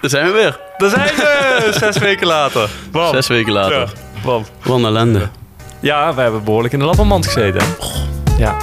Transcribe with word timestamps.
Daar 0.00 0.10
zijn 0.10 0.26
we 0.26 0.32
weer. 0.32 0.58
Daar 0.76 0.90
zijn 0.90 1.14
we! 1.16 1.70
Zes 1.80 1.98
weken 1.98 2.26
later. 2.26 2.68
Bam. 2.92 3.14
Zes 3.14 3.26
weken 3.26 3.52
later. 3.52 3.78
Ja, 3.78 3.86
bam. 4.24 4.44
Wat 4.62 4.78
een 4.78 4.84
ellende. 4.84 5.28
Ja, 5.80 6.14
we 6.14 6.20
hebben 6.20 6.44
behoorlijk 6.44 6.72
in 6.72 6.78
de 6.78 6.84
lappenmand 6.84 7.26
gezeten. 7.26 7.62
Ja. 8.38 8.56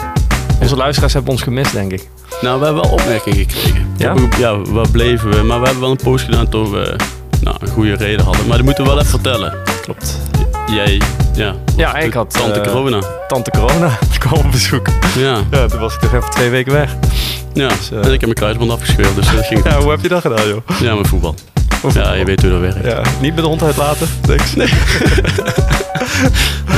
Onze 0.62 0.76
luisteraars 0.76 1.13
hebben 1.13 1.31
ons 1.31 1.42
gemist, 1.42 1.73
denk 1.73 1.92
ik. 1.92 2.10
Nou, 2.42 2.60
we 2.60 2.65
hebben 2.65 2.84
wel 2.84 2.92
opmerkingen 2.92 3.38
gekregen. 3.38 3.94
Ja? 3.97 4.13
Ja, 4.38 4.58
waar 4.62 4.89
bleven 4.92 5.29
we? 5.29 5.44
Maar 5.44 5.60
we 5.60 5.65
hebben 5.65 5.84
wel 5.84 5.92
een 5.92 6.04
post 6.04 6.26
gedaan 6.26 6.50
toch 6.50 6.70
we 6.70 6.96
nou, 7.42 7.56
een 7.60 7.67
goede 7.67 7.96
reden 7.96 8.26
hadden. 8.26 8.47
Maar 8.47 8.56
die 8.56 8.65
moeten 8.65 8.83
we 8.83 8.90
wel 8.90 8.99
even 8.99 9.12
vertellen. 9.12 9.54
Klopt. 9.81 10.19
Jij, 10.67 11.01
ja. 11.35 11.56
Ja, 11.76 11.96
ik 11.96 12.13
had... 12.13 12.31
Tante 12.33 12.60
eh, 12.60 12.72
corona. 12.72 13.01
Tante 13.28 13.51
corona. 13.51 13.97
Die 14.10 14.19
kwam 14.19 14.33
op 14.33 14.51
bezoek. 14.51 14.88
Ja, 15.17 15.38
Ja, 15.51 15.67
toen 15.67 15.79
was 15.79 15.94
ik 15.94 15.99
toch 15.99 16.13
even 16.13 16.30
twee 16.30 16.49
weken 16.49 16.73
weg. 16.73 16.95
Ja. 17.58 17.67
eh, 17.91 17.98
en 17.98 18.03
ik 18.03 18.12
heb 18.12 18.21
mijn 18.21 18.34
kruisband 18.34 18.71
afgescheurd, 18.71 19.16
dus 19.16 19.31
dat 19.31 19.45
ging. 19.45 19.63
Ja, 19.63 19.80
hoe 19.81 19.90
heb 19.91 20.02
je 20.02 20.08
dat 20.08 20.21
gedaan, 20.21 20.48
joh? 20.48 20.62
Ja, 20.81 20.95
met 20.95 21.08
voetbal. 21.08 21.35
Ja, 21.94 22.13
je 22.13 22.26
weet 22.26 22.41
hoe 22.41 22.52
dat 22.52 22.59
werkt. 22.59 22.85
Ja, 22.85 23.02
niet 23.22 23.34
met 23.36 23.44
de 23.44 23.49
hond 23.49 23.63
uitlaten. 23.63 24.08
Niks. 24.27 24.55
Nee. 24.55 24.68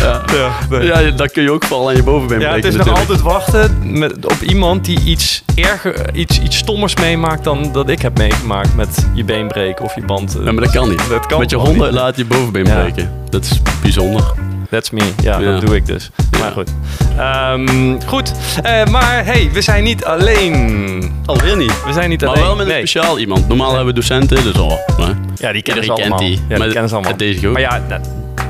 Ja. 0.01 0.21
Ja, 0.35 0.49
nee. 0.69 0.83
Ja, 0.85 1.11
dan 1.11 1.27
kun 1.27 1.43
je 1.43 1.51
ook 1.51 1.63
vallen 1.65 1.89
aan 1.89 1.95
je 1.95 2.03
bovenbeen 2.03 2.39
Ja, 2.39 2.53
het 2.53 2.65
is 2.65 2.75
nog 2.75 2.97
altijd 2.99 3.21
wachten 3.21 3.77
met, 3.99 4.25
op 4.25 4.41
iemand 4.41 4.85
die 4.85 4.99
iets 5.03 5.43
erger, 5.55 6.15
iets, 6.15 6.39
iets 6.41 6.57
stommers 6.57 6.95
meemaakt 6.95 7.43
dan 7.43 7.69
dat 7.71 7.89
ik 7.89 8.01
heb 8.01 8.17
meegemaakt 8.17 8.75
met 8.75 9.05
je 9.13 9.23
been 9.23 9.47
breken 9.47 9.85
of 9.85 9.95
je 9.95 10.01
band. 10.05 10.35
eh, 10.37 10.45
Ja, 10.45 10.51
maar 10.51 10.63
dat 10.63 10.71
kan 10.73 10.89
niet. 10.89 11.01
Dat 11.09 11.25
kan 11.25 11.39
Met 11.39 11.49
je 11.49 11.55
honden 11.55 11.87
niet. 11.87 11.95
laat 11.99 12.15
je 12.17 12.25
bovenbeen 12.25 12.65
Ja. 12.65 12.81
breken. 12.81 13.11
Dat 13.29 13.43
is 13.45 13.61
bijzonder. 13.81 14.23
That's 14.69 14.89
me. 14.89 15.01
Ja, 15.21 15.39
Ja. 15.39 15.51
dat 15.51 15.61
doe 15.65 15.75
ik 15.75 15.85
dus. 15.85 16.09
Maar 16.39 16.51
goed. 16.51 16.69
Ehm, 17.17 17.99
goed. 18.05 18.31
Eh, 18.63 18.85
maar 18.85 19.25
hey, 19.25 19.49
we 19.53 19.61
zijn 19.61 19.83
niet 19.83 20.05
alleen. 20.05 21.11
Alweer 21.25 21.57
niet. 21.57 21.83
We 21.85 21.93
zijn 21.93 22.09
niet 22.09 22.21
Maar 22.21 22.29
alleen. 22.29 22.41
wel 22.43 22.55
met 22.55 22.65
een 22.65 22.71
Nee. 22.71 22.87
speciaal 22.87 23.19
iemand. 23.19 23.47
Normaal 23.47 23.67
hebben 23.67 23.85
we 23.85 23.93
docenten, 23.93 24.43
dus 24.43 24.57
oh. 24.57 24.71
Hè. 24.97 25.11
Ja, 25.35 25.51
die 25.51 25.61
kennen 25.61 25.83
ze 25.83 25.91
allemaal. 25.91 26.17
kent 26.17 26.29
die. 26.29 26.37
Ja, 26.39 26.47
die 26.47 26.57
maar 26.57 26.67
kennen 26.67 26.89
ze 26.89 26.95
allemaal. 26.95 27.17
Deze 27.17 27.47
ook. 27.47 27.53
Maar 27.53 27.61
ja, 27.61 27.81
dat- 27.87 28.09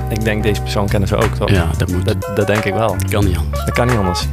ik 0.09 0.23
denk 0.23 0.43
deze 0.43 0.61
persoon 0.61 0.87
kennen 0.89 1.07
ze 1.09 1.15
ook 1.15 1.35
toch? 1.35 1.49
Ja, 1.49 1.67
dat 1.77 1.91
moet. 1.91 2.05
Dat, 2.05 2.35
dat 2.35 2.47
denk 2.47 2.63
ik 2.65 2.73
wel. 2.73 2.95
kan 3.09 3.25
niet 3.25 3.37
anders. 3.37 3.65
Dat 3.65 3.73
kan 3.73 3.87
niet 3.87 3.95
anders. 3.97 4.25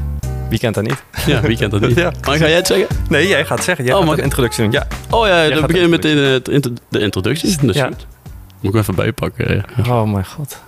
Wie 0.48 0.58
kent 0.58 0.74
dat 0.74 0.84
niet? 0.84 1.02
Ja, 1.26 1.40
wie 1.40 1.56
kent 1.56 1.70
dat 1.70 1.80
niet? 1.80 1.96
Ja. 2.04 2.12
Maar 2.26 2.36
ga 2.36 2.46
jij 2.46 2.56
het 2.56 2.66
zeggen? 2.66 2.86
Nee, 3.08 3.28
jij 3.28 3.44
gaat 3.44 3.64
zeggen. 3.64 3.84
Jij 3.84 3.94
Oh, 3.94 4.04
mag 4.04 4.16
introductie 4.18 4.62
doen. 4.62 4.72
Ja. 4.72 4.86
Oh 5.10 5.26
ja, 5.26 5.48
dan 5.48 5.60
beginnen 5.66 5.82
we 5.82 5.88
met 5.88 6.02
de 6.02 6.40
de, 6.42 6.52
het 6.52 6.70
de 6.88 6.98
introductie. 7.00 7.56
Dat 7.60 7.70
is 7.70 7.76
Ja. 7.76 7.86
goed. 7.86 8.06
Moet 8.60 8.74
ik 8.74 8.80
even 8.80 8.94
bijpakken. 8.94 9.64
ja. 9.84 9.90
Oh 9.92 10.12
mijn 10.12 10.26
god. 10.26 10.60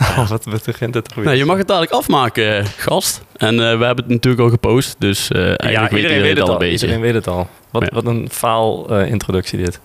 Oh, 0.00 0.28
wat, 0.30 0.44
begint 0.64 0.94
het 0.94 1.04
toch 1.04 1.14
weer? 1.14 1.24
Nou, 1.24 1.36
je 1.36 1.44
mag 1.44 1.56
het 1.58 1.66
dadelijk 1.66 1.92
afmaken, 1.92 2.58
eh, 2.58 2.66
gast. 2.76 3.20
En 3.36 3.52
eh, 3.52 3.78
we 3.78 3.84
hebben 3.84 4.04
het 4.04 4.08
natuurlijk 4.08 4.42
al 4.42 4.50
gepost, 4.50 4.96
dus 4.98 5.30
eh 5.30 5.38
eigenlijk 5.46 5.72
ja, 5.72 5.88
weet 5.88 5.92
iedereen 6.02 6.22
weet 6.22 6.36
het 6.36 6.46
al 6.48 6.52
een 6.52 6.58
beetje. 6.58 6.72
Iedereen 6.86 7.00
weet 7.00 7.14
het 7.14 7.26
al. 7.26 7.48
Wat, 7.70 7.82
Ja. 7.82 7.88
wat 7.92 8.04
een 8.06 8.28
faal 8.30 8.88
eh, 8.88 9.10
introductie 9.10 9.58
dit. 9.64 9.80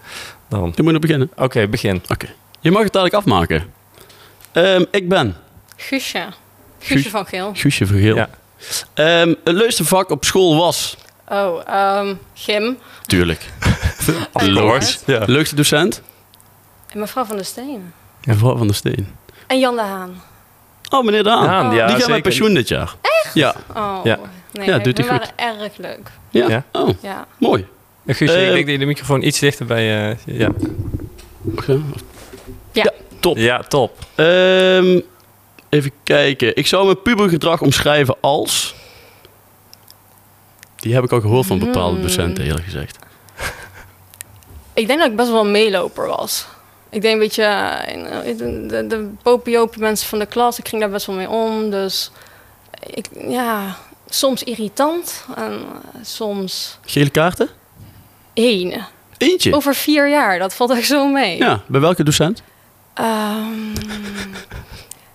Dan. 0.49 0.71
Je 0.75 0.83
moet 0.83 0.91
nog 0.91 1.01
beginnen. 1.01 1.31
Oké, 1.35 1.67
begin. 1.67 2.01
Oké. 2.07 2.27
Je 2.59 2.71
mag 2.71 2.83
het 2.83 2.91
dadelijk 2.93 3.15
afmaken. 3.17 3.73
Ehm, 4.51 4.83
ik 4.91 5.09
ben 5.09 5.35
Guusje. 5.75 6.25
Guusje 6.79 7.01
Guus- 7.03 7.11
van 7.11 7.25
Geel. 7.25 7.51
Guusje 7.53 7.85
Vergeel. 7.85 8.15
Ja. 8.15 8.29
Ehm, 8.93 9.33
het 9.43 9.55
leukste 9.55 9.85
vak 9.85 10.09
op 10.09 10.25
school 10.25 10.55
was... 10.57 10.97
Oh, 11.27 11.61
ehm 11.67 12.13
Gim. 12.33 12.77
Tuurlijk. 13.05 13.45
Ja. 15.05 15.23
Leukste 15.25 15.55
docent? 15.55 16.01
En 16.89 16.99
mevrouw 16.99 17.25
van 17.25 17.35
der 17.35 17.45
Steen. 17.45 17.93
Mevrouw 18.23 18.57
van 18.57 18.67
der 18.67 18.75
Steen. 18.75 19.07
En 19.51 19.59
Jan 19.59 19.75
de 19.75 19.81
Haan. 19.81 20.21
Oh, 20.89 21.03
meneer. 21.05 21.23
Daan, 21.23 21.43
Oh. 21.43 21.47
ja, 21.47 21.69
Die 21.69 21.79
gaat 21.79 21.91
zeker. 21.97 22.09
met 22.09 22.21
pensioen 22.21 22.53
dit 22.53 22.67
jaar. 22.67 22.95
Echt? 23.01 23.33
Ja. 23.33 23.55
Oh, 23.75 23.99
Ja. 24.03 24.19
nee, 24.51 24.65
Ja, 24.67 24.77
doet 24.79 24.95
die 24.95 25.05
hij 25.05 25.17
waren 25.17 25.61
erg 25.61 25.77
leuk. 25.77 26.11
Ja. 26.29 26.47
Ja. 26.49 26.63
Oh, 26.71 26.89
Ja. 27.01 27.25
mooi. 27.37 27.67
Eh, 28.05 28.15
Guusje, 28.15 28.35
Eh, 28.35 28.41
ik 28.47 28.51
denk 28.53 28.63
dat 28.65 28.73
je 28.73 28.77
de 28.79 28.85
microfoon 28.85 29.21
iets 29.23 29.39
dichter 29.39 29.65
bij... 29.65 30.09
eh, 30.11 30.17
ja. 30.25 30.49
Oké. 31.51 31.79
Ja. 32.71 32.91
top. 33.19 33.37
ja, 33.37 33.61
top. 33.61 33.97
Ehm, 34.15 34.99
even 35.69 35.91
kijken. 36.03 36.55
Ik 36.55 36.67
zou 36.67 36.85
mijn 36.85 37.01
pubergedrag 37.01 37.61
omschrijven 37.61 38.15
als... 38.21 38.75
Die 40.75 40.93
heb 40.93 41.03
ik 41.03 41.11
al 41.11 41.21
gehoord 41.21 41.45
van 41.45 41.59
bepaalde 41.59 41.93
Hmm. 41.93 42.01
docenten, 42.01 42.43
eerlijk 42.43 42.63
gezegd. 42.65 42.97
Ik 44.73 44.87
denk 44.87 44.99
dat 44.99 45.09
ik 45.09 45.15
best 45.15 45.29
wel 45.29 45.41
een 45.45 45.51
meeloper 45.51 46.07
was. 46.07 46.47
Ik 46.91 47.01
denk 47.01 47.13
een 47.13 47.19
beetje 47.19 47.43
eh, 47.43 48.27
in 48.27 48.37
de, 48.37 48.65
de, 48.67 48.87
de 48.87 49.09
popiope 49.23 49.79
mensen 49.79 50.07
van 50.07 50.19
de 50.19 50.25
klas. 50.25 50.59
Ik 50.59 50.67
ging 50.67 50.81
daar 50.81 50.91
best 50.91 51.05
wel 51.05 51.15
mee 51.15 51.29
om. 51.29 51.69
Dus 51.69 52.11
ik, 52.85 53.05
ja, 53.27 53.75
soms 54.09 54.43
irritant 54.43 55.25
en 55.35 55.51
eh, 55.51 55.99
soms 56.03 56.77
Gele 56.85 57.09
kaarten? 57.09 57.49
één. 58.33 58.87
Eentje. 59.17 59.55
Over 59.55 59.75
vier 59.75 60.09
jaar, 60.09 60.39
dat 60.39 60.53
valt 60.53 60.71
echt 60.71 60.87
zo 60.87 61.07
mee. 61.07 61.37
Ja, 61.37 61.61
bij 61.67 61.79
welke 61.81 62.03
docent? 62.03 62.41
Ehm, 62.93 63.69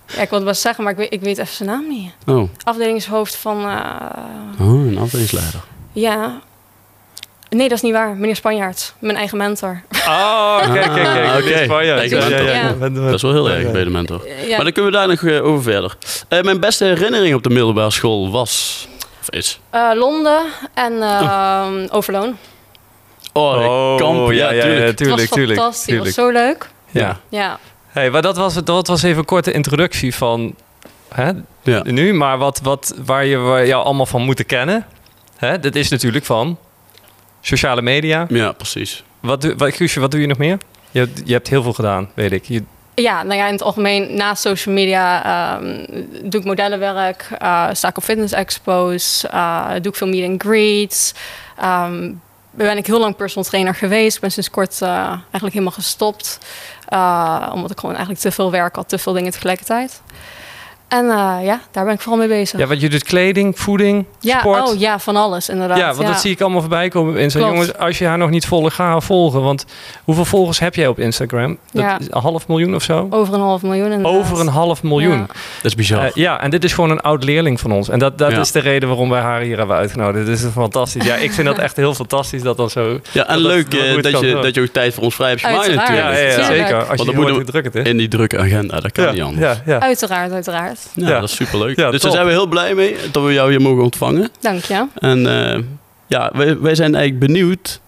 ja, 0.06 0.22
ik 0.22 0.28
wil 0.31 0.38
het 0.38 0.44
best 0.44 0.60
zeggen, 0.60 0.84
maar 0.84 0.93
ik 0.93 0.98
weet, 0.98 1.12
ik 1.12 1.20
weet 1.20 1.38
even 1.38 1.54
zijn 1.54 1.69
naam 1.69 1.88
niet. 1.88 2.12
Oh, 2.26 2.48
Afdelingshoofd 2.64 3.37
van... 3.37 3.60
eh, 3.64 4.10
oh 4.60 4.87
een 4.87 4.98
afdelingsleider. 4.98 5.60
ja... 5.93 6.41
Nee, 7.56 7.69
dat 7.69 7.77
is 7.77 7.83
niet 7.83 7.93
waar. 7.93 8.15
Meneer 8.17 8.37
Spanjaard, 8.37 8.94
mijn 8.99 9.17
eigen 9.17 9.39
mentor. 9.39 9.83
Oh, 10.06 10.59
kijk, 10.72 10.93
kijk, 10.94 11.44
kijk. 11.44 11.71
Ja, 11.71 11.81
ja, 11.81 12.03
ja. 12.41 12.72
Ben- 12.72 12.78
ben- 12.93 13.05
Dat 13.05 13.15
is 13.15 13.22
wel 13.22 13.33
heel 13.33 13.50
erg 13.50 13.71
bij 13.72 13.84
de 13.84 13.91
mentor. 13.91 14.27
Ja, 14.47 14.55
Maar 14.56 14.65
dan 14.65 14.72
kunnen 14.72 14.93
we 14.93 14.99
daar 14.99 15.09
nog 15.09 15.22
eh, 15.22 15.44
over 15.44 15.62
verder. 15.62 15.97
Eh, 16.28 16.43
mijn 16.43 16.61
beste 16.61 16.84
herinnering 16.84 17.34
op 17.34 17.43
de 17.43 17.49
middelbare 17.50 17.91
school 17.91 18.31
was... 18.31 18.87
Of 19.21 19.31
is... 19.31 19.61
eh, 19.71 19.91
Londen 19.94 20.43
en 20.75 21.03
eh, 21.03 21.67
Overloon. 21.91 22.37
Oh, 23.33 23.43
Oh, 23.67 23.97
kamp. 23.97 24.31
Ja, 24.33 24.50
ja, 24.53 24.53
ja, 24.53 24.61
tuurlijk. 24.62 24.78
ja, 24.81 24.87
Het 24.87 24.97
tuurlijk, 24.97 25.21
was 25.21 25.28
tuurlijk. 25.31 25.59
fantastisch. 25.61 25.94
Het 25.94 26.05
was 26.05 26.15
tuurlijk. 26.15 26.37
zo 26.37 26.47
leuk. 26.49 26.69
Ja. 26.91 27.17
Ja. 27.28 27.59
Hey, 27.87 28.11
maar 28.11 28.23
dat 28.23 28.37
was, 28.37 28.55
dat 28.65 28.87
was 28.87 29.03
even 29.03 29.19
een 29.19 29.25
korte 29.25 29.53
introductie 29.53 30.15
van 30.15 30.55
hè, 31.15 31.31
Ja. 31.62 31.83
nu, 31.84 32.15
maar 32.15 32.38
wat, 32.38 32.61
wat, 32.62 32.94
waar 33.05 33.25
je 33.25 33.37
waar 33.37 33.67
jou 33.67 33.84
allemaal 33.84 34.06
van 34.06 34.23
moeten 34.23 34.47
kennen. 34.47 34.87
Hè, 35.37 35.59
dat 35.61 35.75
is 35.75 35.88
natuurlijk 35.88 36.25
van 36.25 36.59
sociale 37.46 37.82
media. 37.82 38.26
Ja, 38.28 38.52
precies. 38.52 39.04
Wat, 39.20 39.40
doe- 39.40 39.56
wat, 39.56 39.74
Guusje, 39.74 40.00
wat 40.00 40.10
doe 40.10 40.20
je 40.20 40.26
nog 40.26 40.38
meer? 40.38 40.58
Je, 40.90 40.98
hebt- 40.98 41.22
je 41.24 41.32
hebt 41.32 41.48
heel 41.48 41.62
veel 41.62 41.72
gedaan, 41.72 42.10
weet 42.14 42.32
ik. 42.32 42.44
Je, 42.44 42.62
Ja, 42.94 43.22
nou 43.22 43.38
ja, 43.38 43.46
in 43.46 43.52
het 43.52 43.62
algemeen, 43.62 44.14
naast 44.16 44.42
social 44.42 44.74
media 44.74 45.24
ehm, 45.24 45.84
doe 46.30 46.40
ik 46.40 46.46
modellenwerk, 46.46 47.28
eh, 47.38 47.68
sta 47.72 47.88
ik 47.88 47.96
op 47.96 48.02
fitness 48.02 48.32
expos, 48.32 49.24
eh, 49.30 49.70
doe 49.82 49.92
ik 49.92 49.96
veel 49.96 50.06
meet 50.08 50.28
and 50.28 50.42
greets. 50.42 51.14
Ehm, 51.58 52.12
ben 52.50 52.76
ik 52.76 52.86
heel 52.86 52.98
lang 53.00 53.16
personal 53.16 53.44
trainer 53.48 53.74
geweest. 53.74 54.14
Ik 54.14 54.20
ben 54.20 54.32
sinds 54.32 54.50
kort 54.50 54.82
eh, 54.82 54.88
eigenlijk 55.08 55.52
helemaal 55.52 55.70
gestopt. 55.72 56.38
eh, 56.88 57.50
omdat 57.54 57.70
ik 57.70 57.78
gewoon 57.78 57.94
eigenlijk 57.94 58.24
te 58.24 58.32
veel 58.32 58.50
werk 58.50 58.76
had, 58.76 58.88
te 58.88 58.98
veel 58.98 59.12
dingen 59.12 59.32
tegelijkertijd. 59.32 60.02
En 60.88 61.04
eh, 61.10 61.36
ja, 61.42 61.60
daar 61.70 61.84
ben 61.84 61.94
ik 61.94 62.00
vooral 62.00 62.19
mee 62.19 62.28
bezig. 62.28 62.58
ja, 62.58 62.66
wat 62.66 62.80
je 62.80 62.88
doet, 62.88 63.04
kleding, 63.04 63.58
voeding, 63.58 64.04
Ja, 64.20 64.38
sport. 64.38 64.62
oh 64.72 64.78
ja, 64.78 64.98
van 64.98 65.16
alles 65.16 65.48
inderdaad. 65.48 65.78
Ja, 65.78 65.94
want 65.94 66.06
dat 66.08 66.20
zie 66.20 66.30
ik 66.30 66.41
allemaal 66.41 66.60
voorbij 66.60 66.88
komen 66.88 67.12
op 67.12 67.19
Instagram. 67.19 67.50
Klopt. 67.52 67.66
Jongens, 67.66 67.86
als 67.86 67.98
je 67.98 68.04
haar 68.06 68.19
nog 68.19 68.30
niet 68.30 68.47
volgt, 68.47 68.74
ga 68.74 68.84
haar 68.86 69.02
volgen. 69.02 69.42
Want 69.42 69.64
hoeveel 70.04 70.25
volgers 70.25 70.58
heb 70.58 70.75
jij 70.75 70.86
op 70.86 70.98
Instagram? 70.98 71.58
Dat 71.72 71.82
Ja. 71.82 71.98
is 71.98 72.06
een 72.10 72.20
half 72.20 72.48
miljoen 72.48 72.75
of 72.75 72.82
zo? 72.82 73.06
Over 73.10 73.34
een 73.34 73.41
half 73.41 73.62
miljoen 73.62 73.92
inderdaad. 73.92 74.12
Over 74.20 74.41
een 74.41 74.46
half 74.48 74.82
miljoen. 74.82 75.19
Ja. 75.19 75.26
Dat 75.26 75.64
is 75.64 75.75
bizar. 75.75 76.04
Eh, 76.04 76.10
ja, 76.14 76.41
en 76.41 76.50
dit 76.50 76.64
is 76.64 76.72
gewoon 76.72 76.91
een 76.91 77.00
oud 77.00 77.25
leerling 77.25 77.60
van 77.60 77.72
ons. 77.72 77.88
En 77.88 77.98
dat, 77.98 78.19
dat 78.19 78.30
Ja. 78.30 78.41
is 78.41 78.52
de 78.52 78.60
reden 78.60 78.88
waarom 78.88 79.08
wij 79.10 79.20
haar 79.20 79.41
hier 79.41 79.58
hebben 79.58 79.76
uitgenodigd. 79.76 80.26
Dit 80.26 80.38
is 80.38 80.44
fantastisch. 80.52 81.04
Ja, 81.04 81.14
ik 81.14 81.32
vind 81.32 81.46
dat 81.46 81.58
echt 81.58 81.76
heel 81.76 81.94
fantastisch 81.94 82.42
dat 82.42 82.56
dan 82.56 82.70
zo... 82.70 83.00
ja, 83.12 83.26
en 83.26 83.34
dat- 83.34 83.42
leuk 83.42 83.70
dat- 83.70 83.80
eh, 83.80 84.02
dat, 84.02 84.20
je, 84.20 84.32
doen. 84.32 84.42
dat 84.42 84.54
je 84.54 84.60
ook 84.60 84.66
tijd 84.66 84.94
voor 84.94 85.02
ons 85.02 85.14
vrij 85.14 85.28
hebt 85.28 85.41
gemaakt 85.41 85.58
Uiteraard. 85.60 85.88
Ja, 85.88 85.94
natuurlijk. 86.04 86.36
ja, 86.36 86.44
zeker. 86.46 86.76
Als 86.76 86.86
Want 86.86 87.00
je 87.10 87.16
dan 87.26 87.44
te 87.44 87.50
druk 87.50 87.64
het 87.64 87.75
is. 87.75 87.86
In 87.86 87.96
die 87.96 88.08
drukke 88.08 88.38
agenda, 88.38 88.80
dat 88.80 88.92
kan 88.92 89.04
Ja, 89.04 89.10
niet 89.12 89.22
anders. 89.22 89.46
ja, 89.56 89.62
ja. 89.72 89.80
Uiteraard, 89.80 90.32
uiteraard. 90.32 90.75
Ja, 90.94 91.09
Ja. 91.09 91.20
dat 91.20 91.28
is 91.28 91.34
superleuk. 91.34 91.76
Ja, 91.76 91.91
dus 91.91 92.00
top. 92.00 92.10
daar 92.10 92.12
zijn 92.20 92.26
we 92.26 92.32
heel 92.32 92.47
blij 92.47 92.75
mee 92.75 92.97
dat 93.12 93.25
we 93.25 93.32
jou 93.32 93.50
hier 93.50 93.60
mogen 93.60 93.82
ontvangen. 93.82 94.31
Dank 94.41 94.64
je. 94.64 94.87
En 94.94 95.26
eh, 95.54 95.62
ja, 96.06 96.31
wij, 96.34 96.59
wij 96.60 96.75
zijn 96.75 96.94
eigenlijk 96.94 97.26
benieuwd 97.32 97.81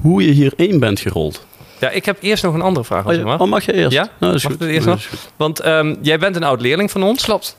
hoe 0.00 0.24
je 0.26 0.30
hierheen 0.32 0.78
bent 0.80 1.00
gerold. 1.00 1.46
Ja, 1.80 1.90
ik 1.90 2.04
heb 2.04 2.16
eerst 2.20 2.42
nog 2.42 2.54
een 2.54 2.60
andere 2.62 2.84
vraag. 2.84 3.04
Als 3.04 3.12
Oh, 3.14 3.18
je 3.20 3.26
mag. 3.26 3.40
oh, 3.40 3.48
mag 3.48 3.64
je 3.64 3.72
eerst? 3.72 3.92
Ja? 3.92 4.02
Nou, 4.02 4.12
dat 4.18 4.34
is 4.34 4.42
Mag 4.42 4.52
goed. 4.52 4.60
ik 4.60 4.66
het 4.66 4.76
eerst 4.76 4.86
Ja, 4.86 4.92
nog? 4.92 5.02
dat 5.02 5.12
is 5.12 5.18
goed. 5.20 5.30
Want 5.36 5.60
ehm, 5.60 5.94
jij 6.02 6.18
bent 6.18 6.36
een 6.36 6.42
oud 6.44 6.60
leerling 6.60 6.90
van 6.90 7.02
ons. 7.02 7.24
Klopt. 7.24 7.56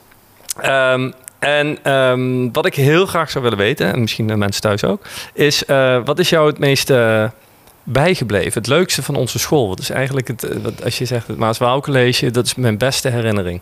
Ehm, 0.60 1.10
en 1.38 1.78
ehm, 1.82 2.48
wat 2.52 2.66
ik 2.66 2.74
heel 2.74 3.06
graag 3.06 3.30
zou 3.30 3.44
willen 3.44 3.58
weten, 3.58 3.92
en 3.92 4.00
misschien 4.00 4.26
de 4.26 4.36
mensen 4.36 4.62
thuis 4.62 4.84
ook, 4.84 5.02
is 5.34 5.64
eh, 5.64 5.98
wat 6.04 6.18
is 6.18 6.28
jou 6.28 6.46
het 6.46 6.58
meest 6.58 6.90
eh, 6.90 7.24
bijgebleven? 7.82 8.52
Het 8.52 8.66
leukste 8.66 9.02
van 9.02 9.14
onze 9.14 9.38
school? 9.38 9.68
Wat 9.68 9.78
is 9.78 9.90
eigenlijk 9.90 10.28
het, 10.28 10.48
wat, 10.62 10.84
als 10.84 10.98
je 10.98 11.04
zegt 11.04 11.26
het 11.26 11.36
Maas 11.38 11.58
Waal 11.58 11.80
College, 11.80 12.30
dat 12.30 12.46
is 12.46 12.54
mijn 12.54 12.78
beste 12.78 13.08
herinnering. 13.08 13.60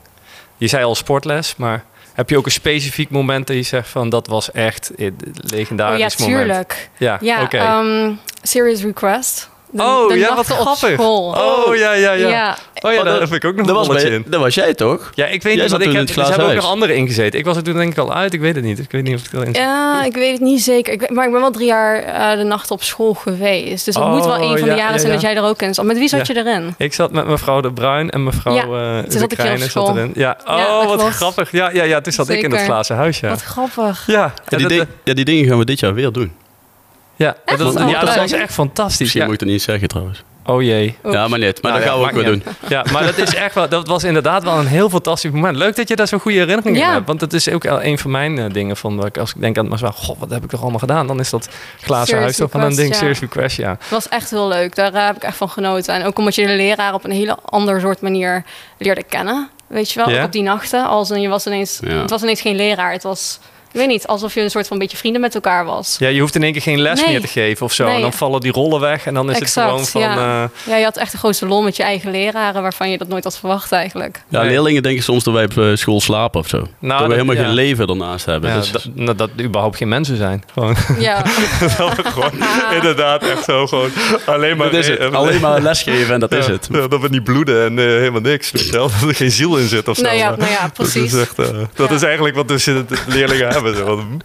Je 0.62 0.68
zei 0.68 0.84
al 0.84 0.94
sportles, 0.94 1.56
maar 1.56 1.84
heb 2.12 2.30
je 2.30 2.36
ook 2.36 2.44
een 2.46 2.52
specifiek 2.52 3.10
moment 3.10 3.46
dat 3.46 3.56
je 3.56 3.62
zegt 3.62 3.88
van 3.88 4.08
dat 4.08 4.26
was 4.26 4.50
echt 4.52 4.90
een 4.96 5.16
Oh 5.20 5.32
legendarisch 5.34 6.14
ja, 6.16 6.24
moment? 6.24 6.38
tuurlijk. 6.46 6.90
Ja, 6.98 7.18
Ja, 7.20 7.42
oké. 7.42 7.56
ehm, 7.58 8.12
Serious 8.42 8.82
Request. 8.82 9.50
De, 9.74 9.82
Oh, 9.82 10.08
de 10.08 10.18
ja, 10.18 10.34
wat 10.34 10.46
grappig. 10.46 10.90
school. 10.92 11.28
Oh, 11.66 11.76
ja, 11.76 11.92
ja, 11.92 12.12
ja. 12.12 12.28
Ja. 12.28 12.56
Oh 12.80 12.92
ja, 12.92 12.98
Oh, 12.98 13.04
daar 13.04 13.18
dat- 13.18 13.28
heb 13.30 13.32
ik 13.32 13.44
ook 13.44 13.54
nog 13.56 13.66
een 13.66 13.74
rolletje 13.74 14.10
in. 14.10 14.24
dat 14.26 14.40
was 14.40 14.54
jij 14.54 14.74
toch? 14.74 15.12
Ja, 15.14 15.24
ik 15.26 15.30
weet 15.42 15.42
Jij 15.54 15.62
niet, 15.62 15.70
want 15.70 15.82
ik 15.82 15.92
heb, 15.92 16.08
het 16.08 16.16
er 16.16 16.28
hebben 16.28 16.46
ook 16.48 16.54
nog 16.54 16.64
anderen 16.66 16.96
ingezeten. 16.96 17.38
Ik 17.38 17.44
was 17.44 17.56
er 17.56 17.62
toen 17.62 17.74
denk 17.76 17.92
ik 17.92 17.98
al 17.98 18.14
uit, 18.14 18.32
ik 18.34 18.40
weet 18.40 18.54
het 18.54 18.64
niet. 18.64 18.78
Ik 18.78 18.90
weet 18.90 19.02
niet 19.02 19.14
of 19.14 19.24
ik 19.26 19.32
erin. 19.32 19.52
Ja, 19.52 20.04
ik 20.04 20.14
weet 20.14 20.32
het 20.32 20.40
niet 20.40 20.62
zeker. 20.62 20.92
Ik, 20.92 21.10
maar 21.10 21.26
ik 21.26 21.32
ben 21.32 21.40
wel 21.40 21.50
drie 21.50 21.66
jaar 21.66 22.02
eh, 22.02 22.36
de 22.38 22.44
nacht 22.44 22.70
op 22.70 22.82
school 22.82 23.14
geweest. 23.14 23.84
Dus 23.84 23.94
het 23.94 24.04
Oh, 24.04 24.12
moet 24.14 24.24
wel 24.24 24.34
een 24.42 24.58
van 24.58 24.68
de 24.68 24.74
ja, 24.74 24.76
jaren 24.76 24.92
ja, 24.92 24.98
zijn 24.98 25.06
ja. 25.12 25.12
dat 25.12 25.20
jij 25.20 25.36
er 25.36 25.42
ook 25.42 25.62
in 25.62 25.74
zat. 25.74 25.84
Met 25.84 25.98
wie 25.98 26.08
zat 26.08 26.26
Ja. 26.26 26.34
je 26.34 26.40
erin? 26.40 26.74
Ik 26.78 26.94
zat 26.94 27.12
met 27.12 27.26
mevrouw 27.26 27.60
De 27.60 27.72
Bruin 27.72 28.10
en 28.10 28.24
mevrouw 28.24 28.54
Ja, 28.54 28.62
eh 28.62 28.98
toen 28.98 29.04
De 29.08 29.18
zat 29.68 29.88
erin. 29.88 30.10
Ja, 30.14 30.36
oh, 30.46 30.86
wat 30.86 30.96
klopt. 30.98 31.14
grappig. 31.14 31.50
Ja, 31.52 31.70
ja, 31.70 31.82
ja, 31.82 32.00
toen 32.00 32.12
zat 32.12 32.28
ik 32.28 32.42
in 32.42 32.50
het 32.52 32.62
glazen 32.62 32.96
huis, 32.96 33.20
ja. 33.20 33.28
Wat 33.28 33.42
grappig. 33.42 34.04
Ding- 34.46 34.86
ja, 35.04 35.14
die 35.14 35.24
dingen 35.24 35.46
gaan 35.48 35.58
we 35.58 35.64
dit 35.64 35.80
jaar 35.80 35.94
weer 35.94 36.12
doen. 36.12 36.32
Ja, 37.22 37.36
dat, 37.56 37.58
ja, 37.74 37.84
Oh, 37.86 38.00
dat 38.00 38.14
was 38.16 38.32
echt 38.32 38.52
fantastisch. 38.52 38.98
Misschien 38.98 39.20
Ja. 39.20 39.26
moet 39.26 39.34
ik 39.34 39.40
het 39.40 39.48
niet 39.48 39.62
zeggen 39.62 39.88
trouwens. 39.88 40.22
Oh 40.46 40.62
jee. 40.62 40.96
Oeps. 41.04 41.14
Ja, 41.16 41.28
maar 41.28 41.38
niet. 41.38 41.62
Maar 41.62 41.72
Nou 41.72 41.84
dat 41.84 41.92
ja, 41.92 41.96
gaan 41.96 42.00
we 42.00 42.06
ook 42.18 42.22
weer 42.24 42.32
niet 42.34 42.44
doen. 42.44 42.54
Ja, 42.68 42.84
maar 42.92 43.04
dat 43.04 43.18
is 43.18 43.34
echt 43.34 43.54
wel, 43.54 43.68
dat 43.68 43.86
was 43.88 44.04
inderdaad 44.04 44.42
wel 44.42 44.58
een 44.58 44.66
heel 44.66 44.90
fantastisch 44.90 45.30
moment. 45.30 45.56
Leuk 45.56 45.76
dat 45.76 45.88
je 45.88 45.96
daar 45.96 46.08
zo'n 46.08 46.20
goede 46.20 46.38
herinnering 46.38 46.76
Ja. 46.76 46.86
aan 46.86 46.92
hebt. 46.92 47.06
Want 47.06 47.20
dat 47.20 47.32
is 47.32 47.48
ook 47.48 47.62
wel 47.62 47.82
een 47.82 47.98
van 47.98 48.10
mijn 48.10 48.38
eh, 48.38 48.44
dingen. 48.52 48.76
Van, 48.76 48.96
dat 48.96 49.06
ik- 49.06 49.18
als 49.18 49.30
ik 49.34 49.40
denk 49.40 49.58
aan 49.58 49.70
het 49.70 49.80
maar 49.80 49.92
god, 49.92 50.18
wat 50.18 50.30
heb 50.30 50.44
ik 50.44 50.50
toch 50.50 50.60
allemaal 50.60 50.78
gedaan? 50.78 51.06
Dan 51.06 51.20
is 51.20 51.30
dat 51.30 51.48
glazen 51.80 52.18
huis 52.18 52.36
toch 52.36 52.52
wel 52.52 52.62
een 52.62 52.74
ding. 52.76 52.88
ja. 52.88 52.94
Serious 52.94 53.20
request, 53.20 53.56
ja. 53.56 53.70
Het 53.70 53.88
was 53.90 54.08
echt 54.08 54.30
heel 54.30 54.48
leuk. 54.48 54.74
Daar 54.74 54.94
eh, 54.94 55.06
heb 55.06 55.16
ik 55.16 55.22
echt 55.22 55.36
van 55.36 55.48
genoten. 55.48 55.94
En 55.94 56.04
ook 56.06 56.18
omdat 56.18 56.34
je 56.34 56.46
de 56.46 56.52
leraar 56.56 56.94
op 56.94 57.04
een 57.04 57.10
hele 57.10 57.36
ander 57.44 57.80
soort 57.80 58.00
manier 58.00 58.44
leerde 58.78 59.02
kennen. 59.02 59.48
Weet 59.66 59.90
je 59.90 60.04
wel, 60.04 60.24
op 60.24 60.32
die 60.32 60.42
nachten. 60.42 60.86
Als 60.86 61.10
een, 61.10 61.20
je 61.20 61.28
was 61.28 61.46
ineens, 61.46 61.80
Ja. 61.84 61.90
Het 62.00 62.10
was 62.10 62.22
ineens 62.22 62.40
geen 62.40 62.56
leraar. 62.56 62.92
Het 62.92 63.02
was, 63.02 63.38
ik 63.72 63.78
weet 63.78 63.88
niet, 63.88 64.06
alsof 64.06 64.34
je 64.34 64.40
een 64.40 64.50
soort 64.50 64.66
van 64.66 64.78
beetje 64.78 64.96
vrienden 64.96 65.20
met 65.20 65.34
elkaar 65.34 65.64
was. 65.64 65.96
Ja, 65.98 66.08
je 66.08 66.20
hoeft 66.20 66.34
in 66.34 66.42
één 66.42 66.52
keer 66.52 66.62
geen 66.62 66.80
les 66.80 67.00
Nee. 67.00 67.10
meer 67.10 67.20
te 67.20 67.26
geven 67.26 67.66
of 67.66 67.72
zo. 67.72 67.84
Nee. 67.84 67.94
En 67.94 68.00
dan 68.00 68.12
vallen 68.12 68.40
die 68.40 68.52
rollen 68.52 68.80
weg. 68.80 69.06
En 69.06 69.14
dan 69.14 69.30
is 69.30 69.38
Exact, 69.38 69.70
het 69.80 69.88
gewoon 69.88 70.14
van... 70.14 70.22
ja. 70.24 70.42
eh, 70.42 70.48
Ja, 70.72 70.76
je 70.76 70.84
had 70.84 70.96
echt 70.96 71.12
de 71.12 71.18
grootste 71.18 71.46
lol 71.46 71.62
met 71.62 71.76
je 71.76 71.82
eigen 71.82 72.10
leraren... 72.10 72.62
waarvan 72.62 72.90
je 72.90 72.98
dat 72.98 73.08
nooit 73.08 73.24
had 73.24 73.38
verwacht 73.38 73.72
eigenlijk. 73.72 74.22
Ja, 74.28 74.40
Nee. 74.40 74.50
leerlingen 74.50 74.82
denken 74.82 75.02
soms 75.02 75.24
dat 75.24 75.34
wij 75.34 75.44
op 75.44 75.58
eh, 75.58 75.70
school 75.74 76.00
slapen 76.00 76.40
of 76.40 76.48
zo. 76.48 76.58
dat 76.80 77.06
we 77.06 77.12
helemaal 77.12 77.34
ja. 77.34 77.42
geen 77.44 77.52
leven 77.54 77.86
ernaast 77.86 78.24
hebben. 78.26 78.50
ja, 78.50 78.56
dus, 78.56 78.70
dat, 78.70 78.86
nou, 78.94 79.16
dat 79.16 79.30
überhaupt 79.40 79.76
geen 79.76 79.88
mensen 79.88 80.16
zijn. 80.16 80.44
Gewoon, 80.52 80.76
Ja, 80.98 81.22
dat 81.78 81.96
we 81.96 82.02
gewoon 82.04 82.32
inderdaad 82.78 83.22
echt 83.22 83.44
zo 83.44 83.66
gewoon 83.66 83.90
alleen 84.26 84.56
maar... 84.56 84.70
dat 84.70 84.80
is 84.80 84.88
het. 84.88 85.14
Alleen 85.14 85.40
maar 85.40 85.60
lesgeven 85.60 86.14
en 86.14 86.20
dat 86.20 86.32
is 86.32 86.46
het. 86.46 86.68
ja, 86.72 86.88
dat 86.88 87.00
we 87.00 87.08
niet 87.08 87.24
bloeden 87.24 87.64
en 87.64 87.78
eh, 87.78 87.84
helemaal 87.84 88.20
niks. 88.20 88.50
Dat 88.72 88.92
er 89.08 89.14
geen 89.14 89.30
ziel 89.30 89.56
in 89.56 89.68
zit 89.68 89.88
of 89.88 89.96
zo. 89.96 90.02
nou 90.02 90.16
ja, 90.16 90.36
nou 90.36 90.50
ja, 90.50 90.62
Dat 90.62 90.72
precies. 90.72 91.12
is, 91.12 91.20
echt, 91.20 91.36
dat 91.36 91.88
Ja. 91.88 91.94
is 91.94 92.02
eigenlijk 92.02 92.36
wat 92.36 92.48
dus 92.48 92.64
de 92.64 92.84
leerlingen 93.06 93.48
hebben. 93.64 94.20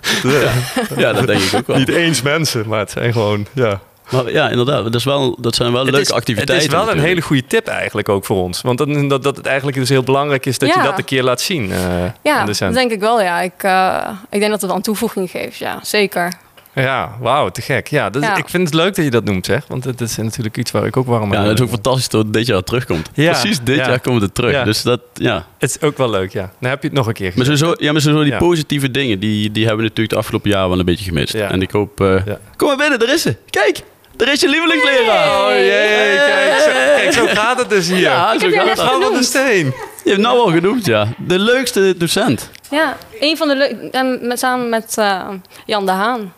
Ja, 0.97 1.13
dat 1.13 1.27
denk 1.27 1.41
ik 1.41 1.53
ook 1.53 1.67
wel. 1.67 1.77
Niet 1.77 1.89
eens 1.89 2.21
mensen, 2.21 2.67
maar 2.67 2.79
het 2.79 2.91
zijn 2.91 3.11
gewoon... 3.13 3.45
Ja. 3.53 3.79
Maar 4.09 4.31
ja, 4.31 4.49
inderdaad. 4.49 4.83
Dat, 4.83 4.95
is 4.95 5.03
wel, 5.03 5.37
dat 5.39 5.55
zijn 5.55 5.71
wel 5.71 5.81
Het 5.81 5.91
leuke 5.91 6.05
is- 6.05 6.11
activiteiten. 6.13 6.55
Het 6.55 6.63
is 6.65 6.85
wel 6.85 6.91
een 6.95 6.99
hele 6.99 7.21
goede 7.21 7.45
tip 7.47 7.67
eigenlijk 7.67 8.09
ook 8.09 8.25
voor 8.25 8.37
ons. 8.43 8.61
Want 8.61 8.77
dat, 8.77 9.09
dat, 9.09 9.23
dat 9.23 9.37
het 9.37 9.45
eigenlijk 9.45 9.77
dus 9.77 9.89
heel 9.89 10.03
belangrijk 10.03 10.45
is 10.45 10.57
dat 10.57 10.73
je 10.73 10.81
dat 10.81 10.97
een 10.97 11.05
keer 11.05 11.23
laat 11.23 11.41
zien. 11.41 11.71
eh, 11.71 11.77
Ja, 12.23 12.37
aan 12.37 12.45
de 12.45 12.55
dat 12.59 12.73
denk 12.73 12.91
ik 12.91 12.99
wel, 12.99 13.21
ja. 13.21 13.41
Ik, 13.41 13.63
eh, 13.63 14.07
ik 14.29 14.39
denk 14.39 14.51
dat 14.51 14.61
het 14.61 14.65
wel 14.69 14.75
een 14.75 14.81
toevoeging 14.81 15.29
geeft, 15.29 15.57
ja. 15.57 15.79
Zeker. 15.83 16.33
Ja, 16.81 17.17
wauw, 17.19 17.49
te 17.49 17.61
gek. 17.61 17.87
Ja, 17.87 18.09
dat, 18.09 18.21
Ja. 18.23 18.35
ik 18.35 18.49
vind 18.49 18.63
het 18.65 18.73
leuk 18.73 18.95
dat 18.95 19.05
je 19.05 19.11
dat 19.11 19.23
noemt, 19.23 19.45
zeg. 19.45 19.63
Want 19.67 19.83
het 19.83 20.01
is 20.01 20.17
natuurlijk 20.17 20.57
iets 20.57 20.71
waar 20.71 20.85
ik 20.85 20.97
ook 20.97 21.05
warm 21.07 21.31
Ja, 21.31 21.37
aan 21.39 21.45
het 21.45 21.57
is 21.57 21.63
ook 21.63 21.69
fantastisch 21.69 22.09
dat 22.09 22.23
het 22.23 22.33
dit 22.33 22.45
jaar 22.47 22.63
terugkomt. 22.63 23.09
Ja, 23.13 23.31
Precies 23.31 23.59
dit 23.63 23.75
ja. 23.77 23.87
jaar 23.87 23.99
komt 23.99 24.21
het 24.21 24.35
terug. 24.35 24.51
Ja. 24.51 24.63
Dus 24.63 24.81
dat, 24.81 24.99
ja. 25.13 25.45
Het 25.57 25.69
is 25.69 25.81
ook 25.81 25.97
wel 25.97 26.09
leuk, 26.09 26.31
ja. 26.33 26.51
Dan 26.59 26.69
heb 26.69 26.81
je 26.81 26.87
het 26.87 26.97
nog 26.97 27.07
een 27.07 27.13
keer 27.13 27.31
Maar 27.35 27.45
sowieso, 27.45 27.73
ja, 27.77 27.91
maar 27.91 28.01
sowieso 28.01 28.23
die 28.23 28.31
Ja. 28.33 28.37
positieve 28.39 28.91
dingen, 28.91 29.19
die, 29.19 29.51
die 29.51 29.61
hebben 29.65 29.83
we 29.83 29.89
natuurlijk 29.89 30.09
de 30.09 30.19
afgelopen 30.19 30.49
jaar 30.49 30.69
wel 30.69 30.79
een 30.79 30.85
beetje 30.85 31.05
gemist. 31.05 31.33
Ja. 31.33 31.49
En 31.51 31.61
ik 31.61 31.71
hoop... 31.71 32.01
eh, 32.01 32.25
Ja. 32.25 32.39
Kom 32.55 32.67
maar 32.67 32.77
binnen, 32.77 32.99
daar 32.99 33.13
is 33.13 33.21
ze. 33.21 33.35
Kijk, 33.49 33.83
daar 34.15 34.31
is 34.31 34.41
je 34.41 34.49
lievelingsleraar. 34.49 35.45
Oh 35.45 35.49
jee, 35.51 36.17
kijk 36.17 36.59
zo, 36.61 36.71
kijk, 36.95 37.13
zo 37.13 37.41
gaat 37.41 37.59
het 37.59 37.69
dus 37.69 37.87
hier. 37.87 37.97
Ja, 37.99 38.33
Ik 38.33 38.39
zo 38.39 38.49
gaat 38.49 39.03
het. 39.03 39.13
De 39.17 39.23
Steen. 39.23 39.73
Je 40.03 40.09
hebt 40.09 40.21
nou 40.21 40.39
al 40.39 40.47
genoemd, 40.51 40.85
ja. 40.85 41.07
De 41.17 41.39
leukste 41.39 41.95
docent. 41.97 42.49
Ja, 42.71 42.97
een 43.19 43.37
van 43.37 43.47
de 43.47 43.55
leuk... 43.55 43.75
En 43.91 44.27
met, 44.27 44.39
samen 44.39 44.69
met 44.69 44.95
eh, 44.97 45.27
Jan 45.65 45.85
de 45.85 45.91
Haan. 45.91 46.33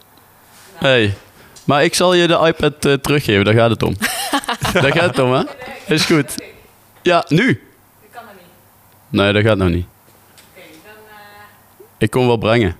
Hey. 0.79 1.13
Maar 1.63 1.83
ik 1.83 1.93
zal 1.95 2.13
je 2.13 2.27
de 2.27 2.39
iPad 2.45 2.85
eh, 2.85 2.93
teruggeven, 2.93 3.45
daar 3.45 3.53
gaat 3.53 3.69
het 3.69 3.83
om. 3.83 3.95
daar 4.73 4.91
gaat 4.91 5.09
het 5.15 5.19
om, 5.19 5.31
hè? 5.31 5.43
Is 5.87 6.05
goed. 6.05 6.35
Ja, 7.01 7.25
nu? 7.27 7.45
Dat 7.45 8.09
kan 8.11 8.21
dat 8.25 8.33
niet. 8.35 9.21
Nee, 9.21 9.33
dat 9.33 9.43
gaat 9.43 9.57
nog 9.57 9.69
niet. 9.69 9.85
Oké, 9.85 10.61
dan 10.83 10.93
Ik 11.97 12.09
kom 12.09 12.27
wel 12.27 12.37
brengen. 12.37 12.77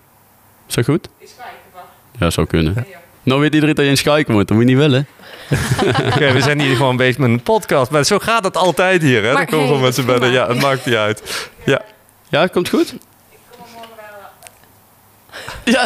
Is 0.68 0.76
dat 0.76 0.86
goed? 0.86 1.10
is 1.18 1.32
kijken. 1.38 1.90
Ja, 2.20 2.30
zou 2.30 2.48
kunnen. 2.48 2.86
Nou 3.24 3.42
weet 3.42 3.54
iedereen 3.54 3.76
dat 3.76 3.86
je 3.86 3.92
in 3.92 3.98
Skype 3.98 4.32
moet, 4.32 4.48
dat 4.48 4.58
moet 4.58 4.68
je 4.68 4.76
niet 4.76 4.82
willen. 4.82 5.08
Oké, 6.14 6.32
we 6.32 6.42
zijn 6.42 6.60
hier 6.62 6.76
gewoon 6.76 6.98
bezig 6.98 7.18
met 7.18 7.30
een 7.30 7.44
podcast. 7.44 7.92
Maar 7.92 8.04
zo 8.04 8.20
gaat 8.20 8.44
het 8.44 8.58
altijd 8.58 9.02
hier, 9.02 9.24
hè? 9.24 9.34
Maar 9.34 9.36
Dan 9.36 9.46
komen 9.46 9.58
hey, 9.58 9.68
gewoon 9.68 9.82
mensen 9.82 10.06
bij 10.06 10.20
de... 10.20 10.26
Ja, 10.26 10.48
het 10.48 10.62
maakt 10.62 10.86
niet 10.86 10.96
uit. 10.96 11.50
Ja. 11.66 11.82
Ja, 12.30 12.48
komt 12.48 12.70
goed? 12.70 12.96
Ja. 15.66 15.86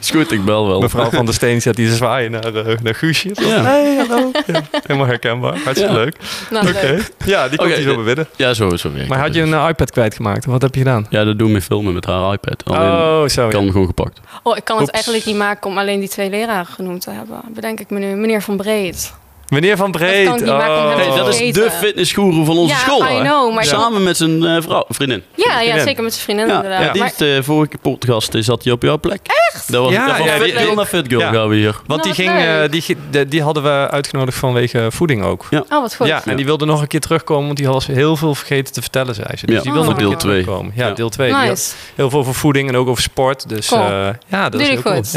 Is 0.00 0.10
goed, 0.10 0.32
ik 0.32 0.44
bel 0.44 0.66
wel. 0.66 0.80
Mevrouw 0.80 1.10
van 1.10 1.24
der 1.24 1.34
Steen 1.34 1.62
zet 1.62 1.76
die 1.76 1.94
zwaaien 1.94 2.30
naar, 2.30 2.54
eh, 2.54 2.78
naar 2.82 2.94
Guusje. 2.94 3.30
Ja. 3.34 3.62
Hey, 3.62 3.96
hallo. 4.08 4.30
Ja, 4.46 4.62
helemaal 4.86 5.06
herkenbaar. 5.06 5.58
Hartstikke 5.64 5.92
Ja. 5.92 5.98
leuk. 5.98 6.16
Nou, 6.50 6.68
Oké. 6.68 6.98
Ja, 7.24 7.48
die 7.48 7.58
komt 7.58 7.70
Oké, 7.70 7.80
hier 7.80 8.16
zo. 8.16 8.24
Ja, 8.36 8.54
zo, 8.54 8.76
zo 8.76 8.92
werkt 8.92 9.08
Maar 9.08 9.18
had 9.18 9.34
je 9.34 9.40
dus. 9.40 9.50
een 9.50 9.58
eh, 9.58 9.68
iPad 9.68 9.90
kwijtgemaakt? 9.90 10.44
Wat 10.44 10.62
heb 10.62 10.74
je 10.74 10.80
gedaan? 10.80 11.06
Ja, 11.10 11.24
dat 11.24 11.38
doen 11.38 11.46
we 11.46 11.52
met 11.52 11.64
filmen 11.64 11.94
met 11.94 12.04
haar 12.04 12.32
iPad. 12.32 12.64
Alleen 12.64 12.90
oh, 12.90 13.18
zo. 13.18 13.24
ik 13.24 13.30
ja. 13.36 13.42
had 13.42 13.52
hem 13.52 13.70
gewoon 13.70 13.86
gepakt. 13.86 14.20
Oh, 14.42 14.56
ik 14.56 14.64
kan 14.64 14.78
het 14.80 14.90
eigenlijk 14.90 15.24
niet 15.24 15.36
maken 15.36 15.70
om 15.70 15.78
alleen 15.78 16.00
die 16.00 16.08
twee 16.08 16.30
leraren 16.30 16.66
genoemd 16.66 17.00
te 17.00 17.10
hebben. 17.10 17.40
Bedenk 17.54 17.80
ik 17.80 17.90
me 17.90 17.98
nu. 17.98 18.14
Meneer 18.14 18.42
Van 18.42 18.56
Breed. 18.56 19.12
Meneer 19.48 19.76
Van 19.76 19.90
Breed. 19.90 20.24
kan 20.26 20.34
ik 20.34 20.40
niet 20.44 20.50
maken 20.52 20.82
om 20.92 20.98
hem 20.98 21.10
Oh. 21.10 21.16
dat 21.16 21.40
is 21.40 21.52
de 21.54 21.70
fitnessgoeroe 21.70 22.44
van 22.44 22.56
onze 22.58 22.74
Ja, 22.74 22.78
school. 22.80 23.00
I 23.02 23.12
hè? 23.14 23.20
know, 23.20 23.54
maar- 23.54 23.64
Samen 23.64 24.02
met 24.02 24.16
zijn 24.16 24.44
eh, 24.44 24.56
vrouw, 24.62 24.84
vriendin. 24.88 25.22
Ja, 25.34 25.60
ja, 25.60 25.78
zeker 25.82 26.02
met 26.02 26.12
zijn 26.12 26.24
vriendin 26.24 26.46
Ja, 26.48 26.54
inderdaad. 26.54 26.82
ja, 26.84 26.92
die 26.92 27.00
Maar- 27.02 27.10
is 27.10 27.16
de 27.16 27.38
vorige 27.42 27.78
podcast 27.82 28.34
eh, 28.34 28.42
zat 28.42 28.64
hij 28.64 28.72
op 28.72 28.82
jouw 28.82 28.98
plek. 28.98 29.20
Echt? 29.52 29.72
Dat 29.72 29.82
was, 29.84 29.92
Ja, 29.92 30.06
dat 30.06 30.18
was 30.18 30.26
ja, 30.26 30.32
fit 30.32 30.42
die- 30.44 30.52
girl 30.52 30.66
die- 30.66 30.74
naar 30.76 30.86
fit 30.86 31.04
girl 31.08 31.20
ja. 31.20 31.32
gaan 31.32 31.48
we 31.48 31.54
hier. 31.56 31.80
Want 31.86 32.02
die, 32.02 32.12
Nou, 32.24 32.38
ging, 32.38 32.46
eh, 32.48 32.70
die, 33.10 33.28
die 33.28 33.42
hadden 33.42 33.62
we 33.62 33.88
uitgenodigd 33.90 34.38
vanwege 34.38 34.86
voeding 34.90 35.22
ook. 35.22 35.46
Ja. 35.50 35.64
Oh, 35.70 35.80
wat 35.80 35.94
goed. 35.94 36.06
Ja, 36.06 36.22
en 36.24 36.36
die 36.36 36.44
wilde 36.44 36.64
nog 36.64 36.80
een 36.80 36.86
keer 36.86 37.00
terugkomen, 37.00 37.44
want 37.46 37.56
die 37.58 37.68
was 37.68 37.86
heel 37.86 38.16
veel 38.16 38.34
vergeten 38.34 38.72
te 38.74 38.80
vertellen, 38.80 39.14
zei 39.14 39.26
ze. 39.36 39.46
Dus 39.46 39.54
Ja, 39.56 39.62
die 39.62 39.72
wil 39.72 39.80
nog 39.82 39.84
voor 39.84 39.92
een 39.94 39.98
deel 40.00 40.08
keer 40.08 40.18
twee. 40.18 40.42
terugkomen. 40.42 40.72
Ja, 40.76 40.90
deel 40.90 41.08
2. 41.08 41.32
Nice. 41.32 41.72
Heel 41.94 42.10
veel 42.10 42.18
over 42.18 42.34
voeding 42.34 42.68
en 42.68 42.76
ook 42.76 42.88
over 42.88 43.02
sport. 43.02 43.48
Dus 43.48 43.72
eh, 43.72 44.08
ja, 44.26 44.48
dat 44.48 44.60
is 44.60 44.68
heel 44.68 44.80
goed. 44.82 45.12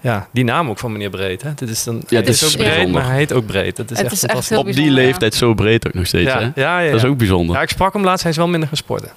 Ja. 0.00 0.28
Die 0.32 0.44
naam 0.44 0.68
ook 0.70 0.78
van 0.78 0.92
meneer 0.92 1.10
Breed. 1.10 1.42
Hè. 1.42 1.50
Dit 1.54 1.68
is 1.68 1.84
dan, 1.84 2.02
Ja, 2.08 2.16
het 2.16 2.28
is 2.28 2.44
ook 2.44 2.56
breed, 2.56 2.92
maar 2.92 3.06
hij 3.06 3.16
heet 3.16 3.32
ook 3.32 3.46
Breed. 3.46 3.58
Dat 3.64 3.90
is 3.90 3.96
Het 3.96 4.06
echt 4.06 4.12
is 4.12 4.22
echt 4.22 4.32
fantastisch. 4.32 4.58
Op 4.58 4.72
die 4.72 4.84
ja. 4.84 4.92
leeftijd 4.92 5.34
zo 5.34 5.54
breed 5.54 5.86
ook 5.86 5.94
nog 5.94 6.06
steeds, 6.06 6.32
hè? 6.32 6.38
ja, 6.40 6.52
ja, 6.54 6.78
ja, 6.80 6.86
Dat 6.86 6.96
is 6.96 7.02
ja. 7.02 7.08
ook 7.08 7.18
bijzonder. 7.18 7.56
Ja, 7.56 7.62
ik 7.62 7.68
sprak 7.68 7.92
hem 7.92 8.04
laatst, 8.04 8.22
hij 8.22 8.30
is 8.30 8.36
wel 8.36 8.48
minder 8.48 8.68
gaan 8.68 8.76
sporten. 8.76 9.08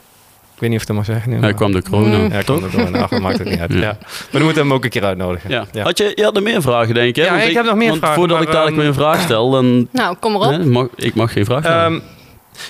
Ik 0.54 0.60
weet 0.60 0.69
niet 0.69 0.78
of 0.78 0.81
ik 0.81 0.88
dat 0.88 0.98
mag 0.98 1.06
zeggen 1.06 1.30
nu. 1.31 1.40
Hij 1.40 1.54
kwam 1.54 1.72
door 1.72 1.81
corona. 1.84 2.18
Mm. 2.18 2.31
Ja, 2.31 2.40
ik 2.40 2.45
kwam 2.45 2.63
er 2.63 2.72
door. 2.72 3.01
Ach, 3.01 3.10
dat 3.10 3.22
maakt 3.22 3.38
het 3.38 3.50
niet 3.50 3.60
uit. 3.60 3.74
Ja. 3.74 3.80
Ja. 3.80 3.98
Maar 4.00 4.28
dan 4.31 4.42
moeten 4.42 4.62
we 4.62 4.68
hem 4.68 4.74
ook 4.74 4.84
een 4.84 4.90
keer 4.90 5.04
uitnodigen. 5.04 5.50
Ja. 5.50 5.66
Ja. 5.72 5.84
Had 5.84 5.98
je, 5.98 6.12
je 6.16 6.24
had 6.24 6.36
er 6.36 6.44
meer 6.44 6.62
vragen, 6.62 6.94
denk 6.94 7.07
ik. 7.07 7.16
Hè? 7.16 7.24
Ja, 7.24 7.30
Want 7.30 7.44
ik 7.44 7.54
heb 7.54 7.66
nog 7.66 7.75
meer 7.75 7.88
want 7.88 8.00
vragen, 8.00 8.18
Voordat 8.18 8.38
maar, 8.38 8.48
ik 8.48 8.54
dadelijk 8.54 8.78
ehm, 8.78 8.86
weer 8.86 8.95
een 8.95 9.12
vraag 9.12 9.22
stel, 9.22 9.51
dan... 9.51 9.88
Nou, 9.92 10.15
kom 10.20 10.34
erop. 10.36 10.51
hè, 10.51 10.65
mag, 10.65 10.88
ik 10.96 11.15
mag 11.15 11.34
geen 11.34 11.46
vraag 11.46 11.63
stellen. 11.63 12.01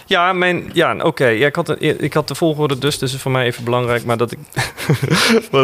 Ja, 0.06 0.34
mijn, 0.34 0.70
ja 0.74 0.96
oké. 1.02 1.26
Ja, 1.28 1.48
ik, 1.48 1.56
had 1.56 1.70
een- 1.70 2.02
ik 2.04 2.14
had 2.14 2.28
de 2.28 2.36
volgorde 2.36 2.78
dus, 2.78 3.00
dus 3.00 3.14
is 3.14 3.22
voor 3.22 3.32
mij 3.32 3.46
even 3.46 3.64
belangrijk. 3.64 4.06
Maar 4.06 4.18
dat 4.18 4.32
ik... 4.32 4.40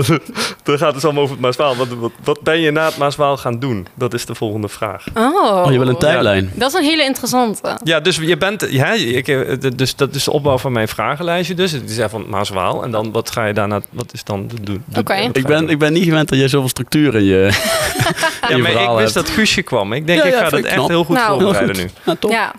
Dan 0.64 0.78
gaat 0.78 0.96
het 0.96 1.04
allemaal 1.04 1.24
over 1.24 1.36
het 1.36 1.44
Maaswaal. 1.46 1.76
Wat, 1.76 1.88
wat, 1.88 2.12
wat 2.24 2.42
ben 2.42 2.60
je 2.60 2.72
na 2.72 2.86
het 2.86 2.98
Maaswaal 2.98 3.38
gaan 3.38 3.60
doen? 3.60 3.88
Dat 3.96 4.14
is 4.14 4.26
de 4.26 4.36
volgende 4.36 4.68
vraag. 4.70 5.04
Oh. 5.14 5.64
oh, 5.66 5.72
je 5.72 5.78
wil 5.80 5.88
een 5.88 5.98
tijdlijn. 5.98 6.52
Dat 6.54 6.74
is 6.74 6.80
een 6.80 6.84
hele 6.86 7.04
interessante. 7.04 7.80
Ja, 7.84 8.00
dus 8.00 8.16
je 8.18 8.38
bent... 8.38 8.68
Ja, 8.70 8.92
ik, 8.94 9.28
eh, 9.28 9.58
dus 9.76 9.96
dat 9.96 10.16
is 10.16 10.24
de 10.24 10.32
opbouw 10.32 10.58
van 10.58 10.72
mijn 10.72 10.88
vragenlijstje 10.88 11.54
dus. 11.56 11.72
Het 11.72 11.90
is 11.90 11.98
even 11.98 12.10
van 12.10 12.20
het 12.22 12.30
Maaswaal. 12.30 12.84
En 12.84 12.92
dan, 12.92 13.12
wat 13.12 13.32
ga 13.32 13.46
je 13.46 13.54
daarna... 13.54 13.82
Wat 13.90 14.14
is 14.14 14.24
dan 14.24 14.50
doen? 14.62 14.84
Oké. 14.98 15.14
Ik 15.34 15.48
ben, 15.48 15.70
ik 15.70 15.80
ben 15.80 15.94
niet 15.94 16.04
gewend 16.04 16.30
dat 16.30 16.38
jij 16.40 16.48
zoveel 16.48 16.70
structuur 16.70 17.16
in 17.16 17.24
je, 17.24 17.36
in 17.48 17.54
Ja, 18.50 18.56
je 18.56 18.62
maar 18.62 18.72
ik 18.72 18.90
wist 18.98 19.14
hebt. 19.14 19.26
dat 19.28 19.30
Guusje 19.30 19.62
kwam. 19.62 19.94
Ik 19.94 20.08
denk, 20.08 20.20
Ja, 20.24 20.28
ik 20.28 20.34
ga 20.34 20.50
dat 20.50 20.60
echt 20.64 20.74
knap. 20.74 20.88
heel 20.90 21.04
goed 21.04 21.16
Nou. 21.16 21.42
voorbereiden 21.42 21.76
Heel 21.76 21.86
nu. 21.86 21.92
Ja, 22.06 22.16
top. 22.20 22.32
Ja. 22.32 22.54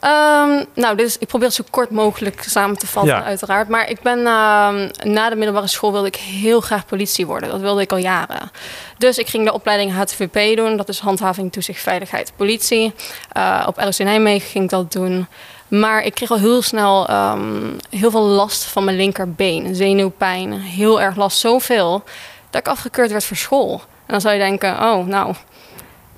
Ehm, 0.00 0.64
nou, 0.74 0.96
dus 0.96 1.18
ik 1.18 1.26
probeer 1.28 1.46
het 1.46 1.56
zo 1.56 1.64
kort 1.70 1.90
mogelijk 1.90 2.42
samen 2.46 2.78
te 2.78 2.86
vatten, 2.86 3.14
Ja. 3.14 3.24
uiteraard. 3.24 3.68
Maar 3.68 3.90
ik 3.90 4.00
ben 4.02 4.18
ehm, 4.18 4.88
na 5.02 5.28
de 5.28 5.36
middelbare 5.36 5.66
school 5.66 5.92
wilde 5.92 6.06
ik 6.06 6.16
heel 6.16 6.60
graag 6.60 6.86
politie 6.86 7.26
worden. 7.26 7.48
Dat 7.50 7.60
wilde 7.60 7.80
ik 7.82 7.92
al 7.92 7.98
jaren. 7.98 8.50
Dus 8.98 9.18
ik 9.18 9.28
ging 9.28 9.44
de 9.46 9.52
opleiding 9.52 9.92
HTVP 9.94 10.56
doen. 10.56 10.76
Dat 10.76 10.88
is 10.88 10.98
handhaving, 10.98 11.52
toezicht, 11.52 11.82
veiligheid, 11.82 12.32
politie. 12.36 12.92
Eh, 13.32 13.64
op 13.66 13.76
ROC 13.78 13.98
Nijmegen 13.98 14.48
ging 14.48 14.64
ik 14.64 14.70
dat 14.70 14.92
doen. 14.92 15.26
Maar 15.68 16.02
ik 16.02 16.14
kreeg 16.14 16.30
al 16.30 16.38
heel 16.38 16.62
snel 16.62 17.06
ehm, 17.08 17.62
heel 17.90 18.10
veel 18.10 18.22
last 18.22 18.64
van 18.64 18.84
mijn 18.84 18.96
linkerbeen. 18.96 19.74
Zenuwpijn, 19.74 20.52
heel 20.52 21.00
erg 21.00 21.16
last. 21.16 21.38
Zoveel 21.38 22.02
dat 22.50 22.60
ik 22.60 22.68
afgekeurd 22.68 23.10
werd 23.10 23.24
voor 23.24 23.36
school. 23.36 23.72
En 24.06 24.14
dan 24.14 24.20
zou 24.20 24.34
je 24.34 24.40
denken, 24.40 24.70
oh, 24.72 25.06
nou, 25.06 25.34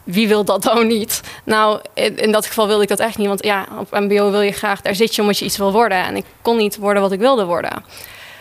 wie 0.04 0.28
wil 0.28 0.44
dat 0.44 0.64
nou 0.64 0.86
niet? 0.86 1.20
Nou, 1.44 1.80
in, 1.94 2.16
in 2.16 2.32
dat 2.32 2.46
geval 2.46 2.66
wilde 2.66 2.82
ik 2.82 2.88
dat 2.88 2.98
echt 2.98 3.18
niet. 3.18 3.26
Want 3.26 3.44
ja, 3.44 3.66
op 3.78 3.90
MBO 3.90 4.30
wil 4.30 4.40
je 4.40 4.52
graag, 4.52 4.80
daar 4.80 4.94
zit 4.94 5.14
je 5.14 5.20
omdat 5.20 5.38
je 5.38 5.44
iets 5.44 5.56
wil 5.56 5.72
worden. 5.72 6.04
En 6.04 6.16
ik 6.16 6.24
kon 6.42 6.56
niet 6.56 6.76
worden 6.76 7.02
wat 7.02 7.12
ik 7.12 7.18
wilde 7.18 7.44
worden. 7.44 7.84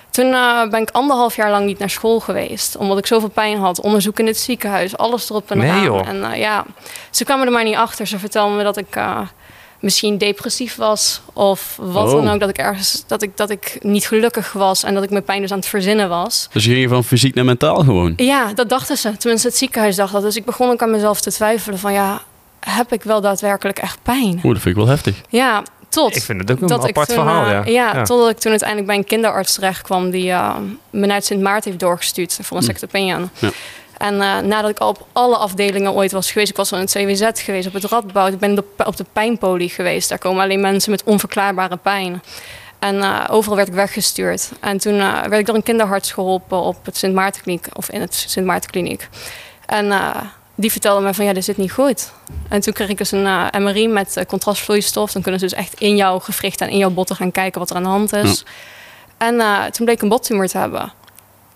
Toen 0.10 0.34
eh, 0.34 0.70
ben 0.70 0.82
ik 0.82 0.89
anderhalf 0.92 1.36
jaar 1.36 1.50
lang 1.50 1.66
niet 1.66 1.80
naar 1.80 1.89
school 1.89 2.20
geweest. 2.20 2.75
Omdat 2.75 2.98
ik 2.98 3.06
zoveel 3.06 3.30
pijn 3.30 3.58
had. 3.58 3.82
Onderzoek 3.82 4.20
in 4.20 4.28
het 4.28 4.38
ziekenhuis, 4.38 4.98
alles 4.98 5.30
erop 5.30 5.51
en 5.51 5.58
Nee, 5.58 5.82
joh. 5.82 6.08
En 6.08 6.24
eh, 6.32 6.39
ja, 6.39 6.66
ze 7.10 7.24
kwamen 7.24 7.46
er 7.46 7.51
maar 7.51 7.63
niet 7.63 7.75
achter. 7.75 8.08
Ze 8.08 8.20
vertelden 8.20 8.58
me 8.58 8.63
dat 8.63 8.78
ik 8.78 8.96
eh, 8.96 9.20
misschien 9.79 10.17
depressief 10.17 10.75
was. 10.75 11.21
Of 11.33 11.75
wat 11.81 12.05
Oh. 12.07 12.12
dan 12.24 12.29
ook. 12.33 12.39
Dat 12.39 12.50
ik 12.50 12.57
ergens 12.57 13.03
dat 13.07 13.21
ik, 13.21 13.38
dat 13.38 13.50
ik 13.50 13.77
niet 13.81 14.07
gelukkig 14.07 14.51
was. 14.51 14.83
En 14.83 14.93
dat 14.93 15.03
ik 15.03 15.09
mijn 15.09 15.24
pijn 15.24 15.41
dus 15.41 15.51
aan 15.51 15.57
het 15.57 15.67
verzinnen 15.67 16.09
was. 16.09 16.48
Dus 16.51 16.65
je 16.65 16.74
ging 16.74 16.89
van 16.89 17.03
fysiek 17.03 17.36
naar 17.36 17.45
mentaal 17.45 17.83
gewoon. 17.83 18.13
Ja, 18.15 18.53
dat 18.53 18.69
dachten 18.69 18.98
ze. 18.98 19.17
Tenminste, 19.17 19.48
het 19.48 19.57
ziekenhuis 19.57 19.95
dacht 19.95 20.12
dat. 20.13 20.21
Dus 20.21 20.36
ik 20.36 20.45
begon 20.45 20.69
ook 20.69 20.81
aan 20.81 20.91
mezelf 20.91 21.21
te 21.21 21.31
twijfelen 21.31 21.79
van 21.79 21.93
ja, 21.93 22.21
heb 22.59 22.93
ik 22.93 23.03
wel 23.03 23.21
daadwerkelijk 23.21 23.79
echt 23.79 24.00
pijn? 24.03 24.33
Oeh, 24.43 24.53
dat 24.53 24.62
vind 24.62 24.65
ik 24.65 24.75
wel 24.75 24.88
heftig. 24.88 25.15
Ja, 25.29 25.63
tot. 25.89 26.15
Ik 26.15 26.21
vind 26.24 26.39
het 26.41 26.51
ook 26.51 26.62
een 26.62 26.67
dat 26.67 26.88
apart 26.88 27.07
toen, 27.07 27.15
verhaal, 27.17 27.45
eh, 27.45 27.51
ja. 27.51 27.63
ja. 27.65 27.95
Ja. 27.95 28.03
totdat 28.03 28.29
ik 28.29 28.38
toen 28.39 28.50
uiteindelijk 28.50 28.88
bij 28.89 28.98
een 28.98 29.05
kinderarts 29.05 29.53
terecht 29.53 29.81
kwam 29.81 30.09
die 30.09 30.29
eh, 30.31 30.55
me 30.89 31.05
naar 31.05 31.15
het 31.15 31.25
Sint 31.25 31.41
Maarten 31.41 31.69
heeft 31.69 31.83
doorgestuurd 31.83 32.39
voor 32.41 32.57
een 32.57 32.63
Hm. 32.63 32.69
second 32.69 32.86
opinion. 32.86 33.29
Ja. 33.39 33.50
En 34.00 34.22
eh, 34.22 34.38
nadat 34.38 34.70
ik 34.70 34.79
al 34.79 34.89
op 34.89 35.08
alle 35.12 35.38
afdelingen 35.38 35.94
ooit 35.94 36.12
was 36.12 36.32
geweest, 36.32 36.50
ik 36.50 36.56
was 36.56 36.72
al 36.72 36.77
in 36.77 36.84
het 36.84 36.94
CWZ 36.94 37.44
geweest, 37.44 37.68
op 37.68 37.74
het 37.74 37.84
Radboud, 37.84 38.34
ik 38.34 38.39
ben 38.39 38.63
op, 38.86 38.98
de 38.98 39.06
pijnpolie 39.13 39.70
geweest. 39.70 40.10
Daar 40.10 40.18
komen 40.18 40.44
alleen 40.44 40.62
mensen 40.62 40.91
met 40.91 41.03
onverklaarbare 41.03 41.77
pijn. 41.77 42.22
En 42.79 43.01
eh, 43.01 43.24
overal 43.29 43.56
werd 43.56 43.68
ik 43.68 43.74
weggestuurd. 43.74 44.51
En 44.60 44.77
toen 44.77 45.00
eh, 45.00 45.22
werd 45.22 45.39
ik 45.39 45.46
door 45.46 45.56
een 45.56 45.63
kinderarts 45.63 46.12
geholpen 46.12 46.62
op 46.62 46.86
het 46.86 46.98
Sint 46.98 47.13
Maartenkliniek, 47.13 47.68
of 47.74 47.89
in 47.89 48.01
het 48.01 48.13
Sint 48.27 48.46
Maartenkliniek. 48.46 49.10
En 49.65 49.94
die 50.56 50.72
vertelde 50.72 51.06
me 51.06 51.13
van 51.13 51.25
ja, 51.25 51.34
dit 51.34 51.44
zit 51.44 51.58
niet 51.58 51.72
goed. 51.72 52.12
En 52.50 52.62
toen 52.62 52.74
kreeg 52.74 52.89
ik 52.89 52.98
dus 52.98 53.12
een 53.12 53.25
eh, 53.25 53.48
MRI 53.60 53.88
met 53.88 54.24
contrastvloeistof. 54.27 55.12
Dan 55.12 55.22
kunnen 55.22 55.39
ze 55.39 55.46
dus 55.48 55.58
echt 55.58 55.79
in 55.79 55.96
jouw 55.96 56.20
gewricht 56.20 56.62
en 56.62 56.70
in 56.70 56.77
jouw 56.77 56.89
botten 56.89 57.15
gaan 57.15 57.32
kijken 57.32 57.60
wat 57.60 57.70
er 57.70 57.75
aan 57.75 57.84
de 57.84 57.89
hand 57.89 58.13
is. 58.13 58.44
En 59.18 59.38
toen 59.72 59.86
bleek 59.86 59.96
ik 59.96 60.01
een 60.01 60.10
bottumor 60.10 60.48
te 60.48 60.58
hebben. 60.58 60.91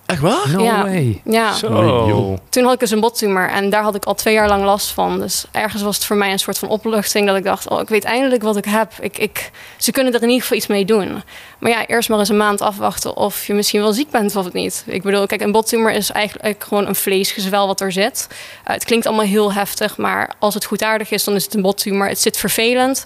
Echt 0.06 0.22
waar? 0.22 0.50
No 0.50 0.64
Ja. 0.64 0.84
way. 0.84 1.22
Ja, 1.26 1.54
Zo. 1.54 2.40
Toen 2.50 2.64
had 2.64 2.74
ik 2.74 2.80
dus 2.80 2.92
een 2.92 3.00
bottumor 3.00 3.50
en 3.50 3.70
daar 3.70 3.84
had 3.84 3.96
ik 3.96 4.06
al 4.06 4.14
twee 4.14 4.34
jaar 4.34 4.48
lang 4.48 4.64
last 4.64 4.92
van. 4.92 5.20
Dus 5.20 5.46
ergens 5.52 5.82
was 5.82 5.96
het 5.96 6.06
voor 6.06 6.16
mij 6.16 6.32
een 6.32 6.40
soort 6.40 6.58
van 6.58 6.70
opluchting 6.70 7.28
dat 7.28 7.36
ik 7.36 7.44
dacht, 7.44 7.70
oh, 7.70 7.80
ik 7.80 7.88
weet 7.90 8.04
eindelijk 8.04 8.42
wat 8.44 8.58
ik 8.58 8.66
heb. 8.66 8.94
Ik, 9.00 9.18
ik, 9.18 9.52
ze 9.78 9.92
kunnen 9.92 10.14
er 10.14 10.22
in 10.22 10.28
ieder 10.28 10.42
geval 10.42 10.58
iets 10.58 10.68
mee 10.68 10.86
doen. 10.86 11.24
Maar 11.60 11.72
ja, 11.72 11.86
eerst 11.86 12.10
maar 12.10 12.20
eens 12.20 12.30
een 12.30 12.38
maand 12.38 12.62
afwachten 12.62 13.18
of 13.18 13.46
je 13.48 13.54
misschien 13.54 13.82
wel 13.82 13.94
ziek 13.94 14.10
bent 14.10 14.36
of 14.36 14.54
niet. 14.54 14.84
Ik 14.88 15.02
bedoel, 15.04 15.26
kijk, 15.26 15.42
een 15.42 15.52
bottumor 15.52 15.92
is 15.92 16.12
eigenlijk 16.12 16.64
gewoon 16.64 16.88
een 16.88 16.96
vleesgezwel 16.96 17.68
wat 17.68 17.82
er 17.82 17.92
zit. 17.92 18.28
Eh, 18.64 18.74
het 18.74 18.84
klinkt 18.84 19.06
allemaal 19.06 19.26
heel 19.26 19.54
heftig, 19.54 19.98
maar 19.98 20.34
als 20.40 20.54
het 20.54 20.66
goedaardig 20.66 21.12
is, 21.12 21.24
dan 21.24 21.36
is 21.36 21.44
het 21.44 21.54
een 21.54 21.62
bottumor. 21.62 22.08
Het 22.08 22.20
zit 22.22 22.38
vervelend, 22.38 23.04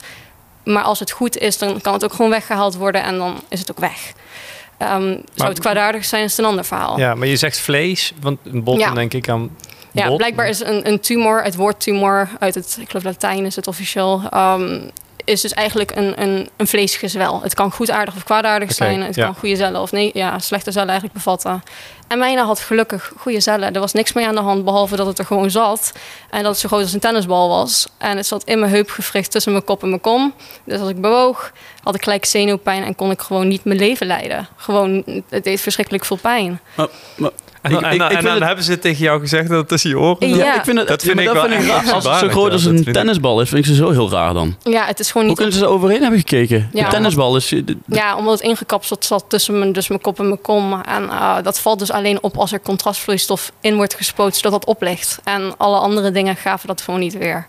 maar 0.64 0.84
als 0.84 1.00
het 1.00 1.12
goed 1.12 1.38
is, 1.38 1.58
dan 1.58 1.82
kan 1.82 1.94
het 1.94 2.04
ook 2.04 2.14
gewoon 2.14 2.32
weggehaald 2.32 2.76
worden 2.76 3.04
en 3.04 3.18
dan 3.18 3.42
is 3.48 3.60
het 3.60 3.72
ook 3.72 3.80
weg. 3.80 4.14
Ehm, 4.78 5.18
zou 5.34 5.50
het 5.50 5.60
kwaadaardig 5.60 6.06
zijn, 6.06 6.24
is 6.24 6.38
een 6.38 6.46
ander 6.46 6.66
verhaal. 6.66 7.00
Ja, 7.00 7.16
maar 7.16 7.28
je 7.28 7.36
zegt 7.36 7.60
vlees, 7.60 8.14
want 8.22 8.40
een 8.44 8.64
bot, 8.64 8.80
Ja. 8.80 8.92
denk 8.94 9.14
ik 9.14 9.30
aan 9.30 9.50
Ja, 9.92 10.16
blijkbaar 10.16 10.48
is 10.48 10.60
een, 10.60 10.88
een 10.88 11.00
tumor, 11.00 11.44
het 11.44 11.56
woord 11.56 11.80
tumor 11.80 12.30
uit 12.40 12.56
het, 12.56 12.78
ik 12.82 12.88
geloof 12.90 13.04
Latijn 13.04 13.46
is 13.46 13.56
het 13.56 13.68
officieel, 13.68 14.22
ehm, 14.30 14.80
is 15.28 15.42
dus 15.42 15.54
eigenlijk 15.54 15.96
een, 15.96 16.22
een, 16.22 16.50
een 16.58 16.68
vleesgezwel. 16.68 17.42
Het 17.42 17.54
kan 17.54 17.72
goedaardig 17.72 18.16
of 18.16 18.24
kwaadaardig 18.24 18.74
zijn. 18.74 19.02
Het 19.02 19.16
ja. 19.16 19.26
kan 19.26 19.36
goede 19.36 19.56
cellen 19.56 19.82
of 19.82 19.92
nee, 19.92 20.12
ja, 20.14 20.40
slechte 20.40 20.72
cellen 20.72 20.90
eigenlijk 20.90 21.18
bevatten. 21.18 21.64
En 22.08 22.20
mijne 22.20 22.42
had 22.42 22.60
gelukkig 22.60 23.12
goede 23.18 23.40
cellen. 23.40 23.74
Er 23.74 23.80
was 23.80 23.94
niks 23.94 24.14
mee 24.14 24.28
aan 24.28 24.36
de 24.36 24.42
hand, 24.42 24.66
behalve 24.66 24.96
dat 24.96 25.08
het 25.08 25.20
er 25.20 25.26
gewoon 25.26 25.52
zat. 25.52 25.92
En 26.30 26.42
dat 26.42 26.52
het 26.52 26.60
zo 26.60 26.68
groot 26.68 26.82
als 26.82 26.94
een 26.94 27.00
tennisbal 27.00 27.50
was. 27.50 27.88
En 27.98 28.18
het 28.18 28.26
zat 28.26 28.44
in 28.44 28.60
mijn 28.60 28.72
heupgewricht 28.72 29.32
tussen 29.32 29.52
mijn 29.52 29.64
kop 29.64 29.84
en 29.84 29.90
mijn 29.90 30.02
kom. 30.02 30.34
Dus 30.64 30.80
als 30.80 30.90
ik 30.90 31.02
bewoog, 31.02 31.52
had 31.84 31.96
ik 31.96 32.04
gelijk 32.04 32.26
zenuwpijn 32.26 32.84
en 32.84 32.96
kon 32.96 33.12
ik 33.12 33.22
gewoon 33.22 33.48
niet 33.48 33.64
mijn 33.64 33.80
leven 33.80 34.08
leiden. 34.08 34.48
Gewoon, 34.56 35.04
het 35.30 35.44
deed 35.44 35.62
verschrikkelijk 35.62 36.06
veel 36.06 36.18
pijn. 36.18 36.60
Maar, 36.76 36.88
maar, 37.16 37.32
En, 37.70 37.74
Ik- 37.76 37.82
dan- 37.82 37.92
ik- 37.92 37.98
dan- 38.00 38.08
ik 38.08 38.16
en 38.16 38.22
vind 38.22 38.24
dan 38.24 38.34
het- 38.36 38.44
hebben 38.44 38.64
ze 38.64 38.80
tegen 38.80 39.04
jou 39.04 39.20
gezegd 39.20 39.50
dat 39.50 39.58
het 39.58 39.68
tussen 39.68 39.90
je 39.90 39.98
oren? 40.00 40.28
Ja. 40.36 40.56
ik 40.56 40.64
vind 40.64 40.78
het, 40.78 40.88
Dat 40.88 41.02
vind 41.04 41.20
ik 41.20 41.26
dat 41.26 41.34
wel 41.34 41.48
vind 41.50 41.66
raar. 41.66 41.92
Als 41.94 42.04
het 42.06 42.18
zo 42.20 42.28
groot 42.28 42.52
als 42.52 42.66
een 42.66 42.84
tennisbal 42.92 43.42
is, 43.42 43.50
vind 43.50 43.60
ik 43.62 43.66
ze 43.72 43.76
zo 43.76 43.90
heel 43.92 44.10
raar 44.12 44.34
dan. 44.34 44.56
Ja, 44.64 44.86
het 44.86 45.00
is 45.00 45.08
gewoon 45.12 45.28
Hoe 45.28 45.32
niet... 45.32 45.38
kunnen 45.38 45.56
ze 45.60 45.64
er 45.66 45.70
overheen 45.72 46.02
hebben 46.02 46.20
gekeken? 46.20 46.70
Ja. 46.74 46.84
De 46.84 46.90
tennisbal 46.90 47.36
is... 47.36 47.48
de- 47.48 47.64
de- 47.64 47.78
Ja, 47.86 48.16
omdat 48.16 48.34
het 48.34 48.48
ingekapseld 48.50 49.06
zat 49.06 49.26
tussen 49.28 49.60
mijn, 49.60 49.72
dus 49.72 49.88
mijn 49.88 50.02
kop 50.02 50.20
en 50.20 50.28
mijn 50.28 50.42
kom. 50.42 50.82
En 50.82 51.10
eh, 51.10 51.36
dat 51.44 51.60
valt 51.60 51.80
dus 51.80 51.92
alleen 51.92 52.24
op 52.24 52.38
als 52.38 52.52
er 52.52 52.60
contrastvloeistof 52.60 53.52
in 53.62 53.76
wordt 53.76 53.94
gespoten, 53.96 54.36
zodat 54.36 54.52
dat 54.52 54.66
oplicht. 54.76 55.20
En 55.24 55.54
alle 55.58 55.78
andere 55.78 56.12
dingen 56.12 56.36
gaven 56.36 56.68
dat 56.68 56.82
gewoon 56.82 57.00
niet 57.00 57.18
weer. 57.18 57.48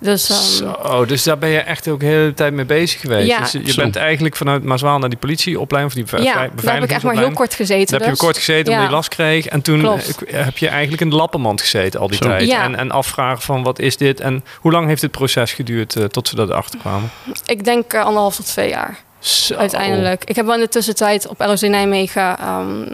Dus 0.00 0.56
Zo, 0.56 1.04
dus 1.04 1.22
daar 1.22 1.38
ben 1.38 1.48
je 1.48 1.58
echt 1.58 1.88
ook 1.88 2.00
de 2.00 2.06
hele 2.06 2.34
tijd 2.34 2.52
mee 2.52 2.64
bezig 2.64 3.00
geweest. 3.00 3.26
Ja. 3.26 3.38
Dus 3.40 3.52
je 3.52 3.72
Zo. 3.72 3.82
bent 3.82 3.96
eigenlijk 3.96 4.36
vanuit 4.36 4.64
Maaswaal 4.64 4.98
naar 4.98 5.08
die 5.08 5.18
politieopleiding 5.18 6.08
of 6.08 6.10
die 6.10 6.22
ja, 6.24 6.34
daar 6.34 6.74
heb 6.74 6.82
ik 6.84 6.90
echt 6.90 7.02
maar 7.02 7.16
heel 7.16 7.30
kort 7.32 7.54
gezeten. 7.54 7.86
Daar 7.86 7.98
heb 8.00 8.08
je 8.08 8.14
dus. 8.14 8.18
kort 8.24 8.36
gezeten 8.36 8.66
omdat 8.66 8.82
Ja. 8.82 8.88
je 8.88 8.94
last 8.94 9.08
kreeg. 9.08 9.46
En 9.46 9.60
toen 9.62 9.78
Klopt. 9.80 10.24
eh, 10.24 10.44
heb 10.44 10.58
je 10.58 10.68
eigenlijk 10.68 11.02
in 11.02 11.10
de 11.10 11.16
lappenmand 11.16 11.60
gezeten 11.60 12.00
al 12.00 12.08
die 12.08 12.16
Zo. 12.16 12.24
tijd. 12.24 12.46
Ja. 12.48 12.62
En, 12.62 12.76
en 12.76 12.90
afvragen 12.90 13.42
van 13.42 13.62
wat 13.62 13.78
is 13.78 13.96
dit? 13.96 14.20
En 14.20 14.44
hoe 14.60 14.72
lang 14.72 14.86
heeft 14.86 15.02
het 15.02 15.10
proces 15.10 15.52
geduurd 15.52 15.96
eh, 15.96 16.04
tot 16.04 16.28
ze 16.28 16.38
erachter 16.38 16.78
kwamen? 16.78 17.10
Ik 17.46 17.64
denk 17.64 17.92
eh, 17.92 18.04
anderhalf 18.04 18.36
tot 18.36 18.46
twee 18.46 18.68
jaar. 18.68 18.98
Zo. 19.18 19.54
uiteindelijk. 19.54 20.24
Ik 20.24 20.36
heb 20.36 20.44
wel 20.46 20.54
in 20.54 20.60
de 20.60 20.68
tussentijd 20.68 21.26
op 21.28 21.40
ROC 21.40 21.60
Nijmegen 21.60 22.38
ehm, 22.38 22.86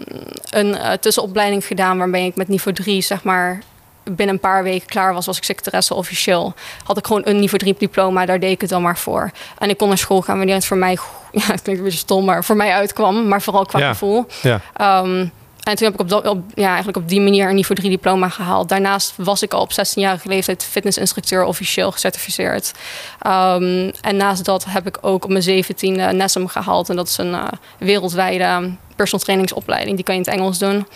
een 0.50 0.76
tussenopleiding 1.00 1.64
gedaan... 1.66 1.98
waarbij 1.98 2.26
ik 2.26 2.36
met 2.36 2.48
niveau 2.48 2.76
3, 2.76 3.00
zeg 3.02 3.22
maar, 3.22 3.58
binnen 4.04 4.34
een 4.34 4.40
paar 4.40 4.62
weken 4.62 4.86
klaar 4.86 5.14
was... 5.14 5.26
was 5.26 5.36
ik 5.36 5.44
secretaresse 5.44 5.94
officieel. 5.94 6.54
Had 6.84 6.98
ik 6.98 7.06
gewoon 7.06 7.22
een 7.24 7.38
niveau 7.38 7.58
3 7.58 7.74
diploma, 7.78 8.26
daar 8.26 8.40
deed 8.40 8.50
ik 8.50 8.60
het 8.60 8.70
dan 8.70 8.82
maar 8.82 8.98
voor. 8.98 9.30
En 9.58 9.68
ik 9.70 9.76
kon 9.76 9.88
naar 9.88 9.98
school 9.98 10.20
gaan 10.22 10.36
wanneer 10.36 10.54
het 10.54 10.66
voor 10.66 10.76
mij... 10.76 10.98
Ja, 11.32 11.40
het 11.46 11.62
klinkt 11.62 11.80
een 11.80 11.86
beetje 11.86 11.98
stom, 11.98 12.24
maar 12.24 12.44
voor 12.44 12.56
mij 12.56 12.72
uitkwam. 12.72 13.28
Maar 13.28 13.42
vooral 13.42 13.64
qua 13.66 13.78
Ja. 13.78 13.88
gevoel. 13.88 14.26
Ja. 14.42 14.60
Ehm, 14.76 15.26
en 15.62 15.74
toen 15.76 15.84
heb 15.86 15.94
ik 15.94 16.00
op, 16.00 16.08
dat- 16.08 16.26
op, 16.28 16.38
ja, 16.54 16.66
eigenlijk 16.66 16.96
op 16.96 17.08
die 17.08 17.20
manier 17.20 17.48
een 17.48 17.54
niveau 17.54 17.80
3 17.80 17.90
diploma 17.90 18.28
gehaald. 18.28 18.68
Daarnaast 18.68 19.12
was 19.16 19.42
ik 19.42 19.52
al 19.54 19.60
op 19.60 19.72
16-jarige 19.72 20.28
leeftijd 20.28 20.64
fitnessinstructeur 20.64 21.44
officieel 21.44 21.90
gecertificeerd. 21.92 22.72
Ehm, 23.20 23.90
en 24.00 24.16
naast 24.16 24.44
dat 24.44 24.64
heb 24.68 24.86
ik 24.86 24.98
ook 25.00 25.24
op 25.24 25.30
mijn 25.30 25.42
17e 25.42 26.12
NESM 26.12 26.46
gehaald. 26.46 26.88
En 26.88 26.96
dat 26.96 27.08
is 27.08 27.18
een 27.18 27.34
eh, 27.34 27.44
wereldwijde 27.78 28.70
personal 28.96 29.24
trainingsopleiding. 29.24 29.96
Die 29.96 30.04
kan 30.04 30.14
je 30.14 30.20
in 30.20 30.26
het 30.26 30.36
Engels 30.38 30.58
doen. 30.58 30.86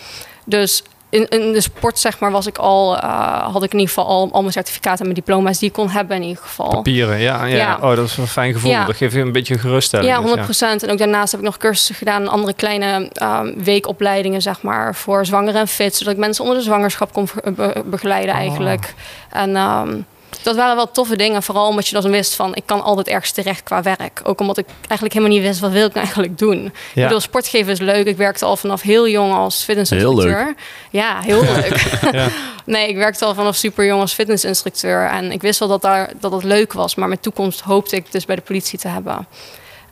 Dus 0.45 0.83
in, 1.09 1.27
in 1.29 1.51
de 1.51 1.61
sport, 1.61 1.99
zeg 1.99 2.19
maar, 2.19 2.31
was 2.31 2.47
ik 2.47 2.57
al, 2.57 2.97
eh, 2.97 3.53
had 3.53 3.63
ik 3.63 3.73
in 3.73 3.79
ieder 3.79 3.93
geval 3.93 4.07
al, 4.09 4.29
al 4.31 4.41
mijn 4.41 4.53
certificaten 4.53 4.99
en 4.99 5.03
mijn 5.03 5.15
diploma's 5.15 5.59
die 5.59 5.67
ik 5.67 5.73
kon 5.73 5.89
hebben 5.89 6.15
in 6.17 6.23
ieder 6.23 6.43
geval. 6.43 6.69
Papieren, 6.69 7.19
ja, 7.19 7.45
ja. 7.45 7.55
Ja. 7.55 7.77
Oh, 7.81 7.95
dat 7.95 8.05
is 8.05 8.17
een 8.17 8.27
fijn 8.27 8.53
gevoel. 8.53 8.71
Ja. 8.71 8.85
Dat 8.85 8.95
geeft 8.95 9.13
je 9.13 9.19
een 9.19 9.31
beetje 9.31 9.57
geruststelling. 9.57 10.09
Ja, 10.09 10.15
dus 10.15 10.23
100 10.25 10.43
procent. 10.45 10.83
En 10.83 10.91
ook 10.91 10.97
daarnaast 10.97 11.31
heb 11.31 11.39
ik 11.39 11.45
nog 11.45 11.57
cursussen 11.57 11.95
gedaan, 11.95 12.27
andere 12.27 12.53
kleine 12.53 13.09
ehm, 13.13 13.53
weekopleidingen, 13.63 14.41
zeg 14.41 14.61
maar, 14.61 14.95
voor 14.95 15.25
zwangeren 15.25 15.59
en 15.61 15.67
fit, 15.67 15.95
zodat 15.95 16.13
ik 16.13 16.19
mensen 16.19 16.43
onder 16.43 16.59
de 16.59 16.63
zwangerschap 16.65 17.13
kon 17.13 17.29
be- 17.55 17.83
begeleiden 17.85 18.33
Oh. 18.35 18.39
eigenlijk. 18.41 18.93
En 19.29 19.55
ehm, 19.55 19.95
dat 20.41 20.55
waren 20.55 20.75
wel 20.75 20.91
toffe 20.91 21.15
dingen, 21.15 21.43
vooral 21.43 21.67
omdat 21.67 21.87
je 21.87 22.01
dan 22.01 22.11
wist 22.11 22.35
van, 22.35 22.55
ik 22.55 22.63
kan 22.65 22.81
altijd 22.83 23.07
ergens 23.07 23.31
terecht 23.31 23.63
qua 23.63 23.81
werk. 23.81 24.19
Ook 24.23 24.39
omdat 24.39 24.57
ik 24.57 24.65
eigenlijk 24.77 25.13
helemaal 25.13 25.35
niet 25.37 25.45
wist, 25.47 25.59
wat 25.59 25.71
wil 25.71 25.85
ik 25.85 25.93
nou 25.93 26.03
eigenlijk 26.05 26.37
doen? 26.37 26.65
Ik 26.65 26.71
Ja. 26.93 27.03
bedoel, 27.03 27.19
sportgeven 27.19 27.71
is 27.71 27.79
leuk. 27.79 28.05
Ik 28.05 28.17
werkte 28.17 28.45
al 28.45 28.57
vanaf 28.57 28.81
heel 28.81 29.07
jong 29.07 29.33
als 29.33 29.63
fitnessinstructeur. 29.63 30.55
Ja, 30.89 31.19
heel 31.21 31.41
leuk. 31.41 31.97
Ja. 32.11 32.27
Nee, 32.65 32.87
ik 32.87 32.95
werkte 32.95 33.25
al 33.25 33.33
vanaf 33.33 33.55
super 33.55 33.85
jong 33.85 34.01
als 34.01 34.13
fitnessinstructeur. 34.13 35.09
En 35.09 35.31
ik 35.31 35.41
wist 35.41 35.59
wel 35.59 35.67
dat, 35.67 35.81
daar, 35.81 36.11
dat 36.19 36.31
het 36.31 36.43
leuk 36.43 36.73
was. 36.73 36.95
Maar 36.95 37.07
mijn 37.07 37.19
toekomst 37.19 37.59
hoopte 37.61 37.95
ik 37.95 38.11
dus 38.11 38.25
bij 38.25 38.35
de 38.35 38.41
politie 38.41 38.79
te 38.79 38.87
hebben. 38.87 39.27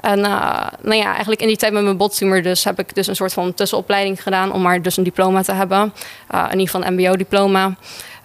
En 0.01 0.25
eh, 0.25 0.67
nou 0.81 0.95
ja, 0.95 1.05
eigenlijk 1.11 1.41
in 1.41 1.47
die 1.47 1.57
tijd 1.57 1.73
met 1.73 1.83
mijn 1.83 1.97
bottumor 1.97 2.41
dus 2.41 2.63
heb 2.63 2.79
ik 2.79 2.95
dus 2.95 3.07
een 3.07 3.15
soort 3.15 3.33
van 3.33 3.53
tussenopleiding 3.53 4.23
gedaan 4.23 4.51
om 4.51 4.61
maar 4.61 4.81
dus 4.81 4.97
een 4.97 5.03
diploma 5.03 5.41
te 5.41 5.51
hebben. 5.53 5.93
Eh, 6.27 6.43
in 6.51 6.59
ieder 6.59 6.73
geval 6.75 6.87
een 6.87 6.93
mbo-diploma. 6.93 7.75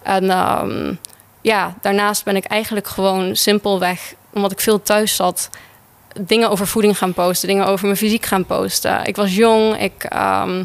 En 0.03 0.31
ehm, 0.31 0.95
ja, 1.43 1.75
daarnaast 1.81 2.25
ben 2.25 2.37
ik 2.37 2.45
eigenlijk 2.45 2.87
gewoon 2.87 3.37
simpelweg, 3.37 4.15
omdat 4.33 4.53
ik 4.53 4.61
veel 4.61 4.83
thuis 4.83 5.17
zat, 5.17 5.49
dingen 6.21 6.51
over 6.51 6.67
voeding 6.67 6.99
gaan 6.99 7.15
posten, 7.15 7.49
dingen 7.49 7.67
over 7.67 7.87
mijn 7.87 7.99
fysiek 7.99 8.27
gaan 8.27 8.47
posten. 8.47 9.05
Ik 9.05 9.17
was 9.17 9.35
jong, 9.35 9.81
ik 9.81 10.05
ehm, 10.05 10.65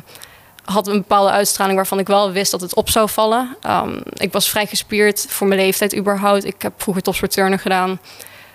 had 0.66 0.88
een 0.88 0.98
bepaalde 0.98 1.32
uitstraling 1.32 1.76
waarvan 1.76 2.00
ik 2.00 2.08
wel 2.08 2.32
wist 2.32 2.52
dat 2.52 2.62
het 2.62 2.76
op 2.76 2.90
zou 2.90 3.10
vallen. 3.10 3.58
Ehm, 3.62 4.00
ik 4.14 4.32
was 4.32 4.50
vrij 4.50 4.66
gespierd 4.66 5.26
voor 5.30 5.48
mijn 5.48 5.60
leeftijd 5.60 5.96
überhaupt. 5.96 6.46
Ik 6.46 6.62
heb 6.62 6.74
vroeger 6.78 7.04
topsportturnen 7.04 7.60
gedaan. 7.60 8.00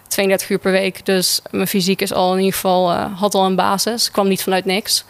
32 0.08 0.50
uur 0.50 0.58
per 0.58 0.72
week. 0.72 1.06
Dus 1.06 1.40
mijn 1.50 1.66
fysiek 1.66 2.00
is 2.00 2.12
al 2.12 2.32
in 2.32 2.38
ieder 2.38 2.54
geval, 2.54 2.90
eh, 2.90 3.18
had 3.18 3.34
al 3.34 3.44
een 3.44 3.56
basis. 3.56 4.10
kwam 4.10 4.28
niet 4.28 4.42
vanuit 4.42 4.64
niks. 4.64 5.04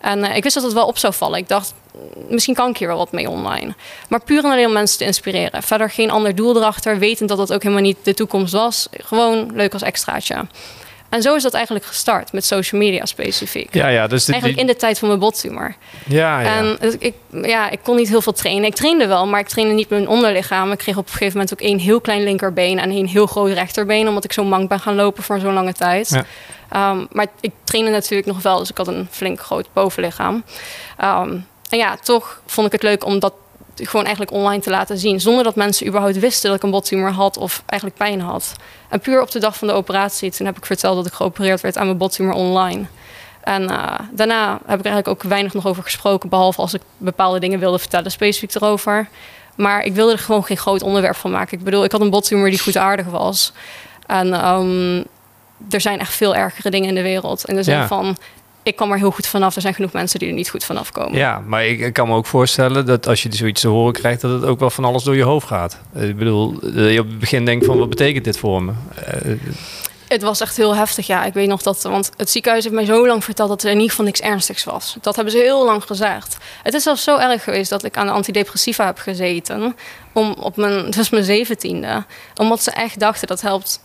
En 0.00 0.24
eh, 0.24 0.36
ik 0.36 0.42
wist 0.42 0.54
dat 0.54 0.64
het 0.64 0.72
wel 0.72 0.86
op 0.86 0.98
zou 0.98 1.14
vallen. 1.14 1.38
Ik 1.38 1.48
dacht, 1.48 1.74
misschien 2.28 2.54
kan 2.54 2.70
ik 2.70 2.76
hier 2.76 2.88
wel 2.88 2.96
wat 2.96 3.12
mee 3.12 3.30
online. 3.30 3.74
Maar 4.08 4.22
puur 4.22 4.44
en 4.44 4.50
alleen 4.50 4.66
om 4.66 4.72
mensen 4.72 4.98
te 4.98 5.04
inspireren. 5.04 5.62
Verder 5.62 5.90
geen 5.90 6.10
ander 6.10 6.34
doel 6.34 6.56
erachter. 6.56 6.98
Wetend 6.98 7.28
dat 7.28 7.38
dat 7.38 7.52
ook 7.52 7.62
helemaal 7.62 7.84
niet 7.84 7.96
de 8.02 8.14
toekomst 8.14 8.52
was. 8.52 8.88
Gewoon 8.92 9.50
leuk 9.54 9.72
als 9.72 9.82
extraatje. 9.82 10.46
En 11.08 11.22
zo 11.22 11.34
is 11.34 11.42
dat 11.42 11.54
eigenlijk 11.54 11.84
gestart 11.84 12.32
met 12.32 12.44
social 12.44 12.80
media 12.80 13.04
specifiek. 13.04 13.74
Ja, 13.74 13.88
ja, 13.88 14.06
dus 14.06 14.28
Eigenlijk 14.28 14.60
in 14.60 14.66
de 14.66 14.76
tijd 14.76 14.98
van 14.98 15.08
mijn 15.08 15.20
bottumor. 15.20 15.74
ja, 16.06 16.40
ja. 16.40 16.56
En 16.56 16.78
ik, 16.98 17.14
ja, 17.30 17.70
ik 17.70 17.78
kon 17.82 17.96
niet 17.96 18.08
heel 18.08 18.20
veel 18.22 18.32
trainen. 18.32 18.64
Ik 18.64 18.74
trainde 18.74 19.06
wel, 19.06 19.26
maar 19.26 19.40
ik 19.40 19.48
trainde 19.48 19.74
niet 19.74 19.88
met 19.88 19.98
mijn 19.98 20.10
onderlichaam. 20.10 20.72
Ik 20.72 20.78
kreeg 20.78 20.96
op 20.96 21.04
een 21.04 21.12
gegeven 21.12 21.32
moment 21.32 21.52
ook 21.52 21.60
één 21.60 21.78
heel 21.78 22.00
klein 22.00 22.22
linkerbeen 22.22 22.78
en 22.78 22.90
één 22.90 23.06
heel 23.06 23.26
groot 23.26 23.52
rechterbeen, 23.52 24.08
omdat 24.08 24.24
ik 24.24 24.32
zo 24.32 24.44
mank 24.44 24.68
ben 24.68 24.80
gaan 24.80 24.94
lopen 24.94 25.22
voor 25.22 25.38
zo'n 25.38 25.52
lange 25.52 25.72
tijd. 25.72 26.08
Ja. 26.08 26.24
Ehm, 26.70 27.04
maar 27.10 27.26
ik 27.40 27.52
trainde 27.64 27.90
natuurlijk 27.90 28.28
nog 28.28 28.42
wel, 28.42 28.58
dus 28.58 28.70
ik 28.70 28.76
had 28.76 28.88
een 28.88 29.08
flink 29.10 29.40
groot 29.40 29.68
bovenlichaam. 29.72 30.44
Ehm, 30.96 31.36
en 31.74 31.80
ja, 31.80 31.96
toch 31.96 32.40
vond 32.46 32.66
ik 32.66 32.72
het 32.72 32.82
leuk 32.82 33.04
om 33.04 33.18
dat 33.18 33.32
gewoon 33.74 34.04
eigenlijk 34.04 34.36
online 34.36 34.62
te 34.62 34.70
laten 34.70 34.98
zien. 34.98 35.20
Zonder 35.20 35.44
dat 35.44 35.54
mensen 35.54 35.86
überhaupt 35.86 36.18
wisten 36.18 36.48
dat 36.48 36.56
ik 36.58 36.64
een 36.64 36.70
bottumor 36.70 37.10
had 37.10 37.36
of 37.36 37.62
eigenlijk 37.66 38.00
pijn 38.00 38.20
had. 38.20 38.52
En 38.88 39.00
puur 39.00 39.22
op 39.22 39.30
de 39.30 39.38
dag 39.38 39.56
van 39.56 39.68
de 39.68 39.74
operatie, 39.74 40.30
toen 40.30 40.46
heb 40.46 40.56
ik 40.56 40.66
verteld 40.66 40.96
dat 40.96 41.06
ik 41.06 41.12
geopereerd 41.12 41.60
werd 41.60 41.76
aan 41.76 41.86
mijn 41.86 41.98
bottumor 41.98 42.34
online. 42.34 42.84
En 43.40 43.70
eh, 43.70 43.98
daarna 44.10 44.50
heb 44.52 44.78
ik 44.78 44.84
eigenlijk 44.84 45.08
ook 45.08 45.22
weinig 45.22 45.52
nog 45.54 45.66
over 45.66 45.82
gesproken, 45.82 46.28
behalve 46.28 46.60
als 46.60 46.74
ik 46.74 46.80
bepaalde 46.96 47.38
dingen 47.38 47.58
wilde 47.58 47.78
vertellen 47.78 48.10
specifiek 48.10 48.54
erover. 48.54 49.08
Maar 49.56 49.84
ik 49.84 49.94
wilde 49.94 50.12
er 50.12 50.18
gewoon 50.18 50.44
geen 50.44 50.56
groot 50.56 50.82
onderwerp 50.82 51.16
van 51.16 51.30
maken. 51.30 51.58
Ik 51.58 51.64
bedoel, 51.64 51.84
ik 51.84 51.92
had 51.92 52.00
een 52.00 52.10
bottumor 52.10 52.50
die 52.50 52.60
goed 52.60 52.76
aardig 52.76 53.06
was. 53.06 53.52
En 54.06 54.32
ehm, 54.32 54.96
er 55.70 55.80
zijn 55.80 55.98
echt 56.00 56.12
veel 56.14 56.34
ergere 56.34 56.70
dingen 56.70 56.88
in 56.88 56.94
de 56.94 57.02
wereld. 57.02 57.44
In 57.44 57.54
de 57.54 57.62
zin 57.62 57.74
Ja. 57.76 57.86
van, 57.86 58.16
ik 58.64 58.76
kwam 58.76 58.90
er 58.92 58.98
heel 58.98 59.10
goed 59.10 59.26
vanaf. 59.26 59.54
Er 59.54 59.60
zijn 59.60 59.74
genoeg 59.74 59.92
mensen 59.92 60.18
die 60.18 60.28
er 60.28 60.34
niet 60.34 60.50
goed 60.50 60.64
vanaf 60.64 60.92
komen. 60.92 61.18
Ja, 61.18 61.42
maar 61.46 61.66
ik, 61.66 61.80
ik 61.80 61.92
kan 61.92 62.08
me 62.08 62.14
ook 62.14 62.26
voorstellen 62.26 62.86
dat 62.86 63.06
als 63.06 63.22
je 63.22 63.34
zoiets 63.34 63.60
te 63.60 63.68
horen 63.68 63.92
krijgt, 63.92 64.20
dat 64.20 64.30
het 64.40 64.44
ook 64.44 64.60
wel 64.60 64.70
van 64.70 64.84
alles 64.84 65.02
door 65.02 65.16
je 65.16 65.22
hoofd 65.22 65.46
gaat. 65.46 65.78
Eh, 65.92 66.08
Ik 66.08 66.16
bedoel, 66.16 66.58
dat 66.60 66.92
je 66.92 67.00
op 67.00 67.08
het 67.08 67.18
begin 67.18 67.44
denkt 67.44 67.64
van 67.66 67.78
wat 67.78 67.88
betekent 67.88 68.24
dit 68.24 68.38
voor 68.38 68.62
me? 68.62 68.72
Eh, 68.94 69.32
Het 70.08 70.22
was 70.22 70.40
echt 70.40 70.56
heel 70.56 70.74
heftig, 70.76 71.06
ja. 71.06 71.24
Ik 71.24 71.32
weet 71.32 71.48
nog 71.48 71.62
dat, 71.62 71.82
want 71.82 72.10
het 72.16 72.30
ziekenhuis 72.30 72.64
heeft 72.64 72.76
mij 72.76 72.84
zo 72.84 73.06
lang 73.06 73.24
verteld 73.24 73.48
dat 73.48 73.62
er 73.62 73.68
in 73.68 73.74
ieder 73.74 73.90
geval 73.90 74.04
niks 74.04 74.20
ernstigs 74.20 74.64
was. 74.64 74.96
Dat 75.00 75.14
hebben 75.14 75.32
ze 75.32 75.38
heel 75.38 75.64
lang 75.64 75.84
gezegd. 75.84 76.36
Het 76.62 76.74
is 76.74 76.82
zelfs 76.82 77.02
zo 77.02 77.16
erg 77.16 77.44
geweest 77.44 77.70
dat 77.70 77.84
ik 77.84 77.96
aan 77.96 78.06
de 78.06 78.12
antidepressiva 78.12 78.86
heb 78.86 78.98
gezeten. 78.98 79.76
Om 80.12 80.34
op 80.40 80.56
mijn, 80.56 80.90
dus 80.96 81.10
mijn 81.10 81.24
zeventiende. 81.24 82.04
Omdat 82.34 82.62
ze 82.62 82.70
echt 82.70 83.00
dachten 83.00 83.26
dat 83.28 83.40
helpt 83.40 83.80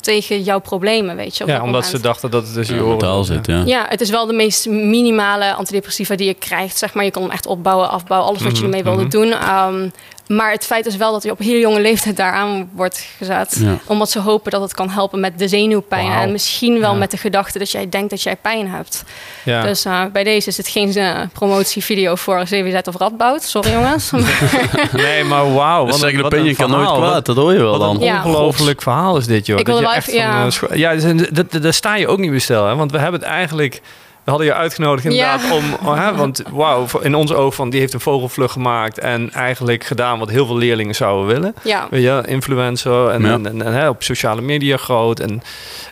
tegen 0.00 0.42
jouw 0.42 0.58
problemen, 0.58 1.16
weet 1.16 1.36
je. 1.36 1.42
op 1.42 1.48
ja, 1.48 1.56
dat 1.56 1.64
omdat 1.64 1.82
moment. 1.82 2.00
ze 2.00 2.06
dachten 2.08 2.30
dat 2.30 2.42
het 2.44 2.54
tussen 2.54 2.76
je 2.76 2.96
Ja, 3.00 3.22
zit, 3.22 3.46
ja. 3.46 3.62
Ja, 3.66 3.86
het 3.88 4.00
is 4.00 4.10
wel 4.10 4.26
de 4.26 4.32
meest 4.32 4.66
minimale 4.68 5.54
antidepressiva 5.54 6.16
die 6.16 6.26
je 6.26 6.34
krijgt. 6.34 6.78
Zeg 6.78 6.94
maar. 6.94 7.04
Je 7.04 7.10
kan 7.10 7.22
hem 7.22 7.30
echt 7.30 7.46
opbouwen, 7.46 7.90
afbouwen, 7.90 8.28
alles 8.28 8.42
wat 8.42 8.50
je 8.50 8.56
Mhm, 8.56 8.64
ermee 8.64 8.82
wilde 8.82 9.02
mhm. 9.02 9.10
doen. 9.10 9.32
Ehm, 9.32 9.88
maar 10.28 10.50
het 10.50 10.64
feit 10.66 10.86
is 10.86 10.96
wel 10.96 11.12
dat 11.12 11.22
je 11.22 11.30
op 11.30 11.38
hele 11.38 11.58
jonge 11.58 11.80
leeftijd 11.80 12.16
daaraan 12.16 12.68
wordt 12.72 13.06
gezet. 13.18 13.56
Ja. 13.60 13.78
Omdat 13.86 14.10
ze 14.10 14.18
hopen 14.20 14.50
dat 14.50 14.60
het 14.60 14.74
kan 14.74 14.90
helpen 14.90 15.20
met 15.20 15.38
de 15.38 15.48
zenuwpijn. 15.48 16.10
En 16.12 16.32
misschien 16.32 16.80
wel 16.80 16.92
Ja. 16.92 16.98
met 16.98 17.10
de 17.10 17.16
gedachte 17.16 17.58
dat 17.58 17.70
jij 17.70 17.88
denkt 17.88 18.10
dat 18.10 18.22
jij 18.22 18.36
pijn 18.36 18.68
hebt. 18.70 19.04
Ja. 19.44 19.62
Dus 19.62 19.84
eh, 19.84 20.02
bij 20.12 20.24
deze 20.24 20.48
is 20.48 20.56
het 20.56 20.68
geen 20.68 20.94
eh, 20.96 21.20
promotievideo 21.32 22.14
voor 22.14 22.42
CWZ 22.44 22.78
of 22.88 22.96
Radboud. 22.96 23.42
Sorry 23.42 23.72
jongens. 23.72 24.10
nee, 24.92 25.24
maar 25.24 25.52
wauw. 25.54 25.86
Wat 25.86 26.02
een- 26.02 26.24
opinion 26.24 26.54
kan 26.54 26.70
nooit 26.70 26.92
kwaad, 26.92 27.26
dat 27.26 27.36
hoor 27.36 27.52
je 27.52 27.58
wel 27.58 27.70
Wat 27.70 27.80
dan. 27.80 27.96
een 27.96 28.02
Ja. 28.02 28.16
ongelooflijk 28.24 28.82
verhaal 28.82 29.16
is 29.16 29.26
dit, 29.26 29.46
joh. 29.46 29.58
Ik 29.58 29.64
Dat 29.66 29.74
wil 29.74 29.82
je 29.84 29.88
wel 29.90 29.96
echt 29.98 30.08
even- 30.08 30.22
van, 30.22 30.30
ja. 30.38 30.44
eh, 30.44 30.50
scho- 30.50 30.74
ja, 30.74 30.94
dus, 30.94 31.60
daar 31.62 31.72
sta 31.74 31.96
je 31.96 32.08
ook 32.08 32.18
niet 32.18 32.30
bij 32.30 32.38
stil, 32.38 32.66
hè? 32.66 32.74
Want 32.76 32.90
we 32.92 32.98
hebben 32.98 33.20
het 33.20 33.28
eigenlijk... 33.28 33.80
We 34.28 34.34
hadden 34.34 34.52
je 34.52 34.58
uitgenodigd 34.60 35.04
inderdaad 35.06 35.42
Ja. 35.42 35.54
om... 35.54 35.64
oh, 35.86 35.96
hè, 35.98 36.14
want 36.16 36.42
wauw, 36.52 36.86
in 37.00 37.14
ons 37.14 37.32
oog 37.32 37.54
van... 37.54 37.70
Die 37.70 37.80
heeft 37.80 37.92
een 37.92 38.00
vogelvlucht 38.00 38.52
gemaakt 38.52 38.98
en 38.98 39.32
eigenlijk 39.32 39.84
gedaan 39.84 40.18
wat 40.18 40.30
heel 40.30 40.46
veel 40.46 40.56
leerlingen 40.56 40.94
zouden 40.94 41.26
willen. 41.26 41.54
ja, 41.62 41.86
Weet 41.90 42.02
je, 42.02 42.22
influencer 42.26 43.08
en, 43.08 43.22
Ja. 43.22 43.32
en, 43.32 43.46
en, 43.46 43.62
en, 43.62 43.72
hè, 43.72 43.88
op 43.88 44.02
sociale 44.02 44.40
media 44.40 44.76
groot 44.76 45.20
en 45.20 45.42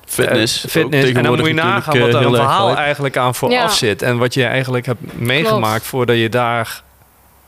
Fitness. 0.07 0.65
eh, 0.65 0.71
fitness. 0.71 1.13
En 1.13 1.23
dan 1.23 1.37
moet 1.37 1.47
je 1.47 1.55
nagaan 1.55 1.99
wat 1.99 2.09
er 2.15 2.21
eh, 2.21 2.27
een 2.27 2.35
verhaal 2.35 2.77
eigenlijk 2.77 3.17
aan 3.17 3.35
vooraf 3.35 3.55
Ja. 3.57 3.69
zit. 3.69 4.03
En 4.03 4.19
wat 4.19 4.35
je 4.35 4.45
eigenlijk 4.45 4.87
hebt 4.87 5.19
meegemaakt 5.19 5.85
voordat 5.87 6.17
je 6.17 6.29
daar 6.29 6.83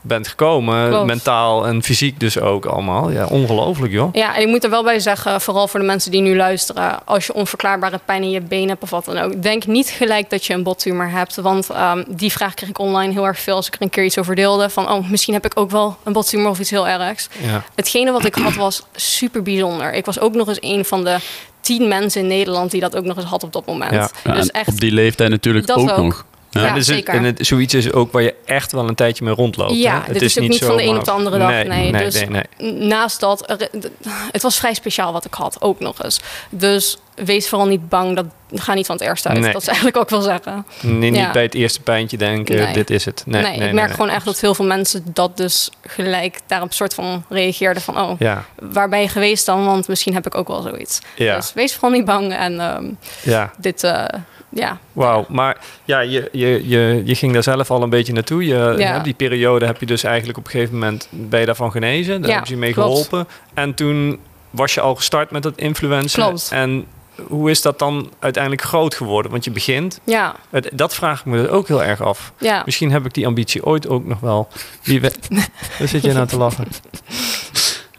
bent 0.01 0.27
gekomen. 0.27 0.89
Klopt. 0.89 1.05
Mentaal 1.05 1.67
en 1.67 1.83
fysiek 1.83 2.19
dus 2.19 2.39
ook 2.39 2.65
allemaal. 2.65 3.11
Ja, 3.11 3.25
ongelooflijk 3.25 3.91
joh. 3.91 4.13
Ja, 4.13 4.35
en 4.35 4.41
ik 4.41 4.47
moet 4.47 4.63
er 4.63 4.69
wel 4.69 4.83
bij 4.83 4.99
zeggen, 4.99 5.41
vooral 5.41 5.67
voor 5.67 5.79
de 5.79 5.85
mensen 5.85 6.11
die 6.11 6.21
nu 6.21 6.35
luisteren, 6.35 7.05
als 7.05 7.25
je 7.25 7.33
onverklaarbare 7.33 7.99
pijn 8.05 8.23
in 8.23 8.29
je 8.29 8.41
been 8.41 8.67
hebt 8.67 8.83
of 8.83 8.89
wat 8.89 9.05
dan 9.05 9.17
ook, 9.17 9.41
denk 9.41 9.65
niet 9.65 9.89
gelijk 9.89 10.29
dat 10.29 10.45
je 10.45 10.53
een 10.53 10.63
bottumor 10.63 11.09
hebt. 11.09 11.35
Want 11.35 11.69
ehm, 11.69 12.03
die 12.07 12.31
vraag 12.31 12.53
kreeg 12.53 12.69
ik 12.69 12.79
online 12.79 13.13
heel 13.13 13.25
erg 13.25 13.39
veel 13.39 13.55
als 13.55 13.67
ik 13.67 13.75
er 13.75 13.81
een 13.81 13.89
keer 13.89 14.03
iets 14.03 14.17
over 14.17 14.35
deelde. 14.35 14.69
Van, 14.69 14.91
oh, 14.91 15.09
misschien 15.09 15.33
heb 15.33 15.45
ik 15.45 15.59
ook 15.59 15.71
wel 15.71 15.97
een 16.03 16.13
bottumor 16.13 16.49
of 16.49 16.59
iets 16.59 16.69
heel 16.69 16.87
ergs. 16.87 17.27
Ja. 17.41 17.63
Hetgene 17.75 18.11
wat 18.11 18.25
ik 18.25 18.35
had 18.35 18.55
was 18.55 18.83
super 18.95 19.41
bijzonder. 19.41 19.93
Ik 19.93 20.05
was 20.05 20.19
ook 20.19 20.33
nog 20.33 20.47
eens 20.47 20.61
een 20.61 20.85
van 20.85 21.03
de 21.03 21.17
tien 21.61 21.87
mensen 21.87 22.21
in 22.21 22.27
Nederland 22.27 22.71
die 22.71 22.81
dat 22.81 22.95
ook 22.95 23.05
nog 23.05 23.17
eens 23.17 23.25
had 23.25 23.43
op 23.43 23.53
dat 23.53 23.65
moment. 23.65 23.91
Ja. 24.23 24.33
Dus 24.33 24.47
echt, 24.47 24.67
op 24.67 24.79
die 24.79 24.91
leeftijd 24.91 25.29
natuurlijk 25.29 25.67
Dat 25.67 25.77
ook, 25.77 25.89
ook. 25.89 25.97
nog. 25.97 26.25
Ja. 26.51 26.61
Ja, 26.61 26.67
en, 26.67 26.73
dus 26.73 26.87
het- 26.87 26.95
zeker. 26.95 27.13
en 27.13 27.23
het, 27.23 27.47
zoiets 27.47 27.73
is 27.73 27.91
ook 27.91 28.11
waar 28.11 28.21
je 28.21 28.35
echt 28.45 28.71
wel 28.71 28.87
een 28.87 28.95
tijdje 28.95 29.23
mee 29.25 29.33
rondloopt. 29.33 29.73
Ja, 29.75 30.01
hè? 30.05 30.13
dit 30.13 30.21
is 30.21 30.39
ook 30.39 30.47
niet 30.47 30.65
van 30.65 30.77
de 30.77 30.83
een 30.83 30.97
op 30.97 31.03
de 31.03 31.11
andere 31.11 31.37
dag, 31.37 31.49
Nee, 31.49 31.63
nee. 31.67 31.91
nee, 31.91 32.03
Dus- 32.03 32.25
nee, 32.27 32.43
nee. 32.57 32.71
naast 32.73 33.19
dat, 33.19 33.49
er- 33.49 33.69
het 34.31 34.41
was 34.41 34.57
vrij 34.59 34.73
speciaal 34.73 35.11
wat 35.13 35.25
ik 35.25 35.33
had, 35.33 35.61
ook 35.61 35.79
nog 35.79 36.03
eens. 36.03 36.19
Dus 36.49 36.97
wees 37.15 37.49
vooral 37.49 37.67
niet 37.67 37.89
bang, 37.89 38.15
dat 38.15 38.25
ga 38.53 38.73
niet 38.73 38.85
van 38.85 38.95
het 38.95 39.05
eerste 39.05 39.27
uit. 39.29 39.39
Nee. 39.39 39.51
Dat 39.51 39.61
is 39.61 39.67
eigenlijk 39.73 39.97
ook 39.97 40.09
wel 40.09 40.21
zeggen. 40.21 40.65
Nee, 40.81 41.11
Ja. 41.11 41.23
Niet 41.23 41.31
bij 41.31 41.41
het 41.43 41.53
eerste 41.53 41.81
pijntje 41.81 42.17
denken, 42.17 42.55
Nee. 42.55 42.73
dit 42.73 42.89
is 42.89 43.05
het. 43.05 43.23
Nee, 43.25 43.41
Nee, 43.41 43.57
nee, 43.57 43.67
ik 43.67 43.73
merk 43.73 43.87
nee. 43.87 43.95
gewoon 43.95 44.09
echt 44.11 44.25
dat 44.25 44.39
heel 44.39 44.55
veel 44.55 44.65
mensen 44.65 45.03
dat 45.13 45.37
dus 45.37 45.69
gelijk 45.87 46.39
daarop 46.47 46.73
soort 46.73 46.93
van 46.93 47.23
reageerden 47.29 47.81
van... 47.83 47.99
oh, 47.99 48.11
Ja, 48.19 48.45
waar 48.61 48.89
ben 48.89 49.01
je 49.01 49.07
geweest 49.09 49.45
dan? 49.45 49.65
Want 49.65 49.87
misschien 49.87 50.13
heb 50.13 50.25
ik 50.25 50.35
ook 50.35 50.47
wel 50.47 50.61
zoiets. 50.61 50.99
ja, 51.15 51.35
Dus 51.35 51.53
wees 51.53 51.73
vooral 51.73 51.91
niet 51.97 52.05
bang 52.05 52.33
en 52.33 52.59
ehm, 52.59 52.85
ja. 53.21 53.51
dit, 53.57 53.83
eh, 53.83 54.03
ja. 54.49 54.77
Wauw, 54.93 55.25
maar 55.29 55.57
ja, 55.85 55.99
je, 55.99 56.29
je, 56.31 56.67
je, 56.67 57.01
je 57.05 57.15
ging 57.15 57.33
daar 57.33 57.43
zelf 57.43 57.71
al 57.71 57.83
een 57.83 57.89
beetje 57.89 58.13
naartoe. 58.13 58.45
Je, 58.45 58.73
Ja. 58.77 58.93
hè, 58.97 59.01
die 59.01 59.13
periode 59.13 59.65
heb 59.65 59.79
je 59.79 59.85
dus 59.85 60.03
eigenlijk 60.03 60.37
op 60.37 60.45
een 60.45 60.51
gegeven 60.51 60.73
moment 60.73 61.07
ben 61.11 61.39
je 61.39 61.45
daarvan 61.45 61.71
genezen. 61.71 62.13
Daar 62.13 62.21
Ja, 62.21 62.27
hebben 62.35 62.47
ze 62.47 62.53
je 62.53 62.59
mee 62.59 62.73
klopt. 62.73 62.89
geholpen. 62.89 63.27
En 63.53 63.73
toen 63.73 64.19
was 64.49 64.73
je 64.73 64.81
al 64.81 64.95
gestart 64.95 65.31
met 65.31 65.43
dat 65.43 65.57
influencen. 65.57 66.23
Klopt. 66.23 66.49
En 66.51 66.85
hoe 67.27 67.49
is 67.49 67.61
dat 67.61 67.79
dan 67.79 68.11
uiteindelijk 68.19 68.63
groot 68.63 68.95
geworden? 68.95 69.31
Want 69.31 69.43
je 69.43 69.51
begint, 69.51 69.99
Ja, 70.03 70.35
het- 70.49 70.69
dat 70.73 70.95
vraag 70.95 71.19
ik 71.19 71.25
me 71.25 71.41
dus 71.41 71.47
ook 71.49 71.67
heel 71.67 71.83
erg 71.83 72.01
af. 72.01 72.33
ja. 72.37 72.61
Misschien 72.65 72.91
heb 72.91 73.05
ik 73.05 73.13
die 73.13 73.25
ambitie 73.27 73.65
ooit 73.65 73.87
ook 73.87 74.05
nog 74.05 74.19
wel. 74.19 74.47
Wie 74.83 75.01
weet. 75.01 75.27
Waar 75.79 75.87
zit 75.87 76.01
jij 76.03 76.13
nou 76.13 76.27
te 76.27 76.37
lachen? 76.37 76.67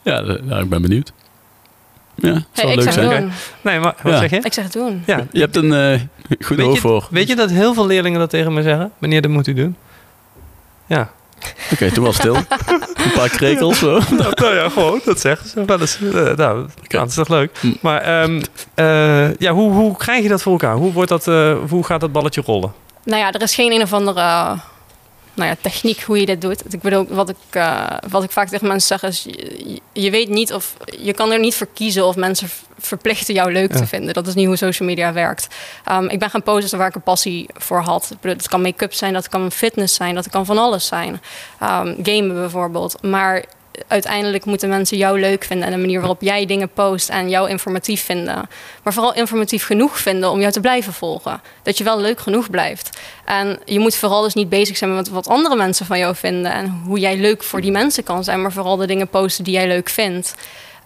Ja, 0.03 0.21
nou, 0.21 0.63
ik 0.63 0.69
ben 0.69 0.83
benieuwd. 0.83 1.13
Ja, 2.21 2.33
het 2.33 2.45
Hey, 2.53 2.75
leuk 2.75 2.83
zeg 2.83 2.93
zijn. 2.93 3.21
doen. 3.21 3.33
Nee, 3.61 3.79
maar 3.81 3.95
wat 4.03 4.13
Ja. 4.13 4.19
zeg 4.19 4.31
je? 4.31 4.37
Ik 4.37 4.53
zeg 4.53 4.65
het 4.65 4.73
doen. 4.73 5.03
Ja. 5.07 5.27
Je 5.33 5.41
hebt 5.41 5.57
een 5.57 5.73
eh 5.73 6.01
goed 6.47 6.61
oog 6.61 6.79
voor. 6.79 7.07
weet 7.11 7.29
je 7.29 7.37
dat 7.37 7.51
heel 7.51 7.75
veel 7.75 7.87
leerlingen 7.87 8.19
dat 8.19 8.31
tegen 8.31 8.53
me 8.53 8.63
zeggen? 8.63 8.93
Wanneer 8.99 9.23
dat 9.23 9.31
moet 9.31 9.47
u 9.47 9.53
doen? 9.55 9.77
Ja. 10.87 11.11
Oké, 11.73 11.91
toen 11.93 12.05
was 12.05 12.17
stil. 12.17 12.35
een 13.05 13.13
paar 13.15 13.29
krekels 13.29 13.79
zo. 13.79 13.91
nou, 14.11 14.33
nou 14.35 14.55
ja, 14.55 14.69
gewoon, 14.69 15.01
dat 15.05 15.21
zeggen 15.21 15.49
ze 15.49 15.65
wel 15.65 15.81
eens. 15.81 15.99
Eh, 16.03 16.13
nou, 16.13 16.37
nou, 16.37 16.67
dat 16.89 17.09
is 17.09 17.15
toch 17.15 17.29
leuk. 17.29 17.51
Hm. 17.61 17.73
Maar 17.81 18.01
ehm, 18.01 18.43
eh, 18.75 19.35
ja, 19.37 19.53
hoe, 19.53 19.73
hoe 19.73 19.97
krijg 19.97 20.23
je 20.23 20.29
dat 20.29 20.43
voor 20.43 20.53
elkaar? 20.53 20.75
Hoe, 20.75 20.93
wordt 20.93 21.09
dat, 21.11 21.29
eh, 21.29 21.53
hoe 21.69 21.85
gaat 21.85 22.01
dat 22.01 22.13
balletje 22.13 22.43
rollen? 22.47 22.73
Nou 23.05 23.19
ja, 23.21 23.33
er 23.33 23.43
is 23.43 23.55
geen 23.55 23.73
een 23.73 23.83
of 23.83 23.93
andere 23.93 24.21
eh, 24.21 24.53
nou 25.35 25.49
ja, 25.49 25.57
techniek 25.61 26.01
hoe 26.01 26.21
je 26.21 26.27
dit 26.27 26.41
doet. 26.41 26.75
Ik 26.75 26.81
bedoel, 26.81 27.07
wat 27.09 27.29
ik, 27.29 27.37
eh, 27.51 27.87
wat 28.09 28.23
ik 28.23 28.31
vaak 28.31 28.49
tegen 28.49 28.67
mensen 28.69 28.99
zeg 28.99 29.11
is... 29.11 29.23
Je, 29.23 29.81
je 29.93 30.11
weet 30.11 30.29
niet 30.29 30.53
of... 30.53 30.77
Je 30.99 31.13
kan 31.13 31.33
er 31.33 31.39
niet 31.39 31.55
voor 31.55 31.69
kiezen 31.75 32.07
of 32.07 32.17
mensen 32.17 32.49
verplichten 32.79 33.35
jou 33.35 33.53
leuk 33.53 33.73
Ja. 33.73 33.79
te 33.79 33.87
vinden. 33.87 34.15
Dat 34.15 34.27
is 34.27 34.35
niet 34.35 34.47
hoe 34.47 34.57
social 34.57 34.89
media 34.89 35.13
werkt. 35.13 35.47
Ehm, 35.85 36.05
ik 36.05 36.19
ben 36.19 36.31
gaan 36.31 36.43
posten 36.43 36.79
waar 36.79 36.89
ik 36.89 36.95
een 36.95 37.03
passie 37.03 37.47
voor 37.55 37.81
had. 37.81 38.17
Dat 38.21 38.49
kan 38.49 38.63
make-up 38.63 38.95
zijn, 38.95 39.13
dat 39.13 39.29
kan 39.29 39.53
fitness 39.53 39.95
zijn... 39.95 40.15
dat 40.15 40.29
kan 40.29 40.47
van 40.47 40.59
alles 40.59 40.87
zijn. 40.87 41.21
Ehm, 41.61 41.95
gamen 42.03 42.35
bijvoorbeeld. 42.35 43.03
Maar 43.03 43.45
uiteindelijk 43.87 44.45
moeten 44.45 44.69
mensen 44.69 44.97
jou 44.97 45.21
leuk 45.21 45.45
vinden... 45.45 45.67
en 45.67 45.73
de 45.73 45.79
manier 45.79 45.99
waarop 45.99 46.23
jij 46.23 46.47
dingen 46.47 46.69
post 46.69 47.09
en 47.09 47.29
jou 47.29 47.49
informatief 47.49 48.05
vinden. 48.05 48.49
Maar 48.83 48.93
vooral 48.93 49.15
informatief 49.15 49.65
genoeg 49.65 49.99
vinden 49.99 50.31
om 50.31 50.41
jou 50.41 50.53
te 50.53 50.61
blijven 50.61 50.93
volgen. 50.93 51.41
Dat 51.63 51.79
je 51.79 51.85
wel 51.85 52.01
leuk 52.01 52.21
genoeg 52.21 52.51
blijft. 52.51 52.99
En 53.25 53.59
je 53.65 53.79
moet 53.79 53.97
vooral 53.97 54.23
dus 54.23 54.35
niet 54.35 54.49
bezig 54.49 54.77
zijn 54.77 54.95
met 54.95 55.09
wat 55.09 55.29
andere 55.29 55.57
mensen 55.57 55.87
van 55.87 55.99
jou 55.99 56.17
vinden... 56.17 56.53
en 56.53 56.83
hoe 56.87 56.99
jij 56.99 57.17
leuk 57.17 57.43
voor 57.43 57.61
die 57.61 57.71
mensen 57.71 58.05
kan 58.05 58.25
zijn... 58.25 58.43
maar 58.43 58.53
vooral 58.53 58.77
de 58.77 58.87
dingen 58.87 59.09
posten 59.09 59.45
die 59.45 59.55
jij 59.55 59.69
leuk 59.69 59.89
vindt. 59.89 60.35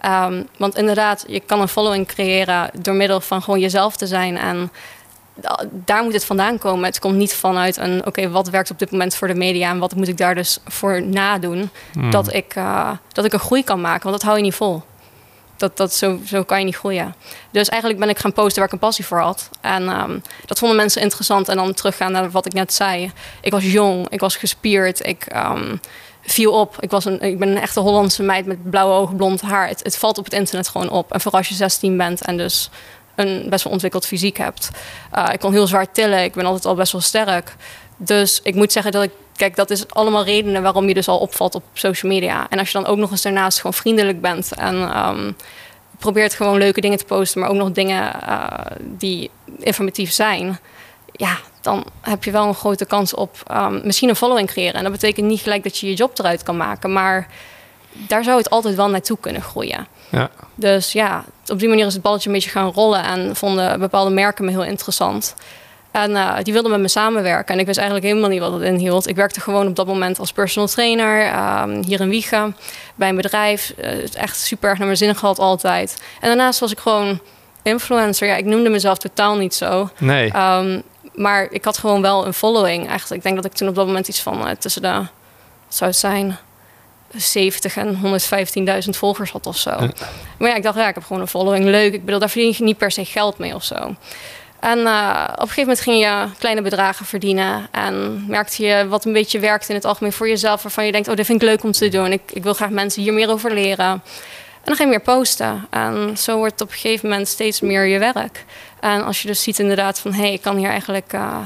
Ehm, 0.01 0.43
want 0.57 0.77
inderdaad, 0.77 1.25
je 1.27 1.39
kan 1.39 1.61
een 1.61 1.67
following 1.67 2.07
creëren... 2.07 2.69
door 2.81 2.95
middel 2.95 3.21
van 3.21 3.41
gewoon 3.41 3.59
jezelf 3.59 3.95
te 3.95 4.07
zijn... 4.07 4.37
en 4.37 4.71
daar 5.71 6.03
moet 6.03 6.13
het 6.13 6.25
vandaan 6.25 6.57
komen. 6.57 6.85
Het 6.85 6.99
komt 6.99 7.15
niet 7.15 7.33
vanuit 7.33 7.77
een, 7.77 8.05
oké, 8.05 8.29
wat 8.29 8.49
werkt 8.49 8.71
op 8.71 8.79
dit 8.79 8.91
moment 8.91 9.15
voor 9.15 9.27
de 9.27 9.35
media 9.35 9.69
en 9.69 9.79
wat 9.79 9.95
moet 9.95 10.07
ik 10.07 10.17
daar 10.17 10.35
dus 10.35 10.59
voor 10.67 11.01
nadoen, 11.01 11.69
Hmm. 11.93 12.11
dat, 12.11 12.33
ik, 12.33 12.55
eh, 12.55 12.91
dat 13.11 13.25
ik 13.25 13.33
een 13.33 13.39
groei 13.39 13.63
kan 13.63 13.81
maken, 13.81 14.03
want 14.03 14.15
dat 14.15 14.23
hou 14.23 14.37
je 14.37 14.43
niet 14.43 14.55
vol. 14.55 14.83
Dat, 15.57 15.77
dat, 15.77 15.93
zo, 15.93 16.19
zo 16.25 16.43
kan 16.43 16.59
je 16.59 16.65
niet 16.65 16.75
groeien. 16.75 17.15
Dus 17.51 17.69
eigenlijk 17.69 18.01
ben 18.01 18.09
ik 18.09 18.19
gaan 18.19 18.33
posten 18.33 18.55
waar 18.55 18.65
ik 18.65 18.73
een 18.73 18.79
passie 18.79 19.05
voor 19.05 19.19
had. 19.19 19.49
En 19.61 19.89
ehm, 19.89 20.19
dat 20.45 20.59
vonden 20.59 20.77
mensen 20.77 21.01
interessant. 21.01 21.49
En 21.49 21.55
dan 21.55 21.73
teruggaan 21.73 22.11
naar 22.11 22.31
wat 22.31 22.45
ik 22.45 22.53
net 22.53 22.73
zei. 22.73 23.11
Ik 23.41 23.51
was 23.51 23.63
jong, 23.63 24.09
ik 24.09 24.19
was 24.19 24.35
gespierd, 24.35 25.07
ik 25.07 25.25
ehm, 25.25 25.75
viel 26.21 26.51
op. 26.51 26.75
Ik, 26.79 26.91
was 26.91 27.05
een, 27.05 27.21
ik 27.21 27.39
ben 27.39 27.47
een 27.47 27.61
echte 27.61 27.79
Hollandse 27.79 28.23
meid 28.23 28.45
met 28.45 28.69
blauwe 28.69 28.93
ogen, 28.93 29.15
blond 29.15 29.41
haar. 29.41 29.67
Het, 29.67 29.83
het 29.83 29.97
valt 29.97 30.17
op 30.17 30.23
het 30.23 30.33
internet 30.33 30.67
gewoon 30.67 30.89
op. 30.89 31.13
En 31.13 31.21
vooral 31.21 31.39
als 31.39 31.49
je 31.49 31.55
16 31.55 31.97
bent 31.97 32.21
en 32.21 32.37
dus 32.37 32.69
een 33.15 33.45
best 33.49 33.63
wel 33.63 33.73
ontwikkeld 33.73 34.05
fysiek 34.05 34.37
hebt. 34.37 34.69
Uh, 35.15 35.29
ik 35.31 35.39
kon 35.39 35.51
heel 35.51 35.67
zwaar 35.67 35.91
tillen. 35.91 36.23
Ik 36.23 36.33
ben 36.33 36.45
altijd 36.45 36.65
al 36.65 36.75
best 36.75 36.91
wel 36.91 37.01
sterk. 37.01 37.55
Dus 37.97 38.39
ik 38.43 38.55
moet 38.55 38.71
zeggen 38.71 38.91
dat 38.91 39.03
ik 39.03 39.11
kijk, 39.35 39.55
dat 39.55 39.69
is 39.69 39.89
allemaal 39.89 40.23
redenen 40.23 40.61
waarom 40.61 40.87
je 40.87 40.93
dus 40.93 41.07
al 41.07 41.19
opvalt 41.19 41.55
op 41.55 41.63
social 41.73 42.11
media. 42.11 42.49
En 42.49 42.59
als 42.59 42.71
je 42.71 42.77
dan 42.77 42.87
ook 42.87 42.97
nog 42.97 43.11
eens 43.11 43.21
daarnaast 43.21 43.57
gewoon 43.57 43.73
vriendelijk 43.73 44.21
bent 44.21 44.53
en 44.53 44.97
um, 45.07 45.35
probeert 45.99 46.33
gewoon 46.33 46.57
leuke 46.57 46.81
dingen 46.81 46.97
te 46.97 47.05
posten, 47.05 47.41
maar 47.41 47.49
ook 47.49 47.55
nog 47.55 47.71
dingen 47.71 48.13
uh, 48.27 48.47
die 48.81 49.29
informatief 49.59 50.11
zijn, 50.11 50.59
ja, 51.11 51.37
dan 51.61 51.85
heb 52.01 52.23
je 52.23 52.31
wel 52.31 52.47
een 52.47 52.55
grote 52.55 52.85
kans 52.85 53.13
op 53.13 53.43
um, 53.51 53.81
misschien 53.83 54.09
een 54.09 54.15
following 54.15 54.47
creëren. 54.47 54.73
En 54.73 54.83
dat 54.83 54.91
betekent 54.91 55.27
niet 55.27 55.41
gelijk 55.41 55.63
dat 55.63 55.77
je 55.77 55.87
je 55.87 55.93
job 55.93 56.19
eruit 56.19 56.43
kan 56.43 56.57
maken, 56.57 56.93
maar 56.93 57.27
daar 57.91 58.23
zou 58.23 58.37
het 58.37 58.49
altijd 58.49 58.75
wel 58.75 58.89
naartoe 58.89 59.17
kunnen 59.19 59.41
groeien. 59.41 59.87
Ja. 60.15 60.29
Dus 60.55 60.91
ja, 60.91 61.23
op 61.47 61.59
die 61.59 61.69
manier 61.69 61.85
is 61.85 61.93
het 61.93 62.01
balletje 62.01 62.29
een 62.29 62.35
beetje 62.35 62.49
gaan 62.49 62.71
rollen 62.71 63.03
en 63.03 63.35
vonden 63.35 63.79
bepaalde 63.79 64.11
merken 64.11 64.45
me 64.45 64.51
heel 64.51 64.63
interessant. 64.63 65.35
En 65.91 66.11
uh, 66.11 66.35
die 66.43 66.53
wilden 66.53 66.71
met 66.71 66.79
me 66.79 66.87
samenwerken. 66.87 67.53
En 67.53 67.59
ik 67.59 67.65
wist 67.65 67.77
eigenlijk 67.77 68.07
helemaal 68.07 68.29
niet 68.29 68.39
wat 68.39 68.51
dat 68.51 68.61
inhield. 68.61 69.07
Ik 69.07 69.15
werkte 69.15 69.41
gewoon 69.41 69.67
op 69.67 69.75
dat 69.75 69.87
moment 69.87 70.19
als 70.19 70.31
personal 70.31 70.67
trainer 70.67 71.35
um, 71.61 71.83
hier 71.83 72.01
in 72.01 72.09
Wiegen 72.09 72.55
bij 72.95 73.09
een 73.09 73.15
bedrijf. 73.15 73.73
Uh, 73.77 74.15
echt 74.15 74.37
super 74.37 74.69
erg 74.69 74.77
naar 74.77 74.87
mijn 74.87 74.99
zin 74.99 75.15
gehad 75.15 75.39
altijd. 75.39 76.01
En 76.21 76.27
daarnaast 76.27 76.59
was 76.59 76.71
ik 76.71 76.79
gewoon 76.79 77.19
influencer. 77.63 78.27
Ja, 78.27 78.35
ik 78.35 78.45
noemde 78.45 78.69
mezelf 78.69 78.97
totaal 78.97 79.35
niet 79.35 79.55
zo. 79.55 79.89
Nee. 79.97 80.31
Um, 80.37 80.83
maar 81.13 81.47
ik 81.51 81.65
had 81.65 81.77
gewoon 81.77 82.01
wel 82.01 82.25
een 82.25 82.33
following. 82.33 82.87
Eigenlijk, 82.87 83.15
ik 83.15 83.23
denk 83.23 83.35
dat 83.35 83.45
ik 83.45 83.53
toen 83.53 83.67
op 83.67 83.75
dat 83.75 83.85
moment 83.87 84.07
iets 84.07 84.21
van 84.21 84.47
uh, 84.47 84.51
tussen 84.59 84.81
de, 84.81 84.93
wat 85.65 85.75
zou 85.75 85.89
het 85.89 85.99
zijn, 85.99 86.37
70 87.17 87.77
en 87.77 88.19
115.000 88.83 88.89
volgers 88.89 89.31
had 89.31 89.45
of 89.47 89.57
zo. 89.57 89.69
Ja. 89.69 89.89
Maar 90.37 90.49
ja, 90.49 90.55
ik 90.55 90.63
dacht, 90.63 90.77
ja, 90.77 90.87
ik 90.87 90.95
heb 90.95 91.03
gewoon 91.03 91.21
een 91.21 91.27
following. 91.27 91.65
Leuk. 91.65 91.93
Ik 91.93 92.05
bedoel, 92.05 92.19
daar 92.19 92.29
verdien 92.29 92.53
je 92.57 92.63
niet 92.63 92.77
per 92.77 92.91
se 92.91 93.05
geld 93.05 93.37
mee 93.37 93.55
of 93.55 93.63
zo. 93.63 93.95
En 94.59 94.79
uh, 94.79 95.23
op 95.31 95.41
een 95.41 95.47
gegeven 95.47 95.61
moment 95.61 95.81
ging 95.81 95.99
je 95.99 96.25
kleine 96.37 96.61
bedragen 96.61 97.05
verdienen. 97.05 97.67
En 97.71 98.25
merkte 98.27 98.65
je 98.65 98.87
wat 98.87 99.05
een 99.05 99.13
beetje 99.13 99.39
werkt 99.39 99.69
in 99.69 99.75
het 99.75 99.85
algemeen 99.85 100.13
voor 100.13 100.27
jezelf. 100.27 100.63
Waarvan 100.63 100.85
je 100.85 100.91
denkt, 100.91 101.07
oh, 101.07 101.15
dit 101.15 101.25
vind 101.25 101.41
ik 101.41 101.47
leuk 101.47 101.63
om 101.63 101.71
te 101.71 101.89
doen. 101.89 102.11
Ik, 102.11 102.21
ik 102.33 102.43
wil 102.43 102.53
graag 102.53 102.69
mensen 102.69 103.01
hier 103.01 103.13
meer 103.13 103.29
over 103.29 103.53
leren. 103.53 103.85
En 103.85 104.01
dan 104.71 104.75
ga 104.75 104.83
je 104.83 104.89
meer 104.89 105.01
posten. 105.01 105.67
En 105.69 106.17
zo 106.17 106.37
wordt 106.37 106.51
het 106.51 106.61
op 106.61 106.69
een 106.69 106.77
gegeven 106.77 107.09
moment 107.09 107.27
steeds 107.27 107.61
meer 107.61 107.85
je 107.85 107.99
werk. 107.99 108.45
En 108.79 109.03
als 109.03 109.21
je 109.21 109.27
dus 109.27 109.43
ziet 109.43 109.59
inderdaad 109.59 109.99
van... 109.99 110.13
hé, 110.13 110.21
hey, 110.21 110.33
ik 110.33 110.41
kan 110.41 110.57
hier 110.57 110.69
eigenlijk 110.69 111.13
uh, 111.13 111.37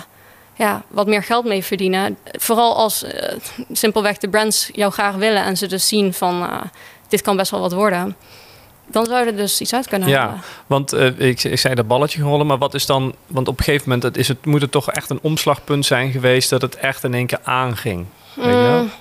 ja, 0.60 0.84
wat 0.88 1.08
meer 1.08 1.24
geld 1.24 1.46
mee 1.46 1.64
verdienen. 1.64 2.18
Vooral 2.32 2.76
als 2.76 3.04
uh, 3.04 3.12
simpelweg 3.72 4.18
de 4.18 4.30
brands 4.30 4.70
jou 4.74 4.92
graag 4.92 5.16
willen... 5.16 5.44
en 5.44 5.58
ze 5.58 5.68
dus 5.68 5.88
zien 5.88 6.14
van, 6.14 6.50
dit 7.08 7.22
kan 7.22 7.38
best 7.38 7.52
wel 7.52 7.60
wat 7.60 7.74
worden 7.74 8.16
dan 8.92 9.06
zou 9.06 9.28
er 9.28 9.36
dus 9.36 9.62
iets 9.62 9.74
uit 9.74 9.88
kunnen 9.88 10.10
ja, 10.10 10.20
halen. 10.20 10.42
want 10.68 10.94
uh, 10.94 11.20
ik, 11.20 11.44
ik 11.44 11.60
zei 11.60 11.76
dat 11.76 11.88
balletje 11.88 12.22
rollen, 12.22 12.48
maar 12.48 12.58
wat 12.58 12.74
is 12.74 12.86
dan... 12.86 13.16
Want 13.28 13.48
op 13.48 13.58
een 13.58 13.64
gegeven 13.64 13.90
moment 13.90 14.18
is 14.18 14.28
het, 14.28 14.46
moet 14.46 14.62
het 14.62 14.72
toch 14.72 14.92
echt 14.92 15.10
een 15.10 15.20
omslagpunt 15.22 15.86
zijn 15.86 16.12
geweest... 16.12 16.50
dat 16.50 16.62
het 16.62 16.76
echt 16.76 17.04
in 17.04 17.14
één 17.14 17.26
keer 17.26 17.40
aanging. 17.44 18.06
Weet 18.34 18.46
je? 18.46 18.80
Mm, 18.82 18.92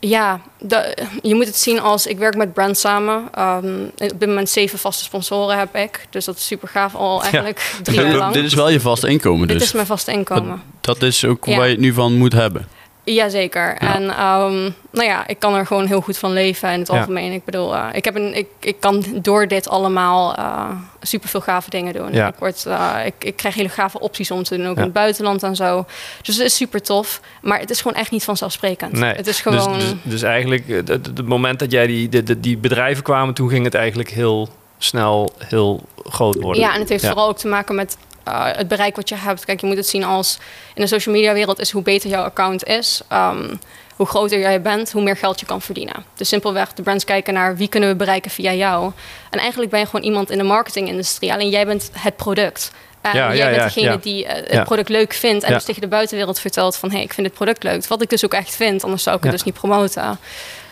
ja, 0.00 0.40
de, 0.58 0.96
je 1.22 1.34
moet 1.34 1.46
het 1.46 1.56
zien 1.56 1.80
als... 1.80 2.06
Ik 2.06 2.18
werk 2.18 2.36
met 2.36 2.52
brands 2.52 2.80
samen. 2.80 3.28
Um, 3.38 3.90
op 3.96 4.20
dit 4.20 4.28
moment 4.28 4.48
zeven 4.48 4.78
vaste 4.78 5.04
sponsoren 5.04 5.58
heb 5.58 5.76
ik. 5.76 6.06
Dus 6.10 6.24
dat 6.24 6.36
is 6.36 6.46
super 6.46 6.68
gaaf 6.68 6.94
al 6.94 7.22
eigenlijk 7.22 7.72
ja. 7.76 7.82
drie 7.82 8.00
jaar 8.00 8.14
lang. 8.14 8.32
Dit 8.32 8.44
is 8.44 8.54
wel 8.54 8.68
je 8.68 8.80
vaste 8.80 9.08
inkomen 9.08 9.48
dus? 9.48 9.56
Dit 9.56 9.66
is 9.66 9.72
mijn 9.72 9.86
vaste 9.86 10.12
inkomen. 10.12 10.62
Dat, 10.80 10.98
dat 10.98 11.08
is 11.08 11.24
ook 11.24 11.46
ja. 11.46 11.56
waar 11.56 11.66
je 11.66 11.72
het 11.72 11.80
nu 11.80 11.92
van 11.92 12.16
moet 12.16 12.32
hebben? 12.32 12.68
Jazeker. 13.14 13.76
Ja. 13.80 13.94
En 13.94 14.02
um, 14.02 14.74
nou 14.90 15.06
ja, 15.06 15.26
ik 15.26 15.38
kan 15.38 15.54
er 15.54 15.66
gewoon 15.66 15.86
heel 15.86 16.00
goed 16.00 16.18
van 16.18 16.32
leven 16.32 16.72
in 16.72 16.78
het 16.78 16.88
ja. 16.88 16.98
algemeen. 16.98 17.32
Ik 17.32 17.44
bedoel, 17.44 17.74
uh, 17.74 17.86
ik, 17.92 18.04
heb 18.04 18.14
een, 18.14 18.36
ik, 18.36 18.46
ik 18.60 18.80
kan 18.80 19.04
door 19.22 19.48
dit 19.48 19.68
allemaal 19.68 20.38
uh, 20.38 20.70
super 21.02 21.28
veel 21.28 21.40
gave 21.40 21.70
dingen 21.70 21.92
doen. 21.92 22.12
Ja. 22.12 22.28
Ik, 22.28 22.34
word, 22.38 22.64
uh, 22.68 22.96
ik, 23.04 23.14
ik 23.18 23.36
krijg 23.36 23.54
hele 23.54 23.68
gave 23.68 24.00
opties 24.00 24.30
om 24.30 24.42
te 24.42 24.56
doen, 24.56 24.66
ook 24.66 24.76
in 24.76 24.82
het 24.82 24.92
buitenland 24.92 25.42
en 25.42 25.56
zo. 25.56 25.86
Dus 26.22 26.36
het 26.36 26.46
is 26.46 26.56
super 26.56 26.82
tof. 26.82 27.20
Maar 27.42 27.58
het 27.58 27.70
is 27.70 27.80
gewoon 27.80 27.96
echt 27.96 28.10
niet 28.10 28.24
vanzelfsprekend. 28.24 28.92
Nee. 28.92 29.14
Het 29.14 29.26
is 29.26 29.40
gewoon... 29.40 29.72
Dus, 29.72 29.84
dus, 29.84 29.94
dus 30.02 30.22
eigenlijk, 30.22 30.68
het 30.68 31.26
moment 31.26 31.58
dat 31.58 31.70
jij 31.70 31.86
die, 31.86 32.08
die, 32.08 32.40
die 32.40 32.58
bedrijven 32.58 33.02
kwamen, 33.02 33.34
toen 33.34 33.48
ging 33.48 33.64
het 33.64 33.74
eigenlijk 33.74 34.10
heel 34.10 34.48
snel 34.78 35.32
heel 35.38 35.82
groot 36.04 36.40
worden. 36.40 36.62
Ja, 36.62 36.74
en 36.74 36.80
het 36.80 36.88
heeft 36.88 37.06
vooral 37.06 37.28
ook 37.28 37.38
te 37.38 37.48
maken 37.48 37.74
met 37.74 37.96
uh, 38.28 38.56
het 38.56 38.68
bereik 38.68 38.96
wat 38.96 39.08
je 39.08 39.14
hebt. 39.14 39.44
Kijk, 39.44 39.60
je 39.60 39.66
moet 39.66 39.76
het 39.76 39.88
zien 39.88 40.04
als 40.04 40.38
in 40.74 40.82
de 40.82 40.88
social 40.88 41.14
media 41.14 41.32
wereld 41.32 41.58
is 41.58 41.70
hoe 41.70 41.82
beter 41.82 42.10
jouw 42.10 42.24
account 42.24 42.64
is. 42.64 43.00
Um, 43.12 43.58
hoe 43.96 44.06
groter 44.06 44.38
jij 44.38 44.62
bent, 44.62 44.92
hoe 44.92 45.02
meer 45.02 45.16
geld 45.16 45.40
je 45.40 45.46
kan 45.46 45.62
verdienen. 45.62 46.04
Dus 46.14 46.28
simpelweg, 46.28 46.72
de 46.72 46.82
brands 46.82 47.04
kijken 47.04 47.34
naar 47.34 47.56
wie 47.56 47.68
kunnen 47.68 47.88
we 47.88 47.96
bereiken 47.96 48.30
via 48.30 48.52
jou. 48.52 48.92
En 49.30 49.38
eigenlijk 49.38 49.70
ben 49.70 49.80
je 49.80 49.86
gewoon 49.86 50.04
iemand 50.04 50.30
in 50.30 50.38
de 50.38 50.44
marketingindustrie. 50.44 51.32
Alleen 51.32 51.48
jij 51.48 51.66
bent 51.66 51.90
het 51.92 52.16
product. 52.16 52.70
En 53.00 53.16
ja, 53.16 53.34
jij 53.34 53.50
ja, 53.50 53.56
bent 53.56 53.74
degene 53.74 53.90
ja. 53.90 53.96
die 53.96 54.24
uh, 54.24 54.30
het 54.30 54.64
product 54.64 54.88
leuk 54.88 55.12
vindt. 55.12 55.44
En 55.44 55.52
dus 55.52 55.64
tegen 55.64 55.80
de 55.80 55.88
buitenwereld 55.88 56.40
vertelt 56.40 56.76
van... 56.76 56.88
hé, 56.88 56.94
hey, 56.94 57.04
ik 57.04 57.12
vind 57.12 57.26
dit 57.26 57.36
product 57.36 57.62
leuk. 57.62 57.86
Wat 57.86 58.02
ik 58.02 58.10
dus 58.10 58.24
ook 58.24 58.34
echt 58.34 58.54
vind, 58.54 58.84
anders 58.84 59.02
zou 59.02 59.16
ik 59.16 59.22
het 59.22 59.32
dus 59.32 59.42
niet 59.42 59.54
promoten. 59.54 60.18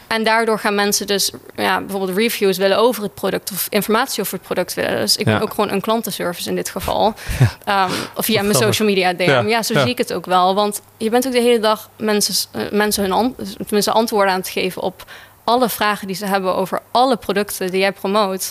En 0.07 0.25
daardoor 0.25 0.59
gaan 0.59 0.75
mensen 0.75 1.07
dus 1.07 1.31
ja, 1.57 1.81
bijvoorbeeld 1.81 2.19
reviews 2.19 2.57
willen 2.57 2.79
over 2.79 3.03
het 3.03 3.15
product 3.15 3.53
of 3.53 3.67
informatie 3.71 4.21
over 4.21 4.35
het 4.35 4.43
product 4.43 4.75
willen. 4.75 4.97
Dus 4.97 5.17
ik 5.17 5.25
ben 5.25 5.41
ook 5.41 5.51
gewoon 5.51 5.71
een 5.71 5.81
klantenservice 5.81 6.49
in 6.49 6.55
dit 6.55 6.71
geval. 6.71 7.15
Ja. 7.67 7.85
Um, 7.85 7.91
of 8.15 8.25
via 8.25 8.43
mijn 8.43 8.55
social 8.55 8.89
media 8.89 9.13
DM. 9.13 9.23
Ja, 9.23 9.41
ja 9.41 9.63
zo 9.63 9.75
zie 9.75 9.89
ik 9.89 9.99
het 9.99 10.13
ook 10.13 10.27
wel. 10.27 10.55
Want 10.55 10.81
je 10.97 11.11
bent 11.11 11.27
ook 11.27 11.33
de 11.33 11.41
hele 11.41 11.59
dag 11.59 11.91
mensen, 11.97 12.49
uh, 12.57 12.63
mensen 12.71 13.03
hun 13.03 13.13
an 13.13 13.35
tenminste 13.65 13.91
antwoorden 13.91 14.33
aan 14.33 14.39
het 14.39 14.49
geven 14.49 14.83
op 14.83 15.05
alle 15.45 15.69
vragen 15.69 16.07
die 16.07 16.17
ze 16.17 16.27
hebben 16.27 16.55
over 16.55 16.83
alle 16.91 17.17
producten 17.17 17.71
die 17.71 17.81
jij 17.81 17.93
promoot. 17.93 18.51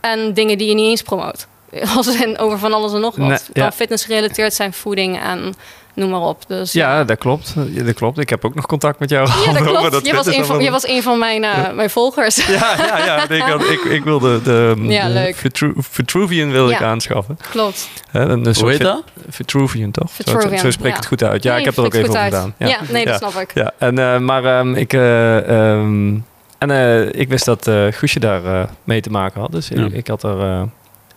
En 0.00 0.34
dingen 0.34 0.58
die 0.58 0.68
je 0.68 0.74
niet 0.74 0.90
eens 0.90 1.02
promoot. 1.02 1.46
Als 1.96 2.20
in 2.20 2.38
over 2.38 2.58
van 2.58 2.72
alles 2.72 2.92
en 2.92 3.00
nog 3.00 3.16
wat. 3.16 3.28
Nee, 3.28 3.38
kan 3.52 3.72
fitness 3.72 4.04
gerelateerd 4.04 4.54
zijn, 4.54 4.72
voeding 4.72 5.20
en 5.20 5.54
noem 5.94 6.10
maar 6.10 6.20
op. 6.20 6.42
Dus, 6.46 6.72
ja, 6.72 7.04
dat 7.04 7.18
klopt. 7.18 7.54
dat 7.84 7.94
klopt. 7.94 8.18
Ik 8.18 8.30
heb 8.30 8.44
ook 8.44 8.54
nog 8.54 8.66
contact 8.66 8.98
met 8.98 9.10
jou. 9.10 9.28
Ja, 9.44 9.52
dat 9.52 9.62
klopt. 9.68 9.90
Dat 9.90 10.06
je, 10.06 10.14
was 10.14 10.26
een 10.26 10.44
van, 10.44 10.62
je 10.62 10.70
was 10.70 10.88
een 10.88 11.02
van 11.02 11.18
mijn, 11.18 11.42
uh, 11.42 11.72
mijn 11.72 11.90
volgers. 11.90 12.46
Ja, 12.54 12.74
ja, 12.76 13.04
ja. 13.04 13.28
Ik, 13.28 13.42
had, 13.42 13.62
ik, 13.62 13.80
ik, 13.80 14.04
wilde 14.04 14.42
de, 14.42 14.74
ja, 14.80 15.08
de 15.08 15.32
Vitru 15.34 15.72
Vitruvian 15.76 16.50
wilde 16.50 16.70
ja. 16.70 16.76
ik 16.76 16.82
aanschaffen. 16.82 17.38
Klopt. 17.50 17.88
He, 18.10 18.20
een 18.20 18.54
Hoe 18.60 18.70
heet 18.70 18.80
dat? 18.80 19.02
Vitruvian, 19.28 19.90
toch? 19.90 20.10
Vitruvian, 20.10 20.58
zo, 20.58 20.64
zo 20.64 20.70
spreek 20.70 20.90
ik 20.90 20.96
het 20.96 21.06
goed 21.06 21.22
uit. 21.22 21.42
Ja, 21.42 21.50
nee, 21.50 21.58
ik 21.58 21.64
heb 21.64 21.76
er 21.76 21.84
ook 21.84 21.94
even 21.94 22.08
over 22.08 22.22
gedaan. 22.22 22.54
Ja, 22.58 22.78
nee, 22.90 23.04
dat 23.04 23.16
snap 23.16 23.34
ik. 23.34 23.50
Ja, 23.54 23.72
en, 23.78 23.98
uh, 23.98 24.18
maar 24.18 24.58
um, 24.58 24.74
ik... 24.74 24.92
Uh, 24.92 25.70
um, 25.70 26.24
en 26.58 26.70
uh, 26.70 27.20
ik 27.20 27.28
wist 27.28 27.44
dat 27.44 27.66
uh, 27.66 27.86
Guusje 27.90 28.20
daar 28.20 28.44
uh, 28.44 28.62
mee 28.84 29.00
te 29.00 29.10
maken 29.10 29.40
had. 29.40 29.52
Dus 29.52 29.70
ik, 29.70 29.92
ik, 29.92 30.06
had 30.06 30.22
er 30.22 30.38
uh, 30.38 30.62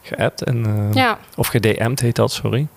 geappt. 0.01 0.43
En, 0.43 0.89
ja. 0.93 1.17
Of 1.35 1.47
gedM'd 1.47 1.99
heet 1.99 2.15
dat, 2.15 2.31
sorry. 2.31 2.67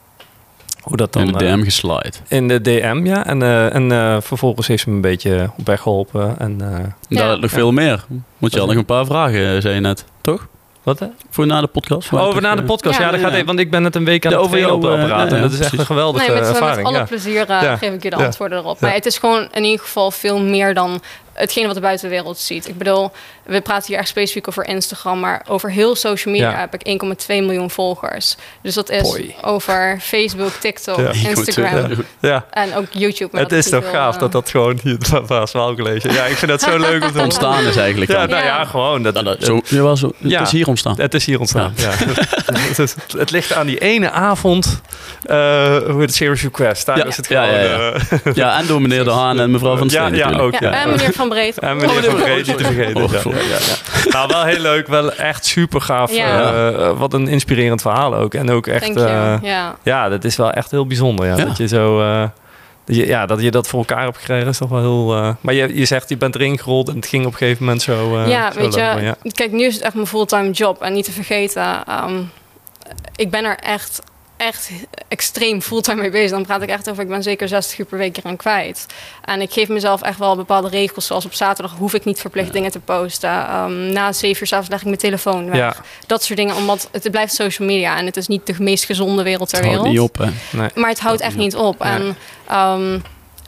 Hoe 0.82 0.96
dat 0.96 1.12
dan, 1.12 1.26
in 1.26 1.32
de 1.32 1.38
DM 1.38 1.62
geslide. 1.62 2.12
In 2.28 2.48
de 2.48 2.60
DM, 2.60 3.00
ja. 3.04 3.26
En, 3.26 3.40
uh, 3.40 3.74
en 3.74 3.90
uh, 3.90 4.16
vervolgens 4.20 4.66
heeft 4.66 4.82
ze 4.82 4.88
me 4.88 4.94
een 4.94 5.00
beetje 5.00 5.50
op 5.56 5.66
weg 5.66 5.80
geholpen. 5.80 6.38
En, 6.38 6.58
uh, 6.62 6.78
ja. 7.08 7.26
Daar 7.26 7.38
nog 7.38 7.50
veel 7.50 7.72
meer. 7.72 8.04
Moet 8.38 8.52
je 8.52 8.60
al 8.60 8.66
nog 8.66 8.76
een 8.76 8.84
paar 8.84 9.06
vragen, 9.06 9.62
zei 9.62 9.74
je 9.74 9.80
net, 9.80 10.04
toch? 10.20 10.48
Wat 10.82 10.98
hè? 10.98 11.06
Voor 11.30 11.46
na 11.46 11.60
de 11.60 11.66
podcast. 11.66 12.12
Oh, 12.12 12.22
over 12.22 12.42
na 12.42 12.54
de 12.54 12.62
podcast. 12.62 12.98
Ja, 12.98 13.04
ja 13.04 13.10
dat 13.10 13.20
gaat 13.20 13.32
even, 13.32 13.46
want 13.46 13.58
ik 13.58 13.70
ben 13.70 13.82
net 13.82 13.94
een 13.94 14.04
week 14.04 14.26
aan 14.26 14.32
het 14.32 14.42
trainen 14.42 14.74
op 14.74 14.80
de 14.80 14.88
apparaat. 14.88 15.32
en 15.32 15.40
dat 15.40 15.52
is 15.52 15.60
echt 15.60 15.78
een 15.78 15.86
geweldige 15.86 16.30
nee, 16.30 16.40
met, 16.40 16.48
ervaring. 16.48 16.86
Met 16.86 16.96
alle 16.96 17.04
plezier 17.04 17.46
geef 17.78 17.92
ik 17.92 18.02
je 18.02 18.10
de 18.10 18.16
antwoorden 18.16 18.58
erop. 18.58 18.80
Maar 18.80 18.92
het 18.92 19.06
is 19.06 19.18
gewoon 19.18 19.48
in 19.52 19.64
ieder 19.64 19.80
geval 19.80 20.10
veel 20.10 20.40
meer 20.40 20.74
dan 20.74 21.02
hetgeen 21.32 21.66
wat 21.66 21.74
de 21.74 21.80
buitenwereld 21.80 22.38
ziet. 22.38 22.68
Ik 22.68 22.78
bedoel, 22.78 23.10
we 23.44 23.60
praten 23.60 23.86
hier 23.86 23.98
echt 23.98 24.08
specifiek 24.08 24.48
over 24.48 24.66
Instagram, 24.66 25.20
maar 25.20 25.44
over 25.48 25.70
heel 25.70 25.96
social 25.96 26.34
media 26.34 26.50
ja. 26.50 26.58
heb 26.58 26.74
ik 26.74 27.02
1,2 27.02 27.26
miljoen 27.26 27.70
volgers. 27.70 28.36
Dus 28.62 28.74
dat 28.74 28.90
is 28.90 29.02
Boy. 29.02 29.34
over 29.42 29.98
Facebook, 30.00 30.52
TikTok, 30.52 30.98
ja. 30.98 31.28
Instagram 31.28 32.04
ja. 32.20 32.44
en 32.50 32.74
ook 32.74 32.86
YouTube. 32.90 33.38
Het 33.38 33.52
is 33.52 33.68
toch 33.68 33.90
gaaf 33.90 34.14
uh, 34.14 34.20
dat 34.20 34.32
dat 34.32 34.50
gewoon 34.50 34.78
hier 34.82 34.98
was 35.26 35.52
wel 35.52 35.74
gelezen. 35.74 36.12
Ja, 36.12 36.24
ik 36.24 36.36
vind 36.36 36.50
dat 36.50 36.60
zo 36.60 36.78
leuk 36.88 37.04
om 37.04 37.12
te 37.12 37.20
ontstaan 37.20 37.64
is 37.64 37.76
eigenlijk. 37.76 38.10
Ja, 38.10 38.26
nou 38.26 38.44
ja, 38.44 38.64
gewoon. 38.64 39.02
Dat, 39.02 39.14
nou, 39.14 39.24
dat, 39.24 39.44
zo, 39.44 39.60
ja, 39.64 39.82
wel 39.82 39.96
zo, 39.96 40.12
het 40.22 40.40
is 40.40 40.50
hier 40.50 40.68
ontstaan. 40.68 40.94
Het 40.96 41.14
is 41.14 41.24
hier 41.24 41.38
ontstaan. 41.38 41.72
Ja. 41.76 41.90
het, 42.54 42.78
is, 42.78 42.94
het, 43.16 43.30
ligt 43.30 43.52
aan 43.52 43.66
die 43.66 43.78
ene 43.78 44.10
avond, 44.10 44.80
uh, 45.26 45.34
hoe 45.76 46.00
het 46.00 46.14
Serious 46.14 46.42
Request. 46.42 46.86
Daar 46.86 47.06
is 47.06 47.16
het 47.16 47.26
gewoon. 47.26 47.48
Ja, 47.48 47.60
ja, 47.60 47.94
uh, 48.24 48.34
ja. 48.34 48.58
en 48.58 48.66
door 48.66 48.80
meneer 48.82 49.04
De 49.04 49.10
Haan 49.10 49.40
en 49.40 49.50
mevrouw 49.50 49.76
van 49.76 49.90
Steen 49.90 50.14
ja, 50.14 50.30
ook. 50.30 50.52
En 50.52 50.90
meneer 50.90 51.12
Van 51.20 51.28
Breed. 51.28 51.58
En 51.58 51.76
meneer 51.76 52.04
Van 52.04 52.14
Breed, 52.14 52.46
niet 52.46 52.56
te 52.56 52.64
vergeten. 52.64 53.02
Oh, 53.02 53.12
ja, 53.12 53.20
ja, 53.22 53.40
ja. 53.40 54.10
Nou, 54.10 54.28
wel 54.28 54.44
heel 54.44 54.58
leuk. 54.58 54.86
Wel 54.86 55.12
echt 55.12 55.44
super 55.44 55.80
gaaf. 55.80 56.12
Ja. 56.12 56.70
Uh, 56.70 56.98
wat 56.98 57.12
een 57.12 57.28
inspirerend 57.28 57.82
verhaal 57.82 58.14
ook. 58.14 58.34
En 58.34 58.50
ook 58.50 58.66
echt... 58.66 58.96
Uh, 58.96 59.34
ja. 59.42 59.76
ja, 59.82 60.08
dat 60.08 60.24
is 60.24 60.36
wel 60.36 60.50
echt 60.50 60.70
heel 60.70 60.86
bijzonder. 60.86 61.26
Ja. 61.26 61.34
Dat 61.34 61.56
je 61.56 61.68
zo... 61.68 62.00
Uh, 62.00 62.22
dat 62.84 62.96
je, 62.96 63.06
ja, 63.06 63.26
dat 63.26 63.42
je 63.42 63.50
dat 63.50 63.68
voor 63.68 63.78
elkaar 63.78 64.02
hebt 64.04 64.18
gekregen 64.18 64.48
is 64.48 64.58
toch 64.58 64.68
wel 64.68 64.80
heel... 64.80 65.16
Uh, 65.16 65.30
maar 65.40 65.54
je, 65.54 65.76
je 65.76 65.84
zegt, 65.84 66.08
je 66.08 66.16
bent 66.16 66.34
erin 66.34 66.58
gerold 66.58 66.88
en 66.88 66.96
het 66.96 67.06
ging 67.06 67.26
op 67.26 67.32
een 67.32 67.38
gegeven 67.38 67.64
moment 67.64 67.82
zo... 67.82 68.16
Uh, 68.16 68.28
ja, 68.28 68.52
zo 68.52 68.60
weet 68.60 68.74
je... 68.74 68.80
Maar. 68.80 69.32
Kijk, 69.32 69.52
nu 69.52 69.64
is 69.64 69.74
het 69.74 69.82
echt 69.82 69.94
mijn 69.94 70.06
fulltime 70.06 70.50
job. 70.50 70.82
En 70.82 70.92
niet 70.92 71.04
te 71.04 71.12
vergeten, 71.12 71.82
um, 72.04 72.30
ik 73.16 73.30
ben 73.30 73.44
er 73.44 73.56
echt 73.56 74.02
echt 74.40 74.70
extreem 75.08 75.62
fulltime 75.62 76.00
mee 76.00 76.10
bezig. 76.10 76.30
Dan 76.30 76.46
praat 76.46 76.62
ik 76.62 76.68
echt 76.68 76.90
over, 76.90 77.02
ik 77.02 77.08
ben 77.08 77.22
zeker 77.22 77.48
60 77.48 77.78
uur 77.78 77.86
per 77.86 77.98
week 77.98 78.16
eraan 78.16 78.36
kwijt. 78.36 78.86
En 79.24 79.40
ik 79.40 79.52
geef 79.52 79.68
mezelf 79.68 80.02
echt 80.02 80.18
wel 80.18 80.36
bepaalde 80.36 80.68
regels, 80.68 81.06
zoals 81.06 81.24
op 81.24 81.34
zaterdag 81.34 81.76
hoef 81.76 81.94
ik 81.94 82.04
niet 82.04 82.20
verplicht 82.20 82.52
dingen 82.52 82.70
te 82.70 82.80
posten. 82.80 83.54
Um, 83.54 83.92
na 83.92 84.12
7 84.12 84.40
uur 84.40 84.46
s'avonds 84.46 84.70
leg 84.70 84.78
ik 84.80 84.86
mijn 84.86 84.98
telefoon 84.98 85.46
weg. 85.46 85.56
Ja. 85.56 85.74
Dat 86.06 86.22
soort 86.22 86.38
dingen, 86.38 86.56
omdat 86.56 86.88
het 86.92 87.10
blijft 87.10 87.34
social 87.34 87.68
media 87.68 87.96
en 87.96 88.06
het 88.06 88.16
is 88.16 88.26
niet 88.26 88.46
de 88.46 88.54
meest 88.58 88.84
gezonde 88.84 89.22
wereld 89.22 89.48
ter 89.48 89.58
Het 89.58 89.66
houdt 89.66 89.82
wereld. 89.88 90.00
niet 90.00 90.10
op, 90.10 90.26
hè? 90.50 90.58
Nee. 90.58 90.68
Maar 90.74 90.90
het 90.90 91.00
houdt 91.00 91.20
echt 91.20 91.36
niet 91.36 91.56
op. 91.56 91.80
En 91.80 92.16
ehm, 92.46 92.98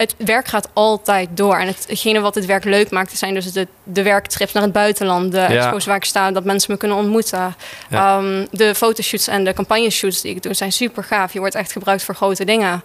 het 0.03 0.15
werk 0.19 0.49
gaat 0.49 0.69
altijd 0.73 1.29
door. 1.35 1.57
En 1.57 1.67
hetgene 1.67 2.21
wat 2.21 2.35
het 2.35 2.47
werk 2.47 2.65
leuk 2.65 2.91
maakt, 2.91 3.19
zijn 3.19 3.35
dus 3.35 3.53
de, 3.53 3.67
de 3.85 4.03
werktrips 4.03 4.53
naar 4.53 4.62
het 4.62 4.73
buitenland. 4.73 5.33
De 5.33 5.41
expos 5.41 5.85
waar 5.85 5.97
ik 5.97 6.05
sta, 6.05 6.31
dat 6.31 6.45
mensen 6.45 6.73
me 6.73 6.79
kunnen 6.79 6.97
ontmoeten. 6.97 7.55
Ja. 7.91 8.17
Ehm, 8.19 8.47
de 8.51 8.75
fotoshoots 8.75 9.29
en 9.29 9.45
de 9.45 9.53
campagneshoots 9.53 10.21
die 10.21 10.35
ik 10.35 10.43
doe, 10.43 10.55
zijn 10.55 10.73
super 10.73 11.05
gaaf. 11.05 11.33
Je 11.33 11.38
wordt 11.38 11.55
echt 11.55 11.73
gebruikt 11.73 12.03
voor 12.03 12.15
grote 12.15 12.45
dingen. 12.45 12.83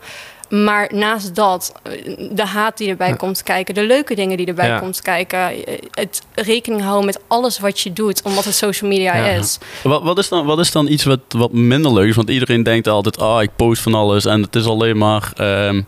Maar 0.50 0.90
naast 0.94 1.36
dat, 1.36 1.74
eh, 1.84 1.92
de 2.32 2.46
haat 2.46 2.78
die 2.78 2.90
erbij 2.90 3.08
Ja. 3.08 3.16
komt 3.16 3.44
kijken, 3.44 3.74
de 3.74 3.84
leuke 3.86 4.16
dingen 4.16 4.38
die 4.38 4.46
erbij 4.46 4.68
Ja. 4.68 4.80
komt 4.80 5.02
kijken, 5.02 5.40
eh, 5.40 5.78
het 5.92 6.22
rekening 6.34 6.82
houden 6.82 7.06
met 7.06 7.20
alles 7.28 7.60
wat 7.60 7.80
je 7.80 7.94
doet, 7.94 8.22
omdat 8.24 8.44
het 8.46 8.56
social 8.56 8.90
media 8.90 9.16
Ja. 9.16 9.26
is. 9.26 9.58
Wat, 9.84 10.04
wat, 10.04 10.18
is 10.18 10.30
dan, 10.30 10.46
wat 10.46 10.60
is 10.60 10.72
dan 10.72 10.88
iets 10.88 11.04
wat, 11.04 11.20
wat 11.30 11.52
minder 11.52 11.94
leuk 11.94 12.10
is? 12.10 12.16
Want 12.16 12.30
iedereen 12.30 12.64
denkt 12.64 12.88
altijd, 12.88 13.20
ah, 13.20 13.42
ik 13.42 13.50
post 13.56 13.82
van 13.82 13.94
alles 13.94 14.26
en 14.26 14.42
het 14.42 14.56
is 14.56 14.66
alleen 14.66 14.98
maar 14.98 15.32
ehm 15.36 15.82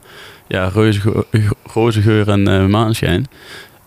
ja, 0.50 0.68
reuze, 0.68 1.26
roze 1.74 2.02
geur 2.02 2.30
en 2.30 2.48
eh, 2.48 2.66
maanschijn. 2.66 3.28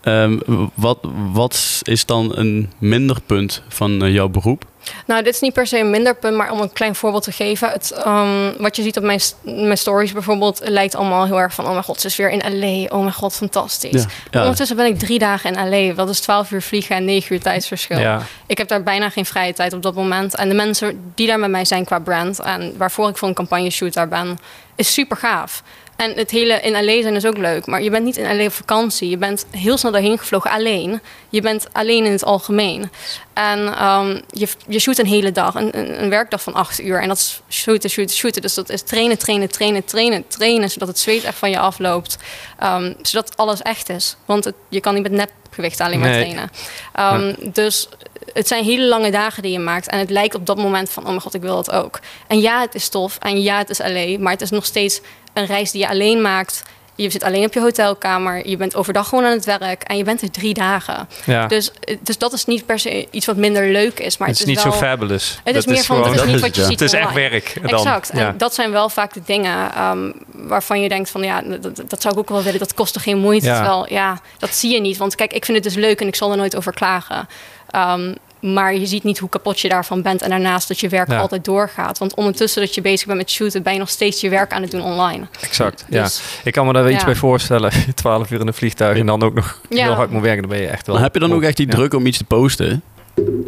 Ehm, 0.03 0.39
wat, 0.75 0.99
wat 1.33 1.81
is 1.83 2.07
dan 2.07 2.37
een 2.37 2.73
minder 2.79 3.21
punt 3.27 3.63
van 3.69 4.05
eh, 4.05 4.13
jouw 4.13 4.29
beroep? 4.29 4.65
Nou, 5.07 5.23
dit 5.23 5.35
is 5.35 5.41
niet 5.41 5.53
per 5.53 5.67
se 5.67 5.79
een 5.79 5.91
minder 5.91 6.15
punt, 6.15 6.37
maar 6.37 6.51
om 6.51 6.61
een 6.61 6.73
klein 6.73 6.95
voorbeeld 6.95 7.23
te 7.23 7.33
geven. 7.33 7.69
Het, 7.69 7.91
ehm, 7.91 8.53
wat 8.59 8.77
je 8.77 8.83
ziet 8.83 8.97
op 8.97 9.03
mijn, 9.03 9.21
mijn 9.43 9.79
stories 9.79 10.13
bijvoorbeeld, 10.13 10.61
lijkt 10.65 10.95
allemaal 10.95 11.25
heel 11.25 11.41
erg 11.41 11.55
van... 11.55 11.65
oh 11.65 11.71
mijn 11.71 11.85
god, 11.85 12.01
ze 12.01 12.07
is 12.07 12.17
weer 12.17 12.31
in 12.31 12.61
L.A., 12.61 12.95
oh 12.95 13.01
mijn 13.01 13.13
god, 13.13 13.35
fantastisch. 13.35 14.05
Ja. 14.31 14.41
Ondertussen 14.41 14.77
ben 14.77 14.87
ik 14.87 14.99
drie 14.99 15.19
dagen 15.19 15.55
in 15.55 15.69
L.A., 15.69 15.95
dat 15.95 16.09
is 16.09 16.21
12 16.21 16.51
uur 16.51 16.63
vliegen 16.63 16.97
en 16.97 17.05
9 17.05 17.35
uur 17.35 17.41
tijdsverschil. 17.41 17.99
Ja. 17.99 18.23
Ik 18.47 18.59
heb 18.59 18.69
daar 18.69 18.83
bijna 18.83 19.11
geen 19.11 19.27
vrije 19.27 19.53
tijd 19.53 19.73
op 19.73 19.83
dat 19.83 19.95
moment. 19.95 20.35
En 20.35 20.49
de 20.49 20.55
mensen 20.55 21.13
die 21.15 21.27
daar 21.27 21.39
met 21.39 21.51
mij 21.51 21.65
zijn 21.65 21.85
qua 21.85 21.99
brand... 21.99 22.41
en 22.41 22.75
waarvoor 22.77 23.09
ik 23.09 23.17
voor 23.17 23.29
een 23.29 23.35
campagneshoot 23.35 23.93
daar 23.93 24.09
ben, 24.09 24.39
is 24.75 24.93
super 24.93 25.17
gaaf. 25.17 25.63
En 26.03 26.13
het 26.17 26.31
hele 26.31 26.61
in 26.61 26.73
LA 26.85 27.03
zijn 27.03 27.15
is 27.15 27.27
ook 27.27 27.37
leuk. 27.37 27.67
Maar 27.67 27.83
je 27.83 27.91
bent 27.91 28.05
niet 28.05 28.17
in 28.17 28.37
LA 28.37 28.45
op 28.45 28.53
vakantie. 28.53 29.09
Je 29.09 29.17
bent 29.17 29.47
heel 29.51 29.77
snel 29.77 29.93
daarheen 29.93 30.19
gevlogen 30.19 30.51
alleen. 30.51 31.01
Je 31.29 31.41
bent 31.41 31.67
alleen 31.73 32.05
in 32.05 32.13
het 32.13 32.25
algemeen. 32.25 32.91
En 33.33 33.75
ehm, 33.75 34.21
je, 34.31 34.49
je 34.69 34.79
shoot 34.79 34.99
een 34.99 35.07
hele 35.07 35.33
dag. 35.33 35.55
Een, 35.55 36.03
een, 36.03 36.11
werkdag 36.11 36.43
van 36.43 36.55
acht 36.55 36.81
uur. 36.81 37.01
En 37.03 37.09
dat 37.09 37.17
is 37.17 37.41
shooten, 37.51 37.91
shooten, 37.91 38.17
shooten. 38.17 38.43
Dus 38.43 38.55
dat 38.55 38.69
is 38.71 38.83
trainen, 38.83 39.19
trainen, 39.19 39.51
trainen, 39.51 39.85
trainen, 39.85 40.25
trainen. 40.29 40.71
Zodat 40.71 40.89
het 40.89 40.99
zweet 40.99 41.25
echt 41.25 41.39
van 41.39 41.51
je 41.51 41.59
afloopt. 41.59 42.17
Ehm, 42.59 42.93
zodat 43.03 43.37
alles 43.37 43.63
echt 43.63 43.89
is. 43.89 44.17
Want 44.25 44.45
het- 44.45 44.55
je 44.69 44.81
kan 44.81 44.95
niet 44.95 45.03
met 45.03 45.13
nepgewicht 45.13 45.81
alleen 45.81 46.01
maar 46.01 46.09
Nee. 46.09 46.21
trainen. 46.21 46.51
Ehm, 46.93 47.53
Dus 47.53 47.89
het 48.33 48.49
zijn 48.49 48.65
hele 48.65 48.85
lange 48.85 49.11
dagen 49.11 49.43
die 49.43 49.53
je 49.53 49.59
maakt. 49.59 49.89
En 49.89 49.99
het 49.99 50.11
lijkt 50.11 50.35
op 50.35 50.47
dat 50.47 50.57
moment 50.57 50.91
van, 50.91 51.03
oh 51.03 51.09
mijn 51.09 51.21
god, 51.21 51.35
ik 51.35 51.41
wil 51.41 51.55
dat 51.55 51.71
ook. 51.71 52.01
En 52.27 52.41
ja, 52.41 52.61
het 52.61 52.75
is 52.75 52.89
tof. 52.89 53.19
En 53.19 53.43
ja, 53.43 53.59
het 53.59 53.71
is 53.71 53.81
alleen. 53.81 54.23
Maar 54.23 54.33
het 54.33 54.41
is 54.41 54.51
nog 54.51 54.65
steeds 54.65 55.01
een 55.33 55.47
reis 55.47 55.71
die 55.71 55.81
je 55.81 55.89
alleen 55.89 56.21
maakt. 56.21 56.63
Je 56.95 57.11
zit 57.11 57.23
alleen 57.23 57.45
op 57.45 57.53
je 57.55 57.61
hotelkamer. 57.61 58.49
Je 58.49 58.57
bent 58.57 58.77
overdag 58.77 59.09
gewoon 59.09 59.25
aan 59.25 59.31
het 59.31 59.45
werk. 59.45 59.83
En 59.83 59.97
je 59.97 60.05
bent 60.05 60.23
er 60.23 60.31
drie 60.31 60.55
dagen. 60.55 61.09
Ja. 61.25 61.47
Dus, 61.47 61.71
dus 62.01 62.19
dat 62.19 62.33
is 62.33 62.45
niet 62.45 62.67
per 62.67 62.79
se 62.79 63.07
iets 63.11 63.27
wat 63.27 63.37
minder 63.37 63.71
leuk 63.71 64.01
is. 64.01 64.19
Maar 64.19 64.29
het 64.29 64.39
het, 64.39 64.49
is 64.49 64.55
niet 64.55 64.65
wel, 64.65 64.73
zo 64.73 64.79
fabulous. 64.79 65.41
Het 65.45 65.57
is 65.57 65.65
Dat 65.65 65.75
meer 65.75 65.85
van, 65.85 65.97
het 65.97 66.07
gewoon- 66.07 66.25
is 66.27 66.33
niet 66.33 66.41
wat 66.41 66.55
je 66.55 66.61
ja. 66.61 66.67
ziet 66.69 66.81
Het 66.81 66.93
is 66.93 66.99
echt 67.01 67.13
werk. 67.13 67.55
Dan. 67.63 67.71
Exact. 67.71 68.11
En 68.11 68.19
Ja. 68.19 68.35
dat 68.37 68.55
zijn 68.55 68.71
wel 68.71 68.89
vaak 68.89 69.13
de 69.15 69.23
dingen 69.27 69.75
ehm, 69.75 70.11
waarvan 70.33 70.81
je 70.81 70.89
denkt 70.89 71.11
van 71.11 71.23
ja, 71.23 71.43
dat, 71.43 71.83
dat 71.89 72.03
zou 72.03 72.15
ik 72.15 72.21
ook 72.21 72.29
wel 72.29 72.43
willen. 72.43 72.59
Dat 72.59 72.75
kost 72.75 72.93
toch 72.93 73.03
geen 73.03 73.19
moeite. 73.19 73.47
Ja. 73.47 73.55
Terwijl 73.55 73.87
ja, 73.93 74.21
dat 74.39 74.55
zie 74.55 74.73
je 74.73 74.81
niet. 74.81 74.97
Want 74.97 75.15
kijk, 75.15 75.33
ik 75.33 75.45
vind 75.45 75.57
het 75.65 75.67
dus 75.75 75.83
leuk 75.83 76.01
en 76.01 76.07
ik 76.07 76.15
zal 76.15 76.31
er 76.31 76.37
nooit 76.37 76.57
over 76.57 76.73
klagen. 76.73 77.29
Ehm, 77.71 78.15
maar 78.43 78.75
je 78.75 78.87
ziet 78.87 79.03
niet 79.05 79.19
hoe 79.19 79.29
kapot 79.29 79.61
je 79.61 79.69
daarvan 79.69 80.03
bent. 80.03 80.23
En 80.23 80.31
daarnaast 80.31 80.69
dat 80.69 80.81
je 80.81 80.89
werk 80.89 81.11
Ja. 81.11 81.19
altijd 81.19 81.45
doorgaat. 81.45 81.99
Want 81.99 82.15
ondertussen 82.15 82.61
dat 82.63 82.75
je 82.75 82.81
bezig 82.81 83.07
bent 83.07 83.19
met 83.19 83.31
shooten, 83.31 83.63
ben 83.63 83.73
je 83.73 83.79
nog 83.79 83.89
steeds 83.89 84.21
je 84.21 84.29
werk 84.29 84.53
aan 84.53 84.63
het 84.63 84.71
doen 84.71 84.83
online. 84.83 85.27
Exact. 85.41 85.85
Ja. 85.89 86.03
Dus 86.03 86.21
Ik 86.45 86.53
kan 86.53 86.67
me 86.67 86.73
daar 86.73 86.83
wel 86.85 86.93
iets 86.93 87.05
bij 87.05 87.15
voorstellen. 87.15 87.71
12 87.95 88.31
uur 88.31 88.41
in 88.41 88.47
een 88.47 88.55
vliegtuig 88.55 88.99
en 88.99 89.07
dan 89.07 89.23
ook 89.23 89.35
nog 89.35 89.61
Ja. 89.69 89.83
heel 89.85 89.93
hard 89.93 90.11
moet 90.11 90.23
werken. 90.23 90.41
Dan 90.43 90.51
ben 90.51 90.61
je 90.61 90.67
echt 90.67 90.87
wel. 90.87 90.95
Maar 90.95 91.05
heb 91.05 91.15
je 91.15 91.21
dan 91.21 91.33
ook 91.33 91.43
echt 91.43 91.57
die 91.57 91.67
Ja. 91.67 91.73
druk 91.75 91.95
om 91.95 92.07
iets 92.07 92.19
te 92.19 92.25
posten? 92.25 92.83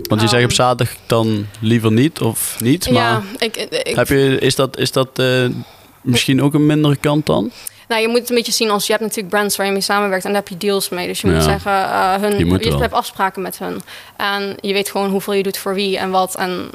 Want 0.08 0.20
je 0.20 0.28
zegt 0.28 0.44
op 0.44 0.52
zaterdag 0.52 0.96
dan 1.06 1.46
liever 1.60 1.92
niet 1.92 2.20
of 2.20 2.56
niet. 2.60 2.90
Maar 2.90 3.02
ja, 3.02 3.22
ik, 3.38 3.56
ik, 3.56 3.96
heb 3.96 4.08
je, 4.08 4.38
is 4.38 4.54
dat, 4.54 4.78
is 4.78 4.92
dat 4.92 5.08
eh, 5.14 5.44
misschien 6.02 6.42
ook 6.42 6.54
een 6.54 6.66
mindere 6.66 6.96
kant 6.96 7.26
dan? 7.26 7.50
Nou, 7.94 8.06
je 8.06 8.12
moet 8.12 8.20
het 8.20 8.30
een 8.30 8.36
beetje 8.36 8.52
zien 8.52 8.70
als 8.70 8.86
je 8.86 8.92
hebt 8.92 9.04
natuurlijk 9.04 9.34
brands 9.34 9.56
waar 9.56 9.66
je 9.66 9.72
mee 9.72 9.80
samenwerkt 9.80 10.24
en 10.24 10.32
daar 10.32 10.40
heb 10.40 10.50
je 10.50 10.56
deals 10.56 10.88
mee. 10.88 11.06
Dus 11.06 11.20
je 11.20 11.26
moet 11.26 11.36
Ja. 11.36 11.42
zeggen, 11.42 11.72
eh, 11.72 12.14
hun, 12.14 12.46
moet 12.46 12.64
je 12.64 12.76
hebt 12.76 12.92
afspraken 12.92 13.42
met 13.42 13.58
hun. 13.58 13.82
En 14.16 14.56
je 14.60 14.72
weet 14.72 14.90
gewoon 14.90 15.10
hoeveel 15.10 15.32
je 15.32 15.42
doet 15.42 15.58
voor 15.58 15.74
wie 15.74 15.98
en 15.98 16.10
wat. 16.10 16.34
En 16.34 16.70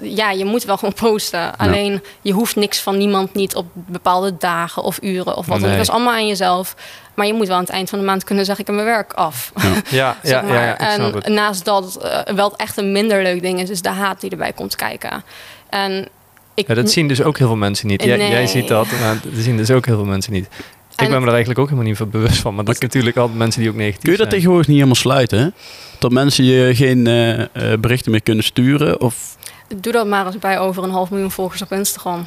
eh, 0.00 0.16
ja, 0.16 0.30
je 0.30 0.44
moet 0.44 0.64
wel 0.64 0.76
gewoon 0.76 0.94
posten. 0.94 1.56
Alleen 1.56 2.02
je 2.22 2.32
hoeft 2.32 2.56
niks 2.56 2.80
van 2.80 2.98
niemand 2.98 3.34
niet 3.34 3.54
op 3.54 3.66
bepaalde 3.74 4.36
dagen 4.36 4.82
of 4.82 4.98
uren 5.02 5.36
of 5.36 5.46
wat. 5.46 5.46
dan 5.46 5.54
ook. 5.56 5.60
Nee. 5.62 5.70
Dat 5.76 5.80
is 5.86 5.90
allemaal 5.90 6.12
aan 6.14 6.26
jezelf. 6.26 6.74
Maar 7.14 7.26
je 7.26 7.34
moet 7.34 7.46
wel 7.46 7.56
aan 7.56 7.62
het 7.62 7.72
eind 7.72 7.90
van 7.90 7.98
de 7.98 8.04
maand 8.04 8.24
kunnen 8.24 8.44
zeggen, 8.44 8.64
ik 8.64 8.70
heb 8.70 8.84
mijn 8.84 8.94
werk 8.96 9.12
af. 9.12 9.52
Ja, 9.88 10.16
zeg 10.22 10.40
ja, 10.40 10.42
maar. 10.42 10.54
ja, 10.54 10.76
ja, 10.78 11.12
en 11.20 11.32
naast 11.32 11.64
dat 11.64 11.96
eh, 11.96 12.34
wel 12.34 12.56
echt 12.56 12.76
een 12.76 12.92
minder 12.92 13.22
leuk 13.22 13.42
ding 13.42 13.60
is, 13.60 13.70
is 13.70 13.82
de 13.82 13.88
haat 13.88 14.20
die 14.20 14.30
erbij 14.30 14.52
komt 14.52 14.76
kijken. 14.76 15.24
En 15.68 16.08
ik, 16.54 16.68
Ja, 16.68 16.74
dat 16.74 16.90
zien 16.90 17.08
dus 17.08 17.22
ook 17.22 17.38
heel 17.38 17.46
veel 17.46 17.56
mensen 17.56 17.86
niet. 17.86 18.02
Jij, 18.04 18.18
jij 18.30 18.46
ziet 18.46 18.68
dat, 18.68 18.86
maar 19.00 19.18
dat 19.22 19.32
zien 19.34 19.56
dus 19.56 19.70
ook 19.70 19.86
heel 19.86 19.96
veel 19.96 20.04
mensen 20.04 20.32
niet. 20.32 20.44
Ik 20.44 21.06
En 21.06 21.08
ben 21.08 21.18
me 21.18 21.24
daar 21.24 21.34
eigenlijk 21.34 21.58
ook 21.58 21.68
helemaal 21.68 21.88
niet 21.88 21.96
van 21.98 22.10
bewust 22.10 22.36
van. 22.40 22.54
Maar 22.54 22.64
dat 22.64 22.74
is 22.74 22.80
natuurlijk 22.80 23.16
altijd 23.16 23.38
mensen 23.38 23.60
die 23.60 23.70
ook 23.70 23.76
negatief 23.76 24.02
Kun 24.02 24.10
je 24.12 24.16
dat 24.18 24.26
zijn. 24.26 24.38
tegenwoordig 24.38 24.66
niet 24.66 24.76
helemaal 24.76 25.00
sluiten? 25.00 25.38
Hè? 25.38 25.48
Dat 25.98 26.10
mensen 26.12 26.44
je 26.44 26.74
geen 26.74 27.06
eh, 27.06 27.40
eh, 27.40 27.48
berichten 27.80 28.10
meer 28.10 28.22
kunnen 28.22 28.44
sturen? 28.44 29.00
Of, 29.00 29.36
doe 29.76 29.92
dat 29.92 30.06
maar 30.06 30.26
eens 30.26 30.38
bij 30.38 30.58
over 30.58 30.82
een 30.84 30.90
half 30.90 31.10
miljoen 31.10 31.30
volgers 31.30 31.62
op 31.62 31.72
Instagram. 31.72 32.26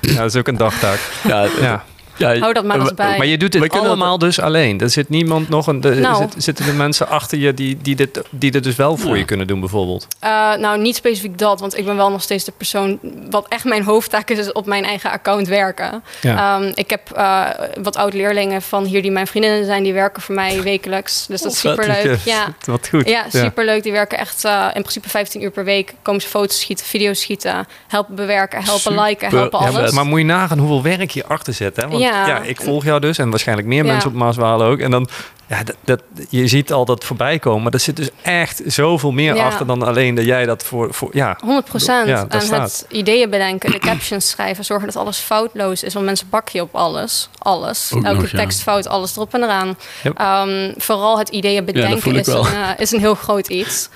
Ja, 0.00 0.14
dat 0.14 0.34
is 0.34 0.36
ook 0.36 0.48
een 0.48 0.56
dagtaak. 0.56 0.98
ja, 1.28 1.46
Ja. 1.60 1.84
Ja, 2.16 2.38
Hou 2.38 2.52
dat 2.52 2.64
maar 2.64 2.80
eens 2.80 2.94
bij. 2.94 3.16
Maar 3.18 3.26
je 3.26 3.38
doet 3.38 3.52
dit 3.52 3.72
allemaal 3.72 4.18
dus 4.18 4.40
alleen. 4.40 4.80
Er 4.80 4.90
zit 4.90 5.08
niemand 5.08 5.48
nog 5.48 5.66
een. 5.66 5.82
Er 5.82 5.96
Nou. 6.00 6.16
zit- 6.16 6.42
zitten 6.44 6.66
er 6.66 6.74
mensen 6.74 7.08
achter 7.08 7.38
je 7.38 7.54
die, 7.54 7.78
die, 7.82 7.96
dit, 7.96 8.22
die 8.30 8.50
dit 8.50 8.64
dus 8.64 8.76
wel 8.76 8.96
voor 8.96 9.10
Ja. 9.10 9.16
je 9.16 9.24
kunnen 9.24 9.46
doen, 9.46 9.60
bijvoorbeeld. 9.60 10.06
Eh, 10.18 10.30
nou, 10.54 10.80
niet 10.80 10.96
specifiek 10.96 11.38
dat, 11.38 11.60
want 11.60 11.78
ik 11.78 11.84
ben 11.84 11.96
wel 11.96 12.10
nog 12.10 12.22
steeds 12.22 12.44
de 12.44 12.52
persoon. 12.56 12.98
Wat 13.30 13.46
echt 13.48 13.64
mijn 13.64 13.82
hoofdtaak 13.84 14.30
is, 14.30 14.38
is 14.38 14.52
op 14.52 14.66
mijn 14.66 14.84
eigen 14.84 15.10
account 15.10 15.48
werken. 15.48 16.02
Ja. 16.20 16.56
Ehm, 16.56 16.70
ik 16.74 16.90
heb 16.90 17.10
eh, 17.14 17.44
wat 17.82 17.96
oud-leerlingen 17.96 18.62
van 18.62 18.84
hier 18.84 19.02
die 19.02 19.10
mijn 19.10 19.26
vriendinnen 19.26 19.64
zijn, 19.64 19.82
die 19.82 19.92
werken 19.92 20.22
voor 20.22 20.34
mij 20.34 20.62
wekelijks. 20.62 21.26
Dus 21.26 21.42
dat 21.42 21.52
is 21.52 21.58
superleuk. 21.58 22.18
Ja. 22.24 22.54
Wat 22.64 22.88
goed. 22.88 23.08
Ja, 23.08 23.24
superleuk. 23.28 23.82
Die 23.82 23.92
werken 23.92 24.18
echt 24.18 24.44
eh, 24.44 24.66
in 24.74 24.80
principe 24.80 25.08
15 25.08 25.42
uur 25.42 25.50
per 25.50 25.64
week. 25.64 25.94
Komen 26.02 26.20
ze 26.20 26.28
foto's 26.28 26.60
schieten, 26.60 26.86
video's 26.86 27.20
schieten, 27.20 27.66
helpen 27.88 28.14
bewerken, 28.14 28.62
helpen 28.62 28.80
Super. 28.92 29.02
liken, 29.04 29.28
helpen 29.28 29.58
alles. 29.58 29.90
Maar 29.92 30.06
moet 30.06 30.18
je 30.18 30.24
nagaan 30.24 30.58
hoeveel 30.58 30.82
werk 30.82 31.10
je 31.10 31.26
achter 31.26 31.52
zit. 31.54 31.76
Hè? 31.76 31.88
Want 31.88 32.01
ja. 32.02 32.26
Ja. 32.26 32.40
ik 32.42 32.60
volg 32.60 32.84
jou 32.84 33.00
dus 33.00 33.18
en 33.18 33.30
waarschijnlijk 33.30 33.68
meer 33.68 33.84
Ja. 33.84 33.92
mensen 33.92 34.10
op 34.10 34.16
Maaswalen 34.16 34.66
ook. 34.66 34.78
En 34.78 34.90
dan, 34.90 35.08
ja, 35.46 35.62
dat, 35.62 35.76
dat, 35.84 36.02
je 36.28 36.46
ziet 36.48 36.72
al 36.72 36.84
dat 36.84 37.04
voorbij 37.04 37.38
komen. 37.38 37.62
Maar 37.62 37.72
er 37.72 37.80
zit 37.80 37.96
dus 37.96 38.08
echt 38.22 38.62
zoveel 38.66 39.10
meer 39.10 39.34
Ja. 39.34 39.44
achter 39.46 39.66
dan 39.66 39.82
alleen 39.82 40.14
dat 40.14 40.24
jij 40.24 40.44
dat 40.46 40.64
voor... 40.64 40.94
voor 40.94 41.10
ja, 41.12 41.36
100 41.44 41.66
procent. 41.66 42.08
Ja, 42.08 42.24
daar 42.24 42.40
en 42.40 42.46
staat. 42.46 42.62
het 42.80 42.86
ideeën 42.88 43.30
bedenken, 43.30 43.70
de 43.70 43.78
captions 43.78 44.28
schrijven, 44.28 44.64
zorgen 44.64 44.86
dat 44.86 44.96
alles 44.96 45.18
foutloos 45.18 45.82
is. 45.82 45.94
Want 45.94 46.06
mensen 46.06 46.26
bakken 46.30 46.52
je 46.54 46.62
op 46.62 46.74
alles. 46.74 47.28
Alles. 47.38 47.90
Ook 47.94 48.04
Elke 48.04 48.20
nog, 48.20 48.30
ja. 48.30 48.38
tekst 48.38 48.62
fout, 48.62 48.86
alles 48.88 49.16
erop 49.16 49.34
en 49.34 49.42
eraan. 49.42 49.76
Yep. 50.02 50.18
Ehm, 50.18 50.72
vooral 50.76 51.18
het 51.18 51.28
ideeën 51.28 51.64
bedenken 51.64 52.14
is, 52.14 52.26
een, 52.26 52.44
eh, 52.44 52.68
is 52.76 52.92
een 52.92 53.00
heel 53.00 53.14
groot 53.14 53.48
iets. 53.48 53.88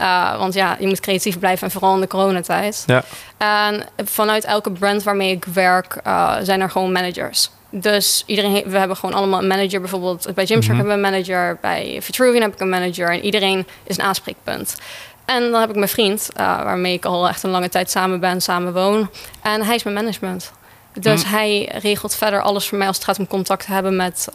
Uh, 0.00 0.38
want 0.38 0.54
ja, 0.54 0.76
je 0.78 0.86
moet 0.86 1.00
creatief 1.00 1.38
blijven 1.38 1.66
en 1.66 1.72
vooral 1.72 1.94
in 1.94 2.00
de 2.00 2.06
coronatijd. 2.06 2.82
Ja. 2.86 3.02
En 3.36 3.82
vanuit 4.04 4.44
elke 4.44 4.70
brand 4.72 5.02
waarmee 5.02 5.30
ik 5.30 5.44
werk, 5.44 6.00
uh, 6.06 6.34
zijn 6.42 6.60
er 6.60 6.70
gewoon 6.70 6.92
managers. 6.92 7.50
Dus 7.70 8.22
iedereen, 8.26 8.62
we 8.66 8.78
hebben 8.78 8.96
gewoon 8.96 9.14
allemaal 9.14 9.40
een 9.40 9.46
manager. 9.46 9.80
Bijvoorbeeld 9.80 10.34
bij 10.34 10.46
Gymshark 10.46 10.76
Mhm. 10.78 10.88
hebben 10.88 11.00
we 11.02 11.06
een 11.06 11.12
manager. 11.12 11.58
Bij 11.60 11.98
Vitruvian 12.02 12.42
heb 12.42 12.52
ik 12.54 12.60
een 12.60 12.68
manager. 12.68 13.10
En 13.10 13.20
iedereen 13.24 13.66
is 13.84 13.98
een 13.98 14.04
aanspreekpunt. 14.04 14.76
En 15.24 15.50
dan 15.50 15.60
heb 15.60 15.70
ik 15.70 15.76
mijn 15.76 15.88
vriend, 15.88 16.30
uh, 16.40 16.62
waarmee 16.62 16.92
ik 16.92 17.04
al 17.04 17.28
echt 17.28 17.42
een 17.42 17.50
lange 17.50 17.68
tijd 17.68 17.90
samen 17.90 18.20
ben, 18.20 18.40
samen 18.40 18.72
woon. 18.72 19.10
En 19.42 19.62
hij 19.62 19.74
is 19.74 19.82
mijn 19.82 19.96
management. 19.96 20.52
Dus 21.00 21.24
Mm. 21.24 21.30
hij 21.30 21.72
regelt 21.78 22.14
verder 22.14 22.42
alles 22.42 22.68
voor 22.68 22.78
mij 22.78 22.86
als 22.86 22.96
het 22.96 23.04
gaat 23.04 23.18
om 23.18 23.26
contact 23.26 23.66
hebben 23.66 23.96
met, 23.96 24.28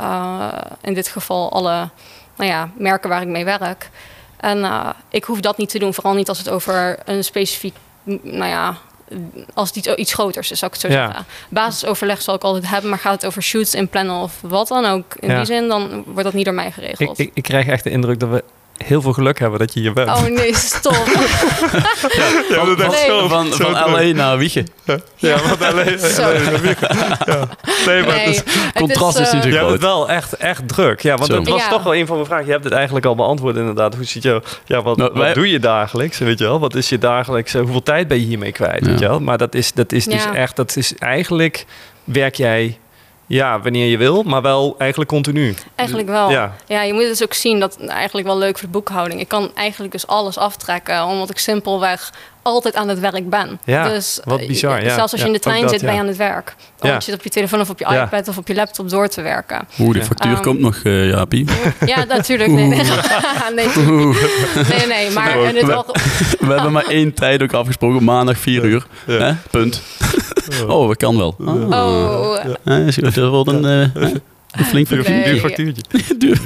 in 0.81 0.93
dit 0.93 1.07
geval, 1.07 1.51
alle 1.51 1.89
nou 2.35 2.49
ja, 2.49 2.69
merken 2.77 3.09
waar 3.09 3.21
ik 3.21 3.27
mee 3.27 3.45
werk. 3.45 3.89
En 4.39 4.57
uh, 4.57 4.89
ik 5.09 5.23
hoef 5.23 5.39
dat 5.39 5.57
niet 5.57 5.69
te 5.69 5.79
doen, 5.79 5.93
vooral 5.93 6.13
niet 6.13 6.29
als 6.29 6.37
het 6.37 6.49
over 6.49 6.97
een 7.05 7.23
specifiek, 7.23 7.75
nou 8.21 8.45
ja, 8.45 8.77
als 9.53 9.67
het 9.67 9.77
iets, 9.77 9.95
iets 9.95 10.13
groters 10.13 10.51
is, 10.51 10.59
zou 10.59 10.71
ik 10.73 10.81
het 10.81 10.91
zo 10.91 10.97
Ja. 10.97 11.05
zeggen. 11.07 11.25
Basisoverleg 11.49 12.21
zal 12.21 12.35
ik 12.35 12.41
altijd 12.43 12.67
hebben, 12.69 12.89
maar 12.89 12.99
gaat 12.99 13.13
het 13.13 13.25
over 13.25 13.41
shoots 13.43 13.73
inplannen 13.75 14.15
of 14.15 14.33
wat 14.41 14.67
dan 14.67 14.85
ook, 14.85 15.15
in 15.19 15.29
Ja. 15.29 15.35
die 15.35 15.45
zin, 15.45 15.67
dan 15.67 16.03
wordt 16.05 16.23
dat 16.23 16.33
niet 16.33 16.45
door 16.45 16.53
mij 16.53 16.67
ik, 16.67 16.73
geregeld. 16.73 17.19
ik, 17.19 17.31
ik 17.33 17.43
krijg 17.43 17.67
echt 17.67 17.83
de 17.83 17.89
indruk 17.89 18.19
dat 18.19 18.29
we 18.29 18.43
heel 18.85 19.01
veel 19.01 19.13
geluk 19.13 19.39
hebben 19.39 19.59
dat 19.59 19.73
je 19.73 19.79
hier 19.79 19.93
bent. 19.93 20.09
Oh 20.09 20.23
nee, 20.25 20.55
stop. 20.55 20.93
ja, 22.49 22.87
is 22.91 23.05
zo- 23.05 23.27
van, 23.27 23.45
zo 23.53 23.71
van 23.71 23.73
druk. 23.73 23.87
LA 23.87 24.01
naar 24.13 24.37
Wiegen. 24.37 24.67
Ja, 25.15 25.37
want 25.47 25.61
alleen... 25.63 25.99
Zo. 25.99 26.21
alleen- 26.21 26.75
ja. 27.25 27.47
Nee, 27.85 28.03
maar 28.03 28.15
Nee, 28.15 28.25
het 28.25 28.27
is, 28.35 28.37
het 28.53 28.73
contrast 28.73 29.19
is 29.19 29.31
niet 29.31 29.41
zo 29.43 29.47
je 29.49 29.53
hebt 29.53 29.57
groot. 29.57 29.71
het 29.71 29.81
wel 29.81 30.09
echt, 30.09 30.33
echt 30.33 30.67
druk. 30.67 31.01
Ja, 31.01 31.15
want 31.15 31.29
Zo. 31.29 31.35
dat 31.37 31.47
was 31.47 31.61
Ja. 31.61 31.69
toch 31.69 31.83
wel 31.83 31.95
een 31.95 32.05
van 32.05 32.15
mijn 32.15 32.27
vragen. 32.27 32.45
Je 32.45 32.51
hebt 32.51 32.63
het 32.63 32.73
eigenlijk 32.73 33.05
al 33.05 33.15
beantwoord 33.15 33.55
inderdaad. 33.55 33.95
Hoe 33.95 34.03
ziet 34.05 34.23
je, 34.23 34.41
ja, 34.65 34.81
wat, 34.81 34.97
Nou, 34.97 35.09
wat 35.13 35.21
wij- 35.21 35.33
doe 35.33 35.49
je 35.51 35.59
dagelijks? 35.59 36.17
Weet 36.17 36.39
je 36.39 36.43
wel? 36.45 36.59
Wat 36.59 36.75
is 36.75 36.89
je 36.89 36.97
dagelijks? 36.97 37.53
eh, 37.53 37.61
Hoeveel 37.61 37.83
tijd 37.83 38.07
ben 38.07 38.19
je 38.19 38.25
hiermee 38.25 38.51
kwijt? 38.51 38.85
Ja. 38.85 38.89
Weet 38.89 38.99
je 38.99 39.07
wel? 39.07 39.19
Maar 39.19 39.37
dat 39.37 39.55
is, 39.55 39.71
dat 39.73 39.91
is 39.91 40.05
dus 40.05 40.23
Ja. 40.23 40.33
echt, 40.35 40.55
dat 40.55 40.75
is 40.75 40.93
eigenlijk 40.97 41.65
werk 42.03 42.35
jij 42.35 42.77
ja, 43.29 43.59
wanneer 43.61 43.87
je 43.87 43.97
wil, 43.97 44.23
maar 44.23 44.41
wel 44.41 44.75
eigenlijk 44.77 45.09
continu. 45.09 45.55
Eigenlijk 45.75 46.09
wel. 46.09 46.29
Ja. 46.31 46.53
Ja. 46.67 46.81
je 46.81 46.93
moet 46.93 47.01
dus 47.03 47.23
ook 47.23 47.33
zien 47.33 47.59
dat 47.59 47.77
eigenlijk 47.87 48.27
wel 48.27 48.37
leuk 48.37 48.57
voor 48.57 48.67
de 48.67 48.73
boekhouding. 48.73 49.19
Ik 49.19 49.27
kan 49.27 49.51
eigenlijk 49.55 49.91
dus 49.91 50.07
alles 50.07 50.37
aftrekken, 50.37 51.03
omdat 51.05 51.29
ik 51.29 51.37
simpelweg 51.39 52.11
altijd 52.41 52.75
aan 52.75 52.87
het 52.87 52.99
werk 52.99 53.29
ben. 53.29 53.59
Ja, 53.63 53.87
dus, 53.89 54.19
wat 54.23 54.39
eh, 54.39 54.47
bizar, 54.47 54.83
ja. 54.83 54.93
Zelfs 54.93 55.11
als 55.11 55.21
je 55.21 55.27
in 55.27 55.33
de 55.33 55.39
trein 55.39 55.61
dat, 55.61 55.69
zit, 55.69 55.79
ben 55.81 55.89
je 55.89 55.95
ja. 55.95 56.01
aan 56.01 56.07
het 56.07 56.17
werk. 56.17 56.55
Of 56.79 56.87
Ja. 56.87 56.93
je 56.95 57.01
zit 57.01 57.13
op 57.13 57.23
je 57.23 57.29
telefoon 57.29 57.59
of 57.59 57.69
op 57.69 57.79
je 57.79 57.85
Ja. 57.89 58.03
iPad 58.03 58.27
of 58.27 58.37
op 58.37 58.47
je 58.47 58.55
laptop 58.55 58.89
door 58.89 59.07
te 59.07 59.21
werken. 59.21 59.67
Oeh, 59.79 59.93
die 59.93 60.03
factuur 60.03 60.31
Ehm, 60.33 60.41
komt 60.41 60.59
nog, 60.59 60.75
eh 60.83 61.09
Jaapie. 61.09 61.45
Ja, 61.85 62.03
natuurlijk. 62.15 62.49
Nee, 62.49 62.67
nee. 62.67 62.83
nee, 63.55 63.67
nee, 64.69 64.87
nee, 64.87 65.09
maar 65.11 65.37
Ook. 65.37 65.45
in 65.47 65.55
het 65.55 65.65
We- 65.65 66.45
We 66.47 66.53
hebben 66.53 66.71
maar 66.71 66.85
één 66.87 67.13
tijd 67.13 67.41
ook 67.41 67.53
afgesproken, 67.53 68.03
maandag 68.03 68.37
4 68.37 68.63
uur. 68.63 68.85
Ja. 69.05 69.13
Hè? 69.19 69.33
Punt. 69.51 69.81
Oh, 70.67 70.87
dat 70.87 70.97
kan 70.97 71.17
wel. 71.17 71.35
Ah. 71.45 71.55
Oh, 71.69 72.37
Eh, 72.63 72.87
is- 72.87 72.95
dat 72.95 73.15
wordt 73.15 73.49
een, 73.49 73.65
eh, 73.65 74.01
een 74.49 74.65
flink 74.65 74.87
Duur, 74.89 75.09
Nee. 75.09 75.23
duur 75.31 75.39
factuurtje. 75.39 75.83
duur 76.17 76.41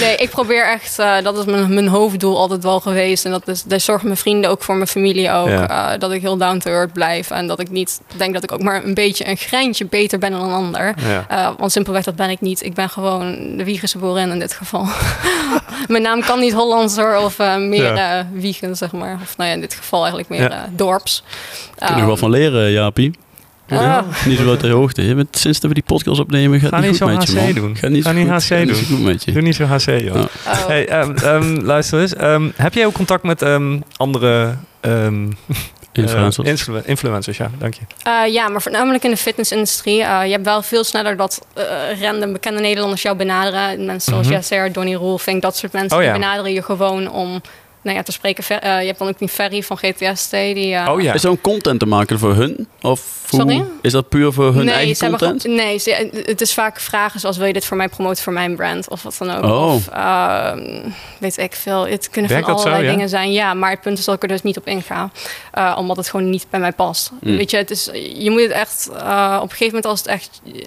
nee, 0.00 0.16
ik 0.16 0.30
probeer 0.30 0.66
echt, 0.66 0.98
eh, 0.98 1.22
dat 1.22 1.38
is 1.38 1.44
mijn, 1.44 1.74
mijn 1.74 1.88
hoofddoel 1.88 2.38
altijd 2.38 2.62
wel 2.62 2.80
geweest. 2.80 3.24
En 3.24 3.30
dat, 3.30 3.48
is, 3.48 3.62
dat 3.62 3.80
zorgen 3.82 4.06
mijn 4.06 4.18
vrienden 4.18 4.50
ook 4.50 4.62
voor 4.62 4.74
mijn 4.74 4.88
familie 4.88 5.30
ook. 5.30 5.48
Ja. 5.48 5.92
eh, 5.92 5.98
dat 6.00 6.12
ik 6.12 6.20
heel 6.20 6.36
down 6.36 6.58
to 6.58 6.70
earth 6.70 6.92
blijf. 6.92 7.30
En 7.30 7.46
dat 7.46 7.60
ik 7.60 7.70
niet 7.70 8.00
denk 8.16 8.34
dat 8.34 8.42
ik 8.42 8.52
ook 8.52 8.62
maar 8.62 8.84
een 8.84 8.94
beetje 8.94 9.28
een 9.28 9.36
greintje 9.36 9.86
beter 9.86 10.18
ben 10.18 10.30
dan 10.30 10.42
een 10.42 10.52
ander. 10.52 10.94
Ja. 11.08 11.24
Eh, 11.28 11.50
want 11.58 11.72
simpelweg, 11.72 12.04
dat 12.04 12.16
ben 12.16 12.30
ik 12.30 12.40
niet. 12.40 12.64
Ik 12.64 12.74
ben 12.74 12.88
gewoon 12.90 13.56
de 13.56 13.64
Wiegense 13.64 13.98
boerin 13.98 14.30
in 14.30 14.38
dit 14.38 14.52
geval. 14.52 14.86
Mijn 15.88 16.02
naam 16.02 16.20
kan 16.20 16.40
niet 16.40 16.52
Hollandser 16.52 17.18
of 17.20 17.38
eh, 17.38 17.56
meer 17.56 17.94
Ja. 17.94 18.18
eh, 18.18 18.24
Wiegen, 18.32 18.76
zeg 18.76 18.92
maar. 18.92 19.18
Of 19.22 19.36
nou 19.36 19.48
ja, 19.48 19.54
in 19.54 19.60
dit 19.60 19.74
geval 19.74 19.98
eigenlijk 20.00 20.28
meer 20.30 20.50
Ja. 20.50 20.68
dorps. 20.72 21.22
Kun 21.78 21.94
je 21.94 22.00
er 22.00 22.06
wel 22.06 22.16
van 22.16 22.30
leren, 22.30 22.70
Jaapie. 22.70 23.10
Ah, 23.68 24.02
Niet 24.26 24.38
zo 24.38 24.50
uit 24.50 24.60
de 24.60 24.68
hoogte. 24.68 25.02
Je 25.06 25.14
bent, 25.14 25.36
sinds 25.38 25.60
dat 25.60 25.68
we 25.68 25.74
die 25.74 25.84
podcast 25.86 26.20
opnemen, 26.20 26.60
gaat 26.60 26.68
Ga 26.70 26.76
niet 26.80 26.90
niet 26.90 27.00
goed 27.02 27.08
zo 27.10 27.14
met 27.16 27.28
je, 27.30 27.38
HC 27.38 27.44
man. 27.44 27.52
doen. 27.54 27.68
Niet 27.68 27.78
Ga 27.78 28.10
zo 28.10 28.16
niet. 28.16 28.28
HC 28.28 28.42
Gaat 28.42 28.64
niet 28.64 28.76
zo 28.76 28.86
doen. 28.88 28.96
goed 28.96 29.04
met 29.06 29.24
je. 29.24 29.32
Doe 29.32 29.42
niet 29.42 29.54
zo 29.54 29.64
HC, 29.64 29.80
joh. 29.86 30.00
Ja. 30.00 30.12
oh. 30.20 30.66
Hey, 30.66 30.88
ehm, 30.88 31.14
ehm, 31.16 31.60
luister 31.60 32.00
eens. 32.00 32.14
Ehm, 32.14 32.48
heb 32.56 32.74
jij 32.74 32.86
ook 32.86 32.92
contact 32.94 33.22
met 33.22 33.42
ehm, 33.42 33.78
andere 33.96 34.54
ehm, 34.80 35.26
Influencers. 35.92 36.46
eh, 36.46 36.52
influ- 36.52 36.82
influencers? 36.84 37.36
Ja, 37.36 37.50
dank 37.58 37.74
je. 37.74 37.80
Eh, 38.02 38.32
ja, 38.32 38.48
maar 38.48 38.62
voornamelijk 38.62 39.04
in 39.04 39.10
de 39.10 39.16
fitnessindustrie. 39.16 40.02
Eh, 40.02 40.24
je 40.24 40.30
hebt 40.32 40.44
wel 40.44 40.62
veel 40.62 40.84
sneller 40.84 41.16
dat 41.16 41.46
eh 41.54 41.64
random 42.00 42.32
bekende 42.32 42.60
Nederlanders 42.60 43.02
jou 43.02 43.16
benaderen. 43.16 43.84
Mensen 43.84 44.12
zoals. 44.12 44.28
Jesser, 44.28 44.72
Donny 44.72 44.94
Roelvink, 44.94 45.42
dat 45.42 45.56
soort 45.56 45.72
mensen 45.72 45.92
Oh, 45.96 46.02
die 46.02 46.12
ja. 46.12 46.18
benaderen 46.18 46.52
je 46.52 46.62
gewoon 46.62 47.10
om 47.10 47.40
nou 47.82 47.96
ja, 47.96 48.02
te 48.02 48.12
spreken. 48.12 48.44
Ver- 48.44 48.58
eh, 48.62 48.80
je 48.80 48.86
hebt 48.86 48.98
dan 48.98 49.08
ook 49.08 49.18
die 49.18 49.28
Ferry 49.28 49.62
van 49.62 49.76
GTST. 49.78 50.30
Die, 50.30 50.74
eh, 50.74 50.92
Oh 50.92 51.00
ja. 51.00 51.12
Is 51.14 51.22
een 51.22 51.40
content 51.40 51.80
te 51.80 51.86
maken 51.86 52.18
voor 52.18 52.34
hun? 52.34 52.68
Of 52.82 53.26
hoe- 53.30 53.40
Sorry? 53.40 53.64
Is 53.82 53.92
dat 53.92 54.08
puur 54.08 54.32
voor 54.32 54.54
hun 54.54 54.64
nee, 54.64 54.74
eigen 54.74 54.96
ze 54.96 55.06
content? 55.06 55.44
nee 55.44 55.78
ze, 55.78 56.10
het 56.26 56.40
is 56.40 56.54
vaak 56.54 56.80
vragen 56.80 57.20
zoals 57.20 57.36
wil 57.36 57.46
je 57.46 57.52
dit 57.52 57.64
voor 57.64 57.76
mij 57.76 57.88
promoten 57.88 58.22
voor 58.22 58.32
mijn 58.32 58.56
brand 58.56 58.88
of 58.90 59.02
wat 59.02 59.16
dan 59.18 59.30
ook. 59.30 59.44
Oh. 59.44 59.74
Of 59.74 59.88
ehm, 59.88 60.80
weet 61.18 61.38
ik 61.38 61.54
veel. 61.54 61.86
Het 61.86 62.10
kunnen 62.10 62.30
Werkt 62.30 62.46
van 62.46 62.58
zo, 62.58 62.64
allerlei 62.64 62.84
ja? 62.86 62.90
dingen 62.94 63.08
zijn. 63.08 63.32
Ja, 63.32 63.54
maar 63.54 63.70
het 63.70 63.80
punt 63.80 63.98
is 63.98 64.04
dat 64.04 64.14
ik 64.14 64.22
er 64.22 64.28
dus 64.28 64.42
niet 64.42 64.56
op 64.56 64.66
inga. 64.66 65.10
Eh, 65.52 65.74
omdat 65.78 65.96
het 65.96 66.08
gewoon 66.10 66.30
niet 66.30 66.46
bij 66.50 66.60
mij 66.60 66.72
past. 66.72 67.10
Mm. 67.20 67.36
Weet 67.36 67.50
je, 67.50 67.56
het 67.56 67.70
is, 67.70 67.90
je 68.18 68.30
moet 68.30 68.40
het 68.40 68.50
echt 68.50 68.88
eh, 68.96 69.34
op 69.36 69.42
een 69.42 69.56
gegeven 69.56 69.66
moment 69.66 69.84
als 69.86 69.98
het 69.98 70.08
echt 70.08 70.40
je, 70.44 70.66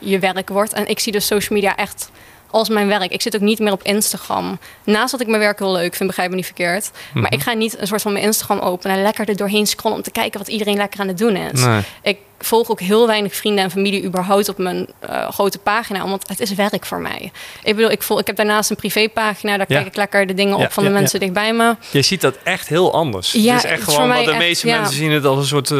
je 0.00 0.18
werk 0.18 0.48
wordt. 0.48 0.72
En 0.72 0.86
ik 0.88 0.98
zie 0.98 1.12
dus 1.12 1.26
social 1.26 1.58
media 1.58 1.76
echt 1.76 2.10
als 2.52 2.68
mijn 2.68 2.86
werk. 2.86 3.12
Ik 3.12 3.22
zit 3.22 3.34
ook 3.34 3.40
niet 3.40 3.58
meer 3.58 3.72
op 3.72 3.82
Instagram. 3.82 4.58
Naast 4.84 5.10
dat 5.10 5.20
ik 5.20 5.26
mijn 5.26 5.40
werk 5.40 5.58
heel 5.58 5.72
leuk 5.72 5.94
vind, 5.94 6.08
begrijp 6.08 6.30
me 6.30 6.36
niet 6.36 6.44
verkeerd. 6.44 6.90
Mhm. 7.12 7.20
Maar 7.22 7.32
ik 7.32 7.40
ga 7.40 7.52
niet 7.52 7.78
een 7.78 7.86
soort 7.86 8.02
van 8.02 8.12
mijn 8.12 8.24
Instagram 8.24 8.58
openen 8.58 8.96
en 8.96 9.02
lekker 9.02 9.28
er 9.28 9.36
doorheen 9.36 9.66
scrollen 9.66 9.96
om 9.96 10.02
te 10.02 10.10
kijken 10.10 10.38
wat 10.38 10.48
iedereen 10.48 10.76
lekker 10.76 11.00
aan 11.00 11.08
het 11.08 11.18
doen 11.18 11.36
is. 11.36 11.64
Nee. 11.64 11.80
Ik 12.02 12.18
volg 12.44 12.70
ook 12.70 12.80
heel 12.80 13.06
weinig 13.06 13.34
vrienden 13.34 13.64
en 13.64 13.70
familie 13.70 14.04
überhaupt 14.04 14.48
op 14.48 14.58
mijn 14.58 14.86
eh, 15.00 15.28
grote 15.30 15.58
pagina, 15.58 16.04
omdat 16.04 16.28
het 16.28 16.40
is 16.40 16.54
werk 16.54 16.86
voor 16.86 17.00
mij. 17.00 17.30
Ik 17.62 17.74
bedoel, 17.76 17.90
ik, 17.90 18.02
volg, 18.02 18.20
ik 18.20 18.26
heb 18.26 18.36
daarnaast 18.36 18.70
een 18.70 18.76
privépagina, 18.76 19.56
daar 19.56 19.66
Ja. 19.68 19.76
kijk 19.76 19.86
ik 19.86 19.96
lekker 19.96 20.26
de 20.26 20.34
dingen 20.34 20.58
Ja, 20.58 20.64
op 20.64 20.72
van 20.72 20.82
ja, 20.84 20.88
de 20.88 20.94
mensen 20.94 21.20
dichtbij 21.20 21.52
me. 21.52 21.76
Je 21.90 22.02
ziet 22.02 22.20
dat 22.20 22.34
echt 22.42 22.68
heel 22.68 22.92
anders. 22.92 23.32
Ja, 23.32 23.54
het 23.54 23.64
is 23.64 23.70
echt 23.70 23.82
gewoon, 23.82 24.08
want 24.08 24.24
de 24.24 24.34
meeste 24.34 24.66
mensen 24.66 24.94
zien 24.96 25.10
het 25.10 25.24
als 25.24 25.38
een 25.38 25.44
soort, 25.44 25.70
eh, 25.70 25.78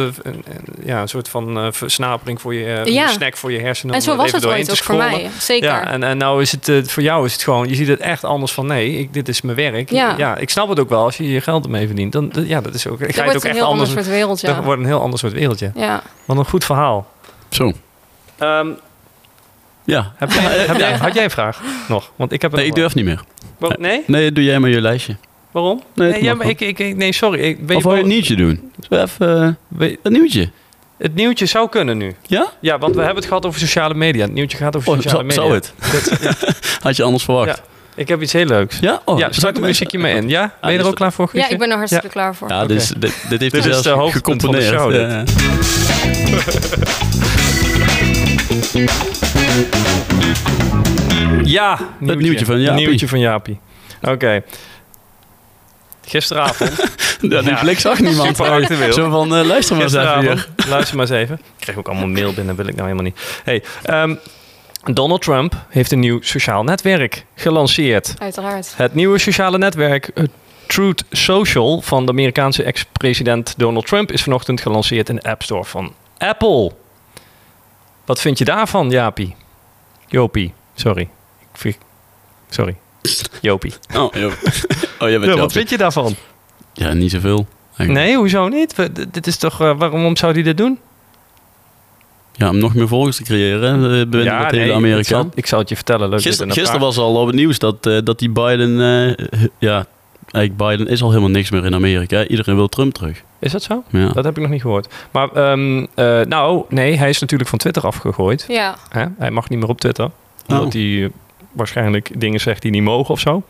ja, 0.85 1.01
een 1.01 1.07
soort 1.07 1.29
van 1.29 1.57
eh, 1.57 1.67
versnapering 1.71 2.41
voor 2.41 2.53
je, 2.53 3.05
snack 3.13 3.37
voor 3.37 3.51
je 3.51 3.59
hersenen. 3.59 3.95
En 3.95 4.01
zo 4.01 4.15
was 4.15 4.31
het 4.31 4.45
ooit 4.45 4.71
ook 4.71 4.77
voor 4.77 4.95
mij, 4.95 5.29
zeker. 5.39 5.69
Ja, 5.69 5.87
en, 5.87 6.03
en 6.03 6.17
nou 6.17 6.41
is 6.41 6.51
het 6.51 6.91
voor 6.91 7.03
jou 7.03 7.25
is 7.25 7.33
het 7.33 7.43
gewoon, 7.43 7.67
je 7.69 7.75
ziet 7.75 7.87
het 7.87 7.99
echt 7.99 8.23
anders 8.23 8.51
van 8.51 8.65
nee, 8.65 8.97
ik, 8.97 9.13
dit 9.13 9.27
is 9.27 9.41
mijn 9.41 9.57
werk. 9.57 9.89
Ja. 9.89 10.37
ik 10.37 10.49
snap 10.49 10.69
het 10.69 10.79
ook 10.79 10.89
wel 10.89 11.03
als 11.03 11.17
je 11.17 11.31
je 11.31 11.41
geld 11.41 11.63
ermee 11.63 11.85
verdient. 11.85 12.11
Dan, 12.11 12.31
ja, 12.33 12.61
dat 12.61 12.73
is 12.73 12.87
ook. 12.87 13.01
Ik 13.01 13.15
ga 13.15 13.23
het 13.23 13.31
wordt 13.31 13.37
ook 13.37 13.43
een 13.43 13.49
echt 13.49 13.59
heel 13.59 13.67
ander 13.67 13.87
anders. 13.87 14.05
soort 14.05 14.15
wereld, 14.15 14.41
Dat 14.41 14.63
wordt 14.63 14.81
een 14.81 14.87
heel 14.87 15.01
ander 15.01 15.19
soort 15.19 15.33
wereldje. 15.33 15.71
ja. 15.75 16.01
Wat 16.25 16.37
een 16.37 16.45
goed 16.53 16.65
verhaal. 16.65 17.11
Zo. 17.49 17.71
Ehm, 18.37 18.67
Ja. 19.83 20.13
heb 20.15 20.31
jij, 20.31 20.41
heb 20.69 20.77
jij, 20.77 20.93
had 20.97 21.13
jij 21.13 21.23
een 21.23 21.29
vraag 21.29 21.61
nog? 21.87 22.11
Want 22.15 22.31
ik 22.31 22.41
heb 22.41 22.51
Nee, 22.55 22.65
ik 22.65 22.75
durf 22.75 22.95
niet 22.95 23.05
meer. 23.05 23.21
Nee? 23.77 24.03
Nee, 24.07 24.31
doe 24.31 24.43
jij 24.43 24.59
maar 24.59 24.69
je 24.69 24.81
lijstje. 24.81 25.15
Waarom? 25.51 25.83
Nee, 25.95 26.11
Nee, 26.11 26.23
ja, 26.23 26.33
maar 26.33 26.47
ik, 26.49 26.61
ik, 26.61 26.79
ik- 26.79 26.95
nee 26.95 27.13
sorry. 27.13 27.39
Ik, 27.39 27.57
weet 27.65 27.77
Of 27.77 27.83
wil 27.83 27.95
je 27.95 28.01
een 28.01 28.07
nieuwtje 28.07 28.35
doen? 28.35 28.71
Zo 28.89 28.95
even 28.95 29.57
eh, 29.79 29.95
een 30.03 30.11
nieuwtje. 30.11 30.49
het 30.97 31.15
nieuwtje 31.15 31.45
zou 31.45 31.69
kunnen 31.69 31.97
nu. 31.97 32.15
Ja? 32.27 32.47
Ja, 32.59 32.77
want 32.77 32.93
we 32.95 32.99
hebben 32.99 33.17
het 33.17 33.25
gehad 33.27 33.45
over 33.45 33.59
sociale 33.59 33.93
media. 33.93 34.23
Het 34.23 34.33
nieuwtje 34.33 34.57
gaat 34.57 34.75
over 34.75 34.89
Oh, 34.89 34.95
sociale 34.95 35.31
zou, 35.31 35.45
media. 35.51 35.63
zou 35.81 35.93
het? 36.13 36.21
Dat- 36.21 36.55
Had 36.85 36.95
je 36.95 37.03
anders 37.03 37.23
verwacht? 37.23 37.47
Ja. 37.57 37.63
Ik 37.95 38.07
heb 38.07 38.21
iets 38.21 38.33
heel 38.33 38.45
leuks. 38.45 38.79
Ja? 38.79 39.01
Oh, 39.05 39.19
ja, 39.19 39.31
start 39.31 39.55
een 39.55 39.61
muziekje 39.61 39.99
mee 39.99 40.15
in. 40.15 40.29
Ja? 40.29 40.53
Ben 40.61 40.71
je 40.73 40.79
er 40.79 40.85
ook 40.87 40.95
klaar 40.95 41.13
voor, 41.13 41.29
ja, 41.33 41.49
ik 41.49 41.57
ben 41.59 41.69
er 41.69 41.77
hartstikke 41.77 42.09
klaar 42.09 42.35
voor. 42.35 42.49
Ja, 42.49 42.65
dit, 42.65 42.81
is, 42.81 42.87
dit, 42.97 42.99
dit 43.29 43.39
heeft 43.39 43.51
Dit 43.51 43.51
hij 43.51 43.59
is 43.59 43.63
zelfs 43.65 43.83
de 43.83 43.89
hoogtepunt 43.89 44.41
van 44.41 44.51
de 44.51 44.61
gecomponeerd. 44.61 44.91
show, 44.91 45.11
Ja. 45.11 45.23
Ja, 51.43 51.79
nieuwtje 52.15 52.45
van 52.45 52.61
Jaapie. 52.61 52.85
Nieuwtje 52.85 53.07
van 53.07 53.19
Jaapie. 53.19 53.59
Oké. 54.01 54.43
Gisteravond. 56.05 56.71
Ja, 57.29 57.41
die 57.41 57.49
Ja. 57.49 57.59
blik 57.59 57.79
zag 57.79 57.99
niemand. 57.99 58.27
Super 58.27 58.49
actueel. 58.51 58.93
Zo 58.93 59.09
van, 59.09 59.35
eh, 59.35 59.45
luister 59.45 59.75
maar 59.75 59.83
eens 59.85 59.93
even 59.93 60.19
hier. 60.19 60.47
Luister 60.67 60.95
maar 60.97 61.05
eens 61.09 61.15
even. 61.15 61.35
Ik 61.35 61.41
kreeg 61.59 61.75
ook 61.75 61.87
allemaal 61.87 62.07
mail 62.07 62.33
binnen. 62.33 62.55
wil 62.55 62.65
ik 62.67 62.75
nou 62.75 62.83
helemaal 62.89 63.03
niet. 63.03 63.19
Hey, 63.43 63.63
ehm, 63.83 64.15
Donald 64.91 65.21
Trump 65.21 65.65
heeft 65.69 65.91
een 65.91 65.99
nieuw 65.99 66.21
sociaal 66.21 66.63
netwerk 66.63 67.25
gelanceerd. 67.35 68.13
Uiteraard. 68.17 68.73
Het 68.77 68.93
nieuwe 68.93 69.17
sociale 69.17 69.57
netwerk 69.57 70.07
eh, 70.07 70.23
Truth 70.67 71.03
Social 71.11 71.81
van 71.81 72.05
de 72.05 72.11
Amerikaanse 72.11 72.63
ex-president 72.63 73.53
Donald 73.57 73.87
Trump 73.87 74.11
is 74.11 74.23
vanochtend 74.23 74.61
gelanceerd 74.61 75.09
in 75.09 75.15
de 75.15 75.21
App 75.29 75.43
Store 75.43 75.65
van 75.65 75.93
Apple. 76.17 76.71
Wat 78.05 78.21
vind 78.21 78.37
je 78.37 78.45
daarvan, 78.45 78.89
Jaapie? 78.89 79.35
Jopie, 80.07 80.53
sorry. 80.75 81.09
Sorry. 82.49 82.75
Jopie. 83.41 83.73
Oh, 83.95 84.03
oh 84.03 84.11
jij 85.09 85.19
bent 85.19 85.23
Ja, 85.33 85.35
wat 85.35 85.51
vind 85.51 85.69
je 85.69 85.77
daarvan? 85.77 86.15
Ja, 86.73 86.93
niet 86.93 87.11
zoveel. 87.11 87.47
eigenlijk. 87.77 88.07
Nee, 88.07 88.17
hoezo 88.17 88.47
niet? 88.47 88.75
Dit 89.11 89.27
is 89.27 89.37
toch, 89.37 89.61
eh, 89.61 89.77
waarom 89.77 90.17
zou 90.17 90.33
hij 90.33 90.43
dit 90.43 90.57
doen? 90.57 90.79
Ja, 92.35 92.49
om 92.49 92.57
nog 92.57 92.73
meer 92.75 92.87
volgers 92.87 93.15
te 93.17 93.23
creëren 93.23 93.79
hè, 93.79 94.07
binnen 94.07 94.37
het 94.37 94.51
hele 94.51 94.57
nee, 94.61 94.69
Ik 94.69 94.75
Amerika. 94.75 95.03
zal, 95.03 95.29
ik 95.35 95.45
zal 95.45 95.59
het 95.59 95.69
je 95.69 95.75
vertellen. 95.75 96.09
Leuk 96.09 96.21
Gister, 96.21 96.51
gisteren 96.51 96.79
was 96.79 96.97
al 96.97 97.15
op 97.15 97.27
het 97.27 97.35
nieuws 97.35 97.59
dat, 97.59 97.85
eh, 97.85 97.97
dat 98.03 98.19
die 98.19 98.29
Biden... 98.29 98.81
eh, 98.81 99.39
ja, 99.57 99.85
eigenlijk 100.31 100.57
Biden 100.57 100.87
is 100.93 101.01
al 101.01 101.09
helemaal 101.09 101.29
niks 101.29 101.51
meer 101.51 101.65
in 101.65 101.73
Amerika. 101.75 102.27
Iedereen 102.27 102.55
wil 102.55 102.67
Trump 102.67 102.93
terug. 102.93 103.21
Is 103.39 103.51
dat 103.51 103.63
zo? 103.63 103.83
Ja. 103.89 104.07
Dat 104.07 104.23
heb 104.23 104.35
ik 104.35 104.41
nog 104.41 104.51
niet 104.51 104.61
gehoord. 104.61 104.87
Maar, 105.11 105.29
ehm, 105.31 105.85
eh, 105.95 106.21
nou, 106.21 106.63
nee, 106.69 106.97
hij 106.97 107.09
is 107.09 107.19
natuurlijk 107.19 107.49
van 107.49 107.59
Twitter 107.59 107.83
afgegooid. 107.85 108.45
Ja, 108.47 108.75
Hè? 108.89 109.05
Hij 109.17 109.31
mag 109.31 109.49
niet 109.49 109.59
meer 109.59 109.69
op 109.69 109.79
Twitter. 109.79 110.09
Omdat 110.47 110.65
Oh. 110.65 110.71
hij 110.71 111.03
eh, 111.03 111.09
waarschijnlijk 111.51 112.19
dingen 112.19 112.39
zegt 112.39 112.61
die 112.61 112.71
niet 112.71 112.83
mogen 112.83 113.13
of 113.13 113.19
zo. 113.19 113.43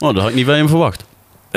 Oh, 0.00 0.12
dat 0.14 0.16
had 0.16 0.28
ik 0.28 0.34
niet 0.34 0.46
bij 0.46 0.56
hem 0.56 0.68
verwacht. 0.68 1.04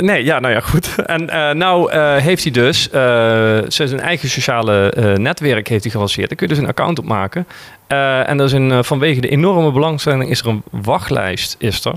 Nee, 0.01 0.23
ja, 0.23 0.39
nou 0.39 0.53
ja, 0.53 0.59
goed. 0.59 0.95
En 1.05 1.29
eh, 1.29 1.55
nou 1.55 1.91
eh, 1.91 2.15
heeft 2.15 2.43
hij 2.43 2.51
dus 2.51 2.89
eh, 2.89 3.59
zijn 3.67 3.99
eigen 3.99 4.29
sociale 4.29 4.93
netwerk 5.17 5.67
heeft 5.67 5.83
hij 5.83 5.91
gelanceerd. 5.91 6.27
Daar 6.27 6.37
kun 6.37 6.47
je 6.47 6.53
dus 6.53 6.63
een 6.63 6.69
account 6.69 6.99
op 6.99 7.05
maken. 7.05 7.47
Eh, 7.87 8.29
en 8.29 8.37
dat 8.37 8.47
is 8.47 8.53
een, 8.53 8.83
vanwege 8.83 9.21
de 9.21 9.29
enorme 9.29 9.71
belangstelling 9.71 10.29
is 10.29 10.39
er 10.39 10.47
een 10.47 10.63
wachtlijst. 10.71 11.55
Is 11.59 11.85
er. 11.85 11.93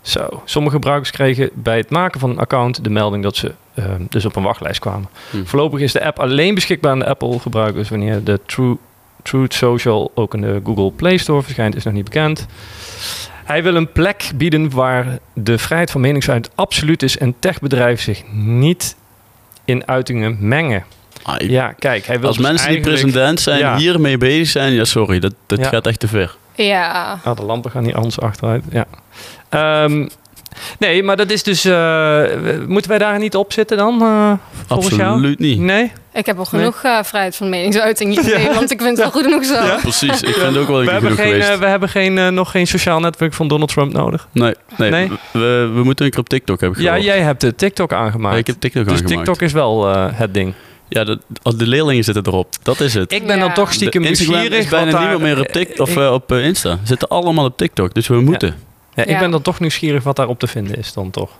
Zo. 0.00 0.42
Sommige 0.44 0.74
gebruikers 0.74 1.10
kregen 1.10 1.50
bij 1.54 1.76
het 1.76 1.90
maken 1.90 2.20
van 2.20 2.30
een 2.30 2.38
account 2.38 2.84
de 2.84 2.90
melding 2.90 3.22
dat 3.22 3.36
ze 3.36 3.54
eh, 3.74 3.84
dus 4.08 4.24
op 4.24 4.36
een 4.36 4.42
wachtlijst 4.42 4.80
kwamen. 4.80 5.08
Hm. 5.30 5.44
Voorlopig 5.44 5.80
is 5.80 5.92
de 5.92 6.04
app 6.04 6.18
alleen 6.18 6.54
beschikbaar 6.54 6.90
aan 6.90 6.98
de 6.98 7.06
Apple-gebruikers 7.06 7.88
wanneer 7.88 8.24
de 8.24 8.40
True, 8.46 8.76
Truth 9.22 9.54
Social 9.54 10.10
ook 10.14 10.34
in 10.34 10.40
de 10.40 10.60
Google 10.64 10.90
Play 10.90 11.16
Store 11.16 11.42
verschijnt, 11.42 11.76
is 11.76 11.84
nog 11.84 11.94
niet 11.94 12.04
bekend. 12.04 12.46
Hij 13.46 13.62
wil 13.62 13.74
een 13.74 13.92
plek 13.92 14.30
bieden 14.34 14.70
waar 14.70 15.18
de 15.34 15.58
vrijheid 15.58 15.90
van 15.90 16.00
meningsuiting 16.00 16.54
absoluut 16.54 17.02
is 17.02 17.18
en 17.18 17.34
techbedrijven 17.38 18.04
zich 18.04 18.22
niet 18.32 18.96
in 19.64 19.86
uitingen 19.88 20.36
mengen. 20.40 20.84
Ah, 21.22 21.34
ik- 21.38 21.50
Ja, 21.50 21.72
kijk, 21.72 22.06
hij 22.06 22.18
wil 22.18 22.28
als 22.28 22.36
dus 22.36 22.46
mensen 22.46 22.70
die 22.70 22.80
president 22.80 23.40
zijn 23.40 23.58
Ja. 23.58 23.76
hiermee 23.76 24.18
bezig 24.18 24.48
zijn, 24.48 24.72
ja 24.72 24.84
sorry, 24.84 25.18
dat, 25.18 25.34
dat 25.46 25.58
Ja. 25.58 25.68
gaat 25.68 25.86
echt 25.86 26.00
te 26.00 26.08
ver. 26.08 26.36
Ja, 26.54 27.20
Ah, 27.24 27.36
de 27.36 27.42
lampen 27.42 27.70
gaan 27.70 27.82
niet 27.82 27.94
anders 27.94 28.20
achteruit. 28.20 28.64
Ja. 28.70 28.84
Ehm, 29.48 30.08
nee, 30.78 31.02
maar 31.02 31.16
dat 31.16 31.30
is 31.30 31.42
dus. 31.42 31.64
eh, 31.64 32.22
moeten 32.66 32.90
wij 32.90 32.98
daar 32.98 33.18
niet 33.18 33.34
op 33.36 33.52
zitten 33.52 33.76
dan? 33.76 34.02
eh, 34.02 34.32
volgens 34.66 34.96
jou? 34.96 35.10
Absoluut 35.10 35.38
niet. 35.38 35.58
Nee? 35.58 35.92
ik 36.12 36.26
heb 36.26 36.38
al 36.38 36.44
genoeg 36.44 36.82
eh, 36.82 36.98
vrijheid 37.02 37.36
van 37.36 37.48
meningsuiting 37.48 38.14
Nederland. 38.22 38.70
Ik 38.70 38.80
vind 38.82 38.88
het 38.90 38.98
wel 38.98 39.10
goed 39.10 39.22
genoeg 39.22 39.44
zo. 39.44 39.54
Ja. 39.54 39.78
Precies, 39.82 40.22
ik 40.22 40.34
vind 40.34 40.46
het 40.46 40.56
ook 40.56 40.68
wel 40.68 40.80
We 40.84 40.90
hebben, 40.90 41.10
genoeg 41.10 41.24
geen, 41.32 41.40
geweest. 41.42 41.58
we 41.58 41.66
hebben 41.66 41.88
geen, 41.88 42.18
eh, 42.18 42.28
nog 42.28 42.50
geen 42.50 42.66
sociaal 42.66 43.00
netwerk 43.00 43.34
van 43.34 43.48
Donald 43.48 43.70
Trump 43.72 43.92
nodig. 43.92 44.28
nee, 44.32 44.54
nee, 44.76 44.90
Nee? 44.90 45.10
We, 45.32 45.70
we 45.74 45.80
moeten 45.84 46.04
een 46.04 46.10
keer 46.10 46.20
op 46.20 46.28
TikTok 46.28 46.60
hebben 46.60 46.82
Ja, 46.82 46.86
gehoord. 46.88 47.04
jij 47.06 47.20
hebt 47.20 47.40
de 47.40 47.54
TikTok 47.54 47.92
aangemaakt. 47.92 48.34
Ja, 48.34 48.40
ik 48.40 48.46
heb 48.46 48.56
TikTok 48.58 48.84
dus 48.84 48.92
aangemaakt. 48.92 49.16
TikTok 49.24 49.42
is 49.42 49.52
wel 49.52 49.88
eh, 49.94 50.06
het 50.12 50.34
ding. 50.34 50.54
Ja, 50.88 51.04
de, 51.04 51.18
de 51.56 51.66
leerlingen 51.66 52.04
zitten 52.04 52.26
erop. 52.26 52.54
Dat 52.62 52.80
is 52.80 52.94
het. 52.94 53.12
Ik 53.12 53.26
ben 53.26 53.36
Ja. 53.36 53.42
dan 53.44 53.54
toch 53.54 53.68
De 53.68 53.74
stiekem 53.74 54.02
Instagram 54.04 54.34
nieuwsgierig. 54.40 54.64
is 54.64 54.70
bijna 54.70 54.98
niemand 54.98 55.20
meer 55.20 55.40
op, 55.40 55.46
TikTok, 55.46 55.86
of, 55.88 55.96
op 55.96 56.32
Insta. 56.32 56.70
Ze 56.70 56.86
zitten 56.86 57.08
allemaal 57.08 57.44
op 57.44 57.56
TikTok, 57.56 57.94
dus 57.94 58.08
we 58.08 58.20
moeten. 58.20 58.56
Ja, 58.96 59.04
ik 59.04 59.18
ben 59.18 59.30
dan 59.30 59.42
toch 59.42 59.60
nieuwsgierig 59.60 60.02
wat 60.02 60.16
daarop 60.16 60.38
te 60.38 60.46
vinden 60.46 60.76
is 60.76 60.92
dan 60.92 61.10
toch. 61.10 61.30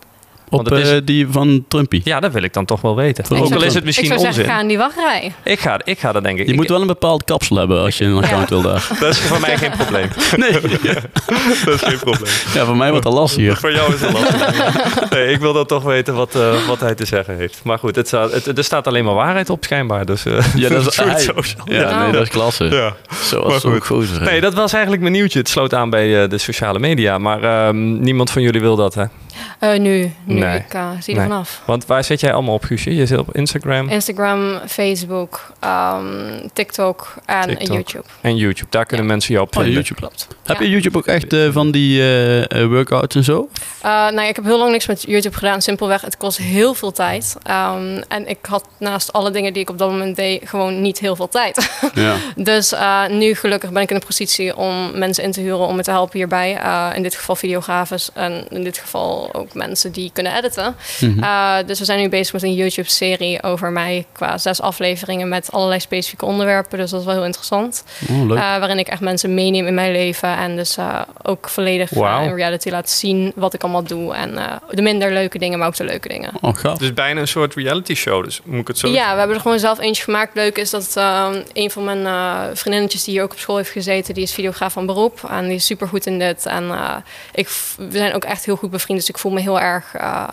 Want 0.49 0.67
Op 0.71 0.75
het 0.77 0.85
is- 0.87 0.91
eh, 0.93 0.99
die 1.05 1.27
van 1.31 1.65
Trumpy. 1.69 2.01
Ja, 2.05 2.21
dat 2.21 2.33
wil 2.33 2.43
ik 2.43 2.53
dan 2.53 2.65
toch 2.65 2.81
wel 2.81 2.97
weten. 2.97 3.25
Voor 3.25 3.37
Ook 3.37 3.55
al 3.55 3.57
is 3.63 3.65
het 3.67 3.77
ik 3.77 3.85
misschien 3.85 4.07
zou 4.07 4.19
zeggen, 4.21 4.39
onzin. 4.43 4.55
ga 4.55 4.61
in 4.61 4.69
die 4.69 4.79
wachtrij. 4.79 5.33
Ik 5.45 5.59
ga, 5.61 5.81
ik 5.85 5.99
ga 5.99 6.13
dat 6.13 6.23
denk 6.23 6.39
ik. 6.39 6.45
Je 6.47 6.51
ik- 6.53 6.59
moet 6.59 6.69
wel 6.69 6.81
een 6.81 6.87
bepaald 6.87 7.25
kapsel 7.25 7.57
hebben 7.57 7.81
als 7.81 7.99
je 7.99 8.05
een 8.05 8.17
account 8.25 8.49
wil 8.49 8.63
daar. 8.63 8.89
Dat 9.01 9.11
is 9.11 9.19
voor 9.19 9.41
mij 9.41 9.57
geen 9.59 9.71
probleem. 9.71 10.09
Nee, 10.37 10.53
dat 11.65 11.75
is 11.75 11.81
geen 11.83 11.99
probleem. 11.99 12.33
ja, 12.55 12.65
voor 12.65 12.77
mij 12.77 12.91
wordt 12.91 13.05
dat 13.05 13.13
lastiger. 13.15 13.57
Voor 13.57 13.73
jou 13.73 13.95
is 13.95 14.01
het 14.01 14.13
lastig. 14.13 15.11
Nee, 15.11 15.33
ik 15.33 15.39
wil 15.41 15.53
dan 15.53 15.67
toch 15.67 15.83
weten 15.83 16.15
wat, 16.15 16.35
eh, 16.35 16.67
wat 16.67 16.81
hij 16.81 16.95
te 16.95 17.05
zeggen 17.05 17.37
heeft. 17.37 17.61
Maar 17.65 17.79
goed, 17.79 17.97
het 17.97 18.07
staat, 18.07 18.33
het, 18.33 18.59
er 18.59 18.65
staat 18.65 18.87
alleen 18.87 19.05
maar 19.05 19.15
waarheid 19.15 19.51
op 19.51 19.65
schijnbaar. 19.65 20.07
Dus, 20.07 20.25
eh, 20.27 20.55
Ja, 20.55 20.69
dat 20.69 20.87
is, 20.87 20.95
soort 20.95 21.09
hij- 21.11 21.21
social. 21.21 21.63
ja, 21.65 22.03
nee, 22.03 22.13
dat 22.13 22.23
is 22.23 22.29
klasse. 22.29 22.65
Ja. 22.65 22.95
Zoals 23.23 23.63
goed. 23.63 23.87
gozer. 23.87 24.23
Nee, 24.23 24.41
dat 24.41 24.55
was 24.55 24.73
eigenlijk 24.73 25.03
mijn 25.03 25.15
nieuwtje. 25.15 25.39
Het 25.39 25.49
sloot 25.49 25.75
aan 25.75 25.91
bij 25.91 26.23
eh, 26.23 26.29
de 26.29 26.39
sociale 26.39 26.79
media. 26.79 27.19
Maar 27.19 27.43
ehm, 27.43 28.01
niemand 28.01 28.31
van 28.31 28.43
jullie 28.43 28.61
wil 28.61 28.77
dat, 28.77 28.95
hè? 28.95 29.05
Eh, 29.59 29.71
nu, 29.79 30.13
nu. 30.25 30.39
Nee. 30.39 30.57
Ik 30.59 30.75
eh, 30.75 30.91
zie 31.01 31.17
er 31.17 31.23
vanaf. 31.23 31.63
Want 31.65 31.87
waar 31.87 32.05
zit 32.05 32.21
jij 32.21 32.33
allemaal 32.33 32.55
op, 32.55 32.65
Guusje? 32.65 32.95
Je 32.95 33.07
zit 33.07 33.19
op 33.19 33.35
Instagram 33.37 33.89
Instagram, 33.89 34.59
Facebook, 34.67 35.53
ehm, 35.61 36.49
TikTok 36.53 37.15
en 37.25 37.49
TikTok. 37.49 37.67
YouTube. 37.75 38.05
en 38.21 38.37
YouTube. 38.37 38.71
Daar 38.71 38.87
kunnen 38.87 39.07
mensen 39.07 39.33
jou 39.35 39.47
op 39.47 39.53
Oh, 39.57 39.63
vinden. 39.63 39.75
YouTube. 39.75 40.01
Klopt. 40.01 40.29
Heb 40.45 40.59
Ja. 40.59 40.65
je 40.65 40.71
YouTube 40.71 40.99
ook 40.99 41.07
echt 41.07 41.33
eh, 41.33 41.49
van 41.53 41.71
die 41.71 42.03
workouts 42.69 43.17
en 43.17 43.25
zo? 43.25 43.49
Eh, 43.83 43.91
nou 43.93 44.15
ja, 44.21 44.27
ik 44.27 44.37
heb 44.37 44.45
heel 44.45 44.59
lang 44.59 44.71
niks 44.71 44.87
met 44.87 45.03
YouTube 45.03 45.37
gedaan. 45.37 45.63
Simpelweg, 45.63 46.01
het 46.01 46.17
kost 46.17 46.39
heel 46.39 46.75
veel 46.75 46.93
tijd. 46.93 47.37
Ehm, 47.43 48.03
en 48.09 48.29
ik 48.29 48.39
had 48.49 48.65
naast 48.79 49.13
alle 49.13 49.31
dingen 49.31 49.53
die 49.53 49.63
ik 49.63 49.71
op 49.71 49.79
dat 49.79 49.91
moment 49.91 50.17
deed, 50.17 50.49
gewoon 50.49 50.81
niet 50.83 50.99
heel 50.99 51.17
veel 51.17 51.29
tijd. 51.29 51.55
Ja. 51.95 52.15
dus 52.37 52.73
eh, 52.73 53.07
nu 53.09 53.35
gelukkig 53.35 53.71
ben 53.71 53.83
ik 53.83 53.91
in 53.91 53.99
de 53.99 54.07
positie 54.07 54.57
om 54.57 54.99
mensen 54.99 55.25
in 55.25 55.33
te 55.33 55.41
huren 55.41 55.59
om 55.67 55.77
me 55.77 55.83
te 55.83 55.91
helpen 55.91 56.19
hierbij. 56.19 56.57
Eh, 56.57 56.89
in 56.95 57.03
dit 57.03 57.15
geval 57.15 57.37
videografen 57.37 57.99
en 58.15 58.47
in 58.51 58.65
dit 58.65 58.79
geval 58.79 59.31
ook 59.37 59.55
mensen 59.55 59.93
die 59.93 60.11
kunnen 60.13 60.37
editen. 60.37 60.77
Mhm. 61.01 61.23
Eh, 61.23 61.57
dus 61.67 61.79
we 61.79 61.85
zijn 61.85 62.01
nu 62.01 62.09
bezig 62.09 62.33
met 62.33 62.43
een 62.43 62.55
YouTube-serie 62.55 63.43
over 63.43 63.71
mij 63.71 64.07
qua 64.13 64.39
zes 64.39 64.61
afleveringen 64.61 65.29
met 65.29 65.53
allerlei 65.53 65.81
specifieke 65.81 66.25
onderwerpen. 66.25 66.79
Dus 66.79 66.91
dat 66.91 67.01
is 67.01 67.07
wel 67.07 67.15
heel 67.15 67.25
interessant. 67.25 67.85
Oh, 68.11 68.27
leuk. 68.27 68.39
Eh, 68.39 68.59
waarin 68.59 68.79
ik 68.79 68.89
echt 68.89 69.01
mensen 69.01 69.35
meeneem 69.35 69.67
in 69.67 69.75
mijn 69.75 69.93
leven. 69.93 70.37
En 70.37 70.57
dus 70.57 70.77
eh, 70.77 71.01
ook 71.23 71.49
volledig 71.49 71.91
in 71.93 72.35
reality 72.35 72.71
laat 72.71 72.91
zien 72.91 73.33
wat 73.35 73.55
ik 73.55 73.63
allemaal 73.63 73.83
doe. 73.83 74.15
En 74.15 74.39
eh, 74.39 74.53
de 74.71 74.83
minder 74.83 75.13
leuke 75.13 75.39
dingen, 75.39 75.59
maar 75.59 75.69
ook 75.69 75.77
de 75.77 75.85
leuke 75.85 76.09
dingen. 76.09 76.31
oh, 76.41 76.55
gaaf. 76.55 76.79
Dus 76.79 76.95
bijna 76.95 77.21
een 77.21 77.29
soort 77.29 77.55
reality 77.55 77.95
show. 77.95 78.25
Dus 78.25 78.41
moet 78.45 78.61
ik 78.61 78.69
het 78.69 78.79
zo 78.79 78.89
Ja, 78.89 79.13
we 79.13 79.19
hebben 79.19 79.37
er 79.37 79.43
gewoon 79.43 79.59
zelf 79.59 79.79
eentje 79.79 80.03
gemaakt. 80.03 80.35
Leuk 80.35 80.59
is 80.59 80.71
dat 80.71 80.97
eh, 80.97 81.29
een 81.53 81.71
van 81.71 81.85
mijn 81.85 82.07
eh, 82.07 82.43
vriendinnetjes 82.55 83.05
die 83.05 83.15
hier 83.15 83.23
ook 83.23 83.33
op 83.33 83.39
school 83.39 83.57
heeft 83.57 83.71
gezeten, 83.71 84.15
die 84.15 84.23
is 84.23 84.35
videograaf 84.35 84.73
van 84.73 84.87
beroep. 84.87 85.25
En 85.31 85.47
die 85.47 85.57
is 85.57 85.67
super 85.67 85.89
goed 85.89 86.07
in 86.07 86.19
dit. 86.19 86.47
En 86.47 86.71
eh, 86.71 86.97
ik, 87.35 87.49
we 87.77 87.99
zijn 87.99 88.15
ook 88.15 88.25
echt 88.25 88.45
heel 88.45 88.57
goed 88.57 88.71
bevriend. 88.71 88.99
Dus 89.01 89.09
ik 89.09 89.19
voel 89.19 89.26
me 89.33 89.41
heel 89.41 89.61
erg, 89.61 89.95
eh, 89.95 90.25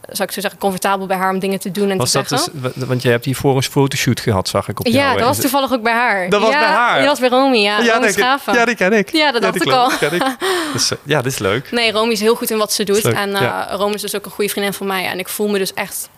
zou 0.00 0.28
ik 0.28 0.34
zo 0.34 0.40
zeggen, 0.40 0.60
comfortabel 0.60 1.06
bij 1.06 1.16
haar 1.16 1.32
om 1.32 1.38
dingen 1.38 1.58
te 1.58 1.70
doen 1.70 1.90
en 1.90 1.96
Was 1.96 2.10
te 2.10 2.18
dat 2.18 2.28
zeggen. 2.28 2.72
dus, 2.74 2.86
want 2.86 3.02
je 3.02 3.08
hebt 3.08 3.24
hiervoor 3.24 3.56
een 3.56 3.62
fotoshoot 3.62 4.20
gehad, 4.20 4.48
zag 4.48 4.68
ik 4.68 4.80
op 4.80 4.86
ja, 4.86 4.92
jou. 4.92 5.18
dat 5.18 5.26
was 5.26 5.38
toevallig 5.38 5.72
ook 5.72 5.82
bij 5.82 5.92
haar. 5.92 6.28
Dat 6.28 6.40
was 6.40 6.50
ja, 6.50 6.58
bij 6.58 6.68
haar? 6.68 6.98
Dat 6.98 7.08
was 7.08 7.18
bij 7.18 7.28
Romy, 7.28 7.58
ja. 7.58 7.76
Romy 7.76 7.90
denk 7.90 8.04
ik. 8.04 8.10
Schaven. 8.10 8.54
ja, 8.54 8.64
die 8.64 8.74
ken 8.74 8.92
ik. 8.92 9.12
Ja, 9.12 9.32
dat 9.32 9.42
dacht 9.42 9.54
die 9.54 9.62
ik 9.62 9.72
al. 9.72 9.90
ik. 9.90 10.36
Dus, 10.72 10.90
eh, 10.90 10.98
ja, 11.04 11.22
dit 11.22 11.32
is 11.32 11.38
leuk. 11.38 11.70
Nee, 11.70 11.92
Romy 11.92 12.12
is 12.12 12.20
heel 12.20 12.34
goed 12.34 12.50
in 12.50 12.58
wat 12.58 12.72
ze 12.72 12.84
doet. 12.84 13.04
En 13.04 13.28
uh, 13.28 13.40
ja. 13.40 13.68
Romy 13.70 13.94
is 13.94 14.00
dus 14.00 14.16
ook 14.16 14.24
een 14.24 14.30
goede 14.30 14.50
vriendin 14.50 14.72
van 14.72 14.86
mij. 14.86 15.06
En 15.06 15.18
ik 15.18 15.28
voel 15.28 15.48
me 15.48 15.58
dus 15.58 15.74
echt 15.74 16.08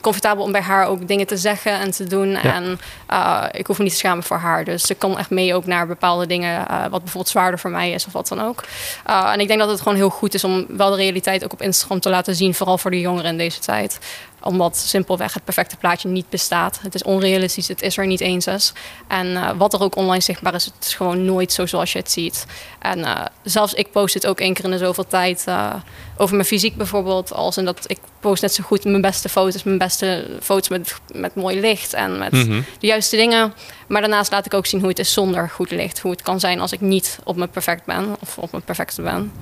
comfortabel 0.00 0.44
om 0.44 0.52
bij 0.52 0.60
haar 0.60 0.86
ook 0.86 1.08
dingen 1.08 1.26
te 1.26 1.36
zeggen 1.36 1.78
en 1.78 1.90
te 1.90 2.04
doen. 2.04 2.34
En 2.34 2.80
uh, 3.10 3.44
ik 3.50 3.66
hoef 3.66 3.78
me 3.78 3.84
niet 3.84 3.92
te 3.92 3.98
schamen 3.98 4.24
voor 4.24 4.36
haar. 4.36 4.64
Dus 4.64 4.90
ik 4.90 4.98
kan 4.98 5.18
echt 5.18 5.30
mee 5.30 5.54
ook 5.54 5.66
naar 5.66 5.86
bepaalde 5.86 6.26
dingen, 6.26 6.66
uh, 6.70 6.80
wat 6.80 6.90
bijvoorbeeld 6.90 7.28
zwaarder 7.28 7.58
voor 7.58 7.70
mij 7.70 7.90
is 7.90 8.06
of 8.06 8.12
wat 8.12 8.28
dan 8.28 8.40
ook. 8.40 8.64
Uh, 9.10 9.30
en 9.32 9.40
ik 9.40 9.46
denk 9.48 9.60
dat 9.60 9.68
het 9.68 9.80
gewoon 9.80 9.96
heel 9.96 10.10
goed 10.10 10.34
is 10.34 10.44
om 10.44 10.66
wel 10.68 10.90
de 10.90 10.96
realiteit 10.96 11.44
ook 11.44 11.52
op 11.52 11.62
Instagram 11.62 12.00
te 12.00 12.10
laten 12.10 12.34
zien, 12.34 12.54
vooral 12.54 12.78
voor 12.78 12.90
de 12.90 13.00
jongeren 13.00 13.30
in 13.30 13.38
deze 13.38 13.60
tijd 13.60 13.98
omdat 14.42 14.76
simpelweg 14.76 15.34
het 15.34 15.44
perfecte 15.44 15.76
plaatje 15.76 16.08
niet 16.08 16.28
bestaat. 16.28 16.78
Het 16.82 16.94
is 16.94 17.02
onrealistisch, 17.02 17.68
het 17.68 17.82
is 17.82 17.96
er 17.96 18.06
niet 18.06 18.20
eens. 18.20 18.72
En 19.08 19.26
uh, 19.26 19.50
wat 19.56 19.72
er 19.72 19.80
ook 19.80 19.96
online 19.96 20.22
zichtbaar 20.22 20.54
is, 20.54 20.64
het 20.64 20.74
is 20.80 20.94
gewoon 20.94 21.24
nooit 21.24 21.52
zo 21.52 21.66
zoals 21.66 21.92
je 21.92 21.98
het 21.98 22.10
ziet. 22.10 22.46
En 22.78 22.98
uh, 22.98 23.24
zelfs 23.42 23.74
ik 23.74 23.90
post 23.90 24.14
het 24.14 24.26
ook 24.26 24.40
één 24.40 24.54
keer 24.54 24.64
in 24.64 24.70
de 24.70 24.78
zoveel 24.78 25.06
tijd 25.06 25.44
uh, 25.48 25.74
over 26.16 26.34
mijn 26.34 26.46
fysiek 26.46 26.76
bijvoorbeeld. 26.76 27.32
Als 27.32 27.56
in 27.56 27.64
dat 27.64 27.84
ik 27.86 27.98
post 28.20 28.42
net 28.42 28.54
zo 28.54 28.62
goed 28.62 28.84
mijn 28.84 29.00
beste 29.00 29.28
foto's, 29.28 29.62
mijn 29.62 29.78
beste 29.78 30.26
foto's 30.40 30.68
met, 30.68 31.00
met 31.14 31.34
mooi 31.34 31.60
licht 31.60 31.92
en 31.92 32.18
met 32.18 32.32
mm 32.32 32.42
-hmm. 32.42 32.64
de 32.78 32.86
juiste 32.86 33.16
dingen. 33.16 33.54
Maar 33.86 34.00
daarnaast 34.00 34.32
laat 34.32 34.46
ik 34.46 34.54
ook 34.54 34.66
zien 34.66 34.80
hoe 34.80 34.88
het 34.88 34.98
is 34.98 35.12
zonder 35.12 35.50
goed 35.50 35.70
licht. 35.70 35.98
Hoe 36.00 36.10
het 36.10 36.22
kan 36.22 36.40
zijn 36.40 36.60
als 36.60 36.72
ik 36.72 36.80
niet 36.80 37.18
op 37.24 37.36
mijn 37.36 37.50
perfect 37.50 37.84
ben 37.84 38.16
of 38.20 38.38
op 38.38 38.50
mijn 38.50 38.64
perfecte 38.64 39.02
ben. 39.02 39.32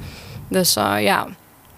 Dus 0.49 0.75
ja, 0.75 1.27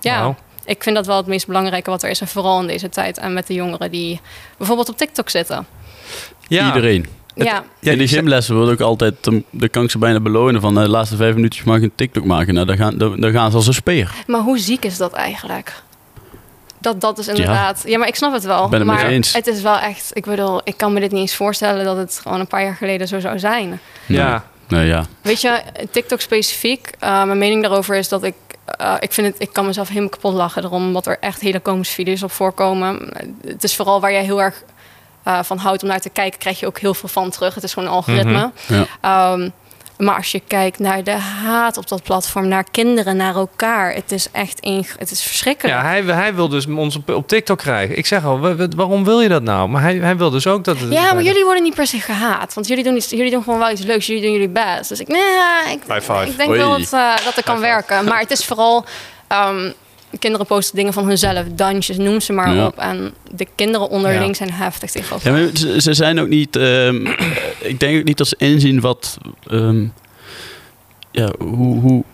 ja. 0.01 0.25
Wow 0.25 0.37
ik 0.65 0.83
vind 0.83 0.97
dat 0.97 1.07
wel 1.07 1.17
het 1.17 1.27
meest 1.27 1.47
belangrijke 1.47 1.91
wat 1.91 2.03
er 2.03 2.11
is. 2.11 2.21
En 2.21 2.29
vooral 2.29 2.61
in 2.61 2.67
deze 2.67 2.89
tijd. 2.89 3.19
En 3.19 3.33
met 3.33 3.47
de 3.47 3.55
jongeren 3.55 3.91
die 3.91 4.21
bijvoorbeeld 4.57 4.89
op 4.89 4.97
TikTok 4.97 5.29
zitten. 5.29 5.67
Ja. 6.49 6.67
Iedereen. 6.67 7.07
Het, 7.35 7.47
ja. 7.47 7.65
In 7.81 7.99
de 7.99 8.09
gymlessen 8.09 8.57
wordt 8.57 8.73
ook 8.73 8.81
altijd, 8.81 9.15
de 9.51 9.69
kan 9.69 9.85
ik 9.85 9.91
ze 9.91 9.99
bijna 9.99 10.21
belonen 10.21 10.61
van 10.61 10.75
de 10.75 10.89
laatste 10.89 11.17
vijf 11.17 11.35
minuutjes 11.35 11.65
mag 11.65 11.77
ik 11.77 11.83
een 11.83 11.93
TikTok 11.95 12.25
maken. 12.25 12.55
Nou, 12.55 12.67
dan 12.67 12.77
gaan, 12.77 12.99
dan, 12.99 13.21
dan 13.21 13.33
gaan 13.33 13.51
ze 13.51 13.57
als 13.57 13.67
een 13.67 13.75
speer. 13.75 14.11
Maar 14.27 14.41
hoe 14.41 14.59
ziek 14.59 14.85
is 14.85 14.97
dat 14.97 15.13
eigenlijk? 15.13 15.83
Dat, 16.79 17.01
dat 17.01 17.19
is 17.19 17.29
inderdaad. 17.29 17.81
Ja. 17.85 17.91
ja, 17.91 17.99
maar 17.99 18.09
ik 18.09 18.15
snap 18.15 18.33
het 18.33 18.45
wel. 18.45 18.69
Ben 18.69 18.79
het 18.79 18.89
maar 18.89 19.07
eens. 19.07 19.33
het 19.33 19.47
is 19.47 19.63
wel 19.63 19.79
echt. 19.79 20.11
Ik 20.13 20.25
bedoel, 20.25 20.61
ik 20.65 20.77
kan 20.77 20.93
me 20.93 21.01
dit 21.01 21.11
niet 21.11 21.21
eens 21.21 21.35
voorstellen 21.35 21.85
dat 21.85 21.97
het 21.97 22.21
gewoon 22.23 22.41
een 22.41 22.47
paar 22.47 22.63
jaar 22.63 22.75
geleden 22.75 23.09
zo 23.09 23.21
zou 23.21 23.39
zijn. 23.39 23.81
Ja. 24.07 24.45
Nee, 24.69 24.87
ja. 24.87 25.05
Weet 25.23 25.41
je, 25.41 25.63
TikTok 25.91 26.21
specifiek, 26.21 26.91
uh, 27.01 27.25
mijn 27.25 27.39
mening 27.39 27.63
daarover 27.63 27.97
is 27.97 28.09
dat 28.09 28.23
ik 28.23 28.35
uh, 28.81 28.95
ik, 29.01 29.12
vind 29.12 29.27
het, 29.27 29.37
ik 29.39 29.53
kan 29.53 29.66
mezelf 29.66 29.89
helemaal 29.89 30.09
kapot 30.09 30.33
lachen 30.33 30.64
erom, 30.64 30.87
omdat 30.87 31.07
er 31.07 31.18
echt 31.20 31.41
hele 31.41 31.61
komische 31.61 31.95
video's 31.95 32.23
op 32.23 32.33
voorkomen. 32.33 33.09
Het 33.47 33.64
is 33.64 33.77
vooral 33.77 34.01
waar 34.01 34.12
jij 34.12 34.25
heel 34.25 34.43
erg 34.43 34.62
uh, 35.29 35.43
van 35.43 35.59
houdt 35.59 35.83
om 35.83 35.89
naar 35.89 36.01
te 36.01 36.11
kijken, 36.11 36.39
krijg 36.39 36.61
je 36.61 36.66
ook 36.66 36.79
heel 36.79 36.95
veel 36.95 37.09
van 37.09 37.31
terug. 37.31 37.55
Het 37.55 37.64
is 37.64 37.73
gewoon 37.73 37.89
een 37.89 37.95
algoritme. 37.95 38.43
Mm 38.43 38.53
-hmm. 38.66 38.87
ja. 39.03 39.33
um, 39.33 39.53
maar 40.03 40.17
als 40.17 40.33
je 40.33 40.43
kijkt 40.47 40.79
naar 40.79 41.05
de 41.05 41.11
haat 41.11 41.77
op 41.77 41.89
dat 41.89 42.03
platform, 42.03 42.49
naar 42.49 42.65
kinderen, 42.71 43.17
naar 43.17 43.35
elkaar, 43.35 43.95
het 43.95 44.13
is 44.13 44.29
echt 44.33 44.59
een, 44.61 44.87
het 44.99 45.11
is 45.11 45.23
verschrikkelijk. 45.23 45.77
Ja, 45.77 45.85
hij, 45.85 46.03
hij 46.03 46.35
wil 46.35 46.49
dus 46.49 46.67
ons 46.67 46.97
op, 46.97 47.11
op 47.11 47.29
TikTok 47.29 47.59
krijgen. 47.59 47.97
Ik 47.97 48.07
zeg 48.07 48.25
al, 48.25 48.41
waarom 48.77 49.05
wil 49.05 49.21
je 49.21 49.29
dat 49.29 49.43
nou? 49.43 49.69
Maar 49.69 49.83
hij, 49.83 49.97
hij 49.97 50.17
wil 50.17 50.31
dus 50.31 50.47
ook 50.47 50.65
dat. 50.65 50.81
Het 50.81 50.93
ja, 50.93 51.13
maar 51.13 51.23
jullie 51.23 51.45
worden 51.45 51.63
niet 51.63 51.75
per 51.75 51.87
se 51.87 52.01
gehaat, 52.01 52.55
want 52.55 52.67
jullie 52.67 52.85
doen, 52.85 52.97
iets, 52.97 53.11
jullie 53.11 53.31
doen 53.31 53.43
gewoon 53.43 53.59
wel 53.59 53.71
iets 53.71 53.83
leuks. 53.83 54.07
Jullie 54.07 54.23
doen 54.23 54.33
jullie 54.33 54.49
best. 54.49 54.89
Dus 54.89 55.01
ik, 55.01 55.09
nee, 55.09 55.73
ik, 55.73 55.83
ik 56.27 56.37
denk 56.37 56.49
Oei. 56.49 56.59
wel 56.59 56.71
dat, 56.71 56.93
uh, 56.93 57.17
dat 57.25 57.35
het 57.35 57.45
kan 57.45 57.57
High 57.57 57.67
werken. 57.67 58.05
Maar 58.05 58.21
het 58.21 58.31
is 58.31 58.45
vooral. 58.45 58.85
Um, 59.49 59.75
kinderen 60.19 60.47
posten 60.47 60.77
dingen 60.77 60.93
van 60.93 61.07
hunzelf, 61.07 61.47
dansjes, 61.55 61.97
noem 61.97 62.21
ze 62.21 62.33
maar 62.33 62.55
ja. 62.55 62.67
op. 62.67 62.79
En 62.79 63.13
de 63.35 63.47
kinderen 63.55 63.89
onderling 63.89 64.27
ja. 64.27 64.35
zijn 64.35 64.53
heftig 64.53 64.91
tegen 64.91 65.17
elkaar. 65.17 65.41
Ja, 65.41 65.49
ze, 65.55 65.81
ze, 65.81 65.95
zijn 65.95 66.21
ook 66.21 66.29
niet. 66.29 66.57
Um, 66.57 67.07
ik 67.73 67.81
denk 67.81 67.99
ook 67.99 68.05
niet 68.05 68.19
dat 68.19 68.29
ze 68.29 68.35
inzien 68.39 68.81
wat. 68.81 69.19
Um, 69.51 69.93
ja, 71.11 71.33
hoe. 71.39 71.81
hoe 71.81 72.05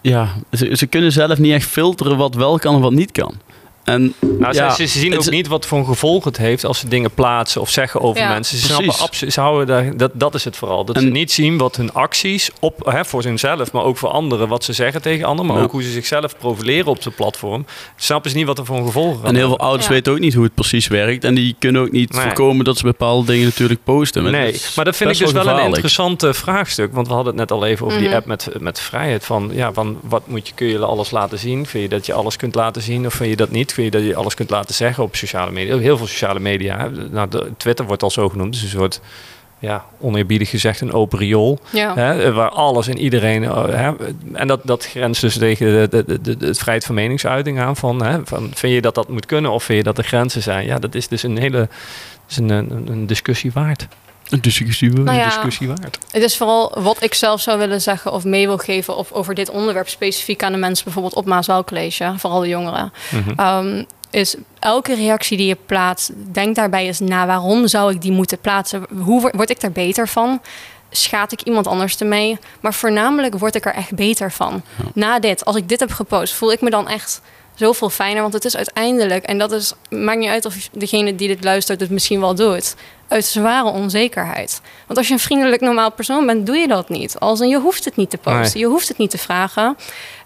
ja, 0.00 0.34
ze, 0.50 0.76
ze, 0.76 0.86
kunnen 0.86 1.12
zelf 1.12 1.38
niet 1.38 1.52
echt 1.52 1.68
filteren 1.68 2.16
wat 2.16 2.34
wel 2.34 2.58
kan 2.58 2.74
en 2.74 2.80
wat 2.80 2.92
niet 2.92 3.12
kan. 3.12 3.34
En 3.86 4.14
Nou, 4.38 4.54
ja, 4.54 4.70
ze, 4.74 4.86
ze 4.86 4.98
zien 4.98 5.12
ook 5.14 5.20
is- 5.20 5.28
niet 5.28 5.46
wat 5.46 5.66
voor 5.66 5.78
een 5.78 5.84
gevolg 5.84 6.24
het 6.24 6.36
heeft 6.36 6.64
als 6.64 6.78
ze 6.78 6.88
dingen 6.88 7.10
plaatsen 7.10 7.60
of 7.60 7.70
zeggen 7.70 8.00
over 8.00 8.22
Ja. 8.22 8.28
mensen. 8.28 8.58
Ze, 8.58 8.74
Precies. 8.74 8.96
snappen 8.96 9.32
ze 9.32 9.40
houden 9.40 9.66
daar, 9.66 9.96
dat, 9.96 10.10
dat 10.14 10.34
is 10.34 10.44
het 10.44 10.56
vooral. 10.56 10.84
Dat 10.84 10.98
ze 10.98 11.04
niet 11.04 11.32
zien 11.32 11.58
wat 11.58 11.76
hun 11.76 11.92
acties 11.92 12.50
op, 12.60 12.86
hè, 12.86 13.04
voor 13.04 13.22
zichzelf, 13.22 13.72
maar 13.72 13.82
ook 13.82 13.96
voor 13.96 14.08
anderen, 14.08 14.48
wat 14.48 14.64
ze 14.64 14.72
zeggen 14.72 15.02
tegen 15.02 15.24
anderen, 15.24 15.46
maar 15.50 15.56
Ja. 15.60 15.64
ook 15.64 15.72
hoe 15.72 15.82
ze 15.82 15.90
zichzelf 15.90 16.36
profileren 16.38 16.86
op 16.86 17.02
zo'n 17.02 17.14
platform. 17.14 17.66
Snappen 17.96 18.30
ze 18.30 18.36
niet 18.36 18.46
wat 18.46 18.58
er 18.58 18.64
voor 18.66 18.76
een 18.76 18.86
gevolg 18.86 19.24
En 19.24 19.34
heel 19.34 19.46
veel 19.48 19.58
ouders 19.58 19.86
Ja. 19.86 19.92
weten 19.92 20.12
ook 20.12 20.18
niet 20.18 20.34
hoe 20.34 20.44
het 20.44 20.54
precies 20.54 20.86
werkt. 20.86 21.24
En 21.24 21.34
die 21.34 21.56
kunnen 21.58 21.82
ook 21.82 21.90
niet 21.92 22.12
Nee. 22.12 22.22
voorkomen 22.22 22.64
dat 22.64 22.76
ze 22.78 22.84
bepaalde 22.84 23.26
dingen 23.26 23.44
natuurlijk 23.44 23.80
posten. 23.84 24.22
Maar 24.22 24.32
Nee, 24.32 24.44
dat 24.44 24.54
is 24.54 24.74
maar 24.74 24.84
dat 24.84 24.96
vind 24.96 25.10
ik 25.10 25.18
dus 25.18 25.32
wel 25.32 25.48
een 25.48 25.64
interessant 25.64 26.26
vraagstuk. 26.30 26.92
Want 26.94 27.06
we 27.06 27.12
hadden 27.14 27.32
het 27.38 27.48
net 27.48 27.58
al 27.58 27.66
even 27.66 27.86
over 27.86 27.98
die 27.98 28.08
Mhm. 28.08 28.16
app 28.16 28.26
met, 28.26 28.48
met 28.58 28.80
vrijheid. 28.80 29.24
Van, 29.24 29.50
ja, 29.54 29.72
van 29.72 29.98
wat 30.02 30.22
moet 30.28 30.48
je, 30.48 30.54
kun 30.54 30.66
je 30.66 30.78
alles 30.78 31.10
laten 31.10 31.38
zien? 31.38 31.66
Vind 31.66 31.82
je 31.82 31.88
dat 31.88 32.06
je 32.06 32.12
alles 32.12 32.36
kunt 32.36 32.54
laten 32.54 32.82
zien 32.82 33.06
of 33.06 33.14
vind 33.14 33.30
je 33.30 33.36
dat 33.36 33.50
niet? 33.50 33.72
Vind 33.76 33.92
je 33.94 33.98
dat 34.00 34.08
je 34.08 34.16
alles 34.16 34.34
kunt 34.34 34.50
laten 34.50 34.74
zeggen 34.74 35.04
op 35.04 35.16
sociale 35.16 35.50
media? 35.50 35.78
Heel 35.78 35.96
veel 35.96 36.06
sociale 36.06 36.40
media. 36.40 36.90
Nou, 37.10 37.28
de- 37.28 37.50
Twitter 37.56 37.84
wordt 37.86 38.02
al 38.02 38.10
zo 38.10 38.28
genoemd. 38.28 38.52
Dus 38.52 38.62
een 38.62 38.68
soort, 38.68 39.00
ja, 39.58 39.84
oneerbiedig 40.00 40.50
gezegd, 40.50 40.80
een 40.80 40.92
open 40.92 41.18
riool. 41.18 41.58
Ja. 41.72 41.94
Hè, 41.94 42.32
waar 42.32 42.48
alles 42.48 42.88
en 42.88 42.98
iedereen. 42.98 43.44
eh, 43.44 43.64
hè, 43.68 43.92
en 44.32 44.46
dat, 44.46 44.60
dat 44.64 44.86
grenst 44.86 45.20
dus 45.20 45.38
tegen 45.38 45.66
de, 45.66 45.88
de, 46.04 46.20
de, 46.22 46.36
de, 46.36 46.46
het 46.46 46.58
vrijheid 46.58 46.84
van 46.86 46.94
meningsuiting 46.94 47.60
aan. 47.60 47.76
Van, 47.76 48.02
hè, 48.04 48.18
van, 48.24 48.50
vind 48.54 48.72
je 48.74 48.80
dat 48.80 48.94
dat 48.94 49.08
moet 49.08 49.26
kunnen 49.26 49.50
of 49.50 49.64
vind 49.64 49.78
je 49.78 49.84
dat 49.84 49.98
er 49.98 50.04
grenzen 50.04 50.42
zijn? 50.42 50.66
Ja, 50.66 50.78
dat 50.78 50.94
is 50.94 51.08
dus 51.08 51.22
een 51.22 51.38
hele. 51.38 51.68
is 52.28 52.36
een, 52.36 52.48
een 52.90 53.06
discussie 53.06 53.50
waard. 53.54 53.86
Een 54.30 54.40
discussie. 54.40 54.92
Nou 54.92 55.16
ja. 55.16 55.24
discussie 55.24 55.68
waard. 55.68 55.98
Het 56.10 56.22
is 56.22 56.36
vooral 56.36 56.82
wat 56.82 57.02
ik 57.02 57.14
zelf 57.14 57.40
zou 57.40 57.58
willen 57.58 57.80
zeggen 57.80 58.12
of 58.12 58.24
mee 58.24 58.46
wil 58.46 58.58
geven 58.58 58.96
of 58.96 59.12
over 59.12 59.34
dit 59.34 59.50
onderwerp 59.50 59.88
specifiek 59.88 60.42
aan 60.42 60.52
de 60.52 60.58
mensen, 60.58 60.84
bijvoorbeeld 60.84 61.14
op 61.14 61.26
Maaswel 61.26 61.64
College, 61.64 62.14
vooral 62.16 62.40
de 62.40 62.48
jongeren. 62.48 62.92
Mhm. 63.10 63.30
Ehm, 63.36 63.84
is 64.10 64.36
elke 64.58 64.94
reactie 64.94 65.36
die 65.36 65.46
je 65.46 65.58
plaatst, 65.66 66.12
denk 66.32 66.54
daarbij 66.54 66.86
eens 66.86 67.00
na 67.00 67.26
waarom 67.26 67.66
zou 67.66 67.92
ik 67.92 68.02
die 68.02 68.12
moeten 68.12 68.38
plaatsen? 68.38 68.86
Hoe 68.98 69.30
word, 69.34 69.50
ik 69.50 69.62
er 69.62 69.72
beter 69.72 70.08
van? 70.08 70.40
Schaad 70.90 71.32
ik 71.32 71.42
iemand 71.42 71.66
anders 71.66 71.98
ermee? 71.98 72.38
Maar 72.60 72.74
voornamelijk 72.74 73.38
word 73.38 73.54
ik 73.54 73.66
er 73.66 73.74
echt 73.74 73.94
beter 73.94 74.32
van. 74.32 74.62
Na 74.94 75.18
dit, 75.18 75.44
als 75.44 75.56
ik 75.56 75.68
dit 75.68 75.80
heb 75.80 75.90
gepost, 75.90 76.34
voel 76.34 76.52
ik 76.52 76.60
me 76.60 76.70
dan 76.70 76.88
echt 76.88 77.20
zoveel 77.56 77.90
fijner. 77.90 78.22
Want 78.22 78.34
het 78.34 78.44
is 78.44 78.56
uiteindelijk, 78.56 79.24
en 79.24 79.38
dat 79.38 79.52
is, 79.52 79.72
maakt 79.90 80.18
niet 80.18 80.28
uit 80.28 80.44
of 80.44 80.54
degene 80.72 81.14
die 81.14 81.28
dit 81.28 81.44
luistert 81.44 81.80
het 81.80 81.90
misschien 81.90 82.20
wel 82.20 82.34
doet, 82.34 82.74
uit 83.08 83.24
zware 83.24 83.68
onzekerheid. 83.68 84.60
Want 84.86 84.98
als 84.98 85.06
je 85.08 85.12
een 85.14 85.20
vriendelijk 85.20 85.60
normaal 85.62 85.92
persoon 85.92 86.26
bent, 86.26 86.46
doe 86.46 86.56
je 86.56 86.68
dat 86.68 86.88
niet. 86.88 87.18
Als 87.18 87.40
in, 87.40 87.48
je 87.48 87.58
hoeft 87.58 87.84
het 87.84 87.96
niet 87.96 88.10
te 88.10 88.18
posten, 88.18 88.42
Nee. 88.42 88.62
je 88.62 88.66
hoeft 88.66 88.88
het 88.88 88.98
niet 88.98 89.10
te 89.10 89.18
vragen. 89.18 89.76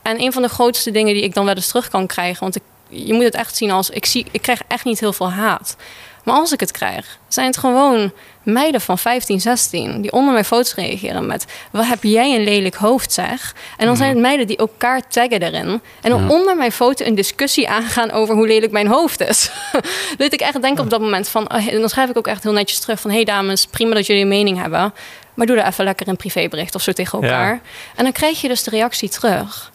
En 0.03 0.21
een 0.21 0.33
van 0.33 0.43
de 0.43 0.49
grootste 0.49 0.91
dingen 0.91 1.15
die 1.15 1.23
ik 1.23 1.35
dan 1.35 1.45
wel 1.45 1.55
eens 1.55 1.69
terug 1.69 1.89
kan 1.89 2.07
krijgen, 2.07 2.41
want 2.41 2.57
ik, 2.57 2.63
je 2.89 3.13
moet 3.13 3.25
het 3.25 3.35
echt 3.35 3.57
zien 3.57 3.71
als, 3.71 3.91
ik, 3.91 4.07
zie, 4.07 4.27
ik 4.31 4.43
krijg 4.43 4.63
echt 4.69 4.85
niet 4.85 5.01
heel 5.01 5.13
veel 5.13 5.31
haat. 5.31 5.77
Maar 6.25 6.35
als 6.35 6.53
ik 6.53 6.61
het 6.61 6.71
krijg, 6.71 7.19
zijn 7.29 7.47
het 7.47 7.57
gewoon 7.57 8.13
meiden 8.43 8.81
van 8.81 8.99
15, 8.99 9.41
16 9.41 10.01
die 10.01 10.13
onder 10.13 10.33
mijn 10.33 10.45
foto's 10.45 10.75
reageren 10.75 11.27
met: 11.27 11.45
Wat 11.73 11.87
heb 11.87 12.03
jij 12.03 12.35
een 12.35 12.45
lelijk 12.45 12.75
hoofd, 12.75 13.13
zeg? 13.13 13.55
En 13.77 13.87
dan 13.87 13.97
zijn 13.97 14.09
het 14.09 14.19
meiden 14.19 14.47
die 14.47 14.57
elkaar 14.57 15.09
taggen 15.09 15.43
erin. 15.43 15.81
En 16.01 16.11
dan 16.11 16.23
Ja. 16.23 16.29
onder 16.29 16.57
mijn 16.57 16.73
foto 16.73 17.05
een 17.05 17.15
discussie 17.15 17.69
aangaan 17.69 18.11
over 18.11 18.35
hoe 18.35 18.47
lelijk 18.47 18.73
mijn 18.73 18.87
hoofd 18.87 19.21
is. 19.21 19.51
dat 20.19 20.33
ik 20.33 20.41
echt 20.41 20.63
denk 20.63 20.79
op 20.79 20.91
dat 20.91 21.01
moment 21.01 21.29
van: 21.29 21.55
oh, 21.55 21.67
en 21.67 21.81
dan 21.81 21.89
schrijf 21.89 22.11
ik 22.11 22.17
ook 22.19 22.27
echt 22.27 22.43
heel 22.43 22.53
netjes 22.53 22.79
terug 22.79 23.01
van: 23.01 23.11
Hey 23.11 23.25
dames, 23.25 23.67
prima 23.67 23.95
dat 23.95 24.07
jullie 24.07 24.23
een 24.23 24.29
mening 24.29 24.61
hebben. 24.61 24.95
Maar 25.35 25.47
doe 25.47 25.57
daar 25.57 25.67
even 25.67 25.85
lekker 25.85 26.09
een 26.09 26.17
privébericht 26.17 26.75
of 26.75 26.83
zo 26.83 26.93
tegen 26.93 27.21
Ja. 27.21 27.27
elkaar. 27.27 27.61
En 27.97 28.05
dan 28.05 28.13
krijg 28.13 28.41
je 28.41 28.49
dus 28.49 28.63
de 28.63 28.71
reactie 28.71 29.09
terug. 29.09 29.73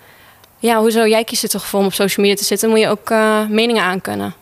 Ja, 0.59 0.79
hoezo? 0.79 1.07
Jij 1.07 1.23
kiest 1.23 1.43
er 1.43 1.49
toch 1.49 1.65
voor 1.65 1.79
om 1.79 1.85
op 1.85 1.93
social 1.93 2.25
media 2.25 2.35
te 2.41 2.47
zitten? 2.47 2.69
Moet 2.69 2.79
je 2.79 2.87
ook 2.87 3.09
eh, 3.09 3.45
meningen 3.47 3.83
aan 3.83 4.01
kunnen. 4.01 4.33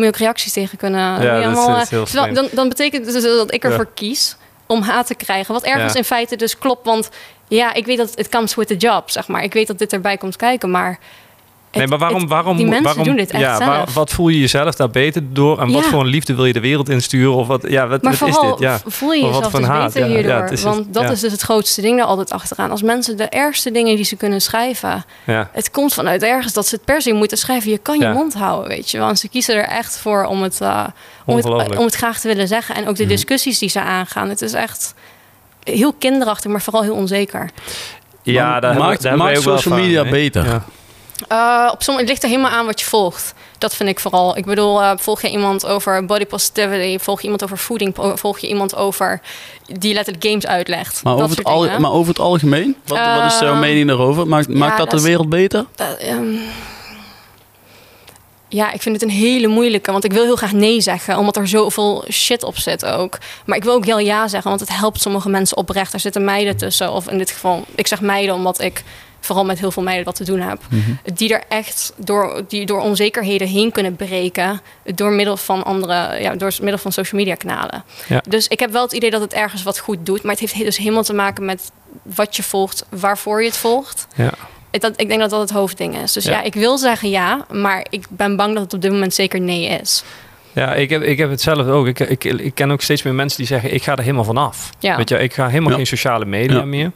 Moet 0.00 0.08
je 0.08 0.14
ook 0.14 0.26
reacties 0.26 0.52
tegen 0.52 0.78
kunnen. 0.78 1.22
Ja, 1.22 1.42
allemaal, 1.42 1.86
vreemd. 1.86 2.34
dan, 2.34 2.48
dan 2.52 2.68
betekent 2.68 3.04
het 3.04 3.14
dus 3.14 3.22
dat 3.22 3.54
ik 3.54 3.64
ervoor 3.64 3.88
kies 3.94 4.36
om 4.66 4.82
haat 4.82 5.06
te 5.06 5.14
krijgen. 5.14 5.54
Wat 5.54 5.62
ergens 5.62 5.94
in 5.94 6.04
feite 6.04 6.36
dus 6.36 6.58
klopt. 6.58 6.86
Want 6.86 7.08
ja, 7.48 7.74
ik 7.74 7.86
weet 7.86 7.98
dat 7.98 8.12
het 8.14 8.28
comes 8.28 8.54
with 8.54 8.68
the 8.68 8.76
job, 8.76 9.10
zeg 9.10 9.28
maar. 9.28 9.42
Ik 9.42 9.52
weet 9.52 9.66
dat 9.66 9.78
dit 9.78 9.92
erbij 9.92 10.16
komt 10.16 10.36
kijken, 10.36 10.70
maar... 10.70 10.98
nee, 11.72 11.86
maar 11.86 11.98
waarom, 11.98 12.20
het- 12.20 12.28
waarom, 12.28 12.56
die 12.56 12.66
mensen 12.66 12.84
waarom, 12.84 13.04
doen 13.04 13.16
dit 13.16 13.30
echt 13.30 13.42
ja, 13.42 13.56
zelf. 13.56 13.68
waar- 13.68 13.86
wat 13.94 14.10
voel 14.10 14.28
je 14.28 14.40
jezelf 14.40 14.74
daar 14.74 14.90
beter 14.90 15.22
door? 15.32 15.60
En 15.60 15.72
wat 15.72 15.84
Ja. 15.84 15.90
voor 15.90 16.00
een 16.00 16.06
liefde 16.06 16.34
wil 16.34 16.44
je 16.44 16.52
de 16.52 16.60
wereld 16.60 16.88
insturen? 16.88 17.34
Of 17.34 17.46
wat, 17.46 17.64
ja, 17.68 17.86
wat, 17.88 18.02
Maar 18.02 18.16
wat 18.18 18.28
is 18.28 18.38
dit? 18.40 18.58
Ja. 18.58 18.80
voel 18.86 19.12
je 19.12 19.24
jezelf 19.24 19.52
dus 19.52 19.66
haat, 19.66 19.92
beter 19.92 20.08
ja. 20.08 20.14
Hierdoor. 20.16 20.42
het 20.42 20.50
is 20.50 20.62
het, 20.64 20.74
want 20.74 20.94
dat 20.94 21.02
ja. 21.02 21.10
is 21.10 21.20
dus 21.20 21.32
het 21.32 21.40
grootste 21.40 21.80
ding 21.80 21.96
daar 21.98 22.06
altijd 22.06 22.32
achteraan. 22.32 22.70
Als 22.70 22.82
mensen 22.82 23.16
de 23.16 23.24
ergste 23.28 23.70
dingen 23.70 23.96
die 23.96 24.04
ze 24.04 24.16
kunnen 24.16 24.40
schrijven... 24.40 25.04
Ja. 25.26 25.48
Het 25.52 25.70
komt 25.70 25.94
vanuit 25.94 26.22
ergens 26.22 26.52
dat 26.52 26.66
ze 26.66 26.74
het 26.74 26.84
per 26.84 27.02
se 27.02 27.12
moeten 27.12 27.38
schrijven. 27.38 27.70
Je 27.70 27.78
kan 27.78 27.98
je 27.98 28.04
Ja. 28.04 28.12
mond 28.12 28.34
houden, 28.34 28.68
weet 28.68 28.90
je 28.90 28.98
wel. 28.98 29.08
En 29.08 29.16
ze 29.16 29.28
kiezen 29.28 29.54
er 29.54 29.64
echt 29.68 29.98
voor 29.98 30.24
om 30.24 30.42
het, 30.42 30.60
eh, 30.60 30.84
om, 31.24 31.36
het, 31.36 31.76
om 31.76 31.84
het 31.84 31.94
graag 31.94 32.20
te 32.20 32.28
willen 32.28 32.48
zeggen. 32.48 32.74
En 32.74 32.88
ook 32.88 32.96
de 32.96 33.02
Mhm. 33.04 33.12
discussies 33.12 33.58
die 33.58 33.68
ze 33.68 33.80
aangaan. 33.80 34.28
Het 34.28 34.42
is 34.42 34.52
echt 34.52 34.94
heel 35.64 35.92
kinderachtig, 35.98 36.50
maar 36.50 36.62
vooral 36.62 36.82
heel 36.82 36.94
onzeker. 36.94 37.50
Ja, 38.22 38.60
daar 38.60 38.76
maakt, 38.76 39.02
hebben, 39.02 39.26
daar 39.26 39.36
social 39.36 39.74
media 39.78 40.04
beter. 40.04 40.44
Ja. 40.44 40.64
Eh, 41.28 41.68
op 41.72 41.82
sommige, 41.82 42.06
het 42.06 42.08
ligt 42.08 42.22
er 42.22 42.28
helemaal 42.28 42.50
aan 42.50 42.66
wat 42.66 42.80
je 42.80 42.86
volgt. 42.86 43.34
Dat 43.58 43.74
vind 43.74 43.88
ik 43.88 44.00
vooral. 44.00 44.36
Ik 44.36 44.44
bedoel, 44.44 44.82
eh, 44.82 44.92
volg 44.96 45.22
je 45.22 45.30
iemand 45.30 45.66
over 45.66 46.06
body 46.06 46.26
positivity? 46.26 46.98
Volg 46.98 47.18
je 47.18 47.24
iemand 47.24 47.44
over 47.44 47.58
voeding? 47.58 47.94
Volg 48.14 48.38
je 48.38 48.48
iemand 48.48 48.76
over 48.76 49.20
die 49.78 49.94
letterlijk 49.94 50.26
games 50.26 50.46
uitlegt? 50.46 51.02
Maar, 51.02 51.14
over 51.14 51.36
het 51.36 51.44
al, 51.44 51.78
maar 51.78 51.92
over 51.92 52.08
het 52.08 52.18
algemeen, 52.18 52.76
wat, 52.86 52.98
wat 52.98 53.32
is 53.32 53.38
jouw 53.38 53.50
Ehm, 53.50 53.60
mening 53.60 53.88
daarover? 53.88 54.26
Maakt, 54.26 54.48
maakt 54.48 54.78
dat, 54.78 54.90
dat 54.90 54.98
de 54.98 55.06
wereld 55.06 55.28
beter? 55.28 55.64
Dat, 55.74 55.96
ehm, 55.98 56.34
ja, 58.48 58.72
ik 58.72 58.82
vind 58.82 59.00
het 59.00 59.10
een 59.10 59.16
hele 59.16 59.46
moeilijke. 59.46 59.92
Want 59.92 60.04
ik 60.04 60.12
wil 60.12 60.22
heel 60.24 60.36
graag 60.36 60.52
nee 60.52 60.80
zeggen, 60.80 61.18
omdat 61.18 61.36
er 61.36 61.48
zoveel 61.48 62.04
shit 62.10 62.42
op 62.42 62.58
zit 62.58 62.84
ook. 62.84 63.18
Maar 63.44 63.56
ik 63.56 63.64
wil 63.64 63.74
ook 63.74 63.84
heel 63.84 63.98
ja 63.98 64.28
zeggen, 64.28 64.48
want 64.48 64.60
het 64.60 64.78
helpt 64.78 65.00
sommige 65.00 65.28
mensen 65.28 65.56
oprecht. 65.56 65.92
Er 65.92 66.00
zitten 66.00 66.24
meiden 66.24 66.56
tussen, 66.56 66.92
of 66.92 67.08
in 67.08 67.18
dit 67.18 67.30
geval, 67.30 67.64
ik 67.74 67.86
zeg 67.86 68.00
meiden 68.00 68.34
omdat 68.34 68.60
ik 68.60 68.82
vooral 69.20 69.44
met 69.44 69.58
heel 69.58 69.70
veel 69.70 69.82
meiden 69.82 70.04
wat 70.04 70.14
te 70.14 70.24
doen 70.24 70.40
heb. 70.40 70.60
Die 71.14 71.34
er 71.34 71.42
echt 71.48 71.92
door, 71.96 72.42
die 72.48 72.66
door 72.66 72.80
onzekerheden 72.80 73.48
heen 73.48 73.72
kunnen 73.72 73.96
breken. 73.96 74.60
Door 74.94 75.12
middel 75.12 75.36
van 75.36 75.64
andere, 75.64 76.20
ja, 76.20 76.34
door 76.34 76.52
middel 76.60 76.78
van 76.78 76.92
social 76.92 77.20
media 77.20 77.34
kanalen. 77.34 77.84
Ja. 78.08 78.22
Dus 78.28 78.48
ik 78.48 78.60
heb 78.60 78.70
wel 78.72 78.82
het 78.82 78.92
idee 78.92 79.10
dat 79.10 79.20
het 79.20 79.32
ergens 79.32 79.62
wat 79.62 79.78
goed 79.78 80.06
doet. 80.06 80.22
Maar 80.22 80.32
het 80.36 80.40
heeft 80.40 80.64
dus 80.64 80.76
helemaal 80.76 81.02
te 81.02 81.12
maken 81.14 81.44
met 81.44 81.70
wat 82.02 82.36
je 82.36 82.42
volgt, 82.42 82.86
waarvoor 82.90 83.40
je 83.42 83.48
het 83.48 83.56
volgt. 83.56 84.06
Ja. 84.16 84.30
Ik, 84.70 84.80
dat, 84.80 84.92
ik 84.96 85.08
denk 85.08 85.20
dat 85.20 85.30
dat 85.30 85.40
het 85.40 85.50
hoofdding 85.50 85.96
is. 85.96 86.12
Dus 86.12 86.24
Ja. 86.24 86.30
ja. 86.30 86.42
ik 86.42 86.54
wil 86.54 86.78
zeggen 86.78 87.10
ja, 87.10 87.46
maar 87.52 87.86
ik 87.90 88.04
ben 88.08 88.36
bang 88.36 88.54
dat 88.54 88.62
het 88.62 88.74
op 88.74 88.82
dit 88.82 88.90
moment 88.92 89.14
zeker 89.14 89.40
nee 89.40 89.64
is. 89.80 90.04
Ja, 90.52 90.74
ik 90.74 90.90
heb, 90.90 91.02
ik 91.02 91.18
heb 91.18 91.30
het 91.30 91.40
zelf 91.40 91.66
ook. 91.66 91.86
Ik, 91.86 92.00
ik, 92.00 92.24
ik 92.24 92.54
ken 92.54 92.70
ook 92.70 92.82
steeds 92.82 93.02
meer 93.02 93.14
mensen 93.14 93.38
die 93.38 93.46
zeggen: 93.46 93.74
ik 93.74 93.82
ga 93.82 93.92
er 93.92 94.00
helemaal 94.02 94.24
vanaf. 94.24 94.70
Ja. 94.78 94.96
Weet 94.96 95.08
je, 95.08 95.18
ik 95.18 95.34
ga 95.34 95.48
helemaal 95.48 95.70
Ja. 95.70 95.76
geen 95.76 95.86
sociale 95.86 96.24
media 96.24 96.56
Ja. 96.56 96.64
meer. 96.64 96.92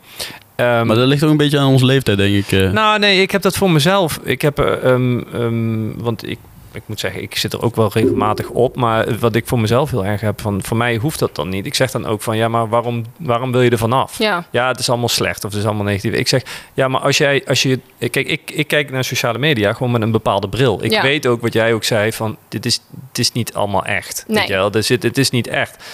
Ehm, 0.57 0.87
maar 0.87 0.97
dat 0.97 1.07
ligt 1.09 1.23
ook 1.25 1.31
een 1.31 1.37
beetje 1.37 1.59
aan 1.59 1.69
onze 1.69 1.85
leeftijd, 1.85 2.19
denk 2.19 2.35
ik. 2.35 2.53
eh. 2.53 2.71
Nou, 2.71 2.99
nee, 2.99 3.23
ik 3.23 3.31
heb 3.31 3.43
dat 3.43 3.57
voor 3.57 3.71
mezelf. 3.71 4.21
Ik 4.23 4.43
heb, 4.43 4.59
eh, 4.59 4.91
ehm, 4.93 5.19
ehm, 5.33 5.97
want 6.03 6.29
ik, 6.29 6.39
ik 6.73 6.83
moet 6.87 7.01
zeggen, 7.01 7.23
ik 7.23 7.37
zit 7.37 7.53
er 7.53 7.63
ook 7.63 7.77
wel 7.77 7.91
regelmatig 7.93 8.49
op. 8.49 8.77
Maar 8.77 9.19
wat 9.19 9.35
ik 9.35 9.47
voor 9.47 9.59
mezelf 9.59 9.91
heel 9.91 10.05
erg 10.05 10.21
heb, 10.21 10.41
van 10.41 10.63
voor 10.63 10.77
mij 10.77 10.97
hoeft 10.97 11.19
dat 11.19 11.35
dan 11.35 11.49
niet. 11.49 11.67
Ik 11.67 11.75
zeg 11.75 11.91
dan 11.91 12.07
ook 12.07 12.23
van, 12.23 12.37
ja, 12.37 12.49
maar 12.49 12.69
waarom, 12.69 13.05
waarom 13.19 13.53
wil 13.53 13.61
je 13.63 13.71
er 13.71 13.79
vanaf? 13.79 14.19
Ja, 14.19 14.47
Ja, 14.51 14.69
het 14.69 14.79
is 14.79 14.89
allemaal 14.89 15.09
slecht 15.09 15.45
of 15.45 15.51
het 15.51 15.61
is 15.61 15.67
allemaal 15.67 15.85
negatief. 15.85 16.13
Ik 16.13 16.29
zeg, 16.29 16.43
ja, 16.75 16.89
maar 16.89 17.01
als 17.01 17.19
jij, 17.19 17.43
als 17.47 17.63
je, 17.63 17.81
kijk, 17.99 18.17
ik, 18.29 18.51
ik 18.51 18.67
kijk 18.67 18.91
naar 18.91 19.05
sociale 19.05 19.39
media 19.39 19.73
gewoon 19.73 19.93
met 19.93 20.03
een 20.03 20.11
bepaalde 20.13 20.49
bril. 20.49 20.85
Ik 20.85 20.91
Ja. 20.91 21.03
weet 21.03 21.27
ook 21.27 21.41
wat 21.41 21.53
jij 21.53 21.75
ook 21.75 21.85
zei 21.85 22.13
van, 22.13 22.37
dit 22.49 22.67
is, 22.67 22.81
dit 22.91 23.19
is 23.19 23.33
niet 23.33 23.55
allemaal 23.55 23.85
echt. 23.85 24.25
Nee. 24.29 24.39
Weet 24.39 24.47
je 24.49 24.55
wel? 24.55 24.73
Er 24.73 24.83
zit, 24.83 25.03
het 25.03 25.19
is 25.19 25.31
niet 25.31 25.47
echt. 25.47 25.85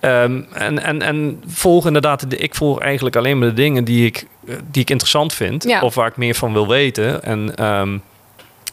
Ehm, 0.00 0.40
en, 0.52 0.82
en, 0.82 1.02
en 1.02 1.42
volg 1.46 1.86
inderdaad, 1.86 2.30
de, 2.30 2.36
ik 2.36 2.54
volg 2.54 2.80
eigenlijk 2.80 3.16
alleen 3.16 3.38
maar 3.38 3.48
de 3.48 3.54
dingen 3.54 3.84
die 3.84 4.06
ik, 4.06 4.26
eh, 4.46 4.54
die 4.70 4.82
ik 4.82 4.90
interessant 4.90 5.32
vind. 5.32 5.64
Ja. 5.64 5.80
Of 5.80 5.94
waar 5.94 6.08
ik 6.08 6.16
meer 6.16 6.34
van 6.34 6.52
wil 6.52 6.68
weten. 6.68 7.22
En 7.22 7.56
ehm, 7.56 7.98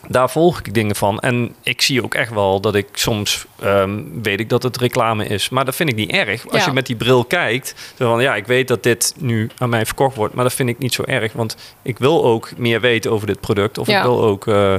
daar 0.07 0.29
volg 0.29 0.59
ik 0.59 0.73
dingen 0.73 0.95
van. 0.95 1.19
En 1.19 1.55
ik 1.63 1.81
zie 1.81 2.03
ook 2.03 2.13
echt 2.15 2.33
wel 2.33 2.59
dat 2.61 2.75
ik 2.75 2.87
soms 2.93 3.45
ehm, 3.59 3.99
weet 4.21 4.39
ik 4.39 4.49
dat 4.49 4.63
het 4.63 4.77
reclame 4.77 5.25
is. 5.27 5.49
Maar 5.49 5.65
dat 5.65 5.75
vind 5.75 5.89
ik 5.89 5.95
niet 5.95 6.11
erg. 6.11 6.47
Als 6.49 6.59
Ja. 6.61 6.65
je 6.67 6.73
met 6.73 6.85
die 6.85 6.95
bril 6.95 7.25
kijkt, 7.25 7.75
zo 7.97 8.09
van 8.09 8.21
ja, 8.21 8.35
ik 8.35 8.45
weet 8.47 8.67
dat 8.67 8.83
dit 8.83 9.13
nu 9.17 9.49
aan 9.57 9.69
mij 9.69 9.85
verkocht 9.85 10.15
wordt. 10.15 10.33
Maar 10.33 10.43
dat 10.43 10.53
vind 10.53 10.69
ik 10.69 10.77
niet 10.77 10.93
zo 10.93 11.03
erg. 11.03 11.33
Want 11.33 11.55
ik 11.81 11.97
wil 11.99 12.23
ook 12.25 12.49
meer 12.57 12.81
weten 12.81 13.11
over 13.11 13.27
dit 13.27 13.39
product. 13.39 13.77
Of 13.77 13.87
Ja. 13.87 13.97
ik 13.97 14.03
wil 14.03 14.23
ook. 14.23 14.47
eh, 14.47 14.75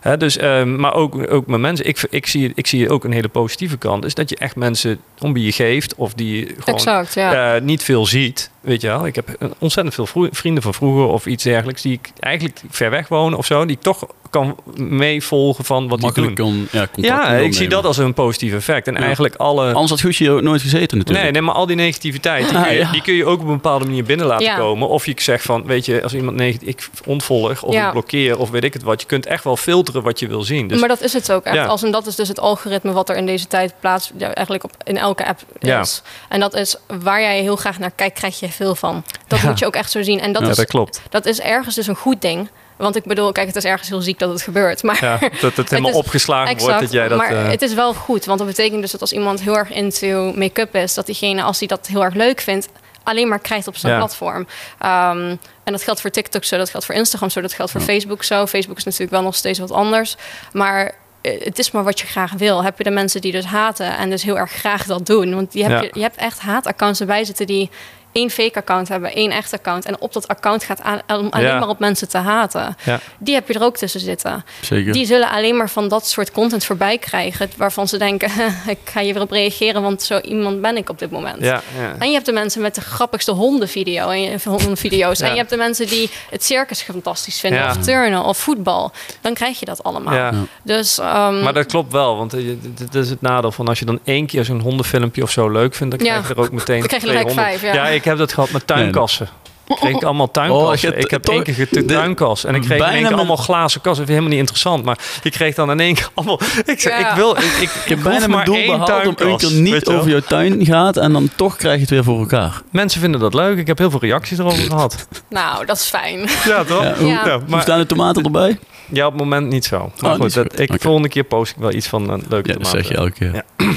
hè, 0.00 0.16
dus, 0.16 0.36
ehm, 0.36 0.76
maar 0.76 0.94
ook, 0.94 1.30
ook 1.32 1.46
met 1.46 1.60
mensen. 1.60 1.86
Ik, 1.86 2.06
ik, 2.10 2.26
zie, 2.26 2.52
ik 2.54 2.66
zie 2.66 2.90
ook 2.90 3.04
een 3.04 3.12
hele 3.12 3.28
positieve 3.28 3.76
kant. 3.78 4.04
Is 4.04 4.14
dat 4.14 4.28
je 4.28 4.36
echt 4.36 4.56
mensen 4.56 5.00
om 5.18 5.32
wie 5.32 5.44
je 5.44 5.52
geeft. 5.52 5.94
Of 5.94 6.14
die 6.14 6.38
je 6.38 6.46
gewoon 6.46 6.74
exact. 6.74 7.14
Ja. 7.14 7.54
eh, 7.54 7.60
niet 7.62 7.82
veel 7.82 8.06
ziet. 8.06 8.50
Weet 8.60 8.80
je 8.80 8.86
wel, 8.86 9.06
ik 9.06 9.14
heb 9.14 9.28
een- 9.38 9.54
ontzettend 9.58 9.94
veel 9.94 10.28
vrienden 10.30 10.62
van 10.62 10.74
vroeger 10.74 11.04
of 11.06 11.26
iets 11.26 11.44
dergelijks 11.44 11.82
die 11.82 11.92
ik 11.92 12.10
eigenlijk 12.20 12.60
ver 12.70 12.90
weg 12.90 13.08
wonen 13.08 13.38
of 13.38 13.46
zo, 13.46 13.66
die 13.66 13.76
ik 13.76 13.82
toch 13.82 14.06
kan 14.32 14.56
meevolgen 14.74 15.64
van 15.64 15.88
wat 15.88 15.96
die 15.98 16.06
Makkelijk 16.06 16.36
doen. 16.36 16.68
kon, 16.72 16.80
ja, 16.80 16.88
Ja, 16.94 17.34
ik 17.34 17.54
zie 17.54 17.68
dat 17.68 17.84
als 17.84 17.96
een 17.98 18.14
positief 18.14 18.52
effect. 18.52 18.86
En 18.86 18.94
Ja. 18.94 19.00
eigenlijk 19.00 19.34
alle. 19.34 19.66
Anders 19.72 19.90
had 19.90 20.00
Guusje 20.00 20.30
ook 20.30 20.40
nooit 20.42 20.60
gezeten 20.62 20.98
natuurlijk. 20.98 21.24
Nee, 21.24 21.32
nee, 21.32 21.42
maar 21.42 21.54
al 21.54 21.66
die 21.66 21.76
negativiteit, 21.76 22.48
die 22.48 22.56
Ah, 22.58 22.62
kun, 22.64 22.72
je, 22.72 22.78
ja. 22.78 22.90
die 22.90 23.02
kun 23.02 23.14
je 23.14 23.24
ook 23.26 23.40
op 23.40 23.46
een 23.46 23.52
bepaalde 23.54 23.84
manier 23.84 24.04
binnen 24.04 24.26
laten 24.26 24.46
Ja. 24.46 24.56
komen. 24.56 24.88
Of 24.88 25.06
je 25.06 25.12
zegt 25.16 25.44
van, 25.44 25.66
weet 25.66 25.86
je, 25.86 26.02
als 26.02 26.14
iemand 26.14 26.36
negatief, 26.36 26.68
ik 26.68 26.88
ontvolg 27.06 27.62
of 27.62 27.72
Ja. 27.74 27.86
ik 27.86 27.92
blokkeer 27.92 28.38
of 28.38 28.50
weet 28.50 28.64
ik 28.64 28.72
het 28.72 28.82
wat. 28.82 29.00
Je 29.00 29.06
kunt 29.06 29.26
echt 29.26 29.44
wel 29.44 29.56
filteren 29.56 30.02
wat 30.02 30.18
je 30.18 30.26
wil 30.28 30.42
zien. 30.42 30.68
Dus 30.68 30.80
maar 30.80 30.88
dat 30.88 31.00
is 31.02 31.12
het 31.12 31.32
ook 31.32 31.44
echt. 31.44 31.56
Ja. 31.56 31.64
Als, 31.64 31.82
en 31.82 31.90
dat 31.90 32.06
is 32.06 32.14
dus 32.16 32.28
het 32.28 32.40
algoritme 32.40 32.92
wat 32.92 33.08
er 33.08 33.16
in 33.16 33.26
deze 33.26 33.46
tijd 33.46 33.74
plaats, 33.80 34.10
ja, 34.16 34.32
eigenlijk 34.34 34.64
op, 34.64 34.72
in 34.84 34.96
elke 34.98 35.26
app 35.26 35.40
Ja. 35.58 35.80
is. 35.80 36.02
En 36.28 36.40
dat 36.40 36.54
is 36.54 36.76
waar 37.02 37.20
jij 37.20 37.40
heel 37.40 37.56
graag 37.56 37.78
naar 37.78 37.90
kijkt, 37.90 38.18
krijg 38.18 38.40
je 38.40 38.48
veel 38.48 38.74
van. 38.74 39.04
Dat 39.26 39.40
Ja. 39.40 39.48
moet 39.48 39.58
je 39.58 39.66
ook 39.66 39.74
echt 39.76 39.90
zo 39.90 40.02
zien. 40.02 40.20
En 40.20 40.32
dat, 40.32 40.42
ja, 40.42 40.48
is, 40.48 40.56
dat 40.56 40.66
klopt. 40.66 41.00
dat 41.10 41.26
is 41.26 41.40
ergens 41.40 41.74
dus 41.74 41.86
een 41.86 41.94
goed 41.96 42.20
ding. 42.20 42.48
Want 42.76 42.96
ik 42.96 43.04
bedoel, 43.04 43.32
kijk, 43.32 43.46
het 43.46 43.56
is 43.56 43.64
ergens 43.64 43.88
heel 43.88 44.00
ziek 44.00 44.18
dat 44.18 44.30
het 44.30 44.42
gebeurt. 44.42 44.82
Maar 44.82 44.98
Ja, 45.04 45.18
dat 45.40 45.56
het 45.56 45.70
helemaal 45.70 45.90
is- 45.90 45.96
opgeslagen 45.96 46.58
wordt 46.58 46.80
dat 46.80 46.92
jij 46.92 47.08
dat... 47.08 47.18
maar 47.18 47.30
eh, 47.44 47.48
het 47.50 47.62
is 47.62 47.74
wel 47.74 47.94
goed, 47.94 48.24
want 48.24 48.38
dat 48.38 48.48
betekent 48.48 48.80
dus 48.80 48.90
dat 48.90 49.00
als 49.00 49.12
iemand 49.12 49.40
heel 49.40 49.56
erg 49.58 49.70
into 49.70 50.32
make-up 50.36 50.74
is, 50.74 50.94
dat 50.94 51.06
diegene, 51.06 51.42
als 51.42 51.58
hij 51.58 51.68
dat 51.68 51.86
heel 51.86 52.04
erg 52.04 52.14
leuk 52.14 52.40
vindt, 52.40 52.68
alleen 53.02 53.28
maar 53.28 53.38
krijgt 53.38 53.66
op 53.66 53.76
zijn 53.76 53.92
Ja. 53.92 53.98
platform. 53.98 54.46
Ehm, 54.78 55.36
en 55.64 55.72
dat 55.72 55.82
geldt 55.82 56.00
voor 56.00 56.10
TikTok 56.10 56.44
zo, 56.44 56.56
dat 56.56 56.70
geldt 56.70 56.86
voor 56.86 56.94
Instagram 56.94 57.30
zo, 57.30 57.40
dat 57.40 57.52
geldt 57.52 57.72
voor 57.72 57.80
Facebook 57.80 58.22
zo. 58.24 58.46
Facebook 58.46 58.76
is 58.76 58.84
natuurlijk 58.84 59.10
wel 59.12 59.22
nog 59.22 59.34
steeds 59.34 59.58
wat 59.58 59.70
anders. 59.70 60.16
Maar 60.52 60.94
eh, 61.20 61.44
het 61.44 61.58
is 61.58 61.70
maar 61.70 61.84
wat 61.84 62.00
je 62.00 62.06
graag 62.06 62.32
wil. 62.32 62.64
Heb 62.64 62.78
je 62.78 62.84
de 62.84 62.90
mensen 62.90 63.20
die 63.20 63.32
dus 63.32 63.44
haten 63.44 63.96
en 63.98 64.10
dus 64.10 64.22
heel 64.22 64.38
erg 64.38 64.50
graag 64.50 64.84
dat 64.86 65.06
doen? 65.06 65.34
Want 65.34 65.52
je 65.54 65.62
hebt, 65.64 65.72
Ja. 65.74 65.80
je, 65.82 65.90
je 65.94 66.00
hebt 66.02 66.16
echt 66.16 66.38
haataccounts 66.40 67.00
erbij 67.00 67.24
zitten 67.24 67.46
die 67.46 67.70
één 68.12 68.30
fake 68.30 68.58
account 68.58 68.88
hebben, 68.88 69.12
één 69.14 69.30
echt 69.30 69.52
account. 69.52 69.84
En 69.86 70.00
op 70.00 70.12
dat 70.12 70.28
account 70.28 70.64
gaat 70.64 70.82
aan, 70.82 71.00
om 71.06 71.26
alleen 71.30 71.46
Ja. 71.46 71.58
maar 71.58 71.68
op 71.68 71.78
mensen 71.78 72.08
te 72.08 72.18
haten. 72.18 72.76
Ja. 72.84 73.00
Die 73.18 73.34
heb 73.34 73.48
je 73.48 73.54
er 73.54 73.62
ook 73.62 73.76
tussen 73.76 74.00
zitten. 74.00 74.44
Zeker. 74.60 74.92
Die 74.92 75.06
zullen 75.06 75.30
alleen 75.30 75.56
maar 75.56 75.70
van 75.70 75.88
dat 75.88 76.06
soort 76.06 76.30
content 76.30 76.64
voorbij 76.64 76.98
krijgen. 76.98 77.50
Waarvan 77.56 77.88
ze 77.88 77.98
denken, 77.98 78.30
ik 78.66 78.78
ga 78.84 79.00
hier 79.00 79.12
weer 79.14 79.22
op 79.22 79.30
reageren, 79.30 79.82
want 79.82 80.02
zo 80.02 80.18
iemand 80.18 80.60
ben 80.60 80.76
ik 80.76 80.88
op 80.88 80.98
dit 80.98 81.10
moment. 81.10 81.42
ja. 81.42 81.62
En 81.98 82.06
je 82.08 82.12
hebt 82.14 82.26
de 82.26 82.32
mensen 82.32 82.62
met 82.62 82.74
de 82.74 82.80
grappigste 82.80 83.30
hondenvideo 83.32 84.08
en 84.08 84.40
hondenvideo's. 84.44 85.20
En 85.20 85.30
je 85.30 85.36
hebt 85.36 85.50
de 85.50 85.56
mensen 85.56 85.86
die 85.86 86.10
het 86.30 86.44
circus 86.44 86.82
fantastisch 86.82 87.40
vinden. 87.40 87.68
Of 87.68 87.76
turnen 87.76 88.24
of 88.24 88.38
voetbal. 88.38 88.92
Dan 89.20 89.34
krijg 89.34 89.58
je 89.58 89.64
dat 89.64 89.82
allemaal. 89.82 90.32
Dus, 90.62 90.98
ehm, 90.98 91.42
Maar 91.42 91.52
dat 91.52 91.66
klopt 91.66 91.92
wel, 91.92 92.16
want 92.16 92.34
eh, 92.34 92.40
dit 92.74 92.94
is 92.94 93.10
het 93.10 93.20
nadeel 93.20 93.52
van 93.52 93.68
als 93.68 93.78
je 93.78 93.84
dan 93.84 93.98
één 94.04 94.26
keer 94.26 94.44
zo'n 94.44 94.60
hondenfilmpje 94.60 95.22
of 95.22 95.30
zo 95.30 95.48
leuk 95.50 95.74
vindt, 95.74 95.98
dan 95.98 96.06
krijg 96.06 96.28
je 96.28 96.34
er 96.34 96.40
ook 96.40 96.50
meteen 96.52 96.78
Dan 96.78 96.88
krijg 96.88 97.02
je 97.02 97.08
er 97.08 97.14
gelijk 97.16 97.34
200. 97.34 97.60
vijf, 97.60 97.74
ja. 97.74 97.88
ik 97.88 98.01
heb 98.04 98.18
dat 98.18 98.32
gehad 98.32 98.50
met 98.50 98.66
tuinkassen. 98.66 99.28
Ik 99.66 99.76
kreeg 99.78 100.02
allemaal 100.02 100.26
Oh, 100.26 100.32
tuinkassen. 100.32 100.98
ik 100.98 101.10
heb 101.10 101.28
één 101.28 101.42
keer 101.42 101.68
de- 101.70 101.84
tuinkas. 101.84 102.44
En 102.44 102.54
ik 102.54 102.60
kreeg 102.60 102.72
in 102.72 102.78
bijna 102.78 102.92
één 102.92 103.00
keer 103.00 103.02
mijn- 103.16 103.18
allemaal 103.28 103.44
glazen 103.44 103.80
kassen. 103.80 103.82
Dat 103.82 103.96
vind 103.96 104.08
ik 104.08 104.14
helemaal 104.14 104.30
niet 104.30 104.38
interessant. 104.38 104.84
Maar 104.84 104.98
je 105.22 105.30
kreeg 105.30 105.54
dan 105.54 105.70
in 105.70 105.80
één 105.80 105.94
keer 105.94 106.08
allemaal... 106.14 106.40
Ik 106.64 106.80
Ja. 106.80 107.10
ik 107.10 107.16
wil... 107.16 107.36
Ik, 107.36 107.42
ik, 107.42 107.70
Ik 107.70 107.82
heb 107.84 108.02
bijna 108.02 108.26
mijn 108.26 108.44
doel 108.44 108.66
behaald 108.66 109.06
om 109.06 109.14
een 109.28 109.36
keer 109.36 109.52
niet 109.52 109.86
over 109.86 110.10
jouw 110.10 110.20
tuin 110.20 110.64
gaat 110.64 110.96
en 110.96 111.12
dan 111.12 111.30
toch 111.36 111.56
krijg 111.56 111.74
je 111.74 111.80
het 111.80 111.90
weer 111.90 112.04
voor 112.04 112.18
elkaar. 112.18 112.62
Mensen 112.70 113.00
vinden 113.00 113.20
dat 113.20 113.34
leuk. 113.34 113.58
Ik 113.58 113.66
heb 113.66 113.78
heel 113.78 113.90
veel 113.90 114.00
reacties 114.00 114.38
erover 114.38 114.62
gehad. 114.64 115.06
nou, 115.28 115.66
dat 115.66 115.76
is 115.76 115.84
fijn. 115.88 116.28
Ja, 116.44 116.64
toch? 116.64 116.82
Ja, 116.82 116.94
hoe, 116.98 117.06
Ja. 117.08 117.26
Ja, 117.26 117.34
hoe 117.38 117.42
maar 117.48 117.62
staan 117.62 117.78
de 117.78 117.86
tomaten 117.86 118.24
erbij? 118.24 118.58
ja, 118.90 119.06
op 119.06 119.12
het 119.12 119.20
moment 119.22 119.48
niet 119.48 119.64
zo. 119.64 119.92
Maar 120.00 120.12
Oh, 120.12 120.20
goed, 120.20 120.32
zo 120.32 120.42
dat, 120.42 120.52
goed. 120.52 120.60
ik, 120.60 120.70
Oké. 120.70 120.80
volgende 120.82 121.08
keer 121.08 121.24
post 121.24 121.50
ik 121.52 121.58
wel 121.58 121.72
iets 121.72 121.86
van 121.86 122.10
een 122.10 122.24
leuke 122.28 122.48
Ja, 122.48 122.54
dat 122.58 122.62
tomaten. 122.62 122.84
zeg 122.84 122.88
je 122.88 122.94
elke 122.96 123.12
keer. 123.12 123.34
Ja. 123.34 123.42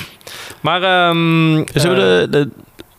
Maar 0.62 0.84
ehm 0.84 1.64
Zullen 1.74 1.98
eh, 2.16 2.22
we 2.22 2.28
de, 2.30 2.40
de- 2.40 2.50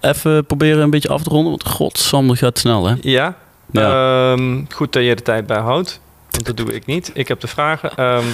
even 0.06 0.46
proberen 0.46 0.82
een 0.82 0.90
beetje 0.90 1.08
af 1.08 1.22
te 1.22 1.30
ronden? 1.30 1.50
Want 1.50 1.66
godsamme 1.68 2.28
dat 2.28 2.38
gaat 2.38 2.58
snel, 2.58 2.86
hè? 2.86 2.94
Ja. 3.00 3.36
Ja. 3.70 4.32
Ehm, 4.32 4.62
goed 4.74 4.92
dat 4.92 5.02
je 5.02 5.10
er 5.10 5.22
tijd 5.22 5.46
bij 5.46 5.58
houdt. 5.58 6.00
Want 6.30 6.46
dat 6.46 6.56
doe 6.56 6.74
ik 6.74 6.86
niet. 6.86 7.10
Ik 7.14 7.28
heb 7.28 7.40
de 7.40 7.46
vragen. 7.46 7.90
Ehm, 7.96 8.24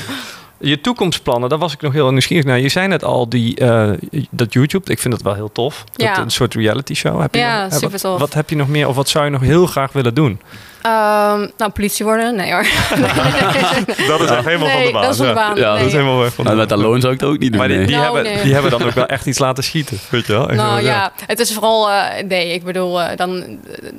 je 0.59 0.81
toekomstplannen, 0.81 1.49
daar 1.49 1.59
was 1.59 1.73
ik 1.73 1.81
nog 1.81 1.93
heel 1.93 2.11
nieuwsgierig 2.11 2.45
naar. 2.45 2.59
Je 2.61 2.69
zei 2.69 2.89
net 2.89 3.05
al 3.05 3.29
die, 3.29 3.57
eh, 3.57 3.91
dat 4.31 4.53
YouTube. 4.53 4.91
Ik 4.93 4.99
vind 4.99 5.15
dat 5.15 5.23
wel 5.23 5.35
heel 5.35 5.53
tof. 5.53 5.85
Dat, 5.93 6.07
Ja. 6.07 6.19
een 6.19 6.31
soort 6.31 6.55
reality 6.55 6.95
show. 6.95 7.21
Heb 7.21 7.35
je 7.35 7.41
Ja, 7.41 7.63
nog, 7.63 7.73
super 7.73 7.91
wat, 7.91 8.01
tof. 8.01 8.19
Wat 8.19 8.35
heb 8.35 8.51
je 8.51 8.57
nog 8.57 8.69
meer? 8.69 8.89
Of 8.89 8.97
wat 8.97 9.09
zou 9.09 9.25
je 9.25 9.31
nog 9.31 9.41
heel 9.41 9.67
graag 9.67 9.93
willen 9.93 10.15
doen? 10.15 10.41
Ehm, 10.83 11.49
nou, 11.57 11.71
politie 11.75 12.05
worden? 12.05 12.35
Nee 12.35 12.53
hoor. 12.53 12.63
Dat 14.09 14.21
is 14.21 14.31
echt 14.31 14.45
helemaal 14.45 14.69
nee, 14.69 14.93
dat 14.93 15.09
is 15.11 15.17
van 15.17 15.27
de 15.27 15.33
baan. 15.33 15.57
Ja, 15.57 15.77
dat 15.77 15.87
is 15.87 15.93
helemaal 15.93 16.19
weg 16.19 16.33
van 16.35 16.45
Nou, 16.45 16.57
met 16.57 16.69
dat 16.69 16.79
loon 16.79 17.01
zou 17.01 17.13
ik 17.15 17.21
het 17.21 17.29
ook 17.29 17.39
niet 17.39 17.51
doen. 17.51 17.59
Maar 17.59 17.69
die, 17.69 17.79
Nou, 17.79 18.03
hebben, 18.03 18.23
nee. 18.23 18.43
die 18.43 18.53
hebben 18.53 18.71
dan 18.71 18.83
ook 18.83 18.91
wel 18.95 19.07
echt 19.07 19.27
iets 19.27 19.39
laten 19.39 19.65
schieten. 19.65 19.99
Weet 20.11 20.27
je 20.27 20.33
wel? 20.33 20.49
Echt 20.49 20.57
Nou 20.57 20.75
wel, 20.75 20.85
ja, 20.85 21.13
het 21.27 21.39
is 21.41 21.53
vooral... 21.53 21.91
eh, 21.91 22.25
nee, 22.25 22.53
ik 22.53 22.65
bedoel, 22.65 23.01
eh, 23.03 23.17
dan 23.17 23.43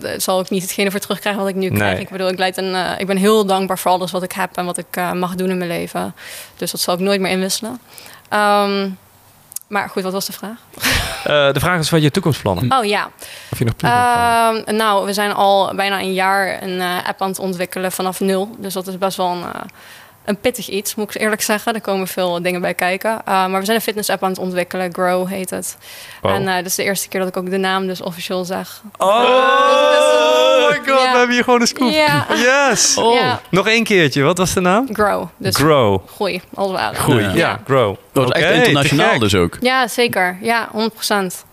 eh, 0.02 0.12
zal 0.18 0.40
ik 0.40 0.50
niet 0.50 0.62
hetgene 0.62 0.92
voor 0.92 1.00
terugkrijgen 1.00 1.42
wat 1.42 1.50
ik 1.52 1.56
nu 1.58 1.70
krijg. 1.70 1.94
Nee. 1.94 2.02
Ik 2.02 2.10
bedoel, 2.10 2.28
ik, 2.30 2.38
leid 2.38 2.58
een, 2.58 2.76
eh, 2.76 2.90
ik 2.98 3.08
ben 3.08 3.18
heel 3.18 3.46
dankbaar 3.46 3.80
voor 3.80 3.92
alles 3.92 4.12
wat 4.12 4.24
ik 4.24 4.32
heb 4.32 4.50
en 4.56 4.66
wat 4.66 4.78
ik 4.78 4.86
eh, 4.92 5.12
mag 5.12 5.36
doen 5.36 5.50
in 5.50 5.58
mijn 5.58 5.70
leven. 5.70 6.16
Dus 6.58 6.72
dat 6.72 6.80
zal 6.82 6.94
ik 6.94 7.00
nooit 7.00 7.22
meer 7.22 7.32
inwisselen. 7.32 7.80
Ehm, 8.30 8.90
maar 9.74 9.90
goed, 9.90 10.04
wat 10.04 10.12
was 10.12 10.26
de 10.26 10.34
vraag? 10.34 10.58
Eh, 11.24 11.54
de 11.54 11.60
vraag 11.60 11.80
is 11.80 11.90
wat 11.90 12.02
je 12.02 12.12
toekomstplannen. 12.12 12.72
Oh 12.78 12.86
ja, 12.86 13.10
Of 13.52 13.60
je 13.60 13.66
nog 13.66 13.74
toekomstplannen 13.74 14.66
Ehm, 14.66 14.76
nou, 14.76 15.06
we 15.06 15.14
zijn 15.14 15.34
al 15.34 15.76
bijna 15.76 16.00
een 16.00 16.14
jaar 16.14 16.64
een 16.64 16.82
eh, 16.82 17.08
app 17.08 17.22
aan 17.22 17.28
het 17.28 17.40
ontwikkelen 17.40 17.92
vanaf 17.92 18.20
nul. 18.20 18.56
Dus 18.58 18.74
dat 18.74 18.88
is 18.88 18.98
best 18.98 19.18
wel 19.18 19.28
een, 19.28 19.44
eh, 19.44 19.62
een 20.26 20.38
pittig 20.38 20.70
iets, 20.70 20.96
moet 20.96 21.16
ik 21.16 21.22
eerlijk 21.22 21.42
zeggen. 21.42 21.74
Er 21.74 21.82
komen 21.82 22.08
veel 22.08 22.42
dingen 22.42 22.62
bij 22.62 22.74
kijken. 22.74 23.12
Uh, 23.12 23.24
maar 23.26 23.60
we 23.60 23.66
zijn 23.66 23.78
een 23.78 23.84
fitness 23.84 24.10
app 24.10 24.24
aan 24.24 24.30
het 24.30 24.40
ontwikkelen. 24.40 24.94
Grow 24.94 25.28
heet 25.28 25.50
het. 25.50 25.78
Wow. 26.22 26.32
En 26.32 26.42
uh, 26.42 26.56
dat 26.56 26.66
is 26.66 26.76
de 26.76 26.84
eerste 26.84 27.08
keer 27.08 27.20
dat 27.20 27.30
ik 27.30 27.38
ook 27.38 27.50
de 27.50 27.58
naam 27.58 27.88
dus 27.88 28.02
officieel 28.02 28.46
zeg. 28.46 28.82
Oh, 28.98 30.70
my 30.70 30.76
god, 30.76 30.86
we 30.86 31.18
hebben 31.18 31.36
hier 31.36 31.44
gewoon 31.44 31.62
een 31.62 31.68
scoop. 31.68 31.92
Yes. 32.36 32.96
Oh, 33.04 33.34
Nog 33.50 33.68
één 33.68 33.84
keertje, 33.84 34.22
wat 34.22 34.38
was 34.38 34.54
de 34.54 34.60
naam? 34.60 34.88
grow. 34.94 35.28
Dus 35.38 35.56
Grow. 35.56 36.02
groei, 36.08 36.42
als 36.54 36.68
het 36.68 36.78
ware. 36.80 36.96
Groei. 36.96 37.24
Ja. 37.24 37.34
Ja, 37.34 37.60
grow. 37.66 37.96
dat 38.12 38.24
was 38.24 38.32
echt 38.32 38.54
internationaal 38.54 39.20
dus 39.20 39.36
ook. 39.36 39.58
Ja, 39.62 39.88
zeker. 39.88 40.38
Ja, 40.42 40.70
100%. 40.72 41.52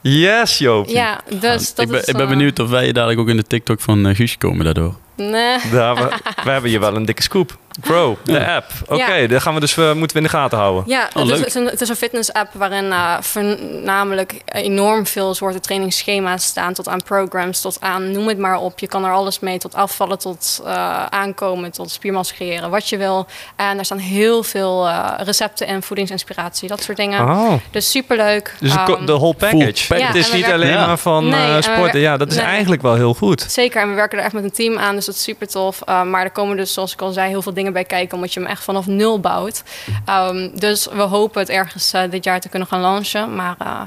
Yes, 0.00 0.58
Joop. 0.58 0.88
Ja, 0.88 1.20
dus 1.28 1.74
dat 1.74 1.84
ik, 1.84 1.90
ben, 1.90 2.00
is... 2.00 2.06
ik 2.06 2.12
ben 2.12 2.22
eh, 2.22 2.28
benieuwd 2.28 2.58
of 2.58 2.68
wij 2.68 2.92
dadelijk 2.92 3.20
ook 3.20 3.28
in 3.28 3.36
de 3.36 3.42
TikTok 3.42 3.80
van 3.80 4.06
uh, 4.06 4.14
Guusje 4.14 4.38
komen 4.38 4.64
daardoor. 4.64 4.94
Nee. 5.16 5.58
Daar, 5.72 5.94
we, 5.94 6.08
we 6.44 6.50
hebben 6.50 6.70
hier 6.70 6.80
wel 6.80 6.96
een 6.96 7.04
dikke 7.04 7.22
scoop. 7.22 7.56
Grow, 7.82 8.16
de 8.24 8.32
Ja. 8.32 8.56
app. 8.56 8.70
Oké, 8.88 9.14
Ja. 9.14 9.26
daar 9.26 9.40
gaan 9.40 9.54
we 9.54 9.60
dus, 9.60 9.76
uh, 9.76 9.92
moeten 9.92 10.16
we 10.16 10.22
in 10.22 10.30
de 10.30 10.36
gaten 10.36 10.58
houden. 10.58 10.84
Ja, 10.86 11.08
Oh, 11.14 11.22
het, 11.22 11.22
is, 11.22 11.28
leuk. 11.28 11.38
het, 11.38 11.46
is 11.46 11.54
een, 11.54 11.64
het 11.66 11.80
is 11.80 11.88
een 11.88 11.96
fitness-app 11.96 12.48
waarin 12.52 12.84
uh, 12.84 13.16
voornamelijk 13.20 14.34
enorm 14.44 15.06
veel 15.06 15.34
soorten 15.34 15.60
trainingsschema's 15.62 16.44
staan. 16.44 16.72
Tot 16.72 16.88
aan 16.88 17.02
programs, 17.02 17.60
tot 17.60 17.80
aan 17.80 18.10
noem 18.10 18.28
het 18.28 18.38
maar 18.38 18.58
op. 18.60 18.78
Je 18.78 18.86
kan 18.86 19.04
er 19.04 19.12
alles 19.12 19.40
mee, 19.40 19.58
tot 19.58 19.74
afvallen, 19.74 20.18
tot 20.18 20.60
uh, 20.64 21.04
aankomen, 21.06 21.70
tot 21.70 21.90
spiermassa 21.90 22.34
creëren, 22.34 22.70
wat 22.70 22.88
je 22.88 22.96
wil. 22.96 23.26
En 23.56 23.78
er 23.78 23.84
staan 23.84 23.98
heel 23.98 24.42
veel 24.42 24.86
uh, 24.86 25.10
recepten 25.18 25.66
en 25.66 25.82
voedingsinspiratie, 25.82 26.68
dat 26.68 26.82
soort 26.82 26.96
dingen. 26.96 27.20
Oh. 27.28 27.52
Dus 27.70 27.90
superleuk. 27.90 28.54
Dus 28.60 28.72
de 28.72 28.78
Um, 28.98 29.06
de 29.06 29.12
whole 29.12 29.34
package. 29.34 29.86
package. 29.86 29.98
Ja, 29.98 30.06
het 30.06 30.16
is 30.16 30.32
niet 30.32 30.44
alleen 30.46 30.70
Ja. 30.70 30.86
maar 30.86 30.98
van 30.98 31.28
Nee, 31.28 31.56
uh, 31.56 31.62
sporten. 31.62 32.00
Ja, 32.00 32.16
dat 32.16 32.28
is 32.30 32.36
nee. 32.36 32.44
eigenlijk 32.44 32.82
wel 32.82 32.94
heel 32.94 33.14
goed. 33.14 33.44
Zeker, 33.48 33.80
en 33.82 33.88
we 33.88 33.94
werken 33.94 34.18
er 34.18 34.24
echt 34.24 34.32
met 34.34 34.44
een 34.44 34.52
team 34.52 34.78
aan, 34.78 34.94
dus 34.94 35.05
dat 35.06 35.14
is 35.14 35.22
super 35.22 35.48
tof. 35.48 35.80
Uh, 35.88 36.02
maar 36.02 36.24
er 36.24 36.30
komen 36.30 36.56
dus, 36.56 36.72
zoals 36.72 36.92
ik 36.92 37.00
al 37.00 37.12
zei, 37.12 37.28
heel 37.28 37.42
veel 37.42 37.54
dingen 37.54 37.72
bij 37.72 37.84
kijken, 37.84 38.14
omdat 38.14 38.32
je 38.34 38.40
hem 38.40 38.48
echt 38.48 38.64
vanaf 38.64 38.86
nul 38.86 39.20
bouwt. 39.20 39.62
Um, 40.08 40.58
dus 40.58 40.86
we 40.92 41.02
hopen 41.02 41.40
het 41.40 41.50
ergens 41.50 41.94
uh, 41.94 42.02
dit 42.10 42.24
jaar 42.24 42.40
te 42.40 42.48
kunnen 42.48 42.68
gaan 42.68 42.80
launchen. 42.80 43.34
Maar 43.34 43.56
uh, 43.62 43.80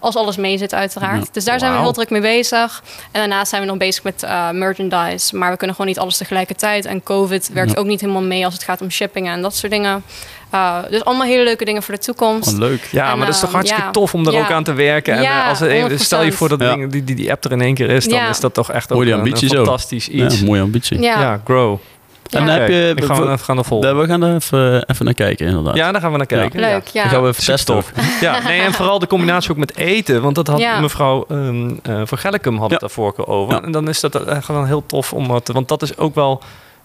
als 0.00 0.16
alles 0.16 0.36
mee 0.36 0.58
zit, 0.58 0.74
uiteraard. 0.74 1.34
Dus 1.34 1.44
daar 1.44 1.58
zijn 1.58 1.72
we 1.72 1.78
heel 1.78 1.92
druk 1.92 2.10
mee 2.10 2.20
bezig. 2.20 2.82
En 3.12 3.20
daarnaast 3.20 3.50
zijn 3.50 3.62
we 3.62 3.68
nog 3.68 3.76
bezig 3.76 4.02
met 4.02 4.22
uh, 4.22 4.50
merchandise. 4.50 5.36
Maar 5.36 5.50
we 5.50 5.56
kunnen 5.56 5.76
gewoon 5.76 5.90
niet 5.90 6.00
alles 6.00 6.16
tegelijkertijd. 6.16 6.84
En 6.84 7.02
COVID 7.02 7.48
werkt 7.52 7.70
Ja. 7.72 7.78
ook 7.78 7.86
niet 7.86 8.00
helemaal 8.00 8.22
mee 8.22 8.44
als 8.44 8.54
het 8.54 8.62
gaat 8.62 8.80
om 8.80 8.90
shipping 8.90 9.28
en 9.28 9.42
dat 9.42 9.56
soort 9.56 9.72
dingen. 9.72 10.04
Uh, 10.54 10.76
dus 10.90 11.04
allemaal 11.04 11.26
hele 11.26 11.44
leuke 11.44 11.64
dingen 11.64 11.82
voor 11.82 11.94
de 11.94 12.00
toekomst. 12.00 12.52
Oh, 12.52 12.58
leuk. 12.58 12.88
Ja, 12.92 13.10
En, 13.10 13.16
maar 13.18 13.26
dat 13.26 13.34
is 13.34 13.40
toch 13.40 13.48
um, 13.48 13.54
hartstikke 13.54 13.84
ja. 13.86 13.90
tof 13.92 14.14
om 14.14 14.26
er 14.26 14.32
Ja. 14.32 14.40
ook 14.40 14.50
aan 14.50 14.64
te 14.64 14.72
werken. 14.72 15.14
En 15.14 15.22
Ja, 15.22 15.42
uh, 15.42 15.48
als 15.48 15.60
er, 15.60 15.98
stel 16.00 16.22
je 16.22 16.30
100%. 16.30 16.34
voor 16.36 16.48
dat 16.48 16.60
Ja. 16.60 16.74
ding, 16.74 16.90
die, 16.90 17.04
die, 17.04 17.16
die 17.16 17.30
app 17.32 17.44
er 17.44 17.52
in 17.52 17.60
één 17.60 17.74
keer 17.74 17.90
is, 17.90 18.04
dan 18.08 18.18
Ja. 18.18 18.28
is 18.28 18.40
dat 18.40 18.54
toch 18.54 18.70
echt 18.72 18.90
ook 18.92 18.98
Mooie 18.98 19.10
een, 19.12 19.18
een 19.18 19.24
ambitie 19.24 19.48
zo. 19.48 19.54
fantastisch 19.56 20.06
Ja, 20.10 20.24
iets. 20.24 20.38
Ja, 20.40 20.44
mooie 20.46 20.60
ambitie. 20.60 21.00
Ja, 21.00 21.40
grow. 21.44 21.78
En 22.30 22.40
Ja. 22.40 22.46
dan 22.46 22.48
heb 22.58 22.68
je... 22.68 22.92
Ik 22.96 23.04
ga, 23.04 23.14
we 23.14 23.38
gaan 23.38 23.58
er 23.58 23.80
daar- 23.80 23.98
we 23.98 24.06
gaan 24.06 24.22
er 24.22 24.34
even, 24.34 24.84
even 24.90 25.04
naar 25.04 25.14
kijken, 25.14 25.46
inderdaad. 25.46 25.76
Ja, 25.76 25.92
daar 25.92 26.00
gaan 26.00 26.10
we 26.12 26.16
naar 26.16 26.26
kijken. 26.26 26.60
Ja. 26.60 26.66
leuk. 26.68 26.86
Ja. 26.86 27.02
Dan 27.02 27.10
gaan 27.12 27.22
we 27.22 27.28
even 27.28 27.42
Super 27.42 27.56
testen. 27.56 27.74
tof. 27.74 27.92
Ja, 28.20 28.38
nee, 28.42 28.60
en 28.60 28.72
vooral 28.72 28.98
de 28.98 29.06
combinatie 29.06 29.50
ook 29.50 29.56
met 29.56 29.76
eten. 29.76 30.22
Want 30.22 30.34
dat 30.34 30.46
had 30.46 30.58
Ja. 30.60 30.80
mevrouw 30.80 31.24
ehm 31.28 31.70
eh, 31.82 32.00
van 32.04 32.18
Gellicum 32.18 32.52
had 32.54 32.62
het 32.62 32.72
Ja. 32.72 32.78
daar 32.78 32.90
vorige 32.90 33.14
keer 33.16 33.26
over. 33.26 33.54
Ja. 33.54 33.62
En 33.62 33.72
dan 33.72 33.88
is 33.88 34.00
dat 34.00 34.14
eh, 34.14 34.42
gewoon 34.42 34.66
heel 34.66 34.86
tof 34.86 35.12
om 35.12 35.26
wat... 35.26 35.48
Want 35.52 35.68
dat 35.68 35.82
is 35.82 35.96
ook 35.96 36.14
wel 36.14 36.42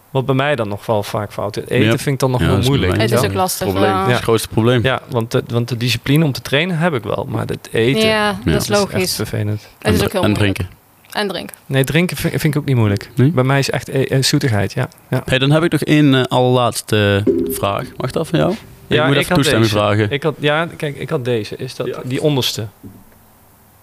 wat 0.10 0.26
bij 0.26 0.36
mij 0.36 0.55
dan 0.55 0.68
nog 0.68 0.86
wel 0.86 1.03
vaak 1.03 1.32
fout 1.34 1.57
is. 1.57 1.64
Eten 1.64 1.78
Ja. 1.86 1.89
vind 1.89 2.05
ik 2.07 2.20
dan 2.20 2.32
nog 2.32 2.41
Ja, 2.41 2.57
is 2.57 2.68
moeilijk. 2.68 2.97
Het 3.01 3.12
is 3.12 3.24
ook 3.24 3.34
lastig. 3.34 3.68
Probleem. 3.68 3.89
ja. 3.91 3.99
Dat 3.99 4.07
is 4.07 4.14
het 4.14 4.24
grootste 4.24 4.47
probleem. 4.47 4.82
wel. 4.82 4.91
Ja, 4.91 5.01
want 5.10 5.32
de, 5.32 5.43
want 5.47 5.68
de 5.70 5.78
discipline 5.78 6.26
om 6.26 6.32
te 6.32 6.41
trainen 6.41 6.78
heb 6.78 6.93
ik 6.93 7.03
wel. 7.03 7.26
Maar 7.30 7.45
het 7.45 7.70
eten 7.72 8.01
Ja, 8.07 8.38
dat 8.45 8.62
is 8.62 8.68
logisch. 8.68 9.01
echt 9.01 9.14
vervelend. 9.14 9.68
Het 9.80 9.93
is 9.93 9.99
En- 9.99 10.05
ook 10.05 10.12
heel 10.12 10.24
en 10.24 10.30
moeilijk. 10.30 10.55
drinken. 10.55 10.78
En 11.12 11.28
drinken. 11.28 11.55
Nee, 11.66 11.84
drinken 11.84 12.18
vind, 12.18 12.34
vind 12.41 12.55
ik 12.55 12.62
ook 12.62 12.66
niet 12.68 12.76
moeilijk. 12.76 13.10
Nee? 13.16 13.32
Bij 13.32 13.43
mij 13.43 13.60
is 13.60 13.70
echt 13.70 13.89
eh, 13.89 14.22
zoetigheid, 14.24 14.74
ja. 14.74 14.89
ja. 15.10 15.22
Hey, 15.26 15.39
dan 15.39 15.51
heb 15.51 15.64
ik 15.64 15.72
nog 15.72 15.82
één 15.82 16.16
eh, 16.16 16.24
allerlaatste 16.24 17.24
vraag. 17.49 17.86
Mag 17.97 18.12
dat 18.12 18.28
van 18.28 18.39
jou? 18.39 18.55
Ja, 18.88 19.01
ik 19.01 19.05
moet 19.07 19.16
ik 19.16 19.22
even 19.22 19.28
had 19.28 19.36
toestemming 19.36 19.72
deze. 19.72 19.84
vragen. 19.84 20.12
Ik 20.12 20.24
had, 20.24 20.36
ja, 20.39 20.68
kijk, 20.78 20.95
ik 20.97 21.10
had 21.10 21.26
deze. 21.26 21.55
Is 21.55 21.76
dat 21.76 21.88
Ja. 21.88 21.97
die 22.03 22.22
onderste? 22.22 22.68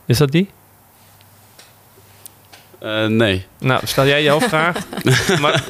Is 0.07 0.19
dat 0.19 0.31
die? 0.31 0.49
Eh, 2.79 3.07
nee. 3.07 3.47
Nou, 3.59 3.81
stel 3.87 4.07
jij 4.07 4.23
jouw 4.23 4.41
vraag. 4.51 4.77
maar, 5.41 5.65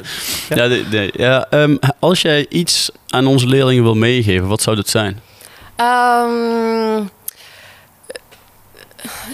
Ja, 0.49 0.67
de- 0.67 1.09
ja, 1.13 1.45
ehm, 1.49 1.75
als 1.99 2.21
jij 2.21 2.45
iets 2.49 2.89
aan 3.07 3.27
onze 3.27 3.47
leerlingen 3.47 3.83
wil 3.83 3.95
meegeven, 3.95 4.47
wat 4.47 4.61
zou 4.61 4.75
dat 4.75 4.87
zijn? 4.89 5.21
Ehm, 5.75 7.03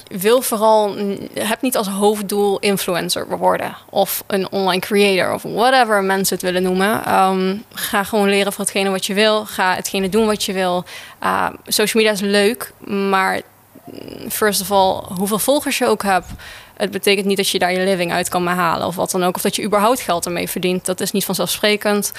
wil 0.08 0.42
vooral, 0.42 0.96
heb 1.40 1.62
niet 1.62 1.78
als 1.78 1.88
hoofddoel 1.88 2.60
influencer 2.60 3.38
worden. 3.38 3.76
Of 3.90 4.24
een 4.28 4.52
online 4.52 4.82
creator 4.82 5.34
of 5.34 5.44
whatever 5.44 6.04
mensen 6.04 6.36
het 6.36 6.44
willen 6.46 6.64
noemen. 6.64 7.06
Ehm, 7.06 7.56
ga 7.74 8.04
gewoon 8.04 8.30
leren 8.30 8.54
voor 8.54 8.64
hetgene 8.64 8.90
wat 8.90 9.06
je 9.06 9.14
wil. 9.14 9.46
Ga 9.46 9.76
hetgene 9.76 10.10
doen 10.10 10.26
wat 10.26 10.44
je 10.44 10.54
wil. 10.54 10.84
Uh, 11.24 11.48
social 11.68 12.04
media 12.04 12.12
is 12.12 12.32
leuk, 12.32 12.72
maar 12.88 13.42
mm, 13.86 14.30
first 14.30 14.62
of 14.62 14.72
all, 14.72 15.02
hoeveel 15.18 15.40
volgers 15.40 15.78
je 15.78 15.88
ook 15.88 16.04
hebt. 16.04 16.28
Het 16.74 16.92
betekent 16.92 17.26
niet 17.26 17.38
dat 17.38 17.50
je 17.50 17.60
daar 17.60 17.74
je 17.74 17.84
living 17.84 18.12
uit 18.12 18.30
kan 18.30 18.48
halen 18.48 18.88
of 18.88 18.96
wat 18.96 19.12
dan 19.12 19.24
ook. 19.24 19.36
Of 19.36 19.42
dat 19.42 19.56
je 19.56 19.64
überhaupt 19.64 20.00
geld 20.00 20.26
ermee 20.26 20.50
verdient. 20.50 20.86
Dat 20.86 21.00
is 21.00 21.12
niet 21.12 21.26
vanzelfsprekend. 21.26 22.12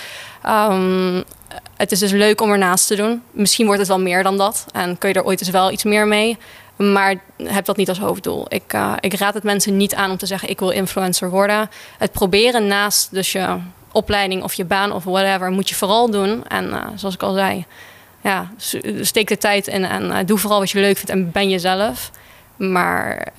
Um, 0.46 1.24
het 1.76 1.92
is 1.92 1.98
dus 1.98 2.10
leuk 2.10 2.40
om 2.40 2.50
ernaast 2.50 2.86
te 2.86 2.96
doen. 2.96 3.22
Misschien 3.30 3.64
wordt 3.64 3.80
het 3.80 3.88
wel 3.88 4.00
meer 4.00 4.22
dan 4.22 4.38
dat. 4.38 4.66
En 4.72 4.98
kun 4.98 5.08
je 5.08 5.14
er 5.14 5.24
ooit 5.24 5.40
eens 5.40 5.50
wel 5.50 5.70
iets 5.70 5.84
meer 5.84 6.06
mee. 6.06 6.38
Maar 6.76 7.22
heb 7.42 7.64
dat 7.64 7.76
niet 7.76 7.88
als 7.88 7.98
hoofddoel. 7.98 8.46
Ik, 8.48 8.72
uh, 8.72 8.92
ik 9.00 9.14
raad 9.14 9.34
het 9.34 9.42
mensen 9.42 9.76
niet 9.76 9.94
aan 9.94 10.10
om 10.10 10.16
te 10.16 10.26
zeggen: 10.26 10.48
ik 10.48 10.58
wil 10.58 10.70
influencer 10.70 11.30
worden. 11.30 11.70
Het 11.98 12.12
proberen 12.12 12.66
naast 12.66 13.08
dus 13.12 13.32
je 13.32 13.58
opleiding 13.92 14.42
of 14.42 14.54
je 14.54 14.64
baan 14.64 14.92
of 14.92 15.04
whatever 15.04 15.50
moet 15.50 15.68
je 15.68 15.74
vooral 15.74 16.10
doen. 16.10 16.46
En 16.48 16.64
uh, 16.64 16.86
zoals 16.94 17.14
ik 17.14 17.22
al 17.22 17.34
zei, 17.34 17.64
ja, 18.20 18.50
steek 19.00 19.28
de 19.28 19.38
tijd 19.38 19.66
in 19.66 19.84
en 19.84 20.04
uh, 20.04 20.16
doe 20.26 20.38
vooral 20.38 20.58
wat 20.58 20.70
je 20.70 20.80
leuk 20.80 20.96
vindt 20.96 21.10
en 21.10 21.30
ben 21.30 21.48
jezelf. 21.48 22.10
Maar 22.56 23.32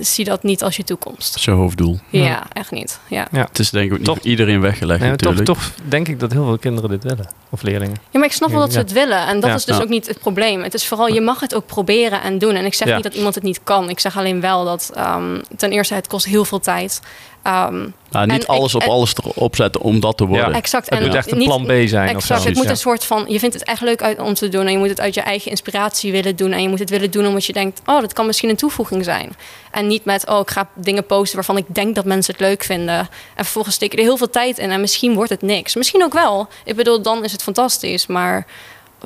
zie 0.00 0.24
dat 0.24 0.42
niet 0.42 0.62
als 0.62 0.76
je 0.76 0.84
toekomst. 0.84 1.26
Dat 1.28 1.36
is 1.36 1.44
je 1.44 1.50
hoofddoel. 1.50 1.98
Ja, 2.08 2.24
ja. 2.24 2.46
echt 2.52 2.70
niet. 2.70 2.98
Ja. 3.08 3.28
ja. 3.32 3.44
Het 3.48 3.58
is 3.58 3.70
denk 3.70 3.92
ik 3.92 4.04
toch, 4.04 4.14
niet 4.14 4.24
iedereen 4.24 4.60
weggelegd 4.60 5.00
nee, 5.00 5.10
natuurlijk. 5.10 5.44
Toch, 5.44 5.56
toch 5.56 5.72
denk 5.88 6.08
ik 6.08 6.20
dat 6.20 6.32
heel 6.32 6.44
veel 6.44 6.58
kinderen 6.58 6.90
dit 6.90 7.02
willen. 7.02 7.28
Of 7.50 7.62
leerlingen. 7.62 7.96
Ja, 8.10 8.18
maar 8.18 8.28
ik 8.28 8.34
snap 8.34 8.50
wel 8.50 8.60
dat 8.60 8.72
ze 8.72 8.78
het 8.78 8.92
willen. 8.92 9.26
En 9.26 9.40
dat 9.40 9.54
is 9.54 9.64
dus 9.64 9.80
ook 9.80 9.88
niet 9.88 10.06
het 10.06 10.18
probleem. 10.18 10.62
Het 10.62 10.74
is 10.74 10.86
vooral, 10.86 11.06
je 11.06 11.20
mag 11.20 11.40
het 11.40 11.54
ook 11.54 11.66
proberen 11.66 12.22
en 12.22 12.38
doen. 12.38 12.54
En 12.54 12.64
ik 12.64 12.74
zeg 12.74 12.94
niet 12.94 13.02
dat 13.02 13.14
iemand 13.14 13.34
het 13.34 13.44
niet 13.44 13.60
kan. 13.64 13.88
Ik 13.88 14.00
zeg 14.00 14.18
alleen 14.18 14.40
wel 14.40 14.64
dat 14.64 14.92
um, 14.98 15.40
ten 15.56 15.70
eerste 15.70 15.94
het 15.94 16.06
kost 16.06 16.26
heel 16.26 16.44
veel 16.44 16.60
tijd. 16.60 17.00
Um, 17.46 17.94
nou, 18.10 18.26
niet 18.26 18.46
alles 18.46 18.74
ik, 18.74 18.82
op 18.82 18.88
alles 18.88 19.14
erop 19.16 19.56
zetten 19.56 19.80
om 19.80 20.00
dat 20.00 20.16
te 20.16 20.26
worden. 20.26 20.48
Ja, 20.48 20.54
exact. 20.54 20.90
Het 20.90 20.98
en 20.98 21.06
moet 21.06 21.14
echt 21.14 21.32
een 21.32 21.44
plan 21.44 21.64
B 21.64 21.72
zijn. 21.86 22.08
Exact. 22.08 22.40
Of 22.40 22.46
het 22.46 22.54
moet 22.54 22.64
ja. 22.64 22.70
een 22.70 22.76
soort 22.76 23.04
van. 23.04 23.24
Je 23.28 23.38
vindt 23.38 23.54
het 23.54 23.64
echt 23.64 23.80
leuk 23.80 24.02
uit 24.02 24.18
om 24.18 24.34
te 24.34 24.48
doen. 24.48 24.66
En 24.66 24.72
je 24.72 24.78
moet 24.78 24.88
het 24.88 25.00
uit 25.00 25.14
je 25.14 25.20
eigen 25.20 25.50
inspiratie 25.50 26.12
willen 26.12 26.36
doen. 26.36 26.52
En 26.52 26.62
je 26.62 26.68
moet 26.68 26.78
het 26.78 26.90
willen 26.90 27.10
doen 27.10 27.26
omdat 27.26 27.44
je 27.44 27.52
denkt: 27.52 27.80
oh, 27.86 28.00
dat 28.00 28.12
kan 28.12 28.26
misschien 28.26 28.48
een 28.48 28.56
toevoeging 28.56 29.04
zijn. 29.04 29.36
En 29.70 29.86
niet 29.86 30.04
met: 30.04 30.28
oh, 30.28 30.40
ik 30.40 30.50
ga 30.50 30.68
dingen 30.74 31.06
posten 31.06 31.34
waarvan 31.34 31.56
ik 31.56 31.64
denk 31.66 31.94
dat 31.94 32.04
mensen 32.04 32.32
het 32.32 32.42
leuk 32.42 32.64
vinden. 32.64 32.98
En 33.34 33.44
vervolgens 33.44 33.74
steek 33.74 33.92
je 33.92 33.98
er 33.98 34.04
heel 34.04 34.16
veel 34.16 34.30
tijd 34.30 34.58
in. 34.58 34.70
En 34.70 34.80
misschien 34.80 35.14
wordt 35.14 35.30
het 35.30 35.42
niks. 35.42 35.74
Misschien 35.74 36.02
ook 36.02 36.12
wel. 36.12 36.48
Ik 36.64 36.76
bedoel, 36.76 37.02
dan 37.02 37.24
is 37.24 37.32
het 37.32 37.42
fantastisch. 37.42 38.06
Maar 38.06 38.46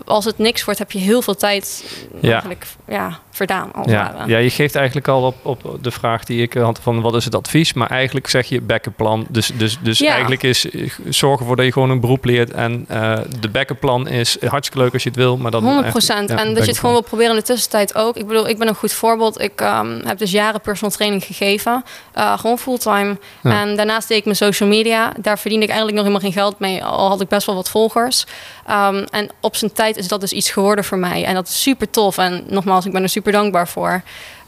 als 0.04 0.24
het 0.24 0.38
niks 0.38 0.64
wordt, 0.64 0.78
heb 0.78 0.90
je 0.90 0.98
heel 0.98 1.22
veel 1.22 1.36
tijd 1.36 1.84
ja. 2.20 2.30
eigenlijk 2.30 2.66
ja, 2.86 3.20
verdaan. 3.38 3.70
Ja. 3.84 4.24
ja, 4.26 4.38
je 4.38 4.50
geeft 4.50 4.74
eigenlijk 4.74 5.08
al 5.08 5.22
op, 5.22 5.36
op 5.42 5.78
de 5.80 5.90
vraag 5.90 6.24
die 6.24 6.42
ik 6.42 6.54
had 6.54 6.78
van 6.82 7.00
wat 7.00 7.14
is 7.14 7.24
het 7.24 7.34
advies, 7.34 7.72
maar 7.72 7.90
eigenlijk 7.90 8.28
zeg 8.28 8.48
je 8.48 8.60
backup 8.60 8.96
plan. 8.96 9.26
Dus, 9.28 9.50
dus, 9.54 9.78
dus 9.82 9.98
ja. 9.98 10.10
eigenlijk 10.10 10.42
is 10.42 10.66
zorgen 11.08 11.40
ervoor 11.40 11.56
dat 11.56 11.64
je 11.64 11.72
gewoon 11.72 11.90
een 11.90 12.00
beroep 12.00 12.24
leert 12.24 12.50
en 12.50 12.86
uh, 12.90 13.18
de 13.40 13.48
backup 13.48 13.80
plan 13.80 14.08
is 14.08 14.36
hartstikke 14.40 14.82
leuk 14.82 14.92
als 14.92 15.02
je 15.02 15.08
het 15.08 15.18
wil, 15.18 15.36
maar 15.36 15.50
dan 15.50 15.64
100 15.64 15.88
procent. 15.88 16.30
En 16.30 16.54
dat 16.54 16.64
je 16.64 16.70
het 16.70 16.78
gewoon 16.78 16.94
wil 16.94 17.02
proberen 17.02 17.32
in 17.32 17.38
de 17.38 17.44
tussentijd 17.44 17.94
ook. 17.94 18.16
Ik 18.16 18.26
bedoel, 18.26 18.48
ik 18.48 18.58
ben 18.58 18.68
een 18.68 18.74
goed 18.74 18.92
voorbeeld. 18.92 19.40
Ik 19.40 19.60
um, 19.60 20.00
heb 20.04 20.18
dus 20.18 20.30
jaren 20.30 20.60
personal 20.60 20.96
training 20.96 21.24
gegeven, 21.24 21.84
uh, 22.14 22.38
gewoon 22.38 22.58
fulltime. 22.58 23.18
Ja. 23.42 23.60
En 23.60 23.76
daarnaast 23.76 24.08
deed 24.08 24.18
ik 24.18 24.24
mijn 24.24 24.36
social 24.36 24.68
media. 24.68 25.12
Daar 25.20 25.38
verdiende 25.38 25.64
ik 25.64 25.70
eigenlijk 25.70 25.98
nog 25.98 26.06
helemaal 26.06 26.32
geen 26.32 26.42
geld 26.42 26.58
mee, 26.58 26.84
al 26.84 27.08
had 27.08 27.20
ik 27.20 27.28
best 27.28 27.46
wel 27.46 27.54
wat 27.54 27.70
volgers. 27.70 28.26
Um, 28.70 29.04
en 29.04 29.30
op 29.40 29.56
zijn 29.56 29.72
tijd 29.72 29.96
is 29.96 30.08
dat 30.08 30.20
dus 30.20 30.32
iets 30.32 30.50
geworden 30.50 30.84
voor 30.84 30.98
mij. 30.98 31.24
En 31.24 31.34
dat 31.34 31.48
is 31.48 31.62
super 31.62 31.90
tof. 31.90 32.18
En 32.18 32.44
nogmaals, 32.48 32.86
ik 32.86 32.92
ben 32.92 33.02
er 33.02 33.08
super 33.08 33.27
dankbaar 33.32 33.68
voor. 33.68 34.02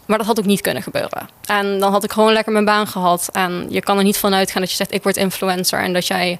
Maar 0.07 0.19
dat 0.19 0.27
had 0.27 0.39
ook 0.39 0.45
niet 0.45 0.61
kunnen 0.61 0.83
gebeuren. 0.83 1.29
En 1.45 1.79
dan 1.79 1.93
had 1.93 2.05
ik 2.05 2.13
gewoon 2.13 2.33
lekker 2.33 2.53
mijn 2.53 2.65
baan 2.65 2.87
gehad. 2.87 3.29
En 3.33 3.67
je 3.69 3.81
kan 3.81 3.99
er 3.99 4.05
niet 4.05 4.19
van 4.19 4.35
uitgaan 4.35 4.61
dat 4.61 4.71
je 4.71 4.77
zegt: 4.77 4.95
ik 4.95 5.03
word 5.03 5.17
influencer. 5.17 5.81
En 5.81 5.93
dat 5.93 6.07
jij 6.07 6.39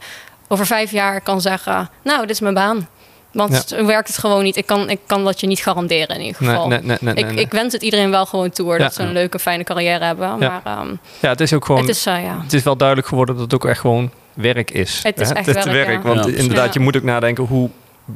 over 0.49 0.67
vijf 0.67 0.91
jaar 0.91 1.21
kan 1.21 1.41
zeggen: 1.41 1.91
Nou, 2.03 2.21
dit 2.21 2.31
is 2.31 2.41
mijn 2.41 2.55
baan. 2.55 2.89
Want 3.33 3.53
ja. 3.53 3.77
zo 3.77 3.87
werkt 3.87 4.09
het 4.09 4.19
gewoon 4.19 4.43
niet. 4.43 4.57
Ik 4.57 4.67
kan, 4.67 4.91
ik 4.91 5.01
kan 5.07 5.25
dat 5.25 5.41
je 5.41 5.47
niet 5.47 5.63
garanderen 5.63 6.17
in 6.17 6.21
ieder 6.21 6.37
geval. 6.37 6.69
Nee, 6.69 6.81
nee, 6.83 6.97
nee, 7.01 7.15
ik, 7.15 7.31
ik, 7.31 7.51
wens 7.51 7.73
het 7.73 7.83
iedereen 7.83 8.11
wel 8.11 8.27
gewoon 8.27 8.51
toe 8.51 8.67
hoor, 8.67 8.79
ja. 8.79 8.83
dat 8.83 8.95
ze 8.95 9.03
een 9.03 9.13
leuke, 9.13 9.39
fijne 9.39 9.65
carrière 9.65 10.05
hebben. 10.05 10.39
Maar, 10.39 10.63
um, 10.81 10.99
ja, 11.21 11.29
het 11.29 11.41
is 11.41 11.53
ook 11.53 11.65
gewoon. 11.65 11.81
Het 11.81 11.91
is, 11.91 12.07
uh, 12.07 12.23
ja. 12.23 12.41
het 12.43 12.53
is 12.53 12.63
wel 12.63 12.77
duidelijk 12.77 13.09
geworden 13.09 13.35
dat 13.35 13.45
het 13.45 13.55
ook 13.55 13.65
echt 13.65 13.81
gewoon 13.81 14.11
werk 14.35 14.71
is. 14.71 15.01
Het 15.03 15.21
is 15.21 15.29
hè? 15.29 15.35
echt 15.35 15.47
het 15.47 15.65
werk, 15.65 15.87
werk. 15.87 16.03
ja. 16.03 16.09
Want 16.09 16.29
inderdaad, 16.29 16.75
je 16.75 16.81
moet 16.81 16.97
ook 16.97 17.03
nadenken 17.03 17.45
hoe 17.45 17.71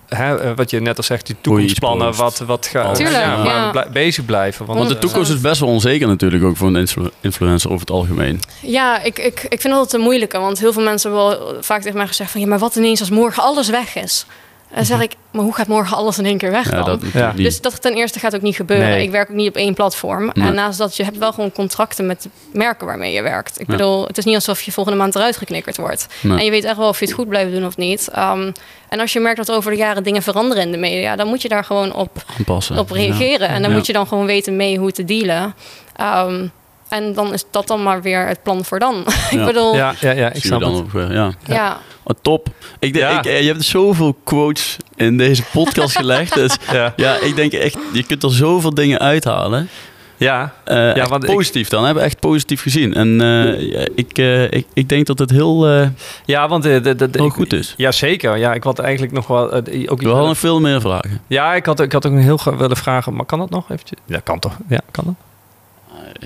Hè, 0.08 0.54
wat 0.54 0.70
je 0.70 0.80
net 0.80 0.96
al 0.96 1.02
zegt, 1.02 1.26
die 1.26 1.36
toekomstplannen, 1.40 2.14
wat, 2.14 2.38
wat 2.38 2.66
gaat 2.66 2.94
Tuurlijk, 2.94 3.24
ja, 3.24 3.86
bezig 3.92 4.24
blijven. 4.24 4.66
Want, 4.66 4.78
want 4.78 4.90
de 4.90 4.98
toekomst 4.98 5.30
is 5.30 5.40
best 5.40 5.60
wel 5.60 5.68
onzeker 5.68 6.06
natuurlijk 6.06 6.44
ook 6.44 6.56
voor 6.56 6.68
een 6.68 6.76
influ 6.76 7.10
influencer 7.20 7.70
over 7.70 7.80
het 7.80 7.94
algemeen. 7.94 8.40
Ja, 8.60 9.02
ik, 9.02 9.18
ik, 9.18 9.46
ik 9.48 9.60
vind 9.60 9.74
dat 9.74 9.92
een 9.92 10.00
moeilijke, 10.00 10.38
want 10.38 10.58
heel 10.58 10.72
veel 10.72 10.82
mensen 10.82 11.10
hebben 11.10 11.28
wel 11.28 11.62
vaak 11.62 11.82
tegen 11.82 11.96
mij 11.96 12.06
gezegd 12.06 12.30
van 12.30 12.40
ja, 12.40 12.46
maar 12.46 12.58
wat 12.58 12.76
ineens 12.76 13.00
als 13.00 13.10
morgen 13.10 13.42
alles 13.42 13.68
weg 13.68 13.96
is? 13.96 14.26
En 14.74 14.80
dan 14.80 14.98
zeg 14.98 15.00
ik, 15.00 15.14
maar 15.30 15.42
hoe 15.42 15.54
gaat 15.54 15.66
morgen 15.66 15.96
alles 15.96 16.18
in 16.18 16.24
één 16.26 16.38
keer 16.38 16.50
weg 16.50 16.70
dan? 16.70 16.78
Ja, 16.78 16.84
dat 16.84 17.00
ja. 17.12 17.32
Dus 17.36 17.60
dat 17.60 17.82
ten 17.82 17.94
eerste 17.94 18.18
gaat 18.18 18.34
ook 18.34 18.42
niet 18.42 18.56
gebeuren. 18.56 18.88
Nee. 18.88 19.02
Ik 19.02 19.10
werk 19.10 19.30
ook 19.30 19.36
niet 19.36 19.48
op 19.48 19.56
één 19.56 19.74
platform. 19.74 20.30
Nee. 20.32 20.48
En 20.48 20.54
naast 20.54 20.78
dat, 20.78 20.96
je 20.96 21.04
hebt 21.04 21.18
wel 21.18 21.32
gewoon 21.32 21.52
contracten 21.52 22.06
met 22.06 22.22
de 22.22 22.28
merken 22.52 22.86
waarmee 22.86 23.12
je 23.12 23.22
werkt. 23.22 23.60
Ik 23.60 23.66
bedoel, 23.66 24.06
het 24.06 24.18
is 24.18 24.24
niet 24.24 24.34
alsof 24.34 24.62
je 24.62 24.72
volgende 24.72 24.98
maand 24.98 25.14
eruit 25.14 25.36
geknikkerd 25.36 25.76
wordt. 25.76 26.06
Nee. 26.20 26.38
En 26.38 26.44
je 26.44 26.50
weet 26.50 26.64
echt 26.64 26.76
wel 26.76 26.88
of 26.88 26.98
je 26.98 27.04
het 27.04 27.14
goed 27.14 27.28
blijft 27.28 27.52
doen 27.52 27.66
of 27.66 27.76
niet. 27.76 28.08
Um, 28.18 28.52
en 28.88 29.00
als 29.00 29.12
je 29.12 29.20
merkt 29.20 29.36
dat 29.36 29.50
over 29.52 29.70
de 29.70 29.76
jaren 29.76 30.02
dingen 30.02 30.22
veranderen 30.22 30.62
in 30.64 30.70
de 30.72 30.78
media... 30.78 31.16
dan 31.16 31.26
moet 31.26 31.42
je 31.42 31.48
daar 31.48 31.64
gewoon 31.64 31.94
op, 31.94 32.24
Aanpassen. 32.38 32.78
op 32.78 32.90
reageren. 32.90 33.48
Ja. 33.48 33.54
En 33.54 33.60
dan 33.62 33.70
Ja. 33.70 33.76
moet 33.76 33.86
je 33.86 33.92
dan 33.92 34.06
gewoon 34.06 34.26
weten 34.26 34.56
mee 34.56 34.78
hoe 34.78 34.92
te 34.92 35.04
dealen. 35.04 35.54
Um, 36.00 36.50
en 36.88 37.12
dan 37.14 37.32
is 37.32 37.44
dat 37.50 37.66
dan 37.66 37.82
maar 37.82 38.02
weer 38.02 38.26
het 38.26 38.42
plan 38.42 38.64
voor 38.64 38.78
dan. 38.78 39.00
ik 39.30 39.30
Ja. 39.30 39.44
bedoel, 39.44 39.74
ja. 39.74 39.94
ja, 40.00 40.10
ja, 40.10 40.18
ja, 40.18 40.32
ik 40.32 40.42
snap 40.44 40.60
dan 40.60 40.74
het. 40.74 41.08
eh, 41.08 41.14
ja. 41.14 41.32
ja. 41.46 41.78
Oh, 42.02 42.16
top. 42.22 42.48
Ik 42.78 42.92
denk, 42.92 43.10
Ja. 43.10 43.18
ik, 43.18 43.24
eh, 43.26 43.40
je 43.40 43.46
hebt 43.46 43.64
zoveel 43.64 44.16
quotes 44.24 44.76
in 44.96 45.16
deze 45.18 45.42
podcast 45.52 45.96
gelegd. 45.96 46.34
Dus, 46.34 46.56
Ja, 46.72 46.92
ja, 46.96 47.16
ik 47.20 47.36
denk 47.36 47.52
echt, 47.52 47.76
je 47.92 48.02
kunt 48.06 48.22
er 48.22 48.32
zoveel 48.32 48.74
dingen 48.74 48.98
uithalen. 48.98 49.68
ja. 50.16 50.52
Eh, 50.64 51.06
want 51.06 51.24
ik- 51.24 51.30
positief 51.34 51.68
dan, 51.68 51.84
hebben 51.84 52.02
we 52.02 52.08
echt 52.08 52.20
positief 52.20 52.62
gezien. 52.62 52.94
En 52.94 53.20
eh, 53.20 53.60
ja, 53.72 53.86
ik, 53.94 54.18
eh, 54.18 54.42
ik, 54.50 54.66
ik 54.72 54.88
denk 54.88 55.06
dat 55.06 55.18
het 55.18 55.30
heel, 55.30 55.66
eh, 55.68 55.88
ja 56.24 56.48
want 56.48 56.64
heel 56.64 57.28
goed 57.28 57.52
is. 57.52 57.74
Ja, 57.76 57.92
zeker. 57.92 58.36
Ja, 58.36 58.54
ik 58.54 58.62
had 58.62 58.78
eigenlijk 58.78 59.12
nog 59.12 59.26
wel... 59.26 59.52
ook 59.52 59.64
We 59.66 60.08
hadden 60.08 60.26
nog 60.28 60.38
veel 60.38 60.60
meer 60.60 60.80
vragen. 60.80 61.20
Ja, 61.26 61.54
ik 61.54 61.66
had, 61.66 61.80
ik 61.80 61.92
had 61.92 62.06
ook 62.06 62.12
een 62.12 62.18
heel 62.18 62.36
graag 62.36 62.54
willen 62.56 62.76
vragen, 62.76 63.14
maar 63.14 63.24
kan 63.26 63.38
dat 63.38 63.50
nog 63.50 63.70
eventjes? 63.70 63.98
Ja, 64.06 64.20
kan 64.24 64.38
toch? 64.38 64.56
Ja, 64.68 64.80
kan 64.90 65.04
dat? 65.04 65.14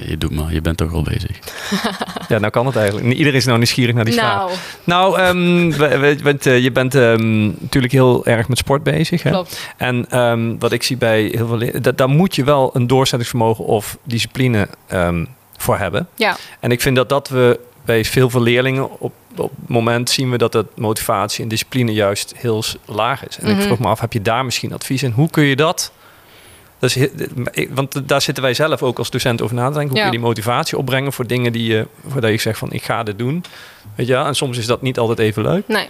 Je 0.06 0.18
doet 0.18 0.30
maar, 0.34 0.52
je 0.52 0.60
bent 0.60 0.76
toch 0.76 0.92
al 0.92 1.02
bezig. 1.02 1.38
Ja, 2.28 2.38
nou 2.38 2.50
kan 2.50 2.66
het 2.66 2.76
eigenlijk. 2.76 3.06
Iedereen 3.16 3.34
is 3.38 3.44
nou 3.44 3.56
nieuwsgierig 3.58 3.94
naar 3.94 4.04
die 4.04 4.14
vraag. 4.14 4.36
Nou, 4.36 4.50
Nou, 4.84 5.18
ehm, 5.20 5.78
we- 5.78 6.18
we- 6.22 6.36
eh, 6.50 6.58
je 6.62 6.72
bent 6.72 6.94
ehm, 6.94 7.44
natuurlijk 7.46 7.92
heel 7.92 8.26
erg 8.26 8.48
met 8.48 8.58
sport 8.58 8.82
bezig. 8.82 9.22
Hè? 9.22 9.30
klopt. 9.30 9.60
En 9.76 10.06
ehm, 10.10 10.54
wat 10.58 10.72
ik 10.72 10.82
zie 10.82 10.96
bij 10.96 11.22
heel 11.22 11.46
veel... 11.46 11.58
le- 11.58 11.80
da- 11.80 11.92
Daar 11.92 12.08
moet 12.08 12.34
je 12.34 12.44
wel 12.44 12.70
een 12.74 12.86
doorzettingsvermogen 12.86 13.64
of 13.64 13.98
discipline 14.02 14.68
ehm, 14.86 15.24
voor 15.56 15.78
hebben. 15.78 16.08
Ja, 16.14 16.36
En 16.60 16.70
ik 16.70 16.80
vind 16.80 16.96
dat 16.96 17.08
dat 17.08 17.28
we 17.28 17.60
bij 17.84 18.04
veel 18.04 18.30
veel 18.30 18.42
leerlingen 18.42 19.00
op, 19.00 19.12
op 19.36 19.50
het 19.60 19.68
moment 19.68 20.10
zien 20.10 20.30
we 20.30 20.38
dat 20.38 20.52
het 20.52 20.66
motivatie 20.76 21.42
en 21.42 21.48
discipline 21.48 21.92
juist 21.92 22.34
heel 22.36 22.62
laag 22.84 23.26
is. 23.28 23.38
En 23.38 23.48
ik 23.48 23.54
Mhm. 23.56 23.64
vroeg 23.64 23.78
me 23.78 23.86
af, 23.86 24.00
heb 24.00 24.12
je 24.12 24.22
daar 24.22 24.44
misschien 24.44 24.72
advies 24.72 25.02
in? 25.02 25.10
Hoe 25.10 25.30
kun 25.30 25.44
je 25.44 25.56
dat? 25.56 25.92
Dat 26.78 26.90
is, 26.90 26.94
heel- 26.94 27.08
ik- 27.50 27.70
want 27.74 28.08
daar 28.08 28.20
zitten 28.22 28.42
wij 28.42 28.54
zelf 28.54 28.82
ook 28.82 28.98
als 28.98 29.10
docent 29.10 29.42
over 29.42 29.54
na 29.56 29.68
te 29.68 29.72
denken. 29.72 29.88
Hoe 29.88 29.96
Ja. 29.98 30.02
kun 30.02 30.12
je 30.12 30.18
die 30.18 30.26
motivatie 30.28 30.78
opbrengen 30.78 31.12
voor 31.12 31.26
dingen 31.26 31.52
die 31.52 31.64
je, 31.72 31.86
voordat 32.08 32.30
je 32.30 32.38
zegt 32.38 32.58
van 32.58 32.72
ik 32.72 32.82
ga 32.84 33.02
dit 33.02 33.18
doen. 33.18 33.44
Weet 33.94 34.06
je 34.06 34.12
wel? 34.12 34.24
En 34.24 34.34
soms 34.34 34.58
is 34.58 34.66
dat 34.66 34.82
niet 34.82 34.98
altijd 34.98 35.18
even 35.18 35.42
leuk. 35.42 35.68
nee. 35.68 35.88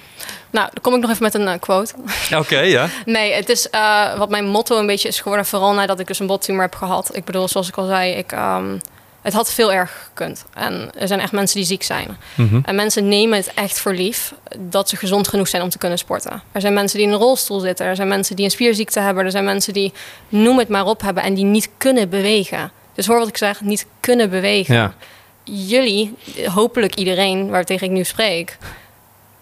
Nou, 0.51 0.69
dan 0.73 0.83
kom 0.83 0.95
ik 0.95 1.01
nog 1.01 1.11
even 1.11 1.23
met 1.23 1.35
een 1.35 1.49
eh, 1.49 1.59
quote. 1.61 1.95
Oké, 2.39 2.59
ja. 2.59 2.89
Nee, 3.05 3.33
het 3.33 3.49
is 3.49 3.71
eh, 3.71 4.15
wat 4.19 4.31
mijn 4.31 4.47
motto 4.47 4.79
een 4.79 4.87
beetje 4.87 5.09
is 5.09 5.21
geworden, 5.21 5.47
vooral 5.47 5.75
nadat 5.75 6.01
ik 6.01 6.07
dus 6.07 6.19
een 6.19 6.27
bottumor 6.27 6.63
heb 6.63 6.75
gehad. 6.75 7.11
Ik 7.17 7.25
bedoel, 7.25 7.49
zoals 7.49 7.69
ik 7.69 7.77
al 7.77 7.87
zei, 7.87 8.13
ik, 8.13 8.33
ehm, 8.33 8.77
het 9.23 9.33
had 9.33 9.53
veel 9.53 9.73
erger 9.73 9.97
gekund. 10.05 10.45
En 10.55 10.91
er 10.99 11.09
zijn 11.09 11.21
echt 11.21 11.33
mensen 11.33 11.57
die 11.57 11.67
ziek 11.67 11.83
zijn. 11.83 12.17
Mhm. 12.35 12.61
En 12.65 12.75
mensen 12.75 13.09
nemen 13.09 13.37
het 13.37 13.55
echt 13.55 13.79
voor 13.79 13.93
lief 13.93 14.35
dat 14.59 14.89
ze 14.89 14.97
gezond 14.97 15.29
genoeg 15.29 15.49
zijn 15.49 15.63
om 15.63 15.69
te 15.69 15.79
kunnen 15.79 15.99
sporten. 15.99 16.43
Er 16.53 16.61
zijn 16.61 16.73
mensen 16.73 16.99
die 16.99 17.07
in 17.07 17.13
een 17.13 17.19
rolstoel 17.19 17.61
zitten, 17.61 17.87
er 17.87 17.97
zijn 17.97 18.09
mensen 18.09 18.37
die 18.37 18.45
een 18.45 18.51
spierziekte 18.51 19.01
hebben, 19.01 19.25
er 19.25 19.31
zijn 19.31 19.45
mensen 19.45 19.73
die, 19.73 19.93
noem 20.29 20.59
het 20.59 20.69
maar 20.69 20.87
op, 20.87 21.01
hebben 21.01 21.23
en 21.23 21.35
die 21.35 21.45
niet 21.45 21.69
kunnen 21.77 22.09
bewegen. 22.09 22.71
Dus 22.95 23.07
hoor 23.07 23.19
wat 23.19 23.29
ik 23.29 23.37
zeg, 23.37 23.61
niet 23.61 23.87
kunnen 24.01 24.31
bewegen. 24.31 24.75
Ja. 24.75 24.95
Jullie, 25.43 26.15
hopelijk 26.45 26.95
iedereen 26.95 27.49
waartegen 27.49 27.87
ik 27.87 27.93
nu 27.93 28.05
spreek, 28.05 28.59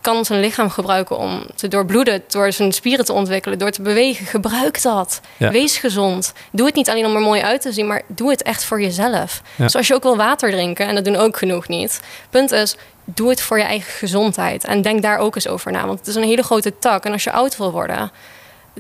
kan 0.06 0.24
zijn 0.24 0.40
lichaam 0.40 0.70
gebruiken 0.70 1.18
om 1.18 1.46
te 1.54 1.68
doorbloeden, 1.68 2.22
door 2.28 2.52
zijn 2.52 2.72
spieren 2.72 3.04
te 3.04 3.12
ontwikkelen, 3.12 3.58
door 3.58 3.70
te 3.70 3.82
bewegen. 3.82 4.26
Gebruik 4.26 4.82
dat. 4.82 5.20
Ja. 5.36 5.50
Wees 5.50 5.76
gezond. 5.76 6.32
Doe 6.52 6.66
het 6.66 6.74
niet 6.74 6.90
alleen 6.90 7.06
om 7.06 7.14
er 7.14 7.20
mooi 7.20 7.40
uit 7.40 7.60
te 7.60 7.72
zien, 7.72 7.86
maar 7.86 8.02
doe 8.06 8.30
het 8.30 8.42
echt 8.42 8.64
voor 8.64 8.80
jezelf. 8.80 9.42
Ja. 9.54 9.68
Zoals 9.68 9.86
je 9.86 9.94
ook 9.94 10.02
wil 10.02 10.16
water 10.16 10.50
drinken, 10.50 10.86
en 10.86 10.94
dat 10.94 11.04
doen 11.04 11.16
ook 11.16 11.36
genoeg 11.36 11.68
niet. 11.68 12.00
Punt 12.30 12.52
is, 12.52 12.76
doe 13.04 13.28
het 13.28 13.40
voor 13.40 13.58
je 13.58 13.64
eigen 13.64 13.92
gezondheid. 13.92 14.64
En 14.64 14.82
denk 14.82 15.02
daar 15.02 15.18
ook 15.18 15.34
eens 15.34 15.48
over 15.48 15.72
na, 15.72 15.86
want 15.86 15.98
het 15.98 16.08
is 16.08 16.14
een 16.14 16.22
hele 16.22 16.42
grote 16.42 16.78
tak. 16.78 17.04
En 17.04 17.12
als 17.12 17.24
je 17.24 17.32
oud 17.32 17.56
wil 17.56 17.70
worden, 17.70 18.10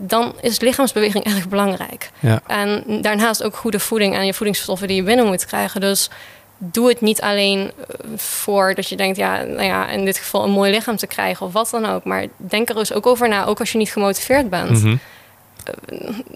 dan 0.00 0.34
is 0.40 0.60
lichaamsbeweging 0.60 1.24
erg 1.24 1.48
belangrijk. 1.48 2.10
Ja. 2.20 2.40
En 2.46 2.84
daarnaast 3.02 3.42
ook 3.42 3.56
goede 3.56 3.80
voeding 3.80 4.14
en 4.14 4.26
je 4.26 4.34
voedingsstoffen 4.34 4.88
die 4.88 4.96
je 4.96 5.02
binnen 5.02 5.26
moet 5.26 5.46
krijgen. 5.46 5.80
Dus 5.80 6.10
doe 6.58 6.88
het 6.88 7.00
niet 7.00 7.20
alleen 7.20 7.70
eh, 7.78 7.96
voor 8.16 8.74
dat 8.74 8.88
je 8.88 8.96
denkt, 8.96 9.16
ja, 9.16 9.42
nou 9.42 9.62
ja, 9.62 9.88
in 9.88 10.04
dit 10.04 10.18
geval 10.18 10.44
een 10.44 10.50
mooi 10.50 10.70
lichaam 10.70 10.96
te 10.96 11.06
krijgen 11.06 11.46
of 11.46 11.52
wat 11.52 11.70
dan 11.70 11.86
ook. 11.86 12.04
Maar 12.04 12.26
denk 12.36 12.68
er 12.68 12.74
dus 12.74 12.92
ook 12.92 13.06
over 13.06 13.28
na, 13.28 13.44
ook 13.44 13.60
als 13.60 13.72
je 13.72 13.78
niet 13.78 13.92
gemotiveerd 13.92 14.50
bent. 14.50 14.70
Mhm. 14.82 14.96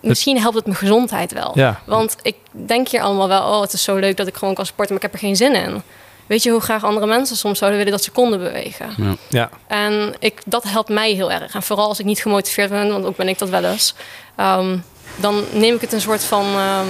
Misschien 0.01 0.39
helpt 0.41 0.57
het 0.57 0.65
mijn 0.67 0.79
gezondheid 0.79 1.33
wel. 1.33 1.53
Ja. 1.55 1.81
Want 1.85 2.17
ik 2.23 2.37
denk 2.51 2.89
hier 2.89 3.01
allemaal 3.03 3.29
wel, 3.29 3.43
oh, 3.43 3.61
het 3.61 3.73
is 3.73 3.83
zo 3.85 3.97
leuk 3.97 4.17
dat 4.17 4.27
ik 4.27 4.37
gewoon 4.37 4.55
kan 4.55 4.67
sporten, 4.67 4.95
maar 4.95 5.05
ik 5.05 5.11
heb 5.11 5.21
er 5.21 5.27
geen 5.27 5.37
zin 5.37 5.55
in. 5.55 5.83
Weet 6.27 6.43
je 6.43 6.51
hoe 6.51 6.61
graag 6.61 6.85
andere 6.85 7.07
mensen 7.07 7.37
soms 7.37 7.59
zouden 7.59 7.79
willen 7.79 7.95
dat 7.95 8.05
ze 8.05 8.11
konden 8.11 8.39
bewegen? 8.39 8.87
Ja. 8.97 9.15
Ja. 9.29 9.51
En 9.67 10.15
ik, 10.19 10.41
dat 10.45 10.63
helpt 10.65 10.89
mij 10.89 11.13
heel 11.13 11.33
erg. 11.33 11.55
En 11.55 11.63
vooral 11.63 11.89
als 11.89 11.99
ik 11.99 12.05
niet 12.05 12.23
gemotiveerd 12.23 12.71
ben, 12.71 12.91
want 12.93 13.05
ook 13.05 13.17
ben 13.17 13.29
ik 13.29 13.39
dat 13.39 13.49
wel 13.49 13.65
eens. 13.65 13.95
ehm, 14.37 14.77
dan 15.17 15.45
neem 15.53 15.75
ik 15.75 15.81
het 15.81 15.93
een 15.93 16.01
soort 16.01 16.25
van. 16.25 16.45
ehm, 16.45 16.87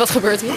wat 0.00 0.10
gebeurt 0.10 0.40
hier? 0.40 0.50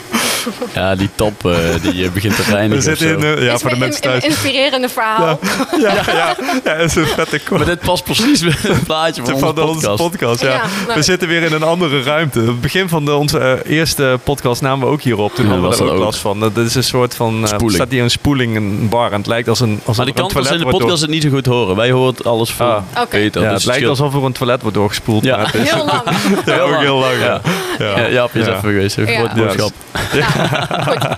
Ja, 0.74 0.96
die 0.96 1.10
top 1.16 1.46
eh, 1.46 1.56
die 1.82 2.06
eh, 2.06 2.12
begint 2.12 2.36
te 2.36 2.42
reinigen. 2.50 2.76
We 2.92 2.96
zitten 2.96 3.18
in, 3.18 3.38
eh, 3.38 3.44
ja, 3.46 3.54
Is 3.54 3.62
voor 3.62 3.70
de 3.70 3.78
mensen 3.78 4.04
een- 4.04 4.10
thuis. 4.10 4.24
Een 4.24 4.30
inspirerende 4.30 4.90
verhaal. 4.90 5.40
Ja, 5.80 5.94
ja, 5.94 6.04
ja, 6.14 6.36
dat 6.64 6.80
is 6.80 6.96
een 6.96 7.06
vette 7.06 7.30
Maar 7.32 7.40
quote 7.40 7.66
dit 7.66 7.80
past 7.80 8.04
precies 8.04 8.42
bij 8.42 8.54
het 8.62 8.84
plaatje 8.84 9.24
van, 9.26 9.40
van 9.40 9.50
onze 9.50 9.62
onze 9.68 9.88
podcast. 9.88 10.12
podcast. 10.12 10.42
ja. 10.42 10.48
Ja, 10.50 10.62
nou- 10.86 10.94
we 10.98 11.02
zitten 11.02 11.28
weer 11.28 11.42
in 11.44 11.54
een 11.54 11.64
andere 11.64 12.04
ruimte. 12.04 12.40
Het 12.40 12.62
begin 12.62 12.90
van 12.90 13.06
de, 13.06 13.14
onze 13.16 13.62
eerste 13.68 14.20
podcast 14.24 14.62
namen 14.62 14.88
we 14.88 14.94
ook 14.94 15.02
hierop. 15.02 15.36
Toen 15.36 15.46
Ja, 15.46 15.52
hadden 15.52 15.70
we 15.70 15.78
er 15.86 15.92
ook 15.92 15.98
last 16.00 16.20
van. 16.20 16.40
Dat 16.40 16.58
is 16.58 16.76
een 16.76 16.84
soort 16.84 17.16
van... 17.16 17.42
Spoeling. 17.48 17.72
staat 17.74 17.92
hier 17.92 18.04
een 18.04 18.10
spoeling, 18.10 18.56
een 18.56 18.90
bar. 18.90 19.12
En 19.12 19.18
het 19.18 19.28
lijkt 19.28 19.48
als 19.48 19.60
een 19.60 19.80
als 19.86 19.98
Maar 19.98 20.06
een 20.08 20.12
die 20.14 20.22
kant 20.22 20.34
was 20.34 20.44
toilet 20.48 20.66
in 20.66 20.72
de 20.72 20.78
podcast 20.78 21.02
het 21.02 21.10
niet 21.10 21.24
zo 21.24 21.30
goed 21.30 21.46
horen. 21.46 21.76
Wij 21.76 21.92
horen 21.92 22.14
het 22.14 22.26
alles 22.26 22.52
van 22.52 22.68
Ah. 22.94 23.10
Peter. 23.10 23.42
Ja, 23.42 23.48
dus 23.54 23.64
het 23.64 23.72
lijkt 23.74 23.88
alsof 23.88 24.14
er 24.16 24.24
een 24.24 24.32
toilet 24.32 24.62
wordt 24.62 24.78
doorgespoeld. 24.78 25.24
Ja. 25.24 25.38
maar 25.38 25.52
Heel 25.58 25.86
lang. 25.86 26.02
ja, 26.46 26.60
ook 26.60 26.80
heel 26.80 26.98
lang. 26.98 27.14
Ja. 27.20 27.42
Ja. 27.80 28.00
Ja, 28.08 28.28
is 28.34 28.46
Ja. 28.46 28.56
even 28.56 28.60
geweest. 28.60 28.98
Ja. 29.36 29.44
Nou, 30.86 30.98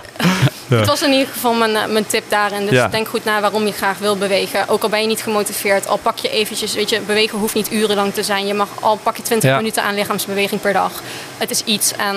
Het 0.78 0.86
was 0.86 1.02
in 1.02 1.12
ieder 1.12 1.32
geval 1.32 1.52
mijn, 1.54 1.76
eh, 1.76 1.86
mijn 1.86 2.06
tip 2.06 2.24
daarin. 2.28 2.60
Dus 2.66 2.70
Ja. 2.74 2.88
denk 2.88 3.08
goed 3.08 3.24
na 3.24 3.40
waarom 3.40 3.66
je 3.66 3.72
graag 3.72 3.98
wil 3.98 4.16
bewegen. 4.16 4.68
Ook 4.68 4.82
al 4.82 4.88
ben 4.88 5.00
je 5.00 5.06
niet 5.06 5.22
gemotiveerd, 5.22 5.88
al 5.88 5.96
pak 5.96 6.18
je 6.18 6.28
eventjes, 6.28 6.74
weet 6.74 6.90
je, 6.90 7.00
bewegen 7.00 7.38
hoeft 7.38 7.54
niet 7.54 7.72
urenlang 7.72 8.14
te 8.14 8.22
zijn. 8.22 8.46
Je 8.46 8.54
mag 8.54 8.68
al 8.80 8.96
pak 9.02 9.16
je 9.16 9.22
20 9.22 9.50
Ja. 9.50 9.56
minuten 9.56 9.82
aan 9.82 9.94
lichaamsbeweging 9.94 10.60
per 10.60 10.72
dag. 10.72 10.90
Het 11.38 11.50
is 11.50 11.62
iets 11.64 11.92
en 11.92 12.16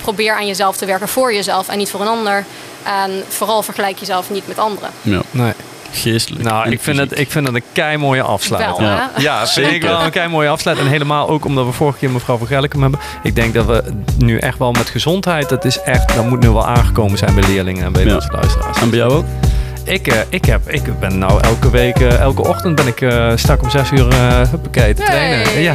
probeer 0.00 0.34
aan 0.34 0.46
jezelf 0.46 0.76
te 0.76 0.86
werken 0.86 1.08
voor 1.08 1.32
jezelf 1.34 1.68
en 1.68 1.78
niet 1.78 1.90
voor 1.90 2.00
een 2.00 2.06
ander. 2.08 2.44
En 2.82 3.24
vooral 3.28 3.62
vergelijk 3.62 3.98
jezelf 3.98 4.30
niet 4.30 4.46
met 4.48 4.58
anderen. 4.58 4.90
Ja, 5.02 5.20
Nee. 5.30 5.52
Geestelijk. 5.96 6.44
Nou, 6.44 6.70
ik 6.70 6.80
vind, 6.80 6.98
het, 6.98 7.18
ik 7.18 7.30
vind 7.30 7.46
het 7.46 7.56
een 7.56 7.62
kei 7.72 7.96
mooie 7.96 8.22
afsluiting. 8.22 8.78
Wel, 8.78 8.88
Ja. 8.88 9.10
Ja, 9.16 9.46
vind 9.46 9.66
ik 9.66 9.72
Zeker. 9.72 9.88
wel 9.88 10.00
een 10.02 10.10
kei 10.10 10.28
mooie 10.28 10.48
afsluit. 10.48 10.78
En 10.78 10.86
helemaal 10.86 11.28
ook 11.28 11.44
omdat 11.44 11.66
we 11.66 11.72
vorige 11.72 11.98
keer 11.98 12.10
mevrouw 12.10 12.38
van 12.38 12.46
hebben. 12.80 13.00
Ik 13.22 13.34
denk 13.34 13.54
dat 13.54 13.66
we 13.66 13.84
nu 14.18 14.38
echt 14.38 14.58
wel 14.58 14.72
met 14.72 14.88
gezondheid, 14.88 15.48
dat 15.48 15.64
is 15.64 15.80
echt, 15.80 16.14
dat 16.14 16.28
moet 16.28 16.40
nu 16.40 16.50
wel 16.50 16.66
aangekomen 16.66 17.18
zijn 17.18 17.34
bij 17.34 17.44
leerlingen 17.48 17.84
en 17.84 17.92
bij 17.92 18.04
Ja. 18.04 18.14
onze 18.14 18.32
luisteraars. 18.32 18.80
En 18.80 18.90
bij 18.90 18.98
jou 18.98 19.12
ook? 19.12 19.24
Ik, 19.86 20.06
eh, 20.06 20.18
ik, 20.28 20.44
heb, 20.44 20.60
ik 20.70 20.98
ben 21.00 21.18
nou 21.18 21.40
elke 21.42 21.70
week, 21.70 21.96
eh, 22.00 22.20
elke 22.20 22.42
ochtend 22.48 22.74
ben 22.74 22.86
ik 22.86 23.00
eh 23.00 23.32
strak 23.34 23.62
om 23.62 23.70
zes 23.70 23.90
uur 23.90 24.06
uh, 24.12 24.40
huppakee 24.50 24.94
te 24.94 25.02
trainen. 25.02 25.42
Hey. 25.52 25.62
Ja. 25.62 25.74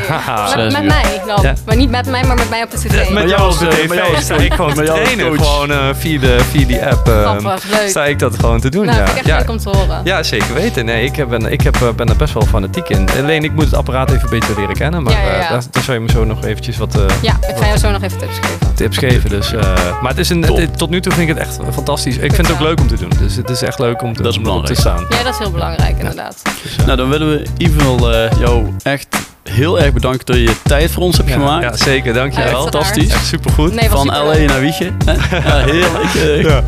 Met, 0.55 0.71
met 0.77 0.83
mij 0.85 1.21
dan. 1.27 1.41
Ja. 1.41 1.53
Maar 1.65 1.75
niet 1.75 1.89
met 1.89 2.09
mij, 2.09 2.23
maar 2.23 2.35
met 2.35 2.49
mij 2.49 2.63
op 2.63 2.71
de 2.71 2.77
tv. 2.77 3.09
Met 3.09 3.29
jou 3.29 3.51
op 3.53 3.59
de 3.59 3.67
eh, 3.67 3.73
tv 3.75 4.21
sta 4.21 4.35
ik 4.35 4.53
gewoon 4.53 4.73
te 4.73 4.83
trainen. 4.83 5.37
Gewoon 5.39 5.71
eh, 5.71 5.77
via, 5.93 6.19
de, 6.19 6.39
via 6.49 6.65
die 6.67 6.85
app 6.85 7.07
Grappig, 7.07 7.63
leuk. 7.69 7.89
sta 7.89 8.05
ik 8.05 8.19
dat 8.19 8.35
gewoon 8.39 8.59
te 8.59 8.69
doen. 8.69 8.85
nou, 8.85 8.97
ja. 8.97 9.03
vind 9.05 9.17
ik 9.17 9.23
echt 9.23 9.27
ja. 9.33 9.37
leuk 9.37 9.49
om 9.49 9.57
te 9.57 9.69
horen. 9.69 10.01
Ja, 10.03 10.23
zeker 10.23 10.53
weten. 10.53 10.85
Nee, 10.85 11.03
ik, 11.05 11.27
ben, 11.29 11.51
ik 11.51 11.61
heb, 11.61 11.93
ben 11.95 12.09
er 12.09 12.15
best 12.15 12.33
wel 12.33 12.43
fanatiek 12.45 12.89
in. 12.89 13.09
Alleen 13.17 13.43
ik 13.43 13.51
moet 13.53 13.65
het 13.65 13.73
apparaat 13.75 14.11
even 14.11 14.29
beter 14.29 14.55
leren 14.59 14.75
kennen. 14.75 15.03
Maar 15.03 15.13
Ja, 15.13 15.19
eh, 15.19 15.49
daar, 15.49 15.61
daar 15.71 15.83
zou 15.83 15.97
je 15.97 16.03
me 16.03 16.11
zo 16.11 16.25
nog 16.25 16.45
eventjes 16.45 16.77
wat 16.77 16.95
eh, 16.95 17.01
Ja, 17.21 17.33
ik 17.49 17.55
ga 17.57 17.65
jou 17.65 17.77
zo 17.77 17.91
nog 17.91 18.01
even 18.01 18.17
tips 18.17 18.35
geven. 18.41 18.73
tips 18.75 18.97
geven. 18.97 19.29
Dus, 19.29 19.53
eh, 19.53 19.61
maar 20.01 20.09
het 20.09 20.19
is 20.19 20.29
een, 20.29 20.41
het- 20.43 20.77
tot 20.77 20.89
nu 20.89 21.01
toe 21.01 21.13
vind 21.13 21.29
ik 21.29 21.35
het 21.35 21.47
echt 21.47 21.57
fantastisch. 21.73 22.17
Ik 22.17 22.33
vind 22.33 22.47
het 22.47 22.55
ook 22.55 22.61
leuk 22.63 22.79
om 22.79 22.87
te 22.87 22.95
doen. 22.97 23.11
Dus 23.19 23.35
het 23.35 23.49
is 23.49 23.61
echt 23.61 23.79
leuk 23.79 24.00
om, 24.01 24.13
te, 24.13 24.21
Dat 24.23 24.31
is 24.31 24.37
erop 24.39 24.65
te 24.65 24.73
belangrijk. 24.73 24.79
staan. 24.79 25.05
Ja, 25.09 25.23
dat 25.23 25.33
is 25.33 25.39
heel 25.39 25.51
belangrijk 25.51 25.97
inderdaad. 25.97 26.41
Nou, 26.85 26.97
dan 26.97 27.09
willen 27.09 27.29
we 27.29 27.37
in 27.39 27.47
ieder 27.57 27.79
geval 27.81 28.13
eh, 28.13 28.39
jou 28.39 28.73
echt 28.83 29.07
heel 29.49 29.79
erg 29.79 29.93
bedanken 29.93 30.25
dat 30.25 30.35
je 30.35 30.41
je 30.43 30.55
tijd 30.63 30.91
voor 30.91 31.03
ons 31.03 31.17
hebt 31.17 31.29
ja, 31.29 31.35
gemaakt. 31.35 31.63
ja, 31.79 31.85
zeker. 31.85 32.13
Dankjewel. 32.13 32.45
Uiteraard. 32.45 32.75
Fantastisch. 32.75 33.13
Echt 33.13 33.25
supergoed. 33.25 33.73
Nee, 33.73 33.89
Van. 33.89 34.07
LA 34.07 34.37
naar 34.37 34.59
Wiegen. 34.59 34.97
hè? 35.05 35.13
Ja, 35.37 35.57
heerlijk. 35.65 36.13
eh. 36.15 36.41
Ja. 36.41 36.63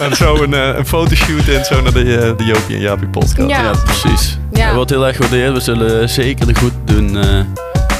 en 0.00 0.16
zo 0.16 0.42
een, 0.42 0.54
eh, 0.54 0.76
een 0.76 0.86
fotoshoot 0.86 1.48
en 1.48 1.64
zo 1.64 1.82
naar 1.82 1.92
de, 1.92 2.34
de 2.36 2.44
Jopie 2.44 2.74
en 2.76 2.80
Jaapie 2.82 3.08
podcast. 3.08 3.36
Ja. 3.36 3.46
Ja, 3.62 3.72
precies. 3.84 4.38
Ja. 4.52 4.66
Dat 4.66 4.74
wordt 4.74 4.90
heel 4.90 5.06
erg 5.06 5.16
gewaardeerd. 5.16 5.52
We 5.52 5.60
zullen 5.60 6.08
zeker 6.08 6.46
de 6.46 6.54
goed 6.54 6.72
doen. 6.84 7.16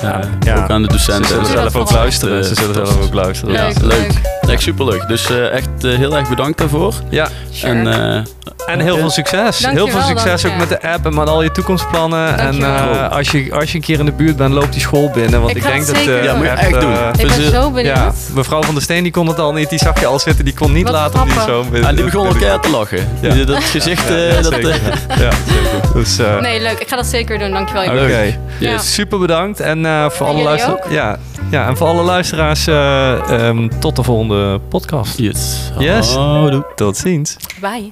Ja. 0.03 0.21
Ook 0.63 0.71
aan 0.71 0.83
de 0.83 0.89
Ze 0.91 0.97
docenten. 0.97 1.25
zullen 1.29 1.43
Doe 1.45 1.53
zelf 1.53 1.77
ook 1.77 1.91
luisteren. 1.91 2.45
Ze 2.45 2.55
zullen 2.55 2.75
zelf 2.75 3.03
ook 3.03 3.15
luisteren. 3.15 3.55
Ja, 3.55 3.69
Leuk. 3.83 4.11
Echt 4.49 4.63
superleuk. 4.63 5.09
Dus 5.09 5.31
eh, 5.31 5.53
echt 5.53 5.69
eh, 5.85 5.95
heel 5.97 6.17
erg 6.17 6.29
bedankt 6.29 6.59
daarvoor. 6.59 6.95
Ja. 7.09 7.29
Sure. 7.51 7.73
En 7.73 7.87
eh, 8.15 8.21
En 8.67 8.81
heel 8.81 8.97
veel 8.97 9.11
succes. 9.11 9.59
Dankjewel, 9.59 9.87
heel 9.87 10.01
veel 10.01 10.17
succes 10.17 10.45
ook 10.47 10.57
met 10.57 10.69
de 10.69 10.83
app 10.83 11.07
en 11.07 11.15
met 11.15 11.29
al 11.29 11.43
je 11.43 11.51
toekomstplannen. 11.51 12.39
En 12.39 12.63
eh, 12.65 13.11
als, 13.11 13.31
je, 13.31 13.49
als 13.53 13.71
je 13.71 13.77
een 13.77 13.85
keer 13.85 13.99
in 13.99 14.05
de 14.05 14.13
buurt 14.13 14.37
bent, 14.37 14.55
loop 14.55 14.73
die 14.73 14.81
school 14.81 15.11
binnen. 15.15 15.41
Want 15.43 15.57
Ik 15.57 15.63
denk 15.63 15.87
dat... 15.87 15.97
eh, 15.97 16.25
Ja, 16.25 16.35
moet 16.35 16.45
je 16.45 16.51
echt, 16.51 16.61
echt 16.71 16.81
doen. 16.81 16.93
Ik 17.19 17.37
ben 17.37 17.51
zo 17.51 17.71
benieuwd. 17.71 17.97
ja, 17.97 18.13
mevrouw 18.35 18.63
van 18.63 18.75
der 18.75 18.83
Steen 18.83 19.03
die 19.03 19.13
kon 19.13 19.27
het 19.27 19.39
al 19.39 19.53
niet. 19.53 19.69
Die 19.71 19.79
zag 19.79 20.01
je 20.01 20.07
al 20.07 20.19
zitten. 20.19 20.45
Die 20.45 20.55
kon 20.55 20.73
niet 20.73 20.85
Wat 20.85 20.93
laten 20.93 21.21
om 21.21 21.29
die 21.29 21.41
zo... 21.47 21.65
ah, 21.83 21.95
die 21.97 22.05
begon 22.05 22.27
elkaar 22.27 22.61
te 22.61 22.71
lachen. 22.71 23.09
Ja. 23.21 23.45
Dat 23.45 23.63
gezicht, 23.65 24.09
Ja, 24.09 24.15
eh, 24.15 24.35
dat, 24.43 24.53
zeker. 24.53 24.71
ja, 25.09 25.31
zeker. 25.47 25.93
Dus, 25.95 26.19
eh, 26.19 26.41
Nee, 26.41 26.61
leuk. 26.61 26.79
Ik 26.79 26.89
ga 26.89 26.97
dat 26.97 27.07
zeker 27.07 27.39
doen. 27.39 27.51
Dankjewel. 27.51 27.83
Oké. 27.83 28.23
Ja. 28.59 28.71
yes. 28.71 28.95
super 28.95 29.19
bedankt. 29.19 29.61
En 29.61 29.85
voor, 30.11 30.27
En 30.27 30.33
alle 30.33 30.43
luisteraars, 30.43 30.91
ja, 30.91 31.19
ja, 31.51 31.67
en 31.67 31.77
voor 31.77 31.87
alle 31.87 32.03
luisteraars, 32.03 32.67
eh, 32.67 33.47
ehm, 33.49 33.69
tot 33.79 33.97
de 33.97 34.03
volgende 34.03 34.61
podcast. 34.69 35.19
Yes. 35.19 35.73
Yes. 35.79 36.17
Tot 36.75 36.97
ziens. 36.97 37.37
Bye. 37.61 37.91